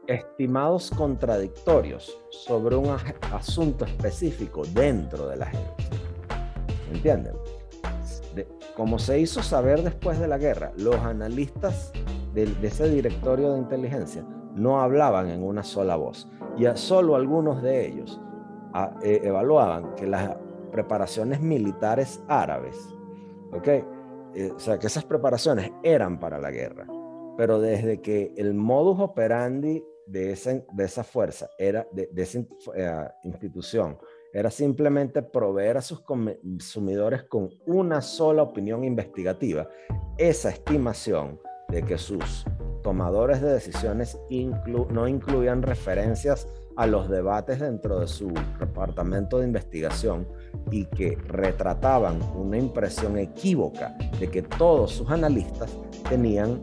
estimados 0.07 0.91
contradictorios 0.91 2.19
sobre 2.31 2.77
un 2.77 2.97
asunto 3.33 3.85
específico 3.85 4.63
dentro 4.73 5.29
de 5.29 5.37
la 5.37 5.47
agencia. 5.47 5.75
¿Entienden? 6.93 7.35
como 8.79 9.01
se 9.01 9.19
hizo 9.19 9.43
saber 9.43 9.83
después 9.83 10.21
de 10.21 10.29
la 10.29 10.39
guerra, 10.39 10.71
los 10.77 10.95
analistas 10.97 11.91
de, 12.33 12.45
ese 12.63 12.89
directorio 12.89 13.53
de 13.53 13.59
inteligencia 13.59 14.25
no 14.55 14.81
hablaban 14.81 15.29
en 15.31 15.43
una 15.43 15.65
sola 15.65 15.97
voz 15.97 16.29
y 16.57 16.65
solo 16.75 17.17
algunos 17.17 17.61
de 17.61 17.89
ellos 17.89 18.21
e, 19.03 19.21
evaluaban 19.25 19.97
que 19.97 20.07
las 20.07 20.37
preparaciones 20.71 21.41
militares 21.41 22.23
árabes, 22.29 22.77
¿ok? 23.53 23.69
Eh, 24.35 24.53
o 24.55 24.59
sea, 24.59 24.79
que 24.79 24.87
esas 24.87 25.05
preparaciones 25.05 25.71
eran 25.83 26.21
para 26.21 26.39
la 26.39 26.51
guerra, 26.51 26.87
pero 27.37 27.61
desde 27.61 28.01
que 28.01 28.33
el 28.37 28.55
modus 28.55 29.01
operandi 29.01 29.83
de 30.07 30.33
esa, 30.33 30.53
de 30.73 30.85
esa 30.85 31.05
fuerza, 31.05 31.51
era 31.59 31.87
de, 31.93 32.09
esa 32.17 32.41
eh, 32.75 33.09
institución, 33.25 33.99
era 34.33 34.51
simplemente 34.51 35.23
proveer 35.23 35.79
a 35.79 35.83
sus 35.83 36.01
consumidores 36.01 37.25
con 37.25 37.51
una 37.67 38.01
sola 38.01 38.43
opinión 38.43 38.85
investigativa, 38.85 39.69
esa 40.19 40.51
estimación 40.51 41.41
de 41.69 41.83
que 41.83 41.99
sus 41.99 42.45
tomadores 42.83 43.41
de 43.41 43.53
decisiones 43.53 44.19
no 44.91 45.09
incluían 45.09 45.63
referencias 45.63 46.47
a 46.77 46.87
los 46.87 47.09
debates 47.09 47.61
dentro 47.61 48.01
de 48.01 48.07
su 48.07 48.33
departamento 48.59 49.39
de 49.39 49.47
investigación 49.47 50.29
y 50.71 50.85
que 50.85 51.17
retrataban 51.27 52.21
una 52.35 52.59
impresión 52.59 53.19
equívoca 53.19 53.97
de 54.19 54.31
que 54.31 54.43
todos 54.43 54.93
sus 54.93 55.11
analistas 55.11 55.71
tenían 56.09 56.61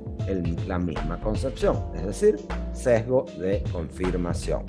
la 0.67 0.79
misma 0.79 1.19
concepción, 1.19 1.77
es 1.95 2.05
decir, 2.05 2.39
sesgo 2.73 3.25
de 3.39 3.63
confirmación. 3.71 4.63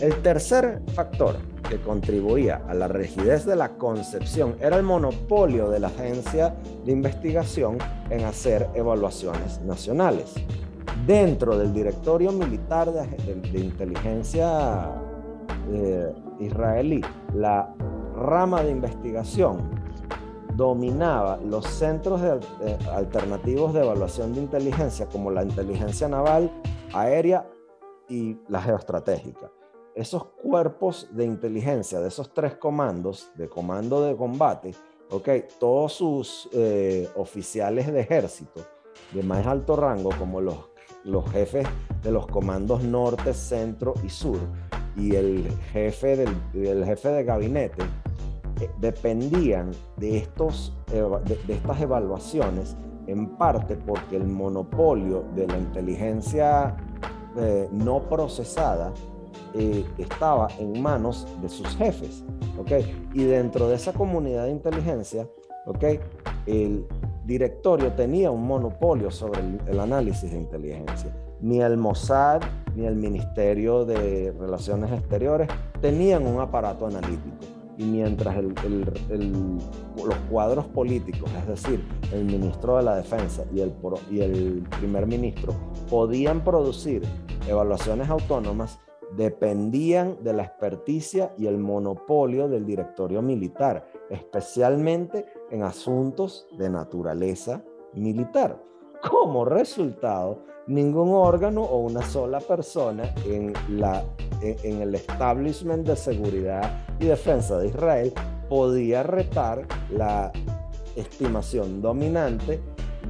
El 0.00 0.14
tercer 0.22 0.80
factor 0.94 1.36
que 1.68 1.80
contribuía 1.80 2.62
a 2.68 2.74
la 2.74 2.86
rigidez 2.86 3.44
de 3.44 3.56
la 3.56 3.70
concepción 3.70 4.56
era 4.60 4.76
el 4.76 4.84
monopolio 4.84 5.68
de 5.70 5.80
la 5.80 5.88
agencia 5.88 6.54
de 6.84 6.92
investigación 6.92 7.78
en 8.08 8.24
hacer 8.24 8.68
evaluaciones 8.74 9.60
nacionales. 9.62 10.34
Dentro 11.06 11.58
del 11.58 11.72
directorio 11.74 12.32
militar 12.32 12.92
de, 12.92 13.58
inteligencia 13.58 14.90
eh, 15.72 16.12
israelí, 16.40 17.00
la 17.34 17.74
rama 18.18 18.62
de 18.62 18.70
investigación 18.70 19.70
dominaba 20.54 21.38
los 21.38 21.66
centros 21.66 22.20
alternativos 22.92 23.72
de 23.72 23.80
evaluación 23.80 24.34
de 24.34 24.40
inteligencia 24.40 25.06
como 25.06 25.30
la 25.30 25.44
inteligencia 25.44 26.08
naval, 26.08 26.50
aérea 26.92 27.48
y 28.08 28.36
la 28.48 28.60
geoestratégica. 28.60 29.52
Esos 29.94 30.24
cuerpos 30.24 31.08
de 31.12 31.24
inteligencia 31.24 32.00
de 32.00 32.08
esos 32.08 32.32
tres 32.34 32.56
comandos, 32.56 33.30
de 33.36 33.48
comando 33.48 34.02
de 34.02 34.16
combate, 34.16 34.74
okay, 35.10 35.44
todos 35.60 35.92
sus 35.92 36.48
eh, 36.52 37.08
oficiales 37.16 37.92
de 37.92 38.00
ejército 38.00 38.64
de 39.12 39.22
más 39.22 39.46
alto 39.46 39.76
rango, 39.76 40.10
como 40.18 40.40
los, 40.40 40.56
los 41.04 41.30
jefes 41.30 41.66
de 42.02 42.10
los 42.10 42.26
comandos 42.26 42.82
norte, 42.82 43.32
centro 43.32 43.94
y 44.04 44.08
sur, 44.08 44.38
y 44.98 45.14
el 45.14 45.48
jefe 45.72 46.16
del 46.16 46.36
el 46.54 46.84
jefe 46.84 47.08
de 47.08 47.24
gabinete, 47.24 47.82
eh, 48.60 48.68
dependían 48.80 49.70
de, 49.96 50.18
estos, 50.18 50.76
de, 50.88 51.54
estas 51.54 51.80
evaluaciones 51.80 52.76
en 53.06 53.36
parte 53.36 53.76
porque 53.76 54.16
el 54.16 54.26
monopolio 54.26 55.24
de 55.34 55.46
la 55.46 55.56
inteligencia 55.56 56.76
eh, 57.36 57.68
no 57.70 58.02
procesada 58.08 58.92
eh, 59.54 59.84
estaba 59.96 60.48
en 60.58 60.82
manos 60.82 61.26
de 61.40 61.48
sus 61.48 61.68
jefes. 61.76 62.24
¿okay? 62.58 63.08
Y 63.14 63.24
dentro 63.24 63.68
de 63.68 63.76
esa 63.76 63.92
comunidad 63.92 64.44
de 64.44 64.50
inteligencia, 64.50 65.28
¿okay? 65.66 66.00
el 66.46 66.86
directorio 67.24 67.92
tenía 67.92 68.30
un 68.30 68.44
monopolio 68.46 69.10
sobre 69.10 69.40
el, 69.40 69.60
el 69.68 69.80
análisis 69.80 70.30
de 70.30 70.38
inteligencia. 70.38 71.14
Ni 71.40 71.60
el 71.60 71.76
Mossad 71.76 72.42
ni 72.74 72.86
el 72.86 72.96
Ministerio 72.96 73.84
de 73.84 74.32
Relaciones 74.38 74.92
Exteriores 74.92 75.48
tenían 75.80 76.26
un 76.26 76.40
aparato 76.40 76.86
analítico 76.86 77.58
y 77.78 77.84
mientras 77.84 78.36
los 78.42 80.16
cuadros 80.28 80.66
políticos, 80.66 81.30
es 81.38 81.46
decir, 81.46 81.80
el 82.12 82.24
ministro 82.24 82.76
de 82.76 82.82
la 82.82 82.96
Defensa 82.96 83.44
y 83.54 83.60
el, 83.60 84.66
primer 84.80 85.06
ministro, 85.06 85.54
podían 85.88 86.42
producir 86.42 87.02
evaluaciones 87.46 88.10
autónomas, 88.10 88.80
dependían 89.16 90.22
de 90.24 90.32
la 90.32 90.42
experticia 90.42 91.32
y 91.38 91.46
el 91.46 91.58
monopolio 91.58 92.48
del 92.48 92.66
directorio 92.66 93.22
militar, 93.22 93.88
especialmente 94.10 95.26
en 95.52 95.62
asuntos 95.62 96.48
de 96.58 96.68
naturaleza 96.68 97.62
militar. 97.94 98.60
Como 99.08 99.44
resultado, 99.44 100.42
ningún 100.68 101.10
órgano 101.14 101.62
o 101.62 101.78
una 101.78 102.02
sola 102.02 102.40
persona 102.40 103.14
en, 103.24 103.54
la, 103.70 104.04
en, 104.42 104.82
el 104.82 104.94
establishment 104.94 105.86
de 105.86 105.96
seguridad 105.96 106.84
y 107.00 107.06
defensa 107.06 107.58
de 107.58 107.68
Israel 107.68 108.12
podía 108.48 109.02
retar 109.02 109.66
la 109.90 110.30
estimación 110.94 111.80
dominante 111.80 112.60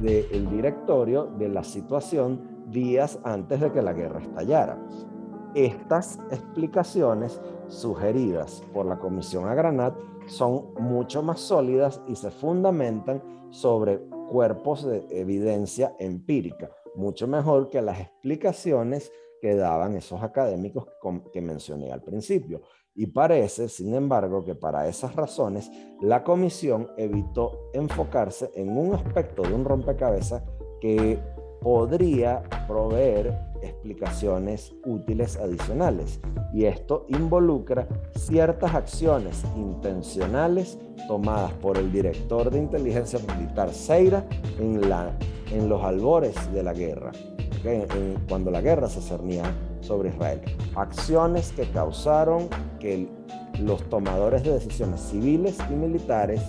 del 0.01 0.49
directorio 0.49 1.25
de 1.37 1.49
la 1.49 1.63
situación 1.63 2.63
días 2.71 3.19
antes 3.23 3.59
de 3.59 3.71
que 3.71 3.81
la 3.81 3.93
guerra 3.93 4.21
estallara. 4.21 4.77
Estas 5.53 6.19
explicaciones 6.31 7.41
sugeridas 7.67 8.63
por 8.73 8.85
la 8.85 8.99
Comisión 8.99 9.47
Agranat 9.47 9.95
son 10.27 10.73
mucho 10.79 11.23
más 11.23 11.39
sólidas 11.39 12.01
y 12.07 12.15
se 12.15 12.31
fundamentan 12.31 13.21
sobre 13.49 13.99
cuerpos 14.29 14.85
de 14.85 15.07
evidencia 15.09 15.95
empírica, 15.99 16.69
mucho 16.99 17.27
mejor 17.27 17.69
que 17.69 17.81
las 17.81 17.99
explicaciones 17.99 19.11
que 19.41 19.55
daban 19.55 19.95
esos 19.95 20.21
académicos 20.21 20.85
que 21.31 21.41
mencioné 21.41 21.91
al 21.91 22.03
principio. 22.03 22.61
Y 22.93 23.07
parece, 23.07 23.69
sin 23.69 23.93
embargo, 23.95 24.43
que 24.43 24.55
para 24.55 24.87
esas 24.87 25.15
razones 25.15 25.71
la 26.01 26.23
comisión 26.23 26.89
evitó 26.97 27.69
enfocarse 27.73 28.51
en 28.55 28.77
un 28.77 28.93
aspecto 28.93 29.43
de 29.43 29.53
un 29.53 29.63
rompecabezas 29.63 30.43
que 30.81 31.17
podría 31.61 32.43
proveer 32.67 33.37
explicaciones 33.61 34.73
útiles 34.85 35.37
adicionales. 35.37 36.19
Y 36.53 36.65
esto 36.65 37.05
involucra 37.09 37.87
ciertas 38.15 38.73
acciones 38.73 39.43
intencionales 39.55 40.77
tomadas 41.07 41.53
por 41.53 41.77
el 41.77 41.91
director 41.91 42.49
de 42.49 42.59
inteligencia 42.59 43.19
militar 43.19 43.73
Seira 43.73 44.25
en, 44.59 44.89
la, 44.89 45.17
en 45.51 45.69
los 45.69 45.83
albores 45.83 46.35
de 46.53 46.63
la 46.63 46.73
guerra, 46.73 47.11
cuando 48.27 48.51
la 48.51 48.61
guerra 48.61 48.89
se 48.89 49.01
cernía 49.01 49.43
sobre 49.81 50.09
Israel. 50.09 50.41
Acciones 50.75 51.51
que 51.51 51.69
causaron 51.69 52.47
que 52.79 53.07
los 53.59 53.83
tomadores 53.89 54.43
de 54.43 54.53
decisiones 54.53 55.01
civiles 55.01 55.57
y 55.69 55.73
militares 55.73 56.41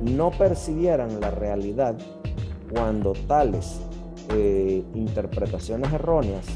no 0.00 0.30
percibieran 0.30 1.20
la 1.20 1.30
realidad 1.30 1.96
cuando 2.70 3.12
tales 3.28 3.80
eh, 4.30 4.84
interpretaciones 4.94 5.92
erróneas 5.92 6.46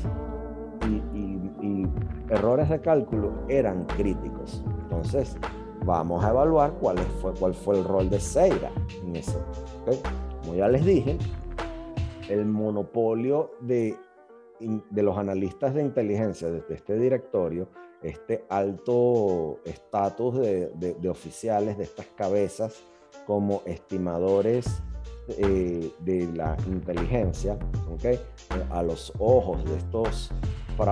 y, 1.14 1.86
errores 2.30 2.68
de 2.68 2.80
cálculo 2.80 3.32
eran 3.48 3.84
críticos. 3.86 4.62
Entonces, 4.82 5.34
vamos 5.84 6.22
a 6.22 6.28
evaluar 6.28 6.72
cuál 6.74 6.98
fue, 7.22 7.32
cuál 7.32 7.54
fue 7.54 7.78
el 7.78 7.84
rol 7.84 8.10
de 8.10 8.20
Seira 8.20 8.70
en 9.02 9.16
eso. 9.16 9.40
Como 10.48 10.60
ya 10.60 10.68
les 10.68 10.82
dije, 10.82 11.18
el 12.30 12.46
monopolio 12.46 13.50
de, 13.60 13.98
de 14.58 15.02
los 15.02 15.18
analistas 15.18 15.74
de 15.74 15.82
inteligencia 15.82 16.48
desde 16.48 16.74
este 16.74 16.98
directorio, 16.98 17.68
este 18.02 18.46
alto 18.48 19.60
estatus 19.66 20.38
de, 20.38 20.70
de 20.98 21.08
oficiales, 21.10 21.76
de 21.76 21.84
estas 21.84 22.06
cabezas 22.16 22.82
como 23.26 23.60
estimadores 23.66 24.82
eh, 25.36 25.92
de 25.98 26.26
la 26.34 26.56
inteligencia, 26.66 27.58
¿okay? 27.92 28.18
A 28.70 28.82
los 28.82 29.12
ojos 29.18 29.62
de 29.66 29.76
estos 29.76 30.30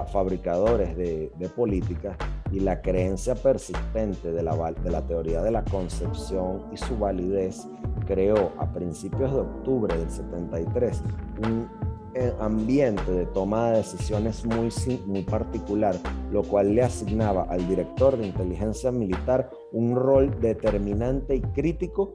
fabricadores 0.06 0.96
de, 0.96 1.32
de 1.36 1.48
políticas 1.48 2.16
y 2.52 2.60
la 2.60 2.80
creencia 2.80 3.34
persistente 3.34 4.32
de 4.32 4.42
la, 4.42 4.72
de 4.72 4.90
la 4.90 5.06
teoría 5.06 5.42
de 5.42 5.50
la 5.50 5.64
concepción 5.64 6.64
y 6.72 6.76
su 6.76 6.96
validez 6.98 7.66
creó 8.06 8.52
a 8.58 8.72
principios 8.72 9.32
de 9.32 9.40
octubre 9.40 9.96
del 9.96 10.10
73 10.10 11.02
un 11.44 11.68
eh, 12.14 12.32
ambiente 12.40 13.10
de 13.12 13.26
toma 13.26 13.70
de 13.70 13.78
decisiones 13.78 14.46
muy, 14.46 14.70
muy 15.06 15.22
particular, 15.22 15.94
lo 16.30 16.42
cual 16.42 16.74
le 16.74 16.82
asignaba 16.82 17.42
al 17.50 17.68
director 17.68 18.16
de 18.16 18.26
inteligencia 18.26 18.90
militar 18.90 19.50
un 19.72 19.94
rol 19.94 20.40
determinante 20.40 21.36
y 21.36 21.42
crítico 21.42 22.14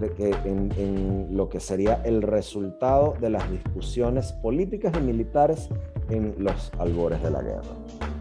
de 0.00 0.34
en, 0.44 1.36
lo 1.36 1.48
que 1.48 1.60
sería 1.60 2.00
el 2.04 2.22
resultado 2.22 3.14
de 3.20 3.30
las 3.30 3.50
discusiones 3.50 4.32
políticas 4.32 4.92
y 4.96 5.00
militares 5.00 5.68
en 6.10 6.34
los 6.38 6.72
albores 6.78 7.22
de 7.22 7.30
la 7.30 7.42
guerra. 7.42 7.74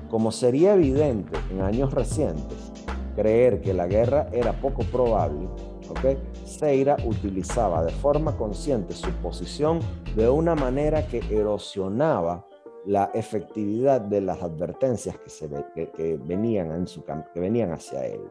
Como 0.09 0.31
sería 0.31 0.73
evidente 0.73 1.37
en 1.51 1.61
años 1.61 1.93
recientes, 1.93 2.71
creer 3.15 3.61
que 3.61 3.73
la 3.73 3.87
guerra 3.87 4.27
era 4.31 4.53
poco 4.53 4.83
probable, 4.83 5.47
¿okay? 5.89 6.17
Seira 6.45 6.97
utilizaba 7.05 7.83
de 7.83 7.91
forma 7.91 8.37
consciente 8.37 8.93
su 8.93 9.09
posición 9.21 9.79
de 10.15 10.29
una 10.29 10.55
manera 10.55 11.07
que 11.07 11.21
erosionaba 11.29 12.45
la 12.85 13.11
efectividad 13.13 14.01
de 14.01 14.21
las 14.21 14.41
advertencias 14.41 15.17
que, 15.17 15.29
se 15.29 15.49
que, 15.73 16.19
venían 16.23 16.71
en 16.71 16.87
su, 16.87 17.03
que 17.03 17.39
venían 17.39 17.71
hacia 17.71 18.05
él. 18.05 18.21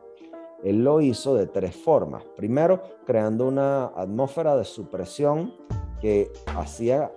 Él 0.62 0.84
lo 0.84 1.00
hizo 1.00 1.34
de 1.34 1.46
tres 1.46 1.74
formas. 1.74 2.24
Primero, 2.36 2.82
creando 3.04 3.48
una 3.48 3.86
atmósfera 3.86 4.56
de 4.56 4.64
supresión 4.64 5.52
que 6.00 6.32
hacía 6.56 7.10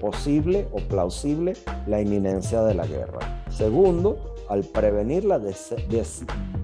posible 0.00 0.68
o 0.72 0.78
plausible 0.88 1.54
la 1.86 2.00
inminencia 2.00 2.62
de 2.62 2.74
la 2.74 2.86
guerra. 2.86 3.44
Segundo, 3.50 4.16
al 4.48 4.62
prevenir 4.64 5.24
la 5.24 5.40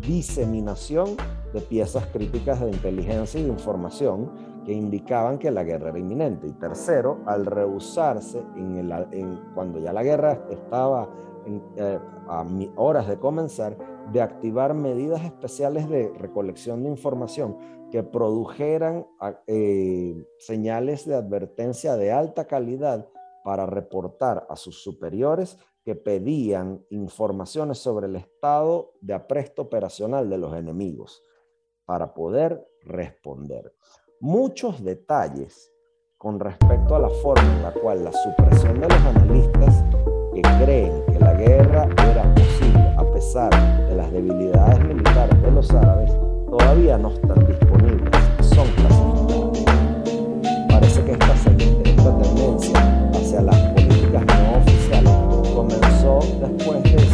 diseminación 0.07 1.17
de 1.53 1.61
piezas 1.61 2.07
críticas 2.07 2.61
de 2.61 2.71
inteligencia 2.71 3.41
y 3.41 3.45
de 3.45 3.49
información 3.49 4.31
que 4.65 4.73
indicaban 4.73 5.39
que 5.39 5.51
la 5.51 5.65
guerra 5.65 5.89
era 5.89 5.99
inminente. 5.99 6.47
Y 6.47 6.53
tercero, 6.53 7.19
al 7.27 7.47
rehusarse 7.47 8.43
cuando 9.55 9.81
ya 9.81 9.93
la 9.93 10.03
guerra 10.03 10.39
estaba 10.51 11.09
eh, 11.77 11.99
a 12.29 12.47
horas 12.77 13.09
de 13.09 13.19
comenzar, 13.19 13.77
de 14.13 14.21
activar 14.21 14.75
medidas 14.75 15.25
especiales 15.25 15.89
de 15.89 16.13
recolección 16.19 16.83
de 16.83 16.91
información 16.91 17.57
que 17.91 18.03
produjeran 18.03 19.07
eh, 19.47 20.25
señales 20.39 21.07
de 21.07 21.17
advertencia 21.17 21.97
de 21.97 22.13
alta 22.13 22.47
calidad 22.47 23.09
para 23.45 23.67
reportar 23.67 24.47
a 24.49 24.57
sus 24.57 24.83
superiores 24.83 25.59
que 25.85 25.95
pedían 25.95 26.85
informaciones 26.91 27.79
sobre 27.79 28.07
el 28.07 28.17
estado 28.17 28.93
de 29.01 29.15
apresto 29.15 29.63
operacional 29.63 30.29
de 30.29 30.39
los 30.39 30.55
enemigos 30.55 31.23
para 31.85 32.15
poder 32.15 32.69
responder. 32.83 33.75
Muchos 34.21 34.85
detalles 34.85 35.73
con 36.19 36.39
respecto 36.39 36.95
a 36.95 36.99
la 36.99 37.09
forma 37.09 37.43
en 37.57 37.63
la 37.63 37.73
cual 37.73 38.05
la 38.05 38.13
supresión 38.13 38.79
de 38.79 38.89
los 38.89 38.99
analistas 39.07 40.10
que 40.35 40.43
creen 40.65 40.93
que 41.13 41.19
la 41.19 41.35
guerra 41.35 41.89
era 42.11 42.35
posible 42.35 42.95
a 42.97 43.05
pesar 43.13 43.51
de 43.89 43.97
las 43.97 44.11
debilidades 44.13 44.85
militares 44.85 45.43
de 45.43 45.51
los 45.51 45.71
árabes 45.71 46.11
todavía 46.49 46.99
no 46.99 47.11
están 47.11 47.47
disponibles, 47.47 48.11
son 48.41 48.67
clasificados. 48.77 49.65
Parece 50.69 51.05
que 51.05 51.13
esta, 51.13 51.33
esta 51.33 52.19
tendencia 52.19 53.11
hacia 53.13 53.43
las 53.43 53.57
políticas 53.57 54.25
no 54.27 54.59
oficiales 54.59 55.13
comenzó 55.55 56.19
después 56.41 56.83
de 56.83 57.10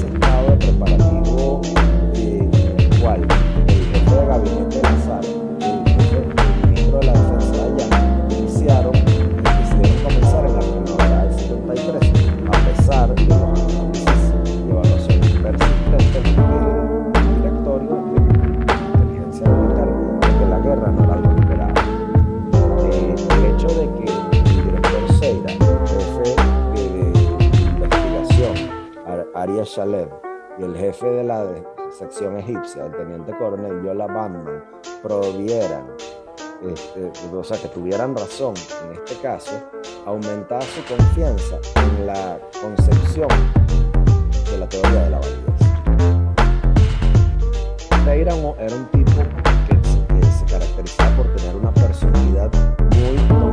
Y 30.58 30.62
el 30.62 30.76
jefe 30.76 31.06
de 31.06 31.24
la 31.24 31.46
sección 31.90 32.36
egipcia, 32.36 32.84
el 32.84 32.92
teniente 32.94 33.34
coronel 33.38 33.82
Yola 33.82 34.06
Bandman, 34.06 34.62
provieran, 35.02 35.86
este, 36.62 37.10
o 37.32 37.42
sea, 37.42 37.56
que 37.56 37.68
tuvieran 37.68 38.14
razón 38.14 38.52
en 38.84 38.92
este 38.92 39.14
caso, 39.22 39.52
aumentaba 40.04 40.60
su 40.60 40.84
confianza 40.84 41.58
en 41.76 42.06
la 42.06 42.38
concepción 42.60 43.28
de 44.50 44.58
la 44.58 44.68
teoría 44.68 45.04
de 45.04 45.10
la 45.10 45.20
validez. 45.20 45.46
Un, 47.92 48.08
era 48.10 48.34
un 48.76 48.86
tipo 48.90 49.22
que, 49.66 50.14
que 50.20 50.26
se 50.26 50.44
caracterizaba 50.44 51.16
por 51.16 51.34
tener 51.34 51.56
una 51.56 51.72
personalidad 51.72 52.50
muy 52.94 53.45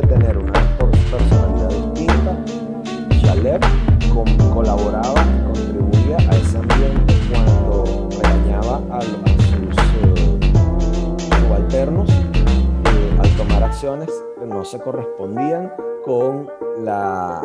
de 0.00 0.06
tener 0.08 0.36
una 0.36 0.52
personalidad 1.10 1.68
distinta, 1.70 2.36
Shalev 3.12 3.60
colaboraba 4.52 5.24
y 5.24 5.44
contribuía 5.46 6.16
a 6.18 6.36
ese 6.36 6.58
ambiente 6.58 7.14
cuando 7.30 8.08
regañaba 8.22 8.82
a, 8.90 9.00
sus 9.00 9.76
uh, 10.02 11.18
subalternos 11.40 12.10
tomar 13.38 13.64
acciones 13.64 14.10
que 14.38 14.46
no 14.46 14.64
se 14.64 14.78
correspondían 14.80 15.72
con 16.04 16.48
la, 16.78 17.42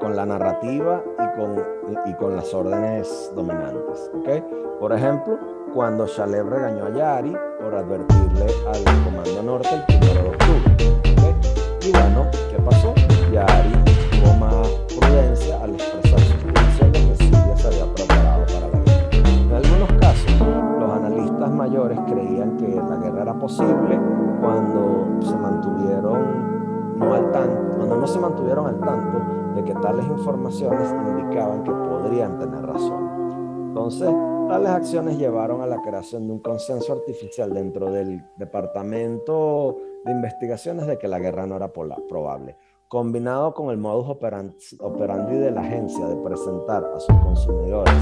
con, 0.00 0.16
la 0.16 0.26
narrativa 0.26 1.02
y 1.14 1.38
con, 1.38 1.62
y, 2.06 2.14
con 2.14 2.36
las 2.36 2.52
órdenes 2.54 3.32
dominantes. 3.34 4.10
¿okay? 4.14 4.42
Por 4.80 4.92
ejemplo, 4.92 5.38
cuando 5.74 6.06
Shalev 6.06 6.48
regañó 6.48 6.86
a 6.86 6.90
Yari 6.90 7.36
por 7.60 7.74
advertirle 7.74 8.46
al 8.66 9.04
Comando 9.04 9.42
Norte 9.42 9.84
el 9.88 9.96
1 9.96 10.14
de 10.14 10.28
octubre. 10.28 10.96
Y 11.04 11.65
bueno, 11.92 12.26
¿qué 12.50 12.58
pasó? 12.62 12.94
Yari 13.32 13.72
tuvo 14.10 14.34
más 14.34 14.68
prudencia 14.98 15.62
al 15.62 15.74
expresar 15.74 16.20
su 16.20 16.32
estimación 16.32 16.92
de 16.92 16.98
que 17.00 17.16
Siria 17.16 17.56
se 17.56 17.66
había 17.68 17.94
preparado 17.94 18.46
para 18.46 18.68
la 18.68 18.78
guerra. 18.80 19.12
En 19.12 19.52
algunos 19.54 19.92
casos, 20.00 20.32
los 20.80 20.90
analistas 20.90 21.50
mayores 21.50 21.98
creían 22.06 22.56
que 22.56 22.68
la 22.68 22.96
guerra 22.96 23.22
era 23.22 23.34
posible 23.38 24.00
cuando 24.40 25.20
se 25.22 25.36
mantuvieron 25.36 26.98
no 26.98 27.14
al 27.14 27.30
tanto, 27.30 27.76
cuando 27.76 27.96
no 27.96 28.06
se 28.06 28.18
mantuvieron 28.18 28.66
al 28.66 28.80
tanto 28.80 29.54
de 29.54 29.64
que 29.64 29.74
tales 29.74 30.06
informaciones 30.06 30.94
indicaban 31.06 31.62
que 31.62 31.70
podrían 31.70 32.38
tener 32.38 32.64
razón. 32.64 33.68
Entonces, 33.68 34.10
tales 34.48 34.70
acciones 34.70 35.18
llevaron 35.18 35.60
a 35.60 35.66
la 35.66 35.82
creación 35.82 36.26
de 36.26 36.32
un 36.32 36.38
consenso 36.38 36.94
artificial 36.94 37.52
dentro 37.52 37.90
del 37.90 38.24
Departamento 38.36 39.76
de 40.06 40.12
Investigaciones 40.12 40.86
de 40.86 40.98
que 40.98 41.08
la 41.08 41.18
guerra 41.18 41.46
no 41.46 41.56
era 41.56 41.72
probable, 41.72 42.56
combinado 42.88 43.52
con 43.52 43.70
el 43.70 43.76
modus 43.76 44.08
operandi 44.08 45.36
de 45.36 45.50
la 45.50 45.60
agencia 45.60 46.06
de 46.06 46.16
presentar 46.16 46.84
a 46.84 47.00
sus 47.00 47.16
consumidores 47.16 47.94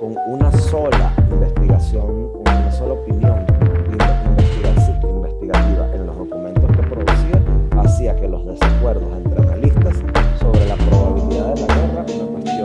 con 0.00 0.16
una 0.28 0.50
sola 0.52 1.12
investigación, 1.30 2.32
una 2.36 2.72
sola 2.72 2.94
opinión 2.94 3.44
en 5.94 6.06
los 6.06 6.16
documentos 6.16 6.76
que 6.76 6.82
producía 6.82 7.42
hacía 7.78 8.16
que 8.16 8.28
los 8.28 8.44
desacuerdos 8.44 9.16
entre 9.16 9.42
analistas 9.42 9.96
sobre 10.40 10.66
la 10.66 10.76
probabilidad 10.76 11.54
de 11.54 11.60
la 11.60 11.66
guerra, 11.66 12.06
una 12.14 12.26
cuestión 12.32 12.57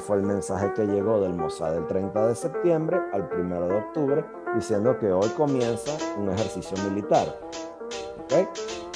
fue 0.00 0.16
el 0.16 0.22
mensaje 0.22 0.72
que 0.74 0.86
llegó 0.86 1.20
del 1.20 1.34
Mossad 1.34 1.72
del 1.72 1.86
30 1.86 2.28
de 2.28 2.34
septiembre 2.34 2.98
al 3.12 3.28
1 3.32 3.60
de 3.68 3.74
octubre, 3.74 4.24
diciendo 4.54 4.98
que 4.98 5.12
hoy 5.12 5.28
comienza 5.36 5.92
un 6.18 6.30
ejercicio 6.30 6.76
militar. 6.88 7.26
¿Okay? 8.24 8.48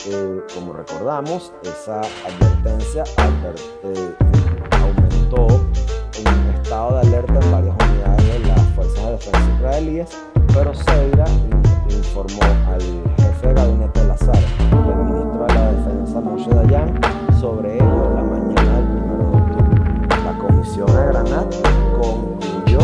Eh, 0.07 0.41
como 0.55 0.73
recordamos, 0.73 1.53
esa 1.63 2.01
advertencia 2.01 3.05
eh, 3.83 4.15
aumentó 4.73 5.47
en 6.19 6.55
estado 6.55 6.95
de 6.95 7.01
alerta 7.01 7.41
en 7.41 7.53
varias 7.53 7.77
unidades 7.89 8.33
de 8.33 8.39
las 8.49 8.61
fuerzas 8.75 9.05
de 9.05 9.11
defensa 9.13 9.55
israelíes, 9.57 10.09
pero 10.53 10.75
Seira 10.75 11.25
informó 11.89 12.43
al 12.69 12.81
jefe 13.19 13.49
de 13.49 13.55
gabinete 13.55 14.05
Lazar 14.05 14.37
y 14.37 14.91
al 14.91 15.05
ministro 15.05 15.47
de 15.47 15.55
la 15.55 15.73
Defensa 15.73 16.21
Moshe 16.21 16.51
Dayan 16.51 17.01
sobre 17.39 17.75
ello 17.77 18.11
la 18.15 18.23
comisión 20.65 20.87
de 20.87 21.07
Granat 21.07 21.55
concluyó 22.01 22.79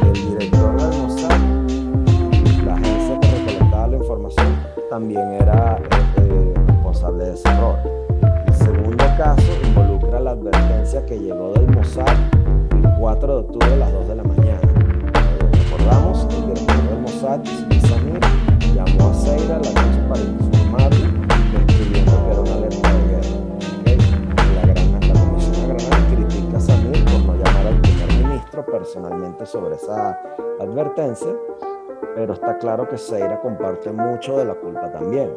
que 0.00 0.08
el 0.08 0.28
director 0.28 0.76
del 0.76 1.02
Mossad, 1.02 1.38
la 2.64 2.74
agencia 2.74 3.20
que 3.20 3.30
recolectaba 3.30 3.86
la 3.86 3.96
información, 3.96 4.56
también 4.90 5.32
era 5.40 5.78
eh, 6.16 6.54
responsable 6.66 7.24
de 7.26 7.34
ese 7.34 7.48
error. 7.48 7.78
El 8.46 8.54
segundo 8.54 9.04
caso 9.16 9.52
involucra 9.64 10.18
la 10.18 10.30
advertencia 10.32 11.06
que 11.06 11.20
llegó 11.20 11.52
del 11.52 11.68
Mossad 11.68 12.08
el 12.72 12.94
4 12.98 13.34
de 13.34 13.40
octubre 13.40 13.72
a 13.72 13.76
las 13.76 13.92
2 13.92 14.08
de 14.08 14.16
la 14.16 14.22
mañana. 14.24 14.60
recordamos, 15.52 16.26
el 16.28 16.46
director 16.46 16.88
del 16.88 17.00
Mossad, 17.02 17.40
Samir, 17.88 18.20
llamó 18.74 19.10
a 19.10 19.14
Seira 19.14 19.60
la 19.60 19.70
noche 19.70 20.00
para 20.08 20.20
informarle, 20.22 21.06
describiendo 21.52 22.12
que 22.24 22.32
era 22.32 22.40
una 22.40 22.51
ministro 28.52 28.66
personalmente 28.66 29.46
sobre 29.46 29.76
esa 29.76 30.18
advertencia, 30.60 31.30
pero 32.14 32.34
está 32.34 32.58
claro 32.58 32.86
que 32.86 32.98
Seira 32.98 33.40
comparte 33.40 33.90
mucho 33.90 34.36
de 34.36 34.44
la 34.44 34.54
culpa 34.54 34.92
también. 34.92 35.34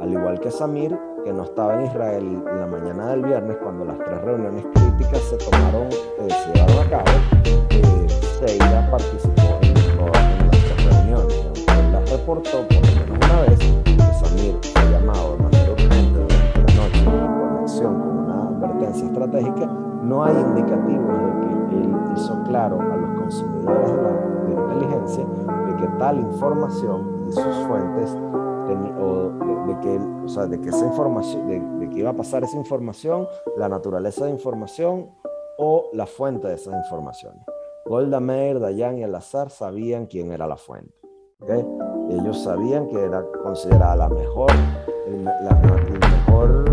Al 0.00 0.12
igual 0.12 0.38
que 0.38 0.50
Samir, 0.50 0.96
que 1.24 1.32
no 1.32 1.42
estaba 1.42 1.74
en 1.74 1.86
Israel 1.86 2.44
la 2.44 2.66
mañana 2.66 3.10
del 3.10 3.24
viernes 3.24 3.56
cuando 3.56 3.84
las 3.84 3.98
tres 3.98 4.22
reuniones 4.22 4.64
críticas 4.72 5.20
se 5.22 5.36
tomaron, 5.38 5.88
eh, 5.88 6.28
se 6.28 6.52
llevaron 6.52 6.86
a 6.86 6.90
cabo, 6.90 7.18
eh, 7.70 8.06
Seira 8.38 8.88
participó 8.88 9.58
en 9.62 9.74
todas 9.96 10.22
las 10.46 10.64
tres 10.64 10.94
reuniones. 10.94 11.66
Él 11.66 11.92
las 11.92 12.10
reportó 12.10 12.68
por 12.68 12.76
lo 12.76 12.80
menos 12.82 13.26
una 13.26 13.40
vez 13.42 13.58
que 13.84 14.26
Samir 14.26 14.58
fue 14.62 14.90
llamado 14.92 15.36
de 15.36 15.42
manera 15.42 15.72
urgente 15.72 16.20
durante 16.20 16.58
la 16.58 16.82
noche 16.82 17.04
en 17.04 17.54
conexión 17.54 18.00
con 18.00 18.18
una 18.18 18.48
advertencia 18.48 19.06
estratégica, 19.06 19.66
no 20.04 20.24
hay 20.24 20.36
indicativos 20.36 21.18
de 21.18 21.48
que 21.48 21.57
hizo 22.18 22.42
claro 22.44 22.80
a 22.80 22.96
los 22.96 23.20
consumidores 23.20 23.90
de 23.90 24.02
la 24.02 24.12
de 24.44 24.52
inteligencia 24.52 25.24
de 25.66 25.76
que 25.76 25.86
tal 25.98 26.18
información 26.18 27.26
y 27.28 27.32
sus 27.32 27.54
fuentes 27.66 28.16
o 29.00 29.30
de, 29.66 29.80
que, 29.80 29.98
o 30.24 30.28
sea, 30.28 30.46
de 30.46 30.60
que 30.60 30.68
esa 30.68 30.84
información, 30.84 31.46
de, 31.46 31.60
de, 31.60 31.88
que 31.88 32.00
iba 32.00 32.10
a 32.10 32.14
pasar 32.14 32.44
esa 32.44 32.56
información, 32.56 33.26
la 33.56 33.68
naturaleza 33.68 34.26
de 34.26 34.30
información 34.30 35.10
o 35.56 35.88
la 35.94 36.06
fuente 36.06 36.48
de 36.48 36.54
esas 36.54 36.74
informaciones. 36.74 37.42
Golda 37.86 38.20
Meir, 38.20 38.60
Dayan 38.60 38.98
y 38.98 39.04
Al-Azhar 39.04 39.50
sabían 39.50 40.06
quién 40.06 40.32
era 40.32 40.46
la 40.46 40.56
fuente. 40.56 40.94
¿okay? 41.40 41.64
Ellos 42.10 42.42
sabían 42.42 42.88
que 42.88 43.02
era 43.02 43.24
considerada 43.42 43.96
la 43.96 44.08
mejor, 44.08 44.50
la, 45.42 45.54
mejor, 45.54 46.67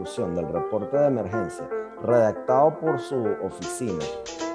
del 0.00 0.48
reporte 0.48 0.96
de 0.96 1.08
emergencia 1.08 1.68
redactado 2.02 2.80
por 2.80 2.98
su 2.98 3.22
oficina 3.42 4.02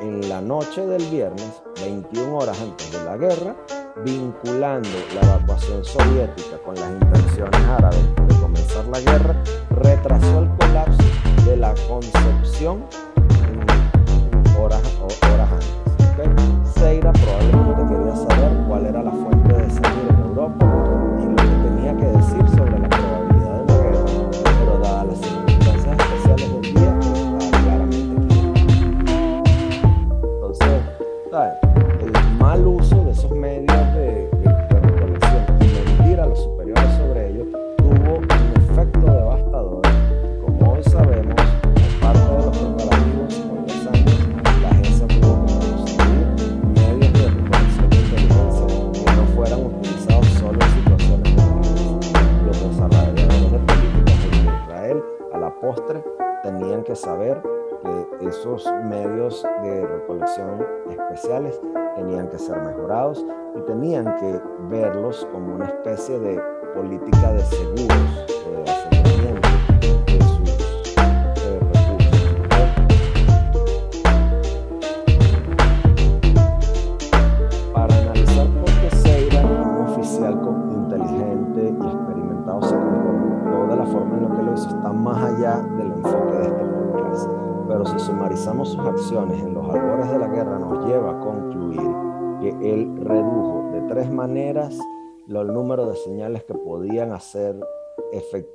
en 0.01 0.27
la 0.27 0.41
noche 0.41 0.85
del 0.87 1.03
viernes, 1.11 1.61
21 1.83 2.35
horas 2.35 2.59
antes 2.59 2.91
de 2.91 3.03
la 3.03 3.15
guerra, 3.15 3.55
vinculando 4.03 4.89
la 5.13 5.21
evacuación 5.21 5.85
soviética 5.85 6.57
con 6.65 6.73
las 6.73 6.89
intenciones 6.89 7.61
árabes 7.61 8.15
de 8.27 8.35
comenzar 8.41 8.85
la 8.85 8.99
guerra, 8.99 9.43
retrasó 9.69 10.39
el 10.39 10.49
colapso 10.57 11.03
de 11.45 11.57
la 11.57 11.75
concepción 11.87 12.83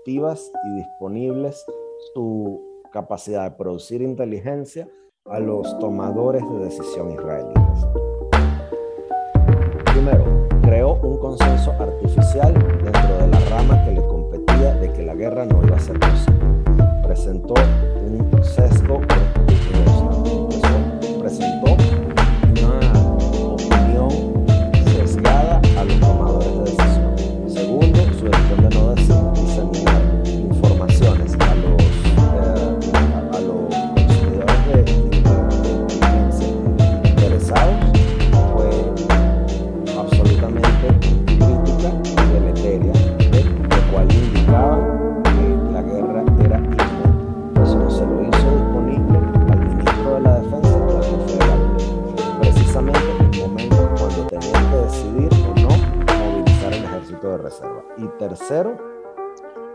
y 0.07 0.77
disponibles 0.77 1.65
su 2.15 2.61
capacidad 2.93 3.51
de 3.51 3.57
producir 3.57 4.03
inteligencia 4.03 4.89
a 5.27 5.39
los 5.39 5.79
tomadores 5.79 6.43
de 6.51 6.59
decisión 6.65 7.13
israelíes. 7.13 7.87
Primero, 9.93 10.25
creó 10.63 10.95
un 11.03 11.19
consenso 11.19 11.73
artificial 11.73 12.55
dentro 12.83 13.19
de 13.19 13.27
la 13.29 13.41
rama 13.51 13.85
que 13.85 13.93
le 13.93 14.07
competía 14.07 14.75
de 14.77 14.93
que 14.93 15.03
la 15.03 15.15
guerra 15.15 15.45
no 15.45 15.63
iba 15.65 15.77
a 15.77 15.81
ser 15.81 15.99
posible. 16.01 16.41
Presentó 17.03 17.55
un 17.55 18.45
sesgo 18.45 19.01
presentó 21.21 21.77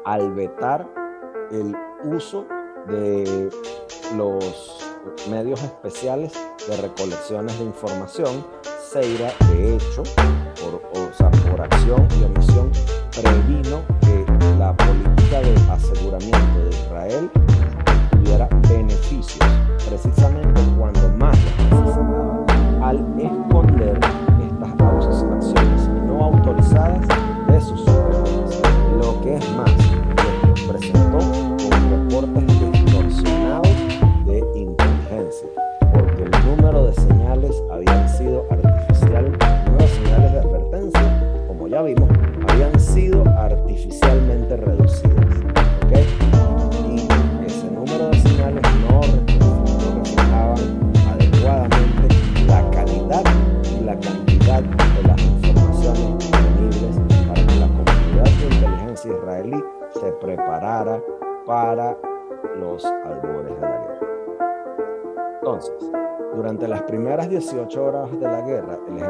al 0.05 0.33
vetar 0.33 0.87
el 1.51 1.75
uso 2.03 2.45
de 2.87 3.49
los 4.15 4.95
medios 5.29 5.61
especiales 5.63 6.33
de 6.67 6.77
recolecciones 6.77 7.57
de 7.59 7.65
información, 7.65 8.45
Seira, 8.91 9.31
de 9.51 9.75
hecho, 9.75 10.03
por, 10.61 10.81
o 11.01 11.13
sea, 11.13 11.29
por 11.49 11.61
acción 11.61 12.07
y 12.19 12.23
omisión, 12.23 12.71
previno 13.11 13.81
que 14.01 14.25
la 14.57 14.73
política 14.77 15.41
de 15.41 15.55
aseguramiento 15.71 16.59
de 16.59 16.69
Israel 16.69 17.31
tuviera 18.11 18.47
beneficios, 18.69 19.49
precisamente 19.89 20.61
cuando 20.77 21.09
más 21.17 21.37
necesitaba, 21.69 22.45
al 22.83 22.99
esconder 23.19 23.99
estas 24.47 25.23
acciones 25.23 25.89
no 26.05 26.23
autorizadas 26.23 27.24
Lo 27.55 29.21
que 29.21 29.37
es 29.37 29.49
más, 29.55 29.71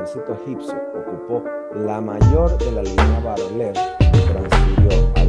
ejército 0.05 0.33
egipcio 0.33 0.75
ocupó 0.93 1.43
la 1.73 1.99
mayor 1.99 2.55
de 2.59 2.71
la 2.71 2.83
línea 2.83 3.19
Barolev 3.21 3.73
que 3.73 4.21
transfirió 4.21 5.11
a 5.15 5.24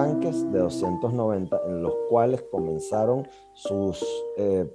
tanques 0.00 0.50
de 0.50 0.60
290 0.60 1.60
en 1.66 1.82
los 1.82 1.92
cuales 2.08 2.42
comenzaron 2.50 3.28
sus 3.52 4.02
eh, 4.38 4.66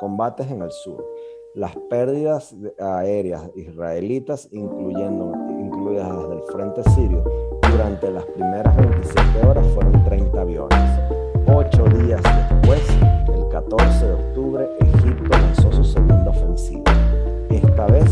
combates 0.00 0.50
en 0.50 0.62
el 0.62 0.70
sur. 0.70 1.04
Las 1.54 1.76
pérdidas 1.90 2.56
aéreas 2.78 3.50
israelitas, 3.54 4.48
incluyendo, 4.50 5.34
incluidas 5.60 6.08
desde 6.16 6.34
el 6.36 6.42
frente 6.44 6.82
sirio, 6.90 7.22
durante 7.70 8.10
las 8.10 8.24
primeras 8.24 8.74
27 8.74 9.46
horas 9.46 9.66
fueron 9.74 10.04
30 10.04 10.40
aviones. 10.40 11.00
Ocho 11.54 11.84
días 11.98 12.22
después, 12.22 12.80
el 13.34 13.46
14 13.50 14.06
de 14.06 14.12
octubre, 14.14 14.68
Egipto 14.80 15.36
lanzó 15.36 15.70
su 15.70 15.84
segunda 15.84 16.30
ofensiva. 16.30 16.84
Esta 17.50 17.86
vez, 17.88 18.10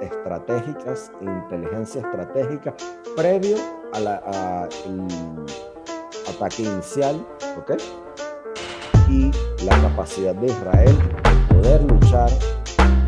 estratégicas, 0.00 1.12
inteligencia 1.20 2.00
estratégica, 2.00 2.74
previo 3.16 3.56
al 3.92 4.06
ataque 6.28 6.62
inicial, 6.62 7.26
¿ok? 7.58 7.72
Y 9.08 9.30
la 9.64 9.80
capacidad 9.82 10.34
de 10.34 10.46
Israel 10.46 10.96
de 10.98 11.54
poder 11.54 11.82
luchar 11.84 12.30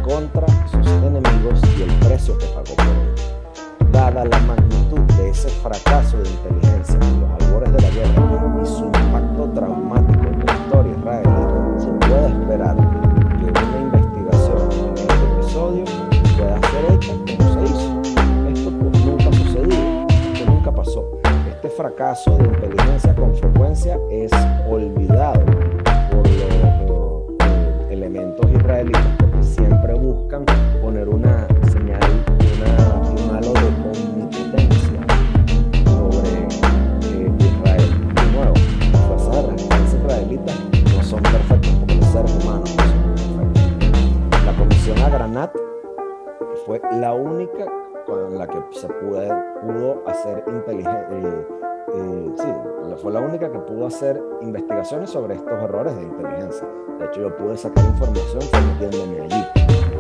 contra 0.05 0.47
sus 0.71 0.87
enemigos 0.87 1.61
y 1.77 1.83
el 1.83 1.95
precio 2.01 2.37
que 2.39 2.47
pagó 2.47 2.77
por 2.77 2.87
ello. 2.87 3.15
Dada 3.91 4.25
la 4.25 4.39
magnitud 4.41 5.01
de 5.17 5.31
ese 5.31 5.49
fracaso 5.49 6.19
de 6.19 6.31
inteligencia 6.31 6.95
en 6.95 7.21
los 7.21 7.31
albores 7.43 7.73
de 7.73 7.81
la 7.81 7.91
guerra 7.91 8.61
y 8.63 8.67
su 8.67 8.85
impacto 8.85 9.51
traumático 9.55 10.18
fracaso 21.79 22.37
de 22.37 22.45
inteligencia 22.45 23.15
con 23.15 23.33
frecuencia 23.37 23.97
es 24.11 24.33
olvidado 24.69 25.45
por 26.11 26.29
los 26.29 27.23
eh, 27.47 27.87
elementos 27.91 28.51
israelitas 28.51 29.07
porque 29.21 29.41
siempre 29.45 29.95
buscan 29.95 30.45
poner 30.83 31.09
una 31.09 31.47
señal 31.71 32.01
una, 32.59 33.11
un 33.11 33.41
de 33.41 33.49
omnipotencia 34.19 35.01
sobre 35.85 36.49
eh, 37.13 37.33
Israel. 37.39 37.91
De 38.13 38.33
nuevo, 38.33 38.55
las 38.93 39.03
fuerzas 39.03 39.37
de 39.37 39.53
resistencia 39.53 39.99
israelitas 40.01 40.57
no 40.97 41.03
son 41.05 41.23
perfectas 41.23 41.71
porque 41.79 41.95
los 41.95 42.07
seres 42.07 42.45
humanos 42.45 42.77
no 42.77 43.19
son 43.19 43.53
perfectos. 43.53 44.45
La 44.45 44.53
comisión 44.59 44.99
Agranat 44.99 45.53
fue 46.67 46.81
la 46.91 47.15
única 47.15 47.67
con 48.05 48.37
la 48.37 48.49
que 48.49 48.59
se 48.73 48.89
pudo, 48.89 49.21
pudo 49.63 50.03
hacer 50.09 50.43
inteligente. 50.49 51.21
Eh, 51.23 51.58
eh, 51.95 52.33
sí, 52.37 52.97
fue 53.03 53.13
la 53.13 53.21
única 53.21 53.51
que 53.51 53.59
pudo 53.59 53.87
hacer 53.87 54.23
investigaciones 54.41 55.11
sobre 55.11 55.35
estos 55.35 55.53
errores 55.63 55.97
de 55.97 56.03
inteligencia. 56.03 56.69
De 56.99 57.07
hecho, 57.07 57.21
yo 57.21 57.37
pude 57.37 57.57
sacar 57.57 57.85
información 57.85 58.43
metiéndome 58.81 59.21
allí. 59.21 59.45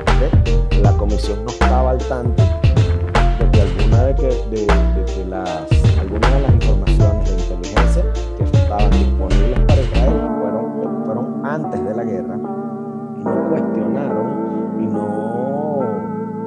¿okay? 0.02 0.80
La 0.82 0.92
comisión 0.92 1.44
no 1.44 1.50
estaba 1.50 1.90
al 1.90 1.98
tanto 2.08 2.42
de 2.42 3.50
que 3.50 3.60
alguna 3.60 4.04
de, 4.04 4.14
que, 4.16 4.26
de, 4.26 4.66
de 4.66 5.24
las, 5.26 5.66
algunas 6.00 6.32
de 6.32 6.40
las 6.40 6.52
informaciones 6.54 7.28
de 7.28 7.54
inteligencia 7.54 8.04
que 8.36 8.44
estaban 8.44 8.90
disponibles 8.90 9.60
para 9.60 9.80
Israel 9.80 10.30
fueron, 10.40 11.04
fueron 11.04 11.46
antes 11.46 11.84
de 11.84 11.94
la 11.94 12.04
guerra 12.04 12.36
y 12.36 13.24
no 13.24 13.48
cuestionaron 13.48 14.82
y 14.82 14.86
no 14.86 15.37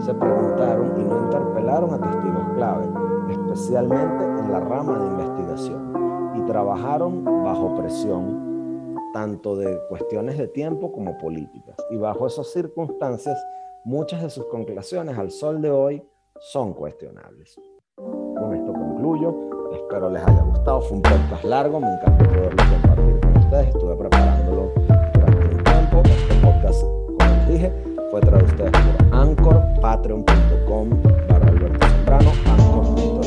se 0.01 0.13
preguntaron 0.15 0.99
y 0.99 1.03
no 1.03 1.25
interpelaron 1.25 1.93
a 1.93 2.01
testigos 2.01 2.43
clave, 2.55 2.89
especialmente 3.30 4.23
en 4.23 4.51
la 4.51 4.59
rama 4.59 4.97
de 4.97 5.05
investigación, 5.05 6.33
y 6.35 6.41
trabajaron 6.47 7.23
bajo 7.43 7.75
presión, 7.75 8.95
tanto 9.13 9.55
de 9.55 9.80
cuestiones 9.89 10.38
de 10.38 10.47
tiempo 10.47 10.91
como 10.91 11.17
políticas. 11.17 11.75
Y 11.91 11.97
bajo 11.97 12.25
esas 12.25 12.47
circunstancias, 12.47 13.38
muchas 13.83 14.23
de 14.23 14.30
sus 14.30 14.45
conclusiones 14.47 15.17
al 15.17 15.30
sol 15.30 15.61
de 15.61 15.69
hoy 15.69 16.03
son 16.39 16.73
cuestionables. 16.73 17.59
Con 17.95 18.55
esto 18.55 18.73
concluyo, 18.73 19.35
espero 19.73 20.09
les 20.09 20.23
haya 20.23 20.41
gustado, 20.41 20.81
fue 20.81 20.97
un 20.97 21.03
podcast 21.03 21.43
largo, 21.43 21.80
me 21.80 21.93
encantó 21.93 22.25
poderlo 22.25 22.63
compartir 22.71 23.19
con 23.19 23.38
ustedes, 23.38 23.67
estuve 23.67 23.95
preparándolo 23.95 24.71
durante 25.13 25.55
un 25.55 25.63
tiempo, 25.63 26.01
este 26.05 26.35
podcast, 26.43 26.81
como 26.81 27.35
les 27.35 27.47
dije, 27.49 27.91
fue 28.11 28.19
traducida 28.19 28.69
por 28.69 29.17
Anchor, 29.17 29.64
patreon.com 29.81 30.90
barra 31.30 31.48
Alberto 31.48 31.88
Sembrano, 31.88 32.31
anchor.com 32.45 33.20